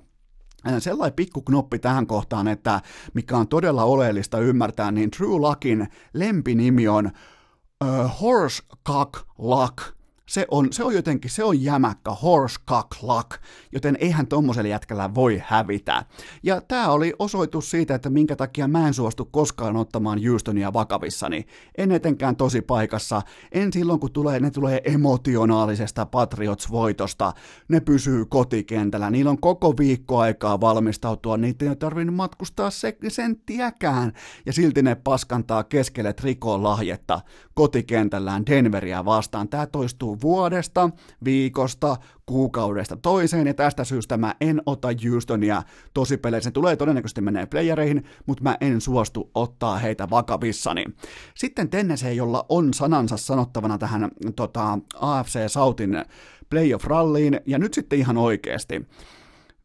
sellainen 0.80 1.16
pikku 1.16 1.42
knoppi 1.42 1.80
tähän 1.80 2.08
kohtaan, 2.08 2.48
että 2.48 2.82
mikä 3.14 3.38
on 3.38 3.48
todella 3.48 3.84
oleellista 3.84 4.40
ymmärtää, 4.40 4.92
niin 4.92 5.12
True 5.12 5.40
Luckin 5.40 5.88
lempinimi 6.14 6.88
on 6.88 7.06
uh, 7.86 8.22
Horse 8.22 8.64
Cock 8.88 9.14
Luck– 9.38 9.78
se 10.30 10.46
on, 10.52 10.68
se 10.74 10.84
on 10.84 10.94
jotenkin, 10.94 11.32
se 11.32 11.44
on 11.44 11.64
jämäkkä, 11.64 12.12
horse 12.12 12.60
cock 12.68 12.88
luck, 13.02 13.30
joten 13.72 13.98
eihän 14.00 14.28
tommoselle 14.28 14.70
jätkällä 14.70 15.16
voi 15.16 15.42
hävitä. 15.46 16.06
Ja 16.44 16.62
tämä 16.62 16.90
oli 16.90 17.14
osoitus 17.20 17.72
siitä, 17.72 17.96
että 17.96 18.10
minkä 18.10 18.36
takia 18.36 18.68
mä 18.68 18.88
en 18.88 18.94
suostu 18.94 19.26
koskaan 19.26 19.76
ottamaan 19.76 20.20
Houstonia 20.30 20.74
vakavissani. 20.74 21.46
En 21.78 21.92
etenkään 21.92 22.36
tosi 22.36 22.62
paikassa, 22.62 23.22
en 23.52 23.74
silloin 23.74 24.00
kun 24.00 24.12
tulee, 24.12 24.40
ne 24.40 24.52
tulee 24.52 24.82
emotionaalisesta 24.84 26.06
Patriots-voitosta, 26.06 27.34
ne 27.68 27.80
pysyy 27.80 28.26
kotikentällä, 28.26 29.10
niillä 29.10 29.32
on 29.32 29.42
koko 29.42 29.78
viikko 29.78 30.20
aikaa 30.20 30.62
valmistautua, 30.62 31.38
niitä 31.38 31.66
ei 31.66 31.76
tarvinnut 31.76 32.16
matkustaa 32.16 32.70
se, 32.70 32.98
senttiäkään, 33.08 34.14
ja 34.46 34.54
silti 34.54 34.82
ne 34.82 34.96
paskantaa 34.96 35.64
keskelle 35.64 36.14
trikoon 36.14 36.64
lahjetta 36.64 37.22
kotikentällään 37.54 38.46
Denveriä 38.46 39.06
vastaan. 39.06 39.50
Tämä 39.50 39.66
toistuu 39.66 40.19
vuodesta, 40.22 40.90
viikosta, 41.26 41.98
kuukaudesta 42.26 42.96
toiseen, 42.96 43.48
ja 43.48 43.54
tästä 43.54 43.84
syystä 43.84 44.18
mä 44.18 44.36
en 44.42 44.62
ota 44.66 44.88
Houstonia 45.12 45.64
peleissä. 46.22 46.48
Se 46.48 46.52
tulee 46.52 46.76
todennäköisesti 46.76 47.22
menee 47.22 47.46
playereihin, 47.46 48.04
mutta 48.26 48.44
mä 48.44 48.58
en 48.62 48.82
suostu 48.82 49.32
ottaa 49.36 49.78
heitä 49.78 50.10
vakavissani. 50.10 50.86
Sitten 51.36 51.70
Tennessee, 51.70 52.14
jolla 52.14 52.46
on 52.50 52.74
sanansa 52.74 53.18
sanottavana 53.18 53.78
tähän 53.78 54.12
tota, 54.36 54.80
AFC 54.96 55.40
Southin 55.48 56.06
playoff-ralliin, 56.50 57.42
ja 57.46 57.60
nyt 57.60 57.74
sitten 57.74 58.00
ihan 58.00 58.18
oikeasti. 58.18 58.88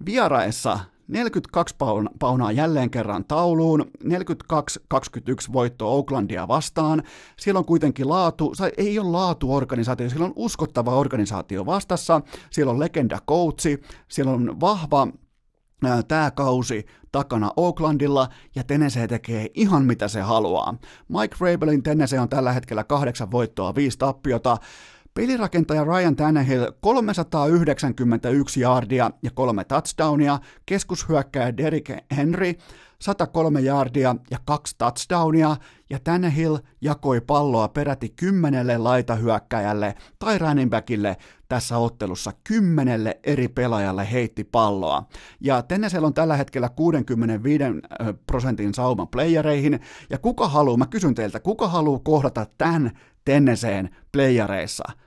Vieraessa 0.07 0.79
42 1.09 1.75
paunaa 2.19 2.53
jälleen 2.53 2.91
kerran 2.91 3.25
tauluun, 3.25 3.91
42-21 4.05 5.53
voitto 5.53 5.95
Oaklandia 5.97 6.49
vastaan. 6.49 7.03
Siellä 7.39 7.59
on 7.59 7.65
kuitenkin 7.65 8.09
laatu, 8.09 8.53
ei 8.77 8.99
ole 8.99 9.11
laatuorganisaatio, 9.11 10.11
siellä 10.11 10.27
on 10.27 10.33
uskottava 10.37 10.95
organisaatio 10.95 11.67
vastassa, 11.67 12.21
siellä 12.51 12.73
on 12.73 12.81
legenda 12.81 13.19
coachi, 13.29 13.83
siellä 14.09 14.33
on 14.33 14.61
vahva 14.61 15.09
tämä 16.09 16.31
kausi 16.31 16.87
takana 17.13 17.51
Oaklandilla 17.57 18.29
ja 18.55 18.65
Tennessee 18.65 19.09
tekee 19.09 19.51
ihan 19.55 19.85
mitä 19.85 20.09
se 20.09 20.21
haluaa. 20.21 20.75
Mike 21.09 21.37
Rabelin 21.41 21.83
Tennessee 21.83 22.21
on 22.21 22.29
tällä 22.29 22.53
hetkellä 22.53 22.85
kahdeksan 22.85 23.31
voittoa, 23.31 23.75
viisi 23.75 23.99
tappiota. 23.99 24.57
Pelirakentaja 25.15 25.85
Ryan 25.85 26.17
Tannehill 26.17 26.67
391 26.81 28.61
yardia 28.61 29.11
ja 29.23 29.31
kolme 29.35 29.65
touchdownia, 29.65 30.39
keskushyökkäjä 30.67 31.57
Derrick 31.57 31.91
Henry 32.17 32.55
103 32.99 33.61
yardia 33.61 34.17
ja 34.31 34.39
kaksi 34.45 34.75
touchdownia, 34.79 35.57
ja 35.91 35.99
Tannehill 36.05 36.57
jakoi 36.81 37.21
palloa 37.21 37.69
peräti 37.69 38.09
kymmenelle 38.09 38.79
laitahyökkäjälle 38.79 39.95
tai 40.19 40.39
running 40.39 40.71
backille 40.71 41.17
tässä 41.49 41.79
ottelussa 41.79 42.33
kymmenelle 42.45 43.21
eri 43.25 43.49
pelaajalle 43.49 44.13
heitti 44.13 44.45
palloa. 44.45 45.03
Ja 45.41 45.63
Tennesel 45.63 46.05
on 46.05 46.15
tällä 46.15 46.37
hetkellä 46.37 46.69
65 46.69 47.65
prosentin 48.27 48.75
sauman 48.75 49.09
playereihin, 49.09 49.81
ja 50.11 50.19
kuka 50.19 50.49
haluaa, 50.49 50.77
mä 50.77 50.87
kysyn 50.87 51.15
teiltä, 51.15 51.41
kuka 51.41 51.69
haluaa 51.69 52.01
kohdata 52.05 52.47
tämän 52.59 52.91
Tenneseen 53.25 53.91
playereissa? 54.13 55.04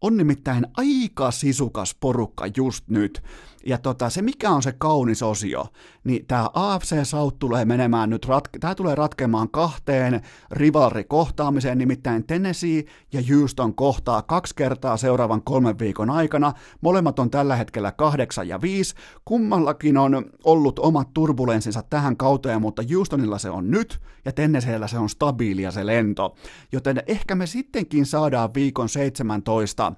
On 0.00 0.16
nimittäin 0.16 0.66
aika 0.76 1.30
sisukas 1.30 1.96
porukka 2.00 2.44
just 2.56 2.88
nyt. 2.88 3.22
Ja 3.68 3.78
tota, 3.78 4.10
se 4.10 4.22
mikä 4.22 4.50
on 4.50 4.62
se 4.62 4.72
kaunis 4.78 5.22
osio, 5.22 5.66
niin 6.04 6.26
tämä 6.26 6.50
AFC 6.54 7.04
South 7.04 7.36
tulee 7.38 7.64
menemään 7.64 8.10
nyt, 8.10 8.26
rat- 8.26 8.58
tämä 8.60 8.74
tulee 8.74 8.94
ratkemaan 8.94 9.50
kahteen 9.50 10.20
rivalrikohtaamiseen, 10.50 11.78
nimittäin 11.78 12.26
Tennessee 12.26 12.84
ja 13.12 13.20
Houston 13.30 13.74
kohtaa 13.74 14.22
kaksi 14.22 14.54
kertaa 14.54 14.96
seuraavan 14.96 15.42
kolmen 15.42 15.78
viikon 15.78 16.10
aikana. 16.10 16.52
Molemmat 16.80 17.18
on 17.18 17.30
tällä 17.30 17.56
hetkellä 17.56 17.92
kahdeksan 17.92 18.48
ja 18.48 18.60
viisi. 18.60 18.94
Kummallakin 19.24 19.96
on 19.96 20.24
ollut 20.44 20.78
omat 20.78 21.14
turbulenssinsa 21.14 21.82
tähän 21.90 22.16
kauteen, 22.16 22.60
mutta 22.60 22.82
Houstonilla 22.94 23.38
se 23.38 23.50
on 23.50 23.70
nyt 23.70 24.00
ja 24.24 24.32
Tennesseellä 24.32 24.86
se 24.86 24.98
on 24.98 25.08
stabiilia 25.08 25.70
se 25.70 25.86
lento. 25.86 26.34
Joten 26.72 27.02
ehkä 27.06 27.34
me 27.34 27.46
sittenkin 27.46 28.06
saadaan 28.06 28.54
viikon 28.54 28.88
17 28.88 29.92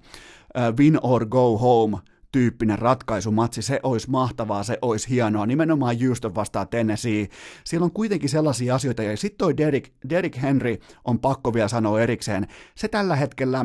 win 0.78 0.98
or 1.02 1.26
go 1.26 1.58
home 1.58 1.98
tyyppinen 2.32 2.78
ratkaisumatsi, 2.78 3.62
se 3.62 3.80
olisi 3.82 4.10
mahtavaa, 4.10 4.62
se 4.62 4.78
olisi 4.82 5.10
hienoa, 5.10 5.46
nimenomaan 5.46 5.96
Houston 6.06 6.34
vastaan 6.34 6.68
Tennessee. 6.68 7.28
Siellä 7.64 7.84
on 7.84 7.92
kuitenkin 7.92 8.28
sellaisia 8.28 8.74
asioita, 8.74 9.02
ja 9.02 9.16
sitten 9.16 9.38
toi 9.38 9.56
Derek, 9.56 9.92
Derek 10.08 10.42
Henry 10.42 10.76
on 11.04 11.18
pakko 11.18 11.54
vielä 11.54 11.68
sanoa 11.68 12.00
erikseen, 12.00 12.46
se 12.74 12.88
tällä 12.88 13.16
hetkellä 13.16 13.64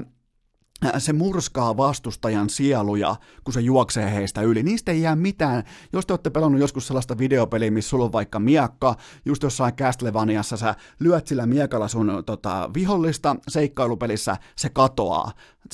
se 0.97 1.13
murskaa 1.13 1.77
vastustajan 1.77 2.49
sieluja, 2.49 3.15
kun 3.43 3.53
se 3.53 3.61
juoksee 3.61 4.11
heistä 4.11 4.41
yli. 4.41 4.63
Niistä 4.63 4.91
ei 4.91 5.01
jää 5.01 5.15
mitään. 5.15 5.63
Jos 5.93 6.05
te 6.05 6.13
olette 6.13 6.29
pelannut 6.29 6.61
joskus 6.61 6.87
sellaista 6.87 7.17
videopeliä, 7.17 7.71
missä 7.71 7.89
sulla 7.89 8.05
on 8.05 8.11
vaikka 8.11 8.39
miakka, 8.39 8.95
just 9.25 9.43
jossain 9.43 9.75
Castlevaniassa 9.75 10.57
sä 10.57 10.75
lyöt 10.99 11.27
sillä 11.27 11.45
miekalla 11.45 11.87
sun 11.87 12.23
tota, 12.25 12.69
vihollista 12.73 13.35
seikkailupelissä, 13.47 14.37
se 14.55 14.69
katoaa. 14.69 15.31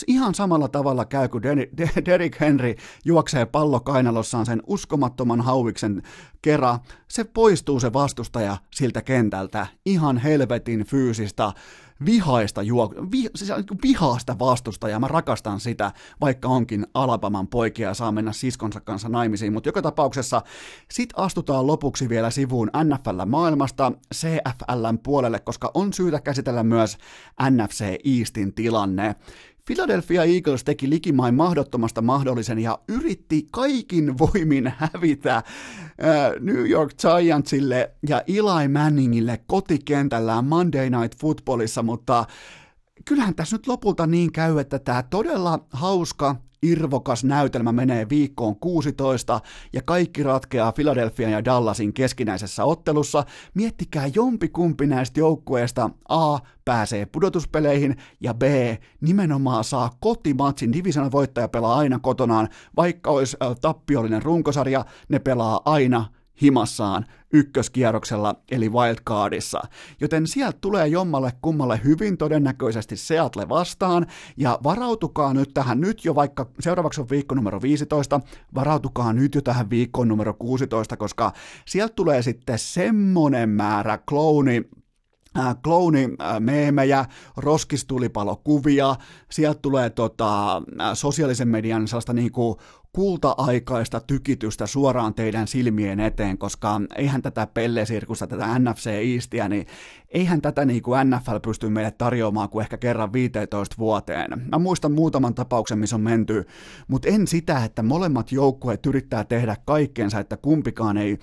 Ihan 0.07 0.35
samalla 0.35 0.67
tavalla 0.67 1.05
käy, 1.05 1.27
kun 1.27 1.41
Derrick 2.05 2.39
Henry 2.39 2.75
juoksee 3.05 3.45
pallo 3.45 3.79
kainalossaan 3.79 4.45
sen 4.45 4.61
uskomattoman 4.67 5.41
hauviksen 5.41 6.01
kera. 6.41 6.79
Se 7.07 7.23
poistuu 7.23 7.79
se 7.79 7.93
vastustaja 7.93 8.57
siltä 8.75 9.01
kentältä. 9.01 9.67
Ihan 9.85 10.17
helvetin 10.17 10.85
fyysistä 10.85 11.53
vihaista, 12.05 12.61
juo, 12.61 12.93
vi, 13.11 13.29
siis 13.35 13.51
vihaista 13.83 14.39
vastustajaa, 14.39 14.99
mä 14.99 15.07
rakastan 15.07 15.59
sitä, 15.59 15.91
vaikka 16.21 16.47
onkin 16.47 16.87
Alabaman 16.93 17.47
poikia 17.47 17.87
ja 17.87 17.93
saa 17.93 18.11
mennä 18.11 18.33
siskonsa 18.33 18.81
kanssa 18.81 19.09
naimisiin, 19.09 19.53
mutta 19.53 19.69
joka 19.69 19.81
tapauksessa 19.81 20.41
sit 20.91 21.09
astutaan 21.15 21.67
lopuksi 21.67 22.09
vielä 22.09 22.29
sivuun 22.29 22.71
NFL-maailmasta 22.83 23.91
CFLn 24.15 24.99
puolelle, 25.03 25.39
koska 25.39 25.71
on 25.73 25.93
syytä 25.93 26.21
käsitellä 26.21 26.63
myös 26.63 26.97
NFC 27.49 27.85
Eastin 28.19 28.53
tilanne. 28.53 29.15
Philadelphia 29.65 30.23
Eagles 30.23 30.63
teki 30.63 30.89
likimain 30.89 31.35
mahdottomasta 31.35 32.01
mahdollisen 32.01 32.59
ja 32.59 32.79
yritti 32.87 33.47
kaikin 33.51 34.17
voimin 34.17 34.73
hävitä 34.77 35.35
äh, 35.35 35.43
New 36.39 36.69
York 36.69 36.91
Giantsille 36.97 37.91
ja 38.09 38.23
Eli 38.27 38.67
Manningille 38.67 39.39
kotikentällään 39.47 40.45
Monday 40.45 40.89
Night 40.89 41.19
Footballissa, 41.19 41.83
mutta 41.83 42.25
kyllähän 43.05 43.35
tässä 43.35 43.55
nyt 43.55 43.67
lopulta 43.67 44.07
niin 44.07 44.31
käy, 44.31 44.59
että 44.59 44.79
tämä 44.79 45.03
todella 45.03 45.65
hauska 45.69 46.35
irvokas 46.63 47.23
näytelmä 47.23 47.71
menee 47.71 48.09
viikkoon 48.09 48.55
16 48.55 49.41
ja 49.73 49.81
kaikki 49.85 50.23
ratkeaa 50.23 50.71
Philadelphia 50.71 51.29
ja 51.29 51.45
Dallasin 51.45 51.93
keskinäisessä 51.93 52.65
ottelussa. 52.65 53.23
Miettikää 53.53 54.09
jompikumpi 54.15 54.87
näistä 54.87 55.19
joukkueista 55.19 55.89
A 56.09 56.39
pääsee 56.65 57.05
pudotuspeleihin 57.05 57.95
ja 58.21 58.33
B 58.33 58.41
nimenomaan 59.01 59.63
saa 59.63 59.89
kotimatsin. 59.99 60.73
Divisionan 60.73 61.11
voittaja 61.11 61.47
pelaa 61.47 61.77
aina 61.77 61.99
kotonaan, 61.99 62.49
vaikka 62.75 63.09
olisi 63.09 63.37
tappiollinen 63.61 64.21
runkosarja, 64.21 64.85
ne 65.09 65.19
pelaa 65.19 65.61
aina 65.65 66.05
himassaan 66.41 67.05
ykköskierroksella 67.33 68.35
eli 68.51 68.69
wildcardissa. 68.69 69.61
Joten 70.01 70.27
sieltä 70.27 70.57
tulee 70.61 70.87
jommalle 70.87 71.33
kummalle 71.41 71.81
hyvin 71.83 72.17
todennäköisesti 72.17 72.97
Seattle 72.97 73.49
vastaan, 73.49 74.07
ja 74.37 74.59
varautukaa 74.63 75.33
nyt 75.33 75.53
tähän 75.53 75.81
nyt 75.81 76.05
jo, 76.05 76.15
vaikka 76.15 76.49
seuraavaksi 76.59 77.01
on 77.01 77.09
viikko 77.09 77.35
numero 77.35 77.61
15, 77.61 78.21
varautukaa 78.55 79.13
nyt 79.13 79.35
jo 79.35 79.41
tähän 79.41 79.69
viikkoon 79.69 80.07
numero 80.07 80.33
16, 80.33 80.97
koska 80.97 81.31
sieltä 81.65 81.93
tulee 81.93 82.21
sitten 82.21 82.59
semmonen 82.59 83.49
määrä 83.49 83.97
klooni 83.97 84.63
äh, 85.39 85.55
kloonimeemejä, 85.63 86.99
äh, 86.99 87.07
roskistulipalokuvia, 87.37 88.95
sieltä 89.31 89.59
tulee 89.61 89.89
tota, 89.89 90.57
äh, 90.57 90.61
sosiaalisen 90.93 91.47
median 91.47 91.87
sellaista 91.87 92.13
niinku 92.13 92.57
kulta-aikaista 92.95 93.99
tykitystä 93.99 94.67
suoraan 94.67 95.13
teidän 95.13 95.47
silmien 95.47 95.99
eteen, 95.99 96.37
koska 96.37 96.81
eihän 96.95 97.21
tätä 97.21 97.47
pellesirkusta, 97.47 98.27
tätä 98.27 98.59
NFC 98.59 98.87
Eastia, 98.87 99.49
niin 99.49 99.67
eihän 100.09 100.41
tätä 100.41 100.65
niin 100.65 100.81
kuin 100.81 101.09
NFL 101.09 101.37
pysty 101.45 101.69
meille 101.69 101.91
tarjoamaan 101.91 102.49
kuin 102.49 102.63
ehkä 102.63 102.77
kerran 102.77 103.13
15 103.13 103.75
vuoteen. 103.79 104.47
Mä 104.51 104.57
muistan 104.59 104.91
muutaman 104.91 105.33
tapauksen, 105.33 105.79
missä 105.79 105.95
on 105.95 106.01
menty, 106.01 106.45
mutta 106.87 107.09
en 107.09 107.27
sitä, 107.27 107.63
että 107.63 107.83
molemmat 107.83 108.31
joukkueet 108.31 108.85
yrittää 108.85 109.23
tehdä 109.23 109.55
kaikkensa, 109.65 110.19
että 110.19 110.37
kumpikaan 110.37 110.97
ei 110.97 111.17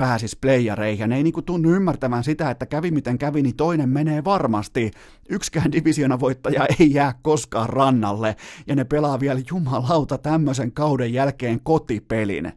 pääsisi 0.00 0.38
playareihin. 0.40 1.00
Ja 1.00 1.06
ne 1.06 1.16
ei 1.16 1.22
niinku 1.22 1.42
tunnu 1.42 1.70
ymmärtävän 1.70 2.24
sitä, 2.24 2.50
että 2.50 2.66
kävi 2.66 2.90
miten 2.90 3.18
kävi, 3.18 3.42
niin 3.42 3.56
toinen 3.56 3.88
menee 3.88 4.24
varmasti. 4.24 4.90
Yksikään 5.28 5.72
divisiona 5.72 6.20
voittaja 6.20 6.66
ei 6.78 6.94
jää 6.94 7.14
koskaan 7.22 7.68
rannalle, 7.68 8.36
ja 8.66 8.76
ne 8.76 8.84
pelaa 8.84 9.20
vielä 9.20 9.40
jumalauta 9.50 10.18
tämmöisen 10.18 10.72
kauden 10.72 11.12
jälkeen 11.12 11.60
kotipelin. 11.62 12.52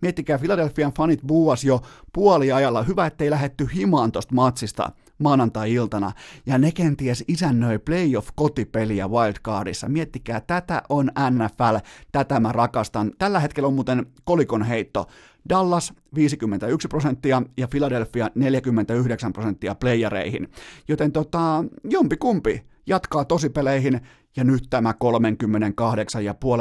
Miettikää, 0.00 0.38
Philadelphian 0.38 0.92
fanit 0.92 1.20
buuas 1.26 1.64
jo 1.64 1.80
puoliajalla. 2.12 2.82
Hyvä, 2.82 3.06
ettei 3.06 3.30
lähetty 3.30 3.68
himaan 3.74 4.12
tosta 4.12 4.34
matsista 4.34 4.90
maanantai-iltana, 5.20 6.12
ja 6.46 6.58
ne 6.58 6.72
kenties 6.72 7.24
isännöi 7.28 7.78
playoff-kotipeliä 7.78 9.08
wildcardissa. 9.08 9.88
Miettikää, 9.88 10.40
tätä 10.40 10.82
on 10.88 11.10
NFL, 11.30 11.76
tätä 12.12 12.40
mä 12.40 12.52
rakastan. 12.52 13.12
Tällä 13.18 13.40
hetkellä 13.40 13.66
on 13.66 13.74
muuten 13.74 14.06
kolikon 14.24 14.62
heitto. 14.62 15.06
Dallas 15.48 15.92
51 16.14 16.88
prosenttia 16.88 17.42
ja 17.56 17.68
Philadelphia 17.68 18.30
49 18.34 19.32
prosenttia 19.32 19.74
playereihin. 19.74 20.48
Joten 20.88 21.12
tota, 21.12 21.64
jompi 21.84 22.16
kumpi 22.16 22.62
jatkaa 22.86 23.24
tosipeleihin 23.24 24.00
ja 24.36 24.44
nyt 24.44 24.64
tämä 24.70 24.94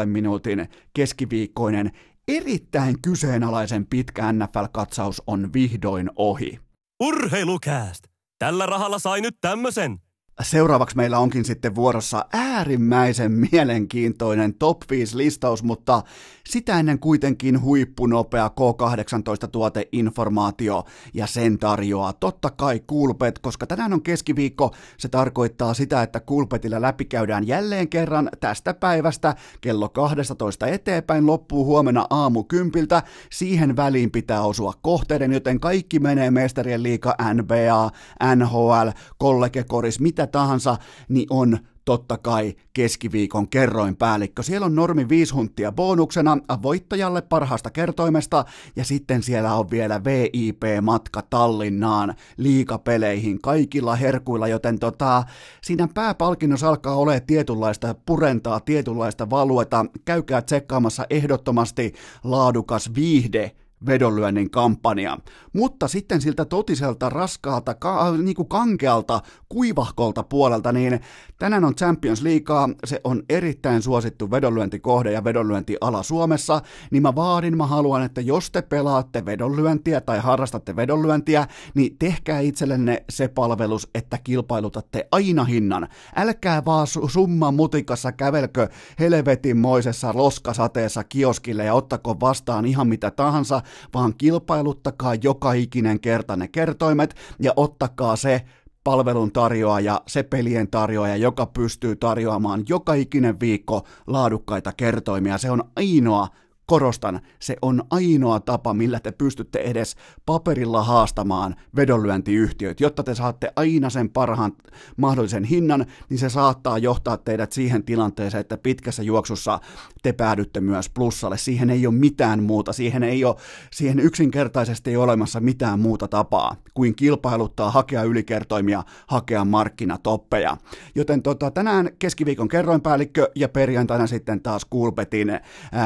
38,5 0.02 0.06
minuutin 0.06 0.70
keskiviikkoinen 0.94 1.92
erittäin 2.28 3.02
kyseenalaisen 3.02 3.86
pitkä 3.86 4.32
NFL-katsaus 4.32 5.24
on 5.28 5.54
vihdoin 5.54 6.10
ohi. 6.16 6.60
Urheilukääst! 7.04 8.19
Tällä 8.40 8.66
rahalla 8.66 9.00
sai 9.00 9.22
nyt 9.22 9.38
tämmösen. 9.42 10.02
Seuraavaksi 10.42 10.96
meillä 10.96 11.20
onkin 11.20 11.46
sitten 11.46 11.76
vuorossa 11.76 12.26
äärimmäisen 12.34 13.48
mielenkiintoinen 13.52 14.54
top 14.54 14.78
5 14.90 15.18
listaus, 15.18 15.64
mutta 15.64 16.04
sitä 16.50 16.80
ennen 16.80 17.00
kuitenkin 17.00 17.62
huippunopea 17.62 18.52
K18-tuoteinformaatio 18.60 20.84
ja 21.14 21.28
sen 21.28 21.58
tarjoaa 21.58 22.14
totta 22.14 22.50
kai 22.50 22.82
Kulpet, 22.88 23.40
koska 23.40 23.68
tänään 23.68 23.94
on 23.94 24.02
keskiviikko, 24.02 24.76
se 24.98 25.10
tarkoittaa 25.10 25.74
sitä, 25.74 26.02
että 26.02 26.20
Kulpetilla 26.20 26.82
läpikäydään 26.82 27.48
jälleen 27.48 27.90
kerran 27.90 28.30
tästä 28.40 28.74
päivästä 28.74 29.36
kello 29.62 29.90
12 29.90 30.68
eteenpäin 30.68 31.26
loppuu 31.26 31.66
huomenna 31.66 32.06
aamu 32.10 32.44
kympiltä. 32.44 33.04
Siihen 33.32 33.76
väliin 33.76 34.12
pitää 34.12 34.42
osua 34.42 34.74
kohteiden, 34.82 35.34
joten 35.34 35.60
kaikki 35.60 36.00
menee 36.00 36.32
mestarien 36.32 36.84
liiga, 36.84 37.16
NBA, 37.34 37.92
NHL, 38.36 38.90
kollegekoris, 39.18 40.00
mitä 40.00 40.28
tahansa, 40.30 40.78
niin 41.10 41.28
on 41.30 41.60
totta 41.90 42.18
kai 42.18 42.56
keskiviikon 42.74 43.48
kerroinpäällikkö. 43.48 44.44
Siellä 44.44 44.66
on 44.66 44.76
normi 44.76 45.10
5 45.10 45.34
hunttia 45.34 45.72
bonuksena 45.72 46.38
voittajalle 46.62 47.22
parhaasta 47.22 47.70
kertoimesta 47.70 48.46
ja 48.76 48.86
sitten 48.86 49.24
siellä 49.24 49.54
on 49.54 49.72
vielä 49.72 50.04
VIP-matka 50.04 51.22
Tallinnaan 51.30 52.16
liikapeleihin 52.38 53.42
kaikilla 53.42 53.96
herkuilla, 53.96 54.48
joten 54.48 54.80
tota, 54.80 55.24
siinä 55.64 55.88
pääpalkinnossa 55.94 56.70
alkaa 56.70 56.96
olla 56.96 57.20
tietynlaista 57.20 57.96
purentaa, 58.06 58.60
tietynlaista 58.60 59.30
valueta. 59.30 59.86
Käykää 60.06 60.42
tsekkaamassa 60.42 61.06
ehdottomasti 61.10 61.94
laadukas 62.24 62.96
viihde 62.96 63.52
vedonlyönnin 63.86 64.50
kampanja. 64.50 65.18
Mutta 65.54 65.88
sitten 65.88 66.22
siltä 66.22 66.46
totiselta 66.46 67.10
raskaalta, 67.10 67.74
ka, 67.74 68.18
niin 68.18 68.36
kuin 68.36 68.48
kankealta, 68.48 69.22
kuivahkolta 69.50 70.24
puolelta, 70.24 70.72
niin 70.72 71.00
tänään 71.40 71.66
on 71.66 71.76
Champions 71.76 72.22
Leaguea, 72.22 72.70
se 72.86 73.02
on 73.04 73.24
erittäin 73.30 73.82
suosittu 73.82 74.32
vedonlyöntikohde 74.32 75.12
ja 75.12 75.24
vedonlyöntiala 75.24 76.04
Suomessa, 76.04 76.62
niin 76.92 77.04
mä 77.04 77.16
vaadin, 77.16 77.58
mä 77.58 77.68
haluan, 77.68 78.04
että 78.04 78.22
jos 78.22 78.52
te 78.52 78.62
pelaatte 78.62 79.26
vedonlyöntiä 79.26 80.02
tai 80.02 80.20
harrastatte 80.20 80.76
vedonlyöntiä, 80.76 81.48
niin 81.74 81.98
tehkää 82.00 82.40
itsellenne 82.40 83.04
se 83.10 83.28
palvelus, 83.28 83.90
että 83.96 84.18
kilpailutatte 84.24 85.08
aina 85.12 85.44
hinnan. 85.44 85.88
Älkää 86.16 86.66
vaan 86.66 86.88
summa 87.08 87.52
mutikassa 87.52 88.12
kävelkö 88.12 88.68
helvetinmoisessa 89.00 90.12
loskasateessa 90.14 91.04
kioskille 91.04 91.66
ja 91.66 91.74
ottako 91.74 92.20
vastaan 92.20 92.66
ihan 92.66 92.88
mitä 92.88 93.12
tahansa, 93.12 93.62
vaan 93.94 94.14
kilpailuttakaa 94.18 95.16
joka 95.16 95.54
ikinen 95.54 96.00
kerta 96.00 96.36
ne 96.36 96.48
kertoimet 96.48 97.16
ja 97.40 97.54
ottakaa 97.56 98.16
se 98.16 98.46
palvelun 98.84 99.32
tarjoaja, 99.32 100.02
se 100.08 100.24
pelien 100.24 100.68
tarjoaja, 100.68 101.16
joka 101.16 101.46
pystyy 101.46 101.96
tarjoamaan 101.96 102.64
joka 102.70 102.94
ikinen 102.94 103.40
viikko 103.40 103.88
laadukkaita 104.08 104.74
kertoimia. 104.78 105.38
Se 105.38 105.52
on 105.52 105.64
ainoa 105.76 106.28
Korostan, 106.70 107.20
se 107.40 107.56
on 107.62 107.84
ainoa 107.90 108.40
tapa, 108.40 108.74
millä 108.74 109.00
te 109.00 109.12
pystytte 109.12 109.60
edes 109.60 109.96
paperilla 110.26 110.84
haastamaan 110.84 111.56
vedonlyöntiyhtiöt. 111.76 112.80
Jotta 112.80 113.04
te 113.04 113.16
saatte 113.16 113.52
aina 113.56 113.90
sen 113.90 114.10
parhaan 114.10 114.52
mahdollisen 114.98 115.44
hinnan, 115.44 115.86
niin 116.10 116.18
se 116.18 116.30
saattaa 116.30 116.78
johtaa 116.78 117.18
teidät 117.18 117.52
siihen 117.52 117.84
tilanteeseen, 117.84 118.42
että 118.42 118.58
pitkässä 118.58 119.04
juoksussa 119.04 119.60
te 120.04 120.14
päädytte 120.14 120.62
myös 120.62 120.90
plussalle. 120.90 121.38
Siihen 121.38 121.70
ei 121.70 121.88
ole 121.88 121.96
mitään 121.96 122.44
muuta, 122.44 122.74
siihen 122.74 123.04
ei 123.04 123.26
ole, 123.26 123.36
siihen 123.72 124.00
yksinkertaisesti 124.00 124.90
ei 124.90 124.98
ole 124.98 125.04
olemassa 125.04 125.40
mitään 125.40 125.80
muuta 125.80 126.08
tapaa 126.08 126.56
kuin 126.74 126.96
kilpailuttaa, 126.96 127.72
hakea 127.72 128.04
ylikertoimia, 128.04 128.84
hakea 129.08 129.46
markkinatoppeja. 129.46 130.58
Joten 130.96 131.22
tota, 131.22 131.52
tänään 131.52 131.90
keskiviikon 132.00 132.48
kerroinpäällikkö 132.48 133.32
ja 133.36 133.50
perjantaina 133.50 134.08
sitten 134.08 134.42
taas 134.42 134.66
Kulpetin 134.66 135.30
äh, 135.30 135.42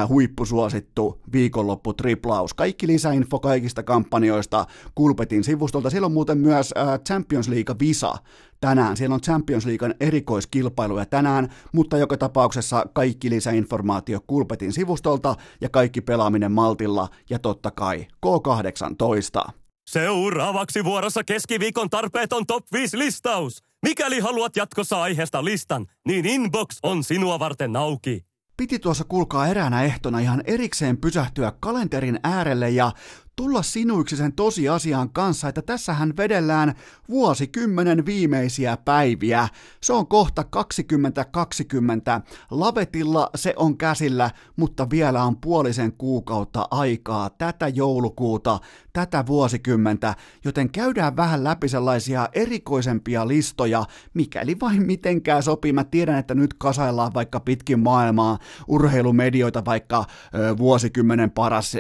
huippusuosi 0.08 0.73
suosittu 0.74 1.22
viikonloppu 1.34 1.94
triplaus. 1.94 2.54
Kaikki 2.54 2.88
lisäinfo 2.88 3.40
kaikista 3.40 3.84
kampanjoista 3.84 4.66
Kulpetin 4.96 5.44
sivustolta. 5.44 5.90
Siellä 5.90 6.06
on 6.06 6.12
muuten 6.12 6.38
myös 6.38 6.74
äh, 6.78 7.00
Champions 7.00 7.48
League 7.48 7.76
Visa 7.80 8.14
tänään. 8.62 8.98
Siellä 8.98 9.14
on 9.14 9.22
Champions 9.22 9.66
Leaguean 9.66 9.96
erikoiskilpailuja 10.00 11.06
tänään, 11.06 11.50
mutta 11.74 11.98
joka 11.98 12.18
tapauksessa 12.18 12.86
kaikki 12.94 13.30
lisäinformaatio 13.30 14.20
Kulpetin 14.28 14.74
sivustolta 14.74 15.36
ja 15.62 15.70
kaikki 15.70 16.02
pelaaminen 16.02 16.52
Maltilla 16.52 17.10
ja 17.30 17.40
totta 17.40 17.72
kai 17.72 18.08
K18. 18.26 19.52
Seuraavaksi 19.90 20.84
vuorossa 20.84 21.24
keskiviikon 21.24 21.90
tarpeeton 21.90 22.46
top 22.46 22.66
5 22.74 22.98
listaus. 22.98 23.64
Mikäli 23.84 24.20
haluat 24.20 24.56
jatkossa 24.56 25.02
aiheesta 25.02 25.46
listan, 25.46 25.86
niin 26.08 26.26
inbox 26.26 26.78
on 26.84 27.04
sinua 27.04 27.40
varten 27.40 27.76
auki. 27.76 28.33
Piti 28.58 28.80
tuossa 28.80 29.04
kulkaa 29.04 29.48
eräänä 29.48 29.84
ehtona 29.84 30.20
ihan 30.20 30.42
erikseen 30.46 30.98
pysähtyä 30.98 31.54
kalenterin 31.60 32.20
äärelle 32.24 32.70
ja 32.70 32.92
tulla 33.36 33.62
sinuiksi 33.62 34.18
sen 34.18 34.34
tosiasian 34.34 35.10
kanssa, 35.10 35.48
että 35.48 35.62
tässähän 35.62 36.14
vedellään 36.18 36.74
vuosikymmenen 37.10 38.06
viimeisiä 38.06 38.78
päiviä. 38.78 39.48
Se 39.82 39.94
on 39.94 40.08
kohta 40.08 40.44
2020. 40.44 42.22
Lavetilla 42.52 43.30
se 43.36 43.54
on 43.58 43.78
käsillä, 43.78 44.32
mutta 44.56 44.90
vielä 44.90 45.24
on 45.24 45.38
puolisen 45.38 45.94
kuukautta 45.94 46.68
aikaa 46.72 47.30
tätä 47.30 47.68
joulukuuta, 47.68 48.60
tätä 48.94 49.26
vuosikymmentä, 49.26 50.16
joten 50.46 50.72
käydään 50.72 51.16
vähän 51.16 51.44
läpi 51.44 51.70
sellaisia 51.70 52.30
erikoisempia 52.34 53.28
listoja, 53.28 53.86
mikäli 54.14 54.58
vain 54.62 54.86
mitenkään 54.86 55.44
sopii. 55.44 55.74
Mä 55.74 55.84
tiedän, 55.84 56.20
että 56.20 56.36
nyt 56.36 56.54
kasaillaan 56.54 57.14
vaikka 57.14 57.40
pitkin 57.40 57.80
maailmaa 57.80 58.40
urheilumedioita, 58.68 59.66
vaikka 59.66 60.06
ö, 60.36 60.58
vuosikymmenen 60.58 61.32
paras 61.32 61.74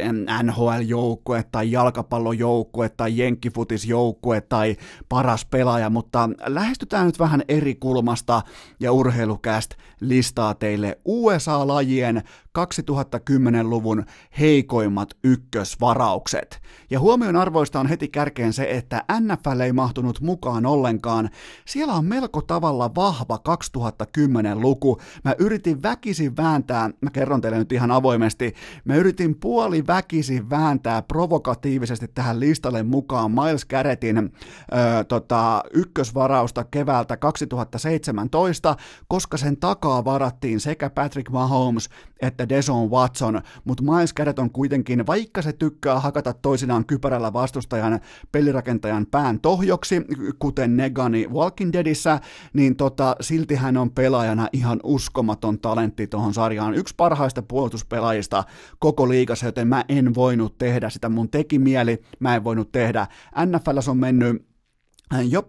NHL-joukkue 0.43 1.43
tai 1.52 1.72
jalkapallojoukkue 1.72 2.90
tai 2.90 3.18
jenkkifutisjoukkue 3.18 4.41
tai 4.41 4.76
paras 5.10 5.45
pelaaja, 5.45 5.90
mutta 5.90 6.30
lähestytään 6.45 7.06
nyt 7.06 7.20
vähän 7.20 7.44
eri 7.48 7.76
kulmasta 7.76 8.41
ja 8.80 8.91
urheilukäst 8.91 9.74
listaa 9.99 10.53
teille 10.56 10.99
USA-lajien 11.06 12.24
2010-luvun 12.59 14.05
heikoimmat 14.39 15.09
ykkösvaraukset. 15.23 16.61
Ja 16.89 16.99
huomion 16.99 17.35
arvoista 17.35 17.80
on 17.80 17.88
heti 17.88 18.07
kärkeen 18.07 18.53
se, 18.53 18.67
että 18.69 19.03
NFL 19.19 19.59
ei 19.59 19.73
mahtunut 19.73 20.21
mukaan 20.21 20.65
ollenkaan. 20.65 21.30
Siellä 21.65 21.93
on 21.93 22.05
melko 22.05 22.41
tavalla 22.41 22.95
vahva 22.95 23.39
2010-luku. 23.49 25.01
Mä 25.23 25.35
yritin 25.39 25.84
väkisin 25.84 26.38
vääntää, 26.38 26.89
mä 27.01 27.09
kerron 27.09 27.41
teille 27.41 27.57
nyt 27.57 27.71
ihan 27.71 27.91
avoimesti, 27.91 28.53
mä 28.85 28.95
yritin 28.95 29.35
puoli 29.35 29.88
väkisin 29.88 30.49
vääntää 30.49 31.01
provokatiivisesti 31.01 32.07
tähän 32.07 32.39
listalle 32.39 32.84
mukaan 32.84 33.31
Miles 33.31 33.65
Garrettin 33.65 34.17
öö, 34.17 35.03
tota, 35.03 35.63
ykkösvarausta 35.73 36.63
keväältä 36.63 37.17
2017, 37.17 38.75
koska 39.07 39.38
sen 39.38 39.57
takaa 39.57 40.05
varattiin 40.05 40.59
sekä 40.59 40.89
Patrick 40.89 41.31
Mahomes 41.31 41.89
että 42.21 42.43
että 42.44 42.56
Deson 42.56 42.91
Watson, 42.91 43.41
mutta 43.65 43.84
Miles 43.84 44.14
Garrett 44.14 44.40
on 44.40 44.52
kuitenkin, 44.52 45.07
vaikka 45.07 45.41
se 45.41 45.53
tykkää 45.53 45.99
hakata 45.99 46.34
toisinaan 46.34 46.86
kypärällä 46.86 47.34
vastustajan 47.34 47.99
pelirakentajan 48.32 49.06
pään 49.11 49.40
tohjoksi, 49.40 50.02
kuten 50.40 50.78
Negani 50.78 51.28
Walking 51.28 51.74
Deadissä, 51.74 52.20
niin 52.53 52.76
tota, 52.76 53.15
silti 53.22 53.56
hän 53.56 53.78
on 53.78 53.91
pelaajana 53.91 54.48
ihan 54.53 54.80
uskomaton 54.84 55.60
talentti 55.60 56.07
tuohon 56.07 56.34
sarjaan. 56.34 56.74
Yksi 56.74 56.94
parhaista 56.98 57.41
puolustuspelaajista 57.41 58.44
koko 58.80 59.10
liigassa, 59.10 59.45
joten 59.45 59.68
mä 59.68 59.86
en 59.90 60.15
voinut 60.15 60.57
tehdä 60.57 60.90
sitä. 60.90 61.10
Mun 61.10 61.30
teki 61.30 61.60
mieli, 61.60 62.02
mä 62.20 62.36
en 62.36 62.44
voinut 62.44 62.72
tehdä. 62.72 63.07
NFL 63.45 63.90
on 63.90 63.98
mennyt 63.98 64.52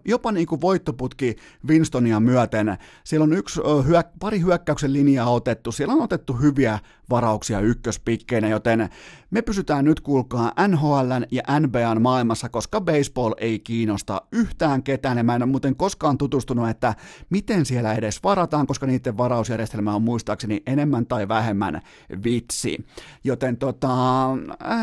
jopa 0.05 0.31
niin 0.31 0.47
kuin 0.47 0.61
voittoputki 0.61 1.35
Winstonia 1.67 2.19
myöten. 2.19 2.77
Siellä 3.03 3.23
on 3.23 3.33
yksi, 3.33 3.61
pari 4.19 4.39
hyökkäyksen 4.39 4.93
linjaa 4.93 5.29
otettu, 5.29 5.71
siellä 5.71 5.93
on 5.93 6.01
otettu 6.01 6.33
hyviä 6.33 6.79
varauksia 7.09 7.59
ykköspikkeinä, 7.59 8.47
joten 8.47 8.89
me 9.31 9.41
pysytään 9.41 9.85
nyt 9.85 10.01
kuulkaa 10.01 10.53
NHLn 10.67 11.25
ja 11.31 11.43
NBAn 11.59 12.01
maailmassa, 12.01 12.49
koska 12.49 12.81
baseball 12.81 13.33
ei 13.37 13.59
kiinnosta 13.59 14.21
yhtään 14.31 14.83
ketään, 14.83 15.17
ja 15.17 15.23
mä 15.23 15.35
en 15.35 15.43
ole 15.43 15.51
muuten 15.51 15.75
koskaan 15.75 16.17
tutustunut, 16.17 16.69
että 16.69 16.95
miten 17.29 17.65
siellä 17.65 17.93
edes 17.93 18.23
varataan, 18.23 18.67
koska 18.67 18.85
niiden 18.85 19.17
varausjärjestelmä 19.17 19.95
on 19.95 20.01
muistaakseni 20.01 20.63
enemmän 20.67 21.05
tai 21.05 21.27
vähemmän 21.27 21.81
vitsi. 22.23 22.85
Joten 23.23 23.57
tota, 23.57 23.97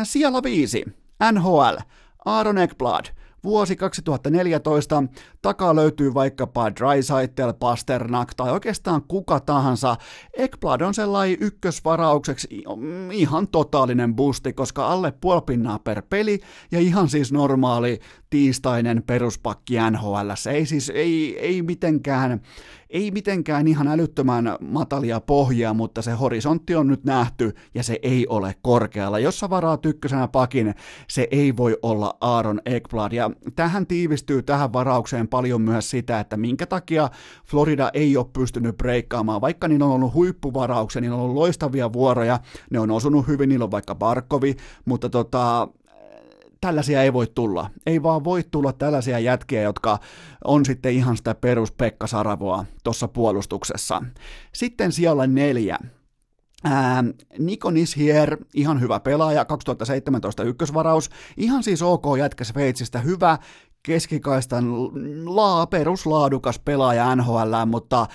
siellä 0.03 0.43
viisi, 0.43 0.85
NHL, 1.31 1.77
Aaron 2.25 2.57
Ekblad, 2.57 3.05
Vuosi 3.43 3.75
2014, 3.75 5.03
takaa 5.41 5.75
löytyy 5.75 6.13
vaikkapa 6.13 6.71
Drysaitel, 6.75 7.53
Pasternak 7.53 8.33
tai 8.33 8.51
oikeastaan 8.51 9.01
kuka 9.07 9.39
tahansa. 9.39 9.95
Ekblad 10.37 10.81
on 10.81 10.93
sellainen 10.93 11.37
ykkösvaraukseksi 11.41 12.63
ihan 13.11 13.47
totaalinen 13.47 14.15
boosti, 14.15 14.53
koska 14.53 14.87
alle 14.87 15.13
puoli 15.21 15.57
per 15.83 16.01
peli 16.09 16.39
ja 16.71 16.79
ihan 16.79 17.09
siis 17.09 17.31
normaali 17.31 17.99
tiistainen 18.29 19.03
peruspakki 19.03 19.75
NHL. 19.91 20.29
Ei 20.53 20.65
siis, 20.65 20.89
ei, 20.89 21.39
ei 21.39 21.61
mitenkään, 21.61 22.41
ei 22.93 23.11
mitenkään 23.11 23.67
ihan 23.67 23.87
älyttömän 23.87 24.55
matalia 24.61 25.19
pohjia, 25.19 25.73
mutta 25.73 26.01
se 26.01 26.11
horisontti 26.11 26.75
on 26.75 26.87
nyt 26.87 27.03
nähty 27.03 27.55
ja 27.73 27.83
se 27.83 27.99
ei 28.01 28.27
ole 28.27 28.55
korkealla. 28.61 29.19
Jos 29.19 29.39
sä 29.39 29.49
varaa 29.49 29.77
ykkösenä 29.85 30.27
pakin, 30.27 30.75
se 31.07 31.27
ei 31.31 31.57
voi 31.57 31.77
olla 31.81 32.17
Aaron 32.21 32.61
Ekblad. 32.65 33.11
Ja 33.11 33.31
tähän 33.55 33.87
tiivistyy 33.87 34.43
tähän 34.43 34.73
varaukseen 34.73 35.27
paljon 35.27 35.61
myös 35.61 35.89
sitä, 35.89 36.19
että 36.19 36.37
minkä 36.37 36.65
takia 36.65 37.09
Florida 37.45 37.89
ei 37.93 38.17
ole 38.17 38.25
pystynyt 38.33 38.77
breikkaamaan, 38.77 39.41
vaikka 39.41 39.67
niillä 39.67 39.85
on 39.85 39.91
ollut 39.91 40.13
huippuvarauksia, 40.13 41.01
niillä 41.01 41.17
on 41.17 41.23
ollut 41.23 41.35
loistavia 41.35 41.93
vuoroja, 41.93 42.39
ne 42.71 42.79
on 42.79 42.91
osunut 42.91 43.27
hyvin, 43.27 43.49
niillä 43.49 43.65
on 43.65 43.71
vaikka 43.71 43.95
Barkovi, 43.95 44.55
mutta 44.85 45.09
tota, 45.09 45.67
tällaisia 46.63 47.03
ei 47.03 47.13
voi 47.13 47.27
tulla. 47.27 47.69
Ei 47.85 48.03
vaan 48.03 48.23
voi 48.23 48.43
tulla 48.51 48.73
tällaisia 48.73 49.19
jätkiä, 49.19 49.61
jotka 49.61 49.99
on 50.43 50.65
sitten 50.65 50.93
ihan 50.93 51.17
sitä 51.17 51.35
perus 51.35 51.71
Pekka 51.71 52.07
Saravoa 52.07 52.65
tuossa 52.83 53.07
puolustuksessa. 53.07 54.01
Sitten 54.53 54.91
siellä 54.91 55.27
neljä. 55.27 55.77
Ää, 56.63 57.03
Niko 57.39 57.71
Nishier, 57.71 58.37
ihan 58.53 58.81
hyvä 58.81 58.99
pelaaja, 58.99 59.45
2017 59.45 60.43
ykkösvaraus, 60.43 61.09
ihan 61.37 61.63
siis 61.63 61.81
ok 61.81 62.03
jätkä 62.17 62.43
Sveitsistä, 62.43 62.99
hyvä 62.99 63.37
keskikaistan 63.83 64.65
laa, 65.35 65.67
peruslaadukas 65.67 66.59
pelaaja 66.59 67.15
NHL, 67.15 67.65
mutta 67.65 68.07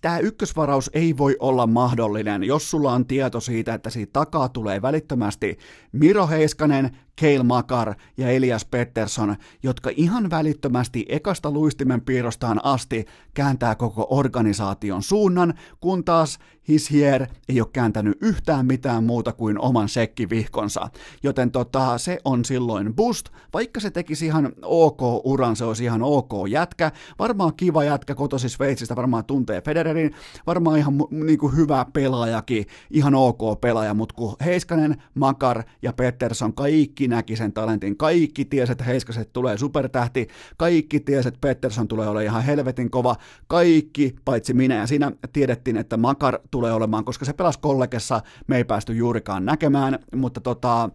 tämä 0.00 0.18
ykkösvaraus 0.18 0.90
ei 0.94 1.16
voi 1.16 1.36
olla 1.40 1.66
mahdollinen, 1.66 2.44
jos 2.44 2.70
sulla 2.70 2.92
on 2.92 3.06
tieto 3.06 3.40
siitä, 3.40 3.74
että 3.74 3.90
siitä 3.90 4.12
takaa 4.12 4.48
tulee 4.48 4.82
välittömästi 4.82 5.58
Miro 5.92 6.26
Heiskanen, 6.26 6.96
Keil 7.16 7.42
Makar 7.42 7.94
ja 8.16 8.30
Elias 8.30 8.64
Pettersson, 8.64 9.36
jotka 9.62 9.90
ihan 9.96 10.30
välittömästi 10.30 11.06
ekasta 11.08 11.50
luistimen 11.50 12.00
piirrostaan 12.00 12.64
asti 12.64 13.04
kääntää 13.34 13.74
koko 13.74 14.06
organisaation 14.10 15.02
suunnan, 15.02 15.54
kun 15.80 16.04
taas 16.04 16.38
Hishier 16.68 17.26
ei 17.48 17.60
ole 17.60 17.68
kääntänyt 17.72 18.18
yhtään 18.20 18.66
mitään 18.66 19.04
muuta 19.04 19.32
kuin 19.32 19.58
oman 19.58 19.88
sekkivihkonsa. 19.88 20.88
Joten 21.22 21.50
tota, 21.50 21.98
se 21.98 22.18
on 22.24 22.44
silloin 22.44 22.94
boost, 22.94 23.28
vaikka 23.52 23.80
se 23.80 23.90
tekisi 23.90 24.26
ihan 24.26 24.52
ok 24.62 25.00
uran, 25.24 25.56
se 25.56 25.64
olisi 25.64 25.84
ihan 25.84 26.02
ok 26.02 26.32
jätkä, 26.48 26.92
varmaan 27.18 27.54
kiva 27.56 27.84
jätkä 27.84 28.14
kotosi 28.14 28.48
Sveitsistä, 28.48 28.96
varmaan 28.96 29.24
tuntee 29.24 29.60
Federerin, 29.60 30.14
varmaan 30.46 30.78
ihan 30.78 30.94
niin 31.10 31.38
kuin 31.38 31.56
hyvä 31.56 31.86
pelaajakin, 31.92 32.66
ihan 32.90 33.14
ok 33.14 33.60
pelaaja, 33.60 33.94
mutta 33.94 34.14
kun 34.14 34.36
Heiskanen, 34.44 35.02
Makar 35.14 35.62
ja 35.82 35.92
Pettersson 35.92 36.54
kaikki 36.54 37.01
näki 37.08 37.36
sen 37.36 37.52
talentin. 37.52 37.96
Kaikki 37.96 38.44
tiesi, 38.44 38.72
että 38.72 38.84
Heiskaset 38.84 39.32
tulee 39.32 39.58
supertähti. 39.58 40.28
Kaikki 40.56 41.00
tiesi, 41.00 41.28
että 41.28 41.40
Pettersson 41.40 41.88
tulee 41.88 42.08
olemaan 42.08 42.24
ihan 42.24 42.44
helvetin 42.44 42.90
kova. 42.90 43.16
Kaikki, 43.46 44.14
paitsi 44.24 44.54
minä. 44.54 44.74
Ja 44.74 44.86
siinä 44.86 45.12
tiedettiin, 45.32 45.76
että 45.76 45.96
Makar 45.96 46.38
tulee 46.50 46.72
olemaan, 46.72 47.04
koska 47.04 47.24
se 47.24 47.32
pelasi 47.32 47.58
kollegessa, 47.60 48.20
me 48.46 48.56
ei 48.56 48.64
päästy 48.64 48.94
juurikaan 48.94 49.44
näkemään, 49.44 49.98
mutta 50.16 50.40
tota, 50.40 50.90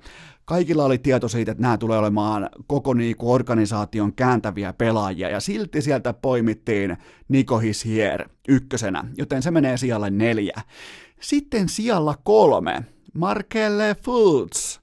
kaikilla 0.45 0.85
oli 0.85 0.97
tieto 0.97 1.27
siitä, 1.27 1.51
että 1.51 1.61
nämä 1.61 1.77
tulee 1.77 1.97
olemaan 1.97 2.49
koko 2.67 2.93
niinku 2.93 3.31
organisaation 3.31 4.13
kääntäviä 4.13 4.73
pelaajia, 4.73 5.29
ja 5.29 5.39
silti 5.39 5.81
sieltä 5.81 6.13
poimittiin 6.13 6.97
Niko 7.27 7.59
Hishier 7.59 8.29
ykkösenä, 8.47 9.05
joten 9.17 9.41
se 9.41 9.51
menee 9.51 9.77
sijalle 9.77 10.09
neljä. 10.09 10.61
Sitten 11.21 11.69
sijalla 11.69 12.15
kolme, 12.23 12.85
Markelle 13.13 13.95
Fultz, 14.03 14.79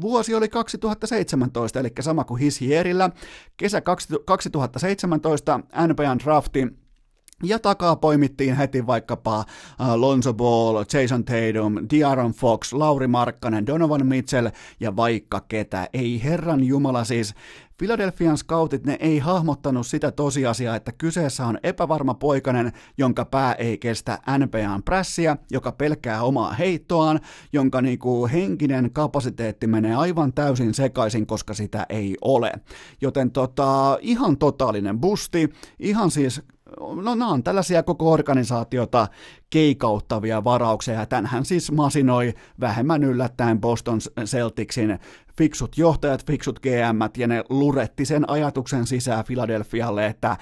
Vuosi 0.00 0.34
oli 0.34 0.48
2017, 0.48 1.80
eli 1.80 1.88
sama 2.00 2.24
kuin 2.24 2.40
Hishierillä. 2.40 3.10
Kesä 3.56 3.82
2017 4.24 5.60
NBAn 5.86 6.18
drafti 6.18 6.66
ja 7.42 7.58
takaa 7.58 7.96
poimittiin 7.96 8.56
heti 8.56 8.86
vaikkapa 8.86 9.38
uh, 9.38 9.94
Lonzo 9.94 10.34
Ball, 10.34 10.84
Jason 10.92 11.24
Tatum, 11.24 11.74
Diaron 11.90 12.32
Fox, 12.32 12.72
Lauri 12.72 13.06
Markkanen, 13.06 13.66
Donovan 13.66 14.06
Mitchell 14.06 14.48
ja 14.80 14.96
vaikka 14.96 15.40
ketä. 15.48 15.88
Ei 15.92 16.24
herran 16.24 16.64
jumala 16.64 17.04
siis 17.04 17.34
Philadelphian 17.78 18.38
scoutit 18.38 18.84
ne 18.84 18.96
ei 19.00 19.18
hahmottanut 19.18 19.86
sitä 19.86 20.12
tosiasiaa, 20.12 20.76
että 20.76 20.92
kyseessä 20.92 21.46
on 21.46 21.58
epävarma 21.62 22.14
poikainen, 22.14 22.72
jonka 22.98 23.24
pää 23.24 23.52
ei 23.52 23.78
kestä 23.78 24.18
NBAn 24.38 24.82
prässiä, 24.82 25.36
joka 25.50 25.72
pelkää 25.72 26.22
omaa 26.22 26.52
heittoaan, 26.52 27.20
jonka 27.52 27.82
niinku 27.82 28.28
henkinen 28.32 28.90
kapasiteetti 28.92 29.66
menee 29.66 29.94
aivan 29.94 30.32
täysin 30.32 30.74
sekaisin, 30.74 31.26
koska 31.26 31.54
sitä 31.54 31.86
ei 31.88 32.16
ole. 32.22 32.52
Joten 33.00 33.30
tota, 33.30 33.98
ihan 34.00 34.38
totaalinen 34.38 35.00
busti, 35.00 35.52
ihan 35.78 36.10
siis 36.10 36.42
no 36.80 37.14
nämä 37.14 37.28
on 37.28 37.42
tällaisia 37.42 37.82
koko 37.82 38.12
organisaatiota 38.12 39.08
keikauttavia 39.50 40.44
varauksia, 40.44 40.94
ja 40.94 41.06
tämänhän 41.06 41.44
siis 41.44 41.72
masinoi 41.72 42.34
vähemmän 42.60 43.04
yllättäen 43.04 43.60
Boston 43.60 43.98
Celticsin 44.24 44.98
fiksut 45.38 45.78
johtajat, 45.78 46.26
fiksut 46.26 46.60
GM, 46.60 47.18
ja 47.18 47.26
ne 47.26 47.44
luretti 47.48 48.04
sen 48.04 48.30
ajatuksen 48.30 48.86
sisään 48.86 49.24
Philadelphialle, 49.24 50.06
että 50.06 50.36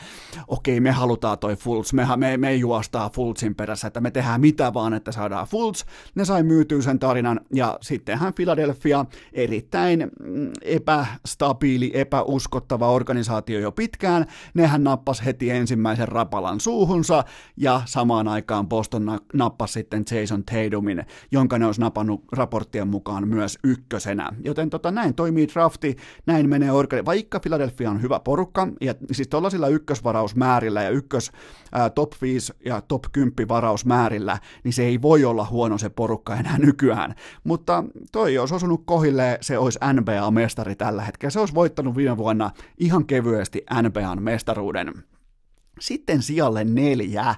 okei, 0.48 0.80
me 0.80 0.90
halutaan 0.90 1.38
toi 1.38 1.56
Fultz, 1.56 1.92
me, 1.92 2.06
me, 2.16 2.36
me 2.36 2.54
juostaa 2.54 3.10
Fultzin 3.10 3.54
perässä, 3.54 3.86
että 3.86 4.00
me 4.00 4.10
tehdään 4.10 4.40
mitä 4.40 4.74
vaan, 4.74 4.94
että 4.94 5.12
saadaan 5.12 5.46
Fultz. 5.46 5.84
Ne 6.14 6.24
sai 6.24 6.42
myytyä 6.42 6.82
sen 6.82 6.98
tarinan, 6.98 7.40
ja 7.52 7.78
sittenhän 7.80 8.34
Philadelphia, 8.34 9.04
erittäin 9.32 10.10
mm, 10.20 10.50
epästabiili, 10.62 11.90
epäuskottava 11.94 12.90
organisaatio 12.90 13.60
jo 13.60 13.72
pitkään, 13.72 14.26
nehän 14.54 14.84
nappas 14.84 15.24
heti 15.24 15.50
ensimmäisen 15.50 16.08
rapalan 16.08 16.60
suuhunsa, 16.60 17.24
ja 17.56 17.82
samaan 17.84 18.28
aikaan 18.28 18.68
Boston 18.68 19.20
nappasi 19.32 19.72
sitten 19.72 20.04
Jason 20.10 20.44
Tatumin, 20.44 21.04
jonka 21.32 21.58
ne 21.58 21.66
olisi 21.66 21.80
napannut 21.80 22.24
raporttien 22.32 22.88
mukaan 22.88 23.28
myös 23.28 23.58
ykkösenä. 23.64 24.28
Joten 24.44 24.70
tot, 24.70 24.83
tota, 24.84 24.94
näin 24.94 25.14
toimii 25.14 25.48
drafti, 25.48 25.96
näin 26.26 26.48
menee 26.48 26.72
organi. 26.72 27.04
Vaikka 27.04 27.40
Philadelphia 27.40 27.90
on 27.90 28.02
hyvä 28.02 28.20
porukka, 28.20 28.68
ja 28.80 28.94
siis 29.12 29.28
tuollaisilla 29.28 29.68
ykkösvarausmäärillä 29.68 30.82
ja 30.82 30.90
ykkös 30.90 31.32
ää, 31.72 31.90
top 31.90 32.12
5 32.22 32.52
ja 32.64 32.80
top 32.80 33.04
10 33.12 33.48
varausmäärillä, 33.48 34.38
niin 34.64 34.72
se 34.72 34.84
ei 34.84 35.02
voi 35.02 35.24
olla 35.24 35.46
huono 35.50 35.78
se 35.78 35.88
porukka 35.88 36.36
enää 36.36 36.58
nykyään. 36.58 37.14
Mutta 37.44 37.84
toi 38.12 38.34
jos 38.34 38.52
osunut 38.52 38.82
kohille, 38.84 39.38
se 39.40 39.58
olisi 39.58 39.78
NBA-mestari 39.92 40.74
tällä 40.76 41.02
hetkellä. 41.02 41.30
Se 41.30 41.40
olisi 41.40 41.54
voittanut 41.54 41.96
viime 41.96 42.16
vuonna 42.16 42.50
ihan 42.78 43.06
kevyesti 43.06 43.64
NBAn 43.82 44.22
mestaruuden. 44.22 44.92
Sitten 45.80 46.22
sijalle 46.22 46.64
neljä. 46.64 47.34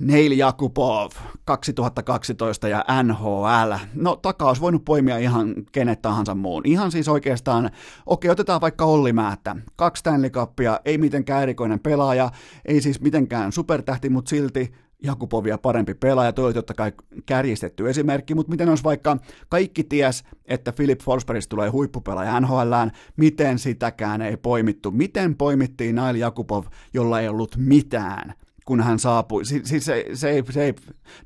Neil 0.00 0.32
Jakubov 0.32 1.10
2012 1.44 2.68
ja 2.68 2.84
NHL. 3.02 3.72
No 3.94 4.16
takaa 4.16 4.48
olisi 4.48 4.62
voinut 4.62 4.84
poimia 4.84 5.18
ihan 5.18 5.54
kenet 5.72 6.02
tahansa 6.02 6.34
muun. 6.34 6.62
Ihan 6.66 6.90
siis 6.92 7.08
oikeastaan, 7.08 7.70
okei 8.06 8.30
otetaan 8.30 8.60
vaikka 8.60 8.84
Olli 8.84 9.12
Määttä. 9.12 9.56
Kaksi 9.76 10.00
Stanley 10.00 10.30
Cupia, 10.30 10.80
ei 10.84 10.98
mitenkään 10.98 11.42
erikoinen 11.42 11.80
pelaaja, 11.80 12.30
ei 12.64 12.80
siis 12.80 13.00
mitenkään 13.00 13.52
supertähti, 13.52 14.08
mutta 14.08 14.28
silti 14.28 14.72
Jakupovia 15.02 15.58
parempi 15.58 15.94
pelaaja, 15.94 16.32
toi 16.32 16.54
totta 16.54 16.74
kai 16.74 16.92
kärjistetty 17.26 17.90
esimerkki, 17.90 18.34
mutta 18.34 18.50
miten 18.50 18.68
olisi 18.68 18.84
vaikka 18.84 19.16
kaikki 19.48 19.84
ties, 19.84 20.24
että 20.44 20.72
Philip 20.72 21.00
Forsbergista 21.00 21.50
tulee 21.50 21.68
huippupelaaja 21.68 22.40
NHLään, 22.40 22.90
miten 23.16 23.58
sitäkään 23.58 24.22
ei 24.22 24.36
poimittu, 24.36 24.90
miten 24.90 25.36
poimittiin 25.36 25.94
Nail 25.94 26.16
Jakupov, 26.16 26.64
jolla 26.94 27.20
ei 27.20 27.28
ollut 27.28 27.56
mitään, 27.56 28.34
kun 28.70 28.80
hän 28.80 28.98
saapui. 28.98 29.44
Siis, 29.44 29.68
siis 29.68 29.84
se, 29.84 30.04
se, 30.14 30.42
se, 30.46 30.52
se, 30.52 30.74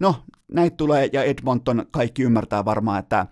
no, 0.01 0.16
näitä 0.53 0.77
tulee, 0.77 1.11
ja 1.12 1.23
Edmonton 1.23 1.87
kaikki 1.91 2.23
ymmärtää 2.23 2.65
varmaan, 2.65 2.99
että 2.99 3.27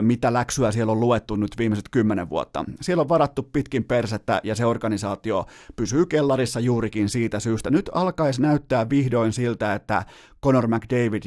mitä 0.00 0.32
läksyä 0.32 0.72
siellä 0.72 0.92
on 0.92 1.00
luettu 1.00 1.36
nyt 1.36 1.58
viimeiset 1.58 1.88
kymmenen 1.90 2.30
vuotta. 2.30 2.64
Siellä 2.80 3.00
on 3.00 3.08
varattu 3.08 3.42
pitkin 3.42 3.84
persettä 3.84 4.40
ja 4.44 4.54
se 4.54 4.66
organisaatio 4.66 5.46
pysyy 5.76 6.06
kellarissa 6.06 6.60
juurikin 6.60 7.08
siitä 7.08 7.40
syystä. 7.40 7.70
Nyt 7.70 7.90
alkaisi 7.94 8.42
näyttää 8.42 8.90
vihdoin 8.90 9.32
siltä, 9.32 9.74
että 9.74 10.04
Conor 10.44 10.66
McDavid 10.66 11.22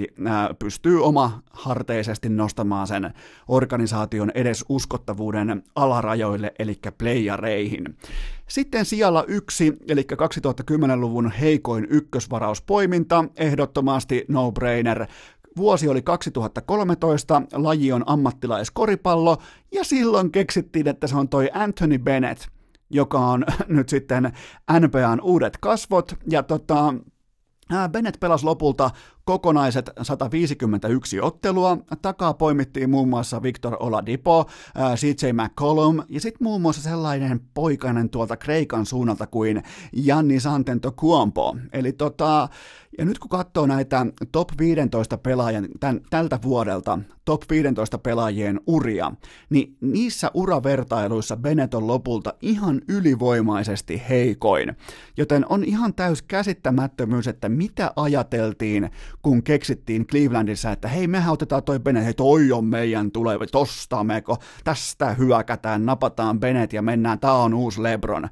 pystyy 0.59 1.03
oma 1.03 1.41
harteisesti 1.51 2.29
nostamaan 2.29 2.87
sen 2.87 3.13
organisaation 3.47 4.31
edes 4.35 4.65
uskottavuuden 4.69 5.63
alarajoille, 5.75 6.53
eli 6.59 6.79
playareihin. 6.97 7.97
Sitten 8.47 8.85
sijalla 8.85 9.23
yksi, 9.27 9.77
eli 9.87 10.07
2010-luvun 10.13 11.31
heikoin 11.31 11.87
ykkösvarauspoiminta, 11.89 13.25
ehdottomasti 13.37 14.25
no-brainer, 14.27 15.07
Vuosi 15.57 15.87
oli 15.87 16.01
2013, 16.01 17.41
laji 17.53 17.91
on 17.91 18.03
ammattilaiskoripallo, 18.05 19.37
ja 19.71 19.83
silloin 19.83 20.31
keksittiin, 20.31 20.87
että 20.87 21.07
se 21.07 21.15
on 21.15 21.29
toi 21.29 21.49
Anthony 21.53 21.97
Bennett, 21.97 22.41
joka 22.89 23.19
on 23.19 23.45
nyt 23.67 23.89
sitten 23.89 24.33
NBAn 24.79 25.21
uudet 25.21 25.57
kasvot, 25.57 26.15
ja 26.29 26.43
tota, 26.43 26.93
Bennett 27.91 28.19
pelasi 28.19 28.45
lopulta 28.45 28.91
kokonaiset 29.29 29.89
151 30.01 31.21
ottelua. 31.21 31.77
Takaa 32.01 32.33
poimittiin 32.33 32.89
muun 32.89 33.09
muassa 33.09 33.43
Victor 33.43 33.77
Oladipo, 33.79 34.45
CJ 34.95 35.31
McCollum 35.33 36.03
ja 36.09 36.21
sitten 36.21 36.43
muun 36.43 36.61
muassa 36.61 36.81
sellainen 36.81 37.41
poikainen 37.53 38.09
tuolta 38.09 38.37
Kreikan 38.37 38.85
suunnalta 38.85 39.27
kuin 39.27 39.63
Janni 39.93 40.39
Santento 40.39 40.91
Kuompo. 40.91 41.55
Eli 41.73 41.91
tota, 41.91 42.49
ja 42.97 43.05
nyt 43.05 43.19
kun 43.19 43.29
katsoo 43.29 43.65
näitä 43.65 44.05
top 44.31 44.49
15 44.59 45.17
pelaajan 45.17 45.67
tämän, 45.79 46.01
tältä 46.09 46.39
vuodelta, 46.43 46.99
top 47.25 47.41
15 47.49 47.97
pelaajien 47.97 48.61
uria, 48.67 49.11
niin 49.49 49.77
niissä 49.81 50.31
uravertailuissa 50.33 51.37
Bennett 51.37 51.73
on 51.73 51.87
lopulta 51.87 52.33
ihan 52.41 52.81
ylivoimaisesti 52.87 54.01
heikoin. 54.09 54.75
Joten 55.17 55.45
on 55.49 55.63
ihan 55.63 55.93
täys 55.93 56.21
käsittämättömyys, 56.21 57.27
että 57.27 57.49
mitä 57.49 57.93
ajateltiin, 57.95 58.89
kun 59.21 59.43
keksittiin 59.43 60.07
Clevelandissa, 60.07 60.71
että 60.71 60.87
hei, 60.87 61.07
mehän 61.07 61.33
otetaan 61.33 61.63
toi 61.63 61.79
Bennett, 61.79 62.05
hei, 62.05 62.13
toi 62.13 62.51
on 62.51 62.65
meidän 62.65 63.11
tuleva, 63.11 63.45
tosta 63.47 64.03
meko, 64.03 64.37
tästä 64.63 65.13
hyökätään, 65.13 65.85
napataan 65.85 66.39
Bennett 66.39 66.73
ja 66.73 66.81
mennään, 66.81 67.19
tää 67.19 67.33
on 67.33 67.53
uusi 67.53 67.83
Lebron. 67.83 68.29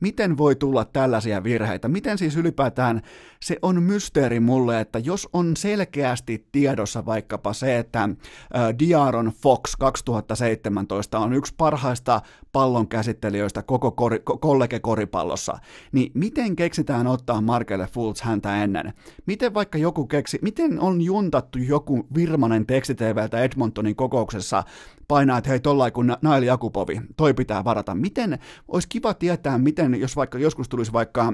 Miten 0.00 0.38
voi 0.38 0.56
tulla 0.56 0.84
tällaisia 0.84 1.44
virheitä? 1.44 1.88
Miten 1.88 2.18
siis 2.18 2.36
ylipäätään 2.36 3.02
se 3.42 3.56
on 3.62 3.82
mysteeri 3.82 4.40
mulle, 4.40 4.80
että 4.80 4.98
jos 4.98 5.28
on 5.32 5.56
selkeästi 5.56 6.46
tiedossa 6.52 7.06
vaikkapa 7.06 7.52
se, 7.52 7.78
että 7.78 8.08
Diaron 8.78 9.32
Fox 9.42 9.76
2017 9.78 11.18
on 11.18 11.32
yksi 11.32 11.54
parhaista 11.56 12.20
pallon 12.52 12.88
käsittelijöistä 12.88 13.62
koko 13.62 13.90
kori, 13.90 14.22
kollege-koripallossa, 14.40 15.58
niin 15.92 16.12
miten 16.14 16.56
keksitään 16.56 17.06
ottaa 17.06 17.40
Markelle 17.40 17.86
Fultz 17.86 18.20
häntä 18.20 18.62
ennen? 18.64 18.92
Miten 19.26 19.54
vaikka 19.54 19.78
joku 19.78 20.06
keksi, 20.06 20.38
miten 20.42 20.80
on 20.80 21.00
juntattu 21.00 21.58
joku 21.58 22.06
Virmanen 22.14 22.66
tekstiteivältä 22.66 23.42
Edmontonin 23.42 23.96
kokouksessa 23.96 24.64
painaa, 25.08 25.38
että 25.38 25.50
hei 25.50 25.60
tollain 25.60 25.92
kuin 25.92 26.16
Nail 26.22 26.42
Jakupovi, 26.42 27.00
toi 27.16 27.34
pitää 27.34 27.64
varata. 27.64 27.94
Miten, 27.94 28.38
olisi 28.68 28.88
kiva 28.88 29.14
tietää, 29.14 29.58
miten, 29.58 30.00
jos 30.00 30.16
vaikka 30.16 30.38
joskus 30.38 30.68
tulisi 30.68 30.92
vaikka 30.92 31.32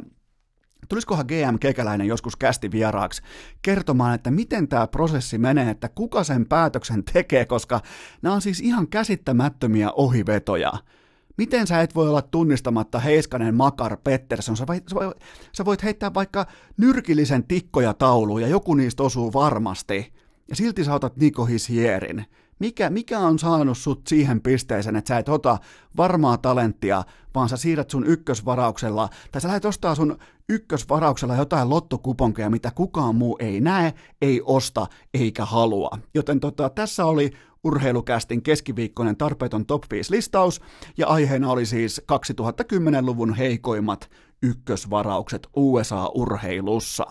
Tulisikohan 0.89 1.27
GM 1.27 1.59
Kekäläinen 1.61 2.07
joskus 2.07 2.37
kästi 2.37 2.71
vieraaksi 2.71 3.23
kertomaan, 3.63 4.15
että 4.15 4.31
miten 4.31 4.69
tämä 4.69 4.87
prosessi 4.87 5.39
menee, 5.39 5.71
että 5.71 5.89
kuka 5.89 6.25
sen 6.25 6.47
päätöksen 6.47 7.05
tekee, 7.13 7.45
koska 7.45 7.81
nämä 8.23 8.35
on 8.35 8.43
siis 8.43 8.61
ihan 8.61 8.89
käsittämättömiä 8.89 9.93
ohivetoja. 9.93 10.73
Miten 11.37 11.67
sä 11.67 11.81
et 11.81 11.95
voi 11.95 12.09
olla 12.09 12.23
tunnistamatta 12.23 12.99
Heiskanen, 12.99 13.55
Makar, 13.55 13.97
Pettersson? 14.05 14.57
Sä 14.57 14.67
voit, 14.67 14.85
sä 15.53 15.65
voit 15.65 15.83
heittää 15.83 16.15
vaikka 16.15 16.47
nyrkillisen 16.77 17.45
tikkoja 17.45 17.95
tauluun 17.95 18.43
ja 18.43 18.49
joku 18.49 18.75
niistä 18.75 19.03
osuu 19.03 19.33
varmasti. 19.33 20.13
Ja 20.49 20.57
silti 20.57 20.85
sä 20.85 20.95
otat 20.95 21.17
Niko 21.17 21.45
Hisierin. 21.45 22.25
Mikä, 22.59 22.91
mikä 22.91 23.19
on 23.19 23.39
saanut 23.39 23.79
sut 23.79 24.07
siihen 24.07 24.41
pisteeseen, 24.41 24.97
että 24.97 25.09
sä 25.09 25.19
et 25.19 25.29
ota 25.29 25.59
varmaa 25.97 26.39
talenttia, 26.39 27.05
vaan 27.35 27.49
sä 27.49 27.57
siirrät 27.57 27.91
sun 27.91 28.07
ykkösvarauksella, 28.07 29.09
tai 29.33 29.41
sä 29.41 29.49
lähdet 29.49 29.65
ostaa 29.65 29.95
sun 29.95 30.19
ykkösvarauksella 30.49 31.37
jotain 31.37 31.71
lottokuponkeja, 31.71 32.51
mitä 32.51 32.71
kukaan 32.75 33.15
muu 33.15 33.37
ei 33.41 33.61
näe, 33.61 33.95
ei 34.23 34.43
osta 34.45 34.87
eikä 35.15 35.45
halua. 35.45 35.99
Joten 36.15 36.41
tota, 36.41 36.71
tässä 36.71 37.05
oli 37.05 37.31
urheilukästin 37.65 38.43
keskiviikkoinen 38.43 39.17
tarpeeton 39.17 39.67
top 39.67 39.83
5 39.91 40.11
listaus, 40.13 40.61
ja 40.97 41.07
aiheena 41.07 41.51
oli 41.51 41.67
siis 41.67 42.03
2010-luvun 42.13 43.35
heikoimmat 43.35 44.11
ykkösvaraukset 44.43 45.49
USA-urheilussa. 45.57 47.05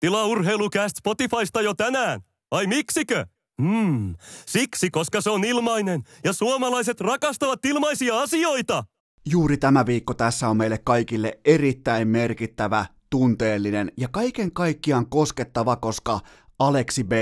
Tilaa 0.00 0.26
urheilukäst 0.26 0.96
Spotifysta 0.96 1.60
jo 1.60 1.74
tänään! 1.74 2.20
Ai 2.50 2.66
miksikö? 2.66 3.26
Hmm, 3.60 4.14
siksi, 4.46 4.90
koska 4.90 5.20
se 5.20 5.30
on 5.30 5.44
ilmainen 5.44 6.02
ja 6.24 6.32
suomalaiset 6.32 7.00
rakastavat 7.00 7.64
ilmaisia 7.64 8.20
asioita. 8.20 8.84
Juuri 9.26 9.56
tämä 9.56 9.86
viikko 9.86 10.14
tässä 10.14 10.48
on 10.48 10.56
meille 10.56 10.78
kaikille 10.78 11.38
erittäin 11.44 12.08
merkittävä, 12.08 12.86
tunteellinen 13.10 13.92
ja 13.96 14.08
kaiken 14.08 14.52
kaikkiaan 14.52 15.06
koskettava, 15.06 15.76
koska 15.76 16.20
Aleksi 16.58 17.04
B 17.04 17.12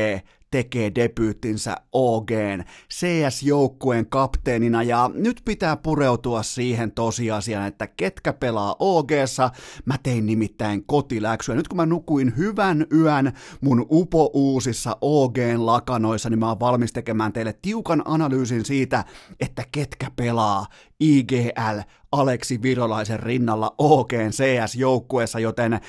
tekee 0.50 0.94
debyyttinsä 0.94 1.76
OGn 1.92 2.64
CS-joukkueen 2.94 4.06
kapteenina 4.06 4.82
ja 4.82 5.10
nyt 5.14 5.42
pitää 5.44 5.76
pureutua 5.76 6.42
siihen 6.42 6.92
tosiasiaan, 6.92 7.66
että 7.66 7.86
ketkä 7.86 8.32
pelaa 8.32 8.76
OGssa. 8.78 9.50
Mä 9.84 9.94
tein 10.02 10.26
nimittäin 10.26 10.84
kotiläksyä. 10.84 11.54
Nyt 11.54 11.68
kun 11.68 11.76
mä 11.76 11.86
nukuin 11.86 12.36
hyvän 12.36 12.86
yön 12.92 13.32
mun 13.60 13.86
upo 13.90 14.30
uusissa 14.34 14.96
OGn 15.00 15.66
lakanoissa, 15.66 16.30
niin 16.30 16.38
mä 16.38 16.48
oon 16.48 16.60
valmis 16.60 16.92
tekemään 16.92 17.32
teille 17.32 17.52
tiukan 17.62 18.02
analyysin 18.04 18.64
siitä, 18.64 19.04
että 19.40 19.64
ketkä 19.72 20.10
pelaa 20.16 20.66
IGL 21.00 21.80
Aleksi 22.12 22.62
Virolaisen 22.62 23.20
rinnalla 23.20 23.74
OK 23.78 24.12
CS-joukkueessa, 24.12 25.38
joten 25.38 25.72
äh, 25.72 25.80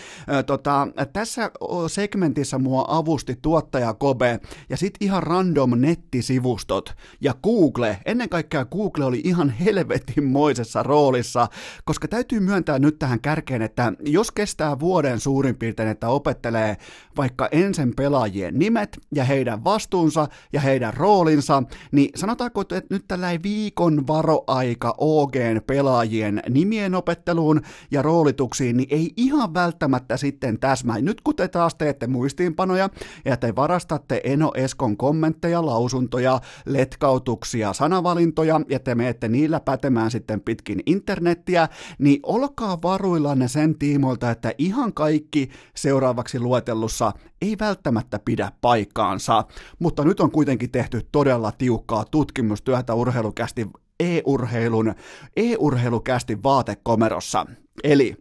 tota, 0.46 0.88
tässä 1.14 1.52
segmentissä 1.88 2.58
mua 2.58 2.86
avusti 2.88 3.36
tuottaja 3.42 3.94
Kobe 3.94 4.40
ja 4.70 4.78
sitten 4.78 5.06
ihan 5.06 5.24
random 5.24 5.72
nettisivustot 5.76 6.96
ja 7.22 7.34
Google, 7.44 7.98
ennen 8.06 8.30
kaikkea 8.30 8.66
Google 8.66 9.06
oli 9.06 9.22
ihan 9.24 9.50
helvetinmoisessa 9.50 10.84
roolissa, 10.84 11.48
koska 11.86 12.08
täytyy 12.08 12.40
myöntää 12.40 12.80
nyt 12.80 13.00
tähän 13.00 13.22
kärkeen, 13.22 13.62
että 13.62 13.94
jos 14.06 14.32
kestää 14.32 14.80
vuoden 14.80 15.20
suurin 15.20 15.58
piirtein, 15.58 15.90
että 15.90 16.10
opettelee 16.10 16.78
vaikka 17.18 17.50
ensin 17.52 17.96
pelaajien 17.96 18.60
nimet 18.60 19.00
ja 19.16 19.24
heidän 19.24 19.64
vastuunsa 19.64 20.28
ja 20.54 20.62
heidän 20.62 20.94
roolinsa, 20.94 21.64
niin 21.92 22.10
sanotaanko, 22.16 22.62
että 22.62 22.82
nyt 22.90 23.06
tällä 23.08 23.30
viikon 23.44 24.08
varoaika 24.08 24.96
OGn 25.00 25.62
pelaajien 25.68 26.42
nimien 26.50 26.96
opetteluun 26.96 27.62
ja 27.92 28.02
roolituksiin, 28.02 28.78
niin 28.78 28.88
ei 28.92 29.14
ihan 29.18 29.54
välttämättä 29.54 30.18
sitten 30.18 30.60
täsmää. 30.60 31.02
Nyt 31.02 31.22
kun 31.22 31.36
te 31.36 31.48
taas 31.48 31.76
teette 31.76 32.08
muistiinpanoja 32.08 32.90
ja 33.26 33.38
te 33.38 33.56
varastatte 33.56 34.22
Eno 34.24 34.52
Eskon 34.56 34.98
kommentteja, 34.98 35.66
lausuntoja, 35.66 36.42
letkautuksia, 36.66 37.74
sanavalintoja 37.74 38.62
ja 38.70 38.80
te 38.80 38.96
menette 38.96 39.28
niillä 39.28 39.60
pätemään 39.60 40.12
sitten 40.12 40.42
pitkin 40.42 40.80
internettiä, 40.86 41.68
niin 42.00 42.20
olkaa 42.24 42.78
varuillanne 42.84 43.48
sen 43.48 43.80
tiimoilta, 43.80 44.32
että 44.32 44.54
ihan 44.58 44.94
kaikki 44.94 45.50
seuraavaksi 45.76 46.40
luetellussa 46.40 47.12
ei 47.42 47.56
välttämättä 47.60 48.20
pidä 48.26 48.52
paikkaansa, 48.62 49.44
mutta 49.80 50.04
nyt 50.04 50.20
on 50.20 50.32
kuitenkin 50.32 50.72
tehty 50.72 51.08
todella 51.12 51.52
tiukkaa 51.52 52.06
tutkimustyötä 52.06 52.94
urheilukästi 52.94 53.68
e-urheilun, 54.00 54.96
e-urheilukästi 55.36 56.44
vaatekomerossa. 56.44 57.46
Eli 57.84 58.16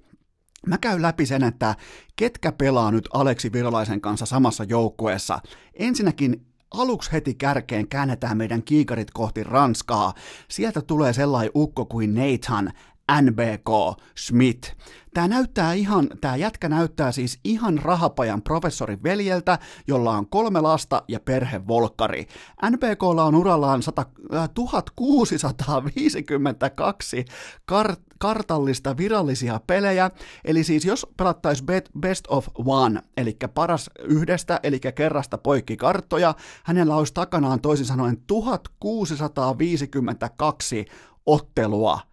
Mä 0.67 0.79
käyn 0.79 1.03
läpi 1.03 1.27
sen, 1.27 1.45
että 1.45 1.75
ketkä 2.17 2.53
pelaa 2.53 2.91
nyt 2.91 3.09
Aleksi 3.13 3.53
Virolaisen 3.53 4.01
kanssa 4.01 4.27
samassa 4.27 4.65
joukkueessa. 4.65 5.39
Ensinnäkin 5.75 6.47
aluksi 6.71 7.13
heti 7.13 7.35
kärkeen 7.35 7.89
käännetään 7.89 8.37
meidän 8.37 8.63
kiikarit 8.63 9.11
kohti 9.11 9.45
Ranskaa. 9.45 10.15
Sieltä 10.49 10.83
tulee 10.83 11.13
sellainen 11.13 11.51
ukko 11.55 11.87
kuin 11.87 12.15
Nathan 12.15 12.73
NBK 13.23 13.71
Smith. 14.15 14.77
Tämä 15.15 15.29
näyttää 15.29 15.73
ihan, 15.73 16.09
tämä 16.21 16.37
jätkä 16.37 16.69
näyttää 16.69 17.13
siis 17.13 17.41
ihan 17.45 17.79
rahapajan 17.79 18.43
professorin 18.43 19.03
veljeltä, 19.03 19.59
jolla 19.87 20.13
on 20.13 20.29
kolme 20.29 20.61
lasta 20.61 21.03
ja 21.09 21.21
perhevolkkari. 21.21 22.27
NBKlla 22.71 23.25
on 23.25 23.35
urallaan 23.35 23.83
100, 23.83 24.07
äh, 24.35 24.51
1652 24.55 27.25
kart, 27.65 28.01
kartallista 28.19 28.97
virallisia 28.97 29.61
pelejä, 29.67 30.11
eli 30.45 30.65
siis 30.65 30.85
jos 30.85 31.07
pelattaisiin 31.17 31.67
best 32.01 32.25
of 32.29 32.49
one, 32.55 33.03
eli 33.17 33.37
paras 33.55 33.91
yhdestä, 34.01 34.61
eli 34.63 34.81
kerrasta 34.81 35.39
poikki 35.39 35.77
karttoja, 35.77 36.35
hänellä 36.65 36.97
olisi 36.97 37.15
takanaan 37.15 37.61
toisin 37.61 37.87
sanoen 37.87 38.17
1652 38.27 40.85
ottelua 41.27 42.08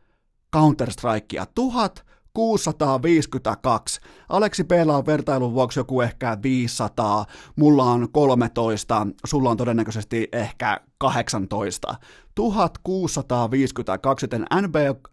Counter-Strikea. 0.56 1.46
1652. 1.56 4.02
Aleksi 4.30 4.64
p 4.64 4.72
on 4.94 5.06
vertailun 5.06 5.54
vuoksi 5.54 5.80
joku 5.80 6.02
ehkä 6.02 6.38
500, 6.44 7.26
mulla 7.56 7.84
on 7.84 8.12
13, 8.12 9.08
sulla 9.26 9.50
on 9.50 9.58
todennäköisesti 9.58 10.28
ehkä 10.32 10.80
18. 10.98 11.96
1652, 12.36 14.24
joten 14.24 14.46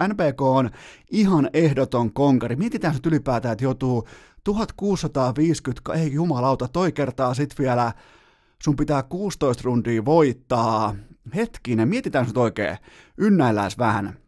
NBK 0.08 0.42
on 0.42 0.70
ihan 1.10 1.50
ehdoton 1.52 2.12
konkari. 2.12 2.56
Mietitään 2.56 2.94
nyt 2.94 3.06
ylipäätään, 3.06 3.52
että 3.52 3.64
joutuu 3.64 4.08
1650, 4.44 5.92
ei 5.92 6.12
jumalauta, 6.12 6.68
toi 6.68 6.92
kertaa 6.92 7.34
sit 7.34 7.58
vielä, 7.58 7.92
sun 8.62 8.76
pitää 8.76 9.02
16 9.02 9.62
rundia 9.64 10.04
voittaa. 10.04 10.94
Hetkinen, 11.34 11.88
mietitään 11.88 12.26
nyt 12.26 12.36
oikein, 12.36 12.78
ynnäillään 13.18 13.70
vähän. 13.78 14.21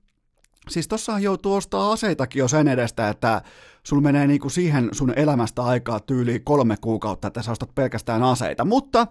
Siis 0.71 0.89
tossahan 0.89 1.23
joutuu 1.23 1.55
ostaa 1.55 1.93
aseitakin 1.93 2.41
jo 2.41 2.49
sen 2.49 2.69
edestä, 2.69 3.09
että 3.09 3.43
sulla 3.83 4.03
menee 4.03 4.27
niinku 4.27 4.49
siihen 4.49 4.89
sun 4.93 5.13
elämästä 5.17 5.63
aikaa 5.63 6.01
tyyliin 6.01 6.45
kolme 6.45 6.77
kuukautta, 6.81 7.29
että 7.29 7.43
sä 7.43 7.53
ostat 7.53 7.75
pelkästään 7.75 8.23
aseita. 8.23 8.65
Mutta 8.65 9.07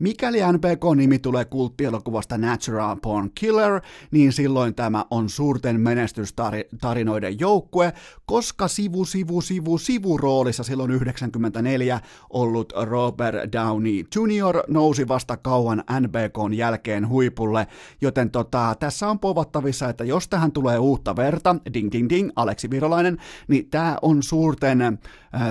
Mikäli 0.00 0.38
NPK-nimi 0.52 1.18
tulee 1.18 1.44
kulttielokuvasta 1.44 2.38
Natural 2.38 2.96
Porn 3.02 3.30
Killer, 3.34 3.80
niin 4.10 4.32
silloin 4.32 4.74
tämä 4.74 5.04
on 5.10 5.28
suurten 5.28 5.80
menestystarinoiden 5.80 7.40
joukkue, 7.40 7.92
koska 8.26 8.68
sivu, 8.68 9.04
sivu, 9.04 9.40
sivu, 9.40 9.78
sivuroolissa 9.78 10.62
silloin 10.62 10.90
94 10.90 12.00
ollut 12.30 12.72
Robert 12.82 13.52
Downey 13.52 14.04
Jr. 14.16 14.62
nousi 14.68 15.08
vasta 15.08 15.36
kauan 15.36 15.84
NBKn 16.00 16.54
jälkeen 16.54 17.08
huipulle, 17.08 17.66
joten 18.00 18.30
tota, 18.30 18.76
tässä 18.78 19.08
on 19.08 19.18
povattavissa, 19.18 19.88
että 19.88 20.04
jos 20.04 20.28
tähän 20.28 20.52
tulee 20.52 20.78
uutta 20.78 21.16
verta, 21.16 21.56
ding 21.74 21.92
ding 21.92 22.08
ding, 22.08 22.30
Aleksi 22.36 22.70
Virolainen, 22.70 23.18
niin 23.48 23.70
tämä 23.70 23.98
on 24.02 24.22
suurten 24.22 24.82
äh, 24.82 24.98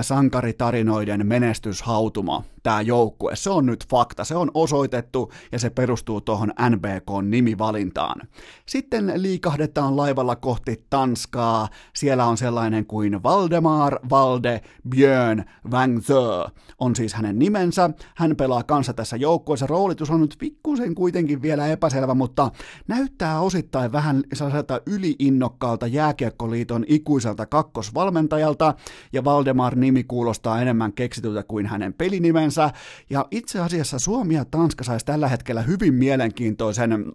sankaritarinoiden 0.02 1.26
menestyshautuma 1.26 2.44
tämä 2.62 2.80
joukkue. 2.80 3.36
Se 3.36 3.50
on 3.50 3.66
nyt 3.66 3.84
fakta, 3.90 4.24
se 4.24 4.36
on 4.40 4.50
osoitettu 4.54 5.32
ja 5.52 5.58
se 5.58 5.70
perustuu 5.70 6.20
tuohon 6.20 6.52
NBK-nimivalintaan. 6.70 8.28
Sitten 8.66 9.12
liikahdetaan 9.16 9.96
laivalla 9.96 10.36
kohti 10.36 10.84
Tanskaa. 10.90 11.68
Siellä 11.94 12.24
on 12.24 12.36
sellainen 12.36 12.86
kuin 12.86 13.22
Valdemar 13.22 13.98
Valde 14.10 14.60
Björn 14.88 15.44
Wangzö 15.70 16.44
on 16.80 16.96
siis 16.96 17.14
hänen 17.14 17.38
nimensä. 17.38 17.90
Hän 18.16 18.36
pelaa 18.36 18.62
kanssa 18.62 18.92
tässä 18.92 19.16
joukkueessa. 19.16 19.66
Roolitus 19.66 20.10
on 20.10 20.20
nyt 20.20 20.36
pikkusen 20.38 20.94
kuitenkin 20.94 21.42
vielä 21.42 21.66
epäselvä, 21.66 22.14
mutta 22.14 22.50
näyttää 22.88 23.40
osittain 23.40 23.92
vähän 23.92 24.22
sellaiselta 24.32 24.80
yliinnokkaalta 24.86 25.86
jääkiekkoliiton 25.86 26.84
ikuiselta 26.88 27.46
kakkosvalmentajalta, 27.46 28.74
ja 29.12 29.24
Valdemar-nimi 29.24 30.04
kuulostaa 30.04 30.62
enemmän 30.62 30.92
keksityltä 30.92 31.42
kuin 31.42 31.66
hänen 31.66 31.94
pelinimensä. 31.94 32.70
Ja 33.10 33.26
itse 33.30 33.60
asiassa 33.60 33.98
Suomi 33.98 34.34
ja 34.34 34.44
Tanska 34.44 34.84
saisi 34.84 35.06
tällä 35.06 35.28
hetkellä 35.28 35.62
hyvin 35.62 35.94
mielenkiintoisen 35.94 37.12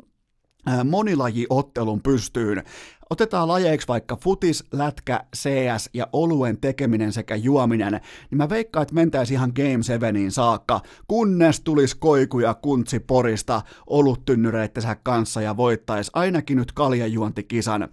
monilajiottelun 0.86 2.02
pystyyn. 2.02 2.64
Otetaan 3.10 3.48
lajeiksi 3.48 3.88
vaikka 3.88 4.16
futis, 4.16 4.64
lätkä, 4.72 5.24
CS 5.36 5.90
ja 5.94 6.08
oluen 6.14 6.58
tekeminen 6.58 7.14
sekä 7.14 7.36
juominen, 7.36 7.92
niin 8.32 8.38
mä 8.38 8.50
veikkaan, 8.50 8.84
että 8.84 8.96
mentäisi 8.96 9.34
ihan 9.34 9.52
Game 9.56 9.84
7 9.84 10.32
saakka, 10.32 10.82
kunnes 11.08 11.62
tulisi 11.62 11.98
koikuja 12.00 12.54
kuntsi 12.54 13.00
porista 13.00 13.62
oluttynnyreittensä 13.88 14.96
kanssa 15.04 15.42
ja 15.42 15.58
voittaisi 15.58 16.12
ainakin 16.14 16.58
nyt 16.58 16.72
kaljajuontikisan 16.72 17.90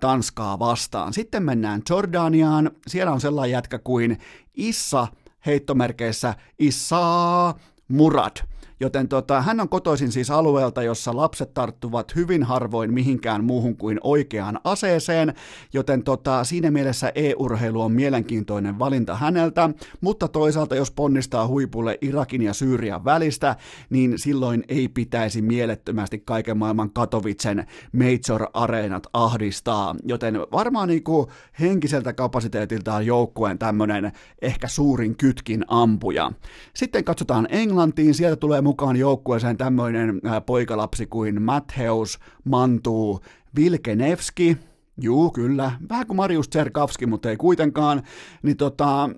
Tanskaa 0.00 0.58
vastaan. 0.58 1.12
Sitten 1.12 1.42
mennään 1.42 1.82
Jordaniaan, 1.90 2.70
siellä 2.86 3.12
on 3.12 3.20
sellainen 3.20 3.52
jätkä 3.52 3.78
kuin 3.78 4.18
Issa 4.54 5.08
heittomerkeissä 5.46 6.34
Issa 6.58 7.54
Murad. 7.88 8.36
Joten 8.80 9.08
tota, 9.08 9.42
hän 9.42 9.60
on 9.60 9.68
kotoisin 9.68 10.12
siis 10.12 10.30
alueelta, 10.30 10.82
jossa 10.82 11.16
lapset 11.16 11.54
tarttuvat 11.54 12.16
hyvin 12.16 12.42
harvoin 12.42 12.94
mihinkään 12.94 13.44
muuhun 13.44 13.76
kuin 13.76 14.00
oikeaan 14.04 14.60
aseeseen, 14.64 15.34
joten 15.72 16.02
tota, 16.02 16.44
siinä 16.44 16.70
mielessä 16.70 17.12
e-urheilu 17.14 17.82
on 17.82 17.92
mielenkiintoinen 17.92 18.78
valinta 18.78 19.14
häneltä, 19.16 19.70
mutta 20.00 20.28
toisaalta 20.28 20.74
jos 20.74 20.90
ponnistaa 20.90 21.46
huipulle 21.46 21.98
Irakin 22.00 22.42
ja 22.42 22.54
Syyrian 22.54 23.04
välistä, 23.04 23.56
niin 23.90 24.18
silloin 24.18 24.64
ei 24.68 24.88
pitäisi 24.88 25.42
mielettömästi 25.42 26.18
kaiken 26.18 26.58
maailman 26.58 26.90
Katowicen 26.90 27.66
Major-areenat 27.92 29.06
ahdistaa, 29.12 29.94
joten 30.04 30.40
varmaan 30.52 30.88
niinku 30.88 31.30
henkiseltä 31.60 32.12
kapasiteetiltaan 32.12 33.06
joukkueen 33.06 33.58
tämmönen 33.58 34.12
ehkä 34.42 34.68
suurin 34.68 35.16
kytkin 35.16 35.64
ampuja. 35.68 36.32
Sitten 36.74 37.04
katsotaan 37.04 37.46
Englantiin, 37.50 38.14
sieltä 38.14 38.36
tulee 38.36 38.60
mukaan 38.70 38.96
joukkueeseen 38.96 39.56
tämmöinen 39.56 40.20
poikalapsi 40.46 41.06
kuin 41.06 41.42
Mattheus 41.42 42.18
Mantuu 42.44 43.20
Vilkenevski, 43.56 44.56
juu 45.00 45.30
kyllä, 45.30 45.72
vähän 45.88 46.06
kuin 46.06 46.16
Marius 46.16 46.48
Tserkavski, 46.48 47.06
mutta 47.06 47.30
ei 47.30 47.36
kuitenkaan, 47.36 48.02
niin 48.42 48.56
tota, 48.56 49.10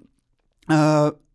öö, 0.70 0.78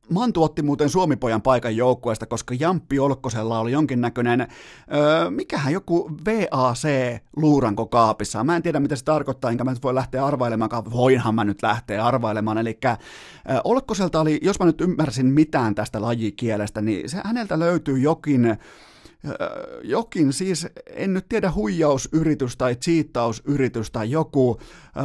Mantu 0.09 0.43
otti 0.43 0.61
muuten 0.61 0.89
Suomipojan 0.89 1.41
paikan 1.41 1.75
joukkueesta, 1.75 2.25
koska 2.25 2.55
Jamppi 2.59 2.99
Olkkosella 2.99 3.59
oli 3.59 3.71
jonkinnäköinen, 3.71 4.41
öö, 4.41 5.29
mikähän 5.29 5.73
joku 5.73 6.11
VAC-luuranko 6.25 7.85
kaapissa. 7.85 8.43
Mä 8.43 8.55
en 8.55 8.63
tiedä, 8.63 8.79
mitä 8.79 8.95
se 8.95 9.03
tarkoittaa, 9.03 9.51
enkä 9.51 9.63
mä 9.63 9.71
nyt 9.71 9.83
voi 9.83 9.95
lähteä 9.95 10.25
arvailemaan, 10.25 10.69
voinhan 10.91 11.35
mä 11.35 11.43
nyt 11.43 11.63
lähteä 11.63 12.05
arvailemaan. 12.05 12.57
Eli 12.57 12.79
Olkkoselta 13.63 14.21
oli, 14.21 14.39
jos 14.41 14.59
mä 14.59 14.65
nyt 14.65 14.81
ymmärsin 14.81 15.25
mitään 15.25 15.75
tästä 15.75 16.01
lajikielestä, 16.01 16.81
niin 16.81 17.09
se, 17.09 17.21
häneltä 17.23 17.59
löytyy 17.59 17.97
jokin 17.99 18.57
jokin 19.83 20.33
siis, 20.33 20.67
en 20.93 21.13
nyt 21.13 21.25
tiedä 21.29 21.51
huijausyritys 21.51 22.57
tai 22.57 22.75
cheattausyritys 22.75 23.91
tai 23.91 24.11
joku 24.11 24.59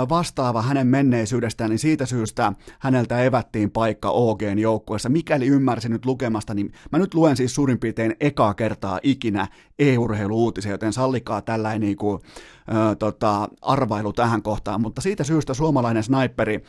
vastaava 0.09 0.63
hänen 0.63 0.87
menneisyydestään, 0.87 1.71
niin 1.71 1.79
siitä 1.79 2.07
syystä 2.07 2.53
häneltä 2.79 3.23
evättiin 3.23 3.71
paikka 3.71 4.11
OGn 4.11 4.59
joukkueessa. 4.59 5.09
Mikäli 5.09 5.47
ymmärsin 5.47 5.93
nyt 5.93 6.07
lukemasta, 6.07 6.55
niin 6.55 6.73
mä 6.93 6.99
nyt 6.99 7.15
luen 7.15 7.37
siis 7.37 7.55
suurin 7.55 7.79
piirtein 7.79 8.17
ekaa 8.21 8.55
kertaa 8.55 9.01
ikinä 9.03 9.49
e-urheiluuutisia, 9.79 10.73
joten 10.73 10.93
sallikaa 10.93 11.43
tällainen 11.43 11.81
niin 11.81 11.97
kuin, 11.97 12.21
äh, 12.75 12.97
tota, 12.99 13.49
arvailu 13.63 14.13
tähän 14.13 14.43
kohtaan, 14.43 14.81
mutta 14.81 15.01
siitä 15.01 15.25
syystä 15.25 15.55
suomalainen 15.55 16.03
sniperi 16.03 16.63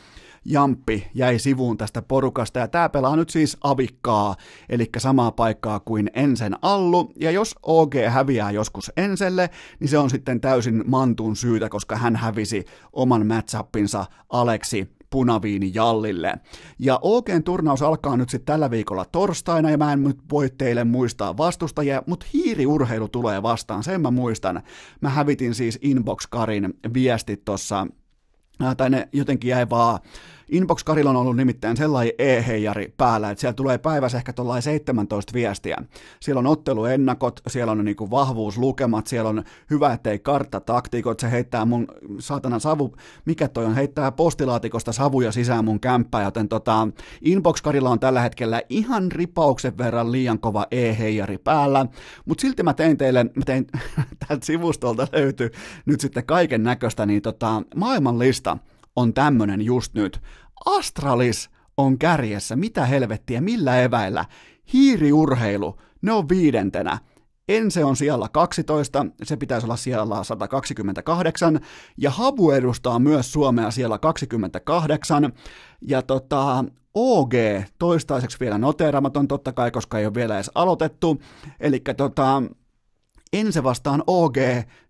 Jamppi 0.44 1.06
jäi 1.14 1.38
sivuun 1.38 1.76
tästä 1.76 2.02
porukasta 2.02 2.58
ja 2.58 2.68
tämä 2.68 2.88
pelaa 2.88 3.16
nyt 3.16 3.30
siis 3.30 3.56
avikkaa, 3.60 4.36
eli 4.68 4.90
samaa 4.98 5.32
paikkaa 5.32 5.80
kuin 5.80 6.10
Ensen 6.14 6.56
Allu, 6.62 7.12
ja 7.20 7.30
jos 7.30 7.54
OG 7.62 7.94
häviää 8.08 8.50
joskus 8.50 8.92
Enselle, 8.96 9.50
niin 9.80 9.88
se 9.88 9.98
on 9.98 10.10
sitten 10.10 10.40
täysin 10.40 10.84
Mantun 10.86 11.36
syytä, 11.36 11.68
koska 11.68 11.96
hän 11.96 12.16
hävisi 12.16 12.64
oman 12.92 13.26
matchappinsa 13.26 14.06
Aleksi 14.28 14.88
punaviini 15.10 15.70
Jallille. 15.74 16.34
Ja 16.78 16.98
OGn 17.02 17.42
turnaus 17.44 17.82
alkaa 17.82 18.16
nyt 18.16 18.28
sitten 18.28 18.46
tällä 18.46 18.70
viikolla 18.70 19.04
torstaina, 19.04 19.70
ja 19.70 19.78
mä 19.78 19.92
en 19.92 20.04
nyt 20.04 20.18
voi 20.30 20.50
teille 20.58 20.84
muistaa 20.84 21.36
vastustajia, 21.36 22.02
mutta 22.06 22.26
hiiriurheilu 22.32 23.08
tulee 23.08 23.42
vastaan, 23.42 23.82
sen 23.82 24.00
mä 24.00 24.10
muistan. 24.10 24.62
Mä 25.00 25.08
hävitin 25.08 25.54
siis 25.54 25.78
Inbox-karin 25.82 26.74
viestit 26.94 27.44
tuossa 27.44 27.86
tai 28.76 28.90
ne 28.90 29.08
jotenkin 29.12 29.48
jäi 29.48 29.70
vaan 29.70 30.00
Inbox 30.48 30.84
Karilla 30.84 31.10
on 31.10 31.16
ollut 31.16 31.36
nimittäin 31.36 31.76
sellainen 31.76 32.12
e-heijari 32.18 32.94
päällä, 32.96 33.30
että 33.30 33.40
siellä 33.40 33.54
tulee 33.54 33.78
päivässä 33.78 34.18
ehkä 34.18 34.32
tuollainen 34.32 34.62
17 34.62 35.32
viestiä. 35.32 35.76
Siellä 36.20 36.38
on 36.38 36.46
otteluennakot, 36.46 37.40
siellä 37.48 37.72
on 37.72 37.84
niinku 37.84 38.10
vahvuuslukemat, 38.10 39.06
siellä 39.06 39.30
on 39.30 39.44
hyvä, 39.70 39.92
ettei 39.92 40.18
karttataktiikot, 40.18 41.20
se 41.20 41.30
heittää 41.30 41.64
mun 41.64 41.86
saatana 42.18 42.58
savu, 42.58 42.96
mikä 43.24 43.48
toi 43.48 43.64
on, 43.64 43.74
heittää 43.74 44.12
postilaatikosta 44.12 44.92
savuja 44.92 45.32
sisään 45.32 45.64
mun 45.64 45.80
kämppää, 45.80 46.22
joten 46.22 46.48
tota, 46.48 46.88
Inbox 47.20 47.62
Karilla 47.62 47.90
on 47.90 48.00
tällä 48.00 48.20
hetkellä 48.20 48.62
ihan 48.68 49.12
ripauksen 49.12 49.78
verran 49.78 50.12
liian 50.12 50.38
kova 50.38 50.66
e-heijari 50.70 51.38
päällä, 51.38 51.86
mutta 52.24 52.42
silti 52.42 52.62
mä 52.62 52.74
tein 52.74 52.98
teille, 52.98 53.24
mä 53.24 53.44
tein, 53.46 53.66
tältä 54.28 54.46
sivustolta 54.46 55.06
löytyy 55.12 55.50
nyt 55.86 56.00
sitten 56.00 56.26
kaiken 56.26 56.62
näköistä, 56.62 57.06
niin 57.06 57.22
tota, 57.22 57.62
maailman 57.76 58.18
lista 58.18 58.58
on 58.96 59.14
tämmönen 59.14 59.62
just 59.62 59.94
nyt. 59.94 60.20
Astralis 60.66 61.50
on 61.76 61.98
kärjessä, 61.98 62.56
mitä 62.56 62.86
helvettiä, 62.86 63.40
millä 63.40 63.82
eväillä. 63.82 64.24
Hiiriurheilu, 64.72 65.76
ne 66.02 66.12
on 66.12 66.28
viidentenä. 66.28 66.98
Ense 67.48 67.84
on 67.84 67.96
siellä 67.96 68.28
12, 68.32 69.06
se 69.22 69.36
pitäisi 69.36 69.66
olla 69.66 69.76
siellä 69.76 70.24
128, 70.24 71.60
ja 71.96 72.10
Havu 72.10 72.50
edustaa 72.50 72.98
myös 72.98 73.32
Suomea 73.32 73.70
siellä 73.70 73.98
28, 73.98 75.32
ja 75.82 76.02
tota, 76.02 76.64
OG 76.94 77.32
toistaiseksi 77.78 78.40
vielä 78.40 78.58
noteeramaton 78.58 79.28
totta 79.28 79.52
kai, 79.52 79.70
koska 79.70 79.98
ei 79.98 80.06
ole 80.06 80.14
vielä 80.14 80.34
edes 80.34 80.50
aloitettu, 80.54 81.20
eli 81.60 81.82
tota, 81.96 82.42
Ense 83.34 83.62
vastaan 83.62 84.02
OG 84.06 84.36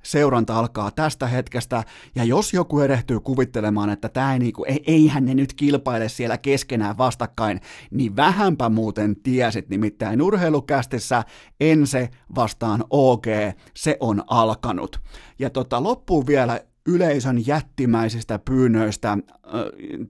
seuranta 0.03 0.59
alkaa 0.59 0.91
tästä 0.91 1.27
hetkestä, 1.27 1.85
ja 2.15 2.25
jos 2.25 2.55
joku 2.55 2.81
erehtyy 2.81 3.21
kuvittelemaan, 3.21 3.91
että 3.91 4.09
tämä 4.09 4.33
ei 4.33 4.39
niinku, 4.39 4.65
eihän 4.87 5.25
ne 5.25 5.35
nyt 5.35 5.55
kilpaile 5.55 6.09
siellä 6.09 6.39
keskenään 6.39 6.99
vastakkain, 6.99 7.61
niin 7.91 8.17
vähänpä 8.17 8.69
muuten 8.69 9.17
tiesit, 9.23 9.69
nimittäin 9.69 10.23
urheilukästissä 10.23 11.25
Ense 11.61 12.09
vastaan 12.35 12.85
OG, 12.91 13.27
se 13.77 13.97
on 14.01 14.23
alkanut. 14.27 15.01
Ja 15.39 15.51
tota, 15.51 15.83
loppuun 15.83 16.27
vielä 16.27 16.61
yleisön 16.87 17.47
jättimäisistä 17.47 18.39
pyynnöistä, 18.39 19.19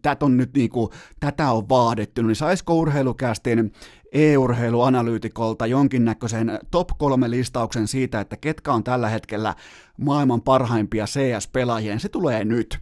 tätä 0.03 0.25
on 0.25 0.37
nyt 0.37 0.51
niinku, 0.55 0.91
tätä 1.21 1.51
on 1.51 1.69
vaadittu, 1.69 2.23
niin 2.23 2.37
saisiko 2.37 2.75
urheilukästin 2.75 3.73
e-urheiluanalyytikolta 4.15 5.67
jonkinnäköisen 5.67 6.59
top 6.71 6.89
kolme 6.99 7.31
listauksen 7.31 7.89
siitä, 7.89 8.21
että 8.21 8.37
ketkä 8.37 8.73
on 8.73 8.85
tällä 8.85 9.09
hetkellä 9.09 9.55
maailman 10.01 10.43
parhaimpia 10.43 11.05
CS-pelaajia, 11.05 11.99
se 11.99 12.09
tulee 12.09 12.45
nyt. 12.45 12.79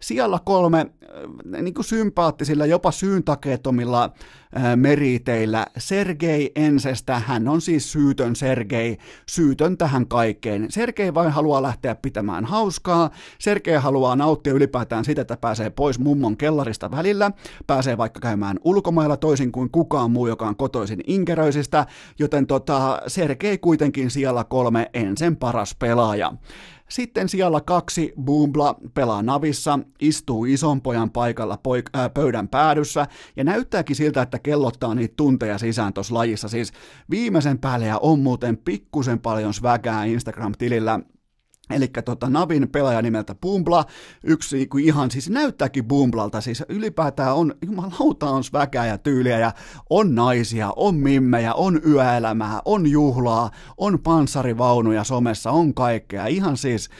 Siellä 0.00 0.38
kolme 0.44 0.78
äh, 0.78 1.62
niin 1.62 1.74
kuin 1.74 1.84
sympaattisilla, 1.84 2.66
jopa 2.66 2.90
syyntakeetomilla 2.90 4.04
äh, 4.04 4.76
meriteillä 4.76 5.66
Sergei 5.78 6.52
Ensestä, 6.56 7.18
hän 7.18 7.48
on 7.48 7.60
siis 7.60 7.92
syytön 7.92 8.36
Sergei, 8.36 8.98
syytön 9.28 9.78
tähän 9.78 10.06
kaikkeen. 10.06 10.66
Sergei 10.70 11.14
vain 11.14 11.30
haluaa 11.30 11.62
lähteä 11.62 11.94
pitämään 11.94 12.44
hauskaa, 12.44 13.10
Sergei 13.38 13.76
haluaa 13.76 14.16
nauttia 14.16 14.52
ylipäätään 14.52 15.04
sitä, 15.04 15.22
että 15.22 15.36
pääsee 15.36 15.70
pois 15.70 15.98
mummon 15.98 16.36
kellarista 16.36 16.90
välillä, 16.90 17.30
pääsee 17.66 17.98
vaikka 17.98 18.20
käymään 18.20 18.58
ulkomailla 18.64 19.16
toisin 19.16 19.52
kuin 19.52 19.70
kukaan 19.70 20.10
muu, 20.10 20.26
joka 20.26 20.46
on 20.46 20.56
kotoisin 20.56 21.00
Inkeröisistä, 21.06 21.86
joten 22.18 22.46
tota, 22.46 23.02
Sergei 23.06 23.58
kuitenkin 23.58 24.10
siellä 24.10 24.44
kolme 24.44 24.90
Ensen 24.94 25.36
paras 25.36 25.74
pelaaja. 25.78 26.32
Sitten 26.88 27.28
siellä 27.28 27.60
kaksi 27.60 28.12
Boombla 28.22 28.76
pelaa 28.94 29.22
navissa, 29.22 29.78
istuu 30.00 30.44
ison 30.44 30.82
pojan 30.82 31.10
paikalla 31.10 31.58
poik- 31.68 31.98
äh, 31.98 32.10
pöydän 32.14 32.48
päädyssä 32.48 33.06
ja 33.36 33.44
näyttääkin 33.44 33.96
siltä, 33.96 34.22
että 34.22 34.38
kellottaa 34.38 34.94
niitä 34.94 35.14
tunteja 35.16 35.58
sisään 35.58 35.92
tuossa 35.92 36.14
lajissa. 36.14 36.48
Siis 36.48 36.72
viimeisen 37.10 37.58
päälle 37.58 37.86
ja 37.86 37.98
on 37.98 38.20
muuten 38.20 38.56
pikkusen 38.56 39.18
paljon 39.18 39.54
svägää 39.54 40.04
Instagram-tilillä 40.04 41.00
Eli 41.72 41.88
tota, 42.04 42.30
Navin 42.30 42.68
pelaaja 42.68 43.02
nimeltä 43.02 43.34
Bumbla, 43.34 43.84
yksi 44.24 44.56
niinku 44.56 44.78
ihan, 44.78 45.10
siis 45.10 45.30
näyttääkin 45.30 45.84
Bumblalta, 45.84 46.40
siis 46.40 46.64
ylipäätään 46.68 47.34
on, 47.34 47.54
jumalauta 47.66 48.30
on 48.30 48.44
sväkää 48.44 48.86
ja 48.86 48.98
tyyliä 48.98 49.38
ja 49.38 49.52
on 49.90 50.14
naisia, 50.14 50.72
on 50.76 50.94
mimmejä, 50.94 51.54
on 51.54 51.80
yöelämää, 51.86 52.60
on 52.64 52.90
juhlaa, 52.90 53.50
on 53.76 53.98
panssarivaunuja 53.98 55.04
somessa, 55.04 55.50
on 55.50 55.74
kaikkea, 55.74 56.26
ihan 56.26 56.56
siis 56.56 56.90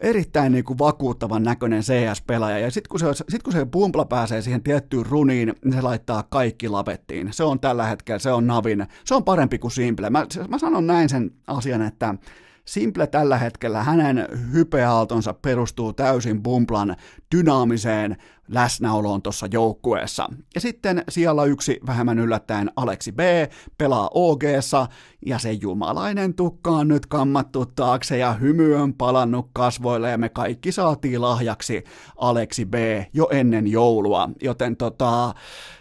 erittäin 0.00 0.52
niin 0.52 0.64
kuin 0.64 0.78
vakuuttavan 0.78 1.42
näköinen 1.42 1.82
CS-pelaaja, 1.82 2.58
ja 2.58 2.70
sitten 2.70 2.88
kun, 2.88 3.00
se, 3.00 3.06
sit 3.28 3.42
kun 3.42 3.52
se 3.52 3.64
Bumbla 3.66 4.04
pääsee 4.04 4.42
siihen 4.42 4.62
tiettyyn 4.62 5.06
runiin, 5.06 5.52
niin 5.64 5.74
se 5.74 5.82
laittaa 5.82 6.22
kaikki 6.22 6.68
lavettiin. 6.68 7.32
Se 7.32 7.44
on 7.44 7.60
tällä 7.60 7.86
hetkellä, 7.86 8.18
se 8.18 8.32
on 8.32 8.46
Navin, 8.46 8.86
se 9.04 9.14
on 9.14 9.24
parempi 9.24 9.58
kuin 9.58 9.70
Simple. 9.70 10.10
Mä, 10.10 10.26
mä 10.48 10.58
sanon 10.58 10.86
näin 10.86 11.08
sen 11.08 11.30
asian, 11.46 11.82
että 11.82 12.14
Simple 12.70 13.06
tällä 13.06 13.38
hetkellä 13.38 13.82
hänen 13.82 14.28
hypeaaltonsa 14.52 15.34
perustuu 15.34 15.92
täysin 15.92 16.42
Bumplan 16.42 16.96
dynaamiseen 17.36 18.16
läsnäoloon 18.50 19.22
tuossa 19.22 19.46
joukkueessa. 19.52 20.28
Ja 20.54 20.60
sitten 20.60 21.04
siellä 21.08 21.44
yksi 21.44 21.80
vähemmän 21.86 22.18
yllättäen 22.18 22.70
Aleksi 22.76 23.12
B 23.12 23.20
pelaa 23.78 24.10
og 24.14 24.42
ja 25.26 25.38
se 25.38 25.52
jumalainen 25.52 26.34
tukka 26.34 26.70
on 26.70 26.88
nyt 26.88 27.06
kammattu 27.06 27.66
taakse 27.66 28.18
ja 28.18 28.32
hymy 28.32 28.74
on 28.74 28.94
palannut 28.94 29.50
kasvoille 29.52 30.10
ja 30.10 30.18
me 30.18 30.28
kaikki 30.28 30.72
saatiin 30.72 31.20
lahjaksi 31.20 31.84
Aleksi 32.16 32.66
B 32.66 32.74
jo 33.12 33.28
ennen 33.32 33.66
joulua. 33.66 34.28
Joten 34.42 34.76
tota, 34.76 35.34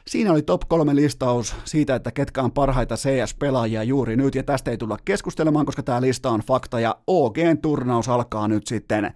siinä 0.07 0.31
oli 0.31 0.41
top 0.41 0.61
kolme 0.67 0.95
listaus 0.95 1.55
siitä, 1.65 1.95
että 1.95 2.11
ketkä 2.11 2.41
on 2.41 2.51
parhaita 2.51 2.95
CS-pelaajia 2.95 3.83
juuri 3.83 4.15
nyt 4.15 4.35
ja 4.35 4.43
tästä 4.43 4.71
ei 4.71 4.77
tulla 4.77 4.97
keskustelemaan, 5.05 5.65
koska 5.65 5.83
tämä 5.83 6.01
lista 6.01 6.29
on 6.29 6.39
fakta 6.39 6.79
ja 6.79 6.95
OGn 7.07 7.57
turnaus 7.61 8.09
alkaa 8.09 8.47
nyt 8.47 8.67
sitten 8.67 9.13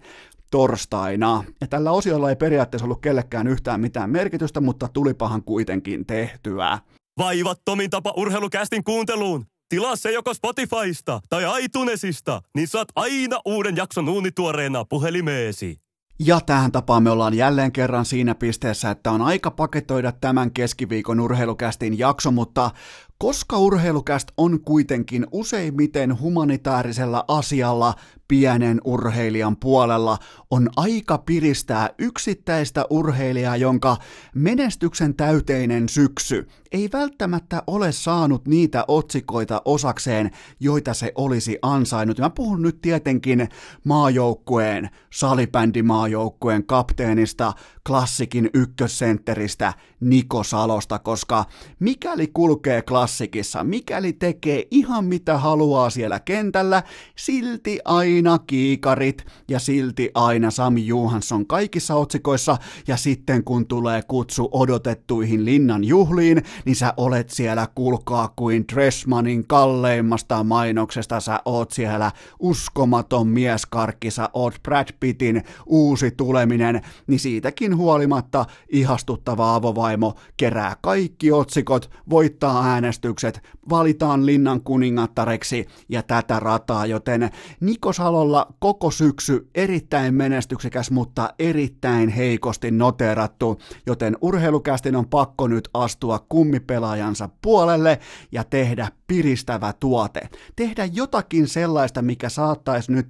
torstaina. 0.54 1.44
Ja 1.60 1.66
tällä 1.66 1.90
osiolla 1.90 2.30
ei 2.30 2.36
periaatteessa 2.36 2.84
ollut 2.84 3.00
kellekään 3.00 3.46
yhtään 3.46 3.80
mitään 3.80 4.10
merkitystä, 4.10 4.60
mutta 4.60 4.88
tulipahan 4.88 5.42
kuitenkin 5.42 6.06
tehtyä. 6.06 6.78
Vaivattomin 7.18 7.90
tapa 7.90 8.14
urheilukästin 8.16 8.84
kuunteluun. 8.84 9.46
Tilaa 9.68 9.96
se 9.96 10.12
joko 10.12 10.34
Spotifysta 10.34 11.20
tai 11.28 11.64
iTunesista, 11.64 12.42
niin 12.54 12.68
saat 12.68 12.88
aina 12.96 13.40
uuden 13.44 13.76
jakson 13.76 14.08
uunituoreena 14.08 14.84
puhelimeesi. 14.84 15.78
Ja 16.18 16.40
tähän 16.40 16.72
tapaan 16.72 17.02
me 17.02 17.10
ollaan 17.10 17.34
jälleen 17.34 17.72
kerran 17.72 18.04
siinä 18.04 18.34
pisteessä, 18.34 18.90
että 18.90 19.10
on 19.10 19.22
aika 19.22 19.50
paketoida 19.50 20.12
tämän 20.12 20.50
keskiviikon 20.50 21.20
urheilukästin 21.20 21.98
jakso, 21.98 22.30
mutta 22.30 22.70
koska 23.18 23.58
urheilukäst 23.58 24.28
on 24.36 24.60
kuitenkin 24.60 25.26
useimmiten 25.32 26.20
humanitaarisella 26.20 27.24
asialla 27.28 27.94
pienen 28.28 28.80
urheilijan 28.84 29.56
puolella, 29.56 30.18
on 30.50 30.70
aika 30.76 31.18
piristää 31.18 31.90
yksittäistä 31.98 32.84
urheilijaa, 32.90 33.56
jonka 33.56 33.96
menestyksen 34.34 35.14
täyteinen 35.14 35.88
syksy 35.88 36.48
ei 36.72 36.88
välttämättä 36.92 37.62
ole 37.66 37.92
saanut 37.92 38.48
niitä 38.48 38.84
otsikoita 38.88 39.62
osakseen, 39.64 40.30
joita 40.60 40.94
se 40.94 41.12
olisi 41.14 41.58
ansainnut. 41.62 42.18
Mä 42.18 42.30
puhun 42.30 42.62
nyt 42.62 42.80
tietenkin 42.82 43.48
maajoukkueen, 43.84 44.90
salibändimaajoukkueen 45.12 46.66
kapteenista, 46.66 47.52
klassikin 47.86 48.50
ykkössentteristä 48.54 49.72
Niko 50.00 50.42
Salosta, 50.42 50.98
koska 50.98 51.44
mikäli 51.80 52.26
kulkee 52.26 52.82
klassikissa, 52.82 53.64
mikäli 53.64 54.12
tekee 54.12 54.64
ihan 54.70 55.04
mitä 55.04 55.38
haluaa 55.38 55.90
siellä 55.90 56.20
kentällä, 56.20 56.82
silti 57.16 57.80
aina 57.84 58.13
kiikarit 58.46 59.26
ja 59.48 59.58
silti 59.58 60.10
aina 60.14 60.50
Sami 60.50 60.86
Johansson 60.86 61.46
kaikissa 61.46 61.94
otsikoissa. 61.94 62.56
Ja 62.88 62.96
sitten 62.96 63.44
kun 63.44 63.66
tulee 63.66 64.02
kutsu 64.08 64.48
odotettuihin 64.52 65.44
linnan 65.44 65.84
juhliin, 65.84 66.42
niin 66.64 66.76
sä 66.76 66.94
olet 66.96 67.30
siellä 67.30 67.68
kulkaa 67.74 68.32
kuin 68.36 68.64
Dressmanin 68.72 69.46
kalleimmasta 69.46 70.44
mainoksesta, 70.44 71.20
sä 71.20 71.40
oot 71.44 71.70
siellä 71.70 72.12
uskomaton 72.38 73.28
mieskarkki, 73.28 74.10
sä 74.10 74.30
oot 74.32 74.54
Brad 74.62 74.88
Pittin 75.00 75.42
uusi 75.66 76.10
tuleminen, 76.10 76.80
niin 77.06 77.20
siitäkin 77.20 77.76
huolimatta 77.76 78.46
ihastuttava 78.68 79.54
avovaimo 79.54 80.14
kerää 80.36 80.76
kaikki 80.80 81.32
otsikot, 81.32 81.90
voittaa 82.10 82.64
äänestykset, 82.64 83.40
valitaan 83.70 84.26
linnan 84.26 84.60
kuningattareksi 84.60 85.66
ja 85.88 86.02
tätä 86.02 86.40
rataa, 86.40 86.86
joten 86.86 87.30
Niko 87.60 87.92
Salolla 88.04 88.46
koko 88.58 88.90
syksy 88.90 89.48
erittäin 89.54 90.14
menestyksekäs, 90.14 90.90
mutta 90.90 91.34
erittäin 91.38 92.08
heikosti 92.08 92.70
noterattu, 92.70 93.58
joten 93.86 94.16
urheilukästin 94.20 94.96
on 94.96 95.08
pakko 95.08 95.48
nyt 95.48 95.68
astua 95.74 96.26
kummipelaajansa 96.28 97.28
puolelle 97.42 97.98
ja 98.32 98.44
tehdä 98.44 98.88
piristävä 99.06 99.72
tuote. 99.80 100.20
Tehdä 100.56 100.84
jotakin 100.84 101.48
sellaista, 101.48 102.02
mikä 102.02 102.28
saattaisi 102.28 102.92
nyt 102.92 103.08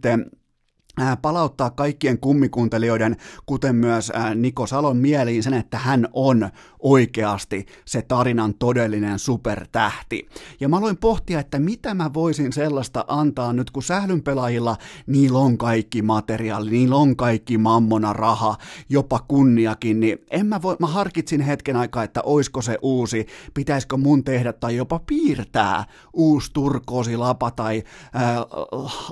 palauttaa 1.23 1.71
kaikkien 1.71 2.19
kummikuuntelijoiden, 2.19 3.17
kuten 3.47 3.77
myös 3.77 4.13
Niko 4.35 4.67
Salon 4.67 4.97
mieliin 4.97 5.43
sen, 5.43 5.55
että 5.55 5.79
hän 5.79 6.09
on 6.13 6.51
oikeasti 6.79 7.67
se 7.85 8.03
tarinan 8.03 8.55
todellinen 8.55 9.19
supertähti. 9.19 10.29
Ja 10.61 10.69
mä 10.69 10.77
aloin 10.77 10.97
pohtia, 10.97 11.41
että 11.41 11.59
mitä 11.59 11.95
mä 11.95 12.11
voisin 12.15 12.53
sellaista 12.53 13.05
antaa 13.09 13.53
nyt, 13.53 13.71
kun 13.71 13.83
sählynpelaajilla 13.83 14.77
niillä 15.07 15.39
on 15.39 15.59
kaikki 15.59 16.03
materiaali, 16.03 16.71
niillä 16.71 16.97
on 16.97 17.17
kaikki 17.17 17.59
mammona 17.59 18.13
raha, 18.13 18.57
jopa 18.89 19.25
kunniakin, 19.29 20.01
niin 20.01 20.19
en 20.31 20.47
mä 20.47 20.63
voi, 20.63 20.77
mä 20.79 20.87
harkitsin 20.87 21.41
hetken 21.41 21.77
aikaa, 21.77 22.05
että 22.05 22.21
oisko 22.25 22.63
se 22.63 22.79
uusi, 22.83 23.27
pitäisikö 23.55 23.97
mun 23.97 24.25
tehdä 24.25 24.53
tai 24.53 24.77
jopa 24.77 24.99
piirtää 25.07 25.85
uusi 26.13 26.51
turkoosi 26.53 27.17
lapa 27.17 27.51
tai 27.51 27.83
ää, 28.13 28.37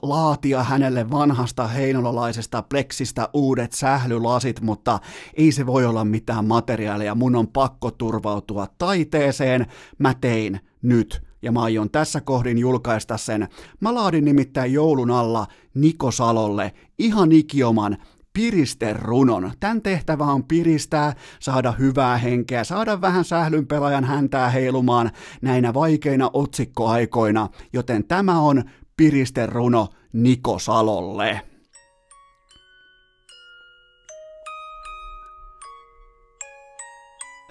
laatia 0.02 0.62
hänelle 0.62 1.10
vanhasta 1.10 1.72
heinolalaisesta 1.73 2.62
pleksistä 2.62 3.28
uudet 3.32 3.73
sählylasit, 3.73 4.61
mutta 4.61 4.99
ei 5.35 5.53
se 5.53 5.66
voi 5.66 5.86
olla 5.86 6.05
mitään 6.05 6.44
materiaalia, 6.44 7.15
mun 7.15 7.36
on 7.36 7.49
pakko 7.49 7.90
turvautua 7.90 8.66
taiteeseen, 8.78 9.66
mä 9.99 10.15
tein 10.20 10.61
nyt 10.82 11.23
ja 11.43 11.53
mä 11.53 11.62
aion 11.62 11.90
tässä 11.90 12.20
kohdin 12.20 12.59
julkaista 12.59 13.16
sen. 13.16 13.49
Mä 13.81 13.94
laadin 13.94 14.24
nimittäin 14.24 14.73
joulun 14.73 15.11
alla 15.11 15.47
Niko 15.74 16.11
Salolle 16.11 16.73
ihan 16.99 17.32
ikioman 17.32 17.97
piristerunon. 18.32 19.53
Tämän 19.61 19.82
tehtävä 19.82 20.24
on 20.24 20.44
piristää, 20.44 21.15
saada 21.40 21.73
hyvää 21.73 22.19
henkeä, 22.19 22.65
saada 22.65 23.01
vähän 23.01 23.24
sählyn 23.24 23.66
pelaajan 23.66 24.05
häntää 24.05 24.51
heilumaan 24.51 25.11
näinä 25.43 25.74
vaikeina 25.74 26.31
otsikkoaikoina, 26.32 27.49
joten 27.73 28.05
tämä 28.05 28.40
on 28.40 28.65
piristeruno 28.97 29.89
Niko 30.12 30.59
Salolle. 30.59 31.51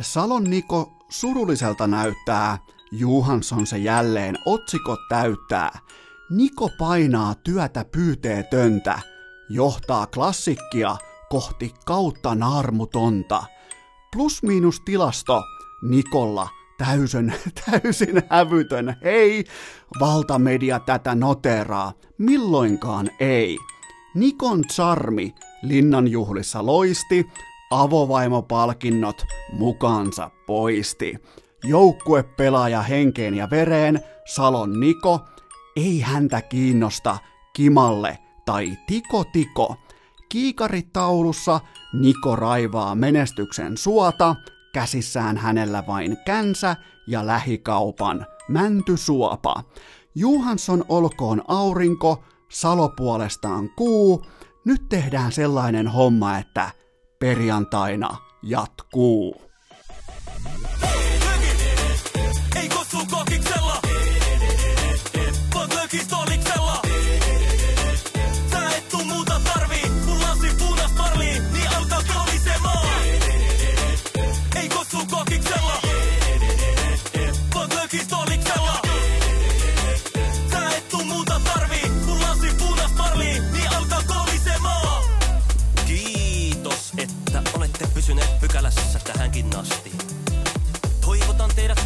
Salon 0.01 0.43
Niko 0.43 0.93
surulliselta 1.09 1.87
näyttää, 1.87 2.57
Juhansson 2.91 3.67
se 3.67 3.77
jälleen 3.77 4.37
otsikot 4.45 4.99
täyttää. 5.09 5.79
Niko 6.29 6.69
painaa 6.79 7.35
työtä 7.35 7.85
pyyteetöntä, 7.85 8.99
johtaa 9.49 10.07
klassikkia 10.07 10.97
kohti 11.29 11.73
kautta 11.85 12.35
naarmutonta. 12.35 13.43
Plus-miinus 14.13 14.79
tilasto 14.85 15.43
Nikolla 15.81 16.49
täysin, 16.77 17.33
täysin 17.65 18.23
hävytön. 18.29 18.95
Hei, 19.03 19.45
valtamedia 19.99 20.79
tätä 20.79 21.15
noteraa. 21.15 21.93
Milloinkaan 22.17 23.09
ei. 23.19 23.57
Nikon 24.15 24.63
charmi 24.63 25.35
linnanjuhlissa 25.63 26.65
loisti, 26.65 27.29
avovaimopalkinnot 27.71 29.25
mukaansa 29.53 30.31
poisti. 30.45 31.17
Joukkuepelaaja 31.63 32.81
henkeen 32.81 33.33
ja 33.33 33.49
vereen, 33.49 33.99
Salon 34.25 34.79
Niko, 34.79 35.19
ei 35.75 35.99
häntä 35.99 36.41
kiinnosta 36.41 37.17
Kimalle 37.53 38.17
tai 38.45 38.77
Tiko 38.87 39.23
Tiko. 39.23 39.75
Kiikaritaulussa 40.29 41.59
Niko 42.01 42.35
raivaa 42.35 42.95
menestyksen 42.95 43.77
suota, 43.77 44.35
käsissään 44.73 45.37
hänellä 45.37 45.83
vain 45.87 46.17
känsä 46.25 46.75
ja 47.07 47.27
lähikaupan 47.27 48.25
mäntysuopa. 48.47 49.63
Juhansson 50.15 50.85
olkoon 50.89 51.41
aurinko, 51.47 52.23
Salo 52.49 52.89
puolestaan 52.89 53.69
kuu, 53.69 54.25
nyt 54.65 54.89
tehdään 54.89 55.31
sellainen 55.31 55.87
homma, 55.87 56.37
että 56.37 56.69
perjantaina 57.21 58.09
jatkuu. 58.43 59.41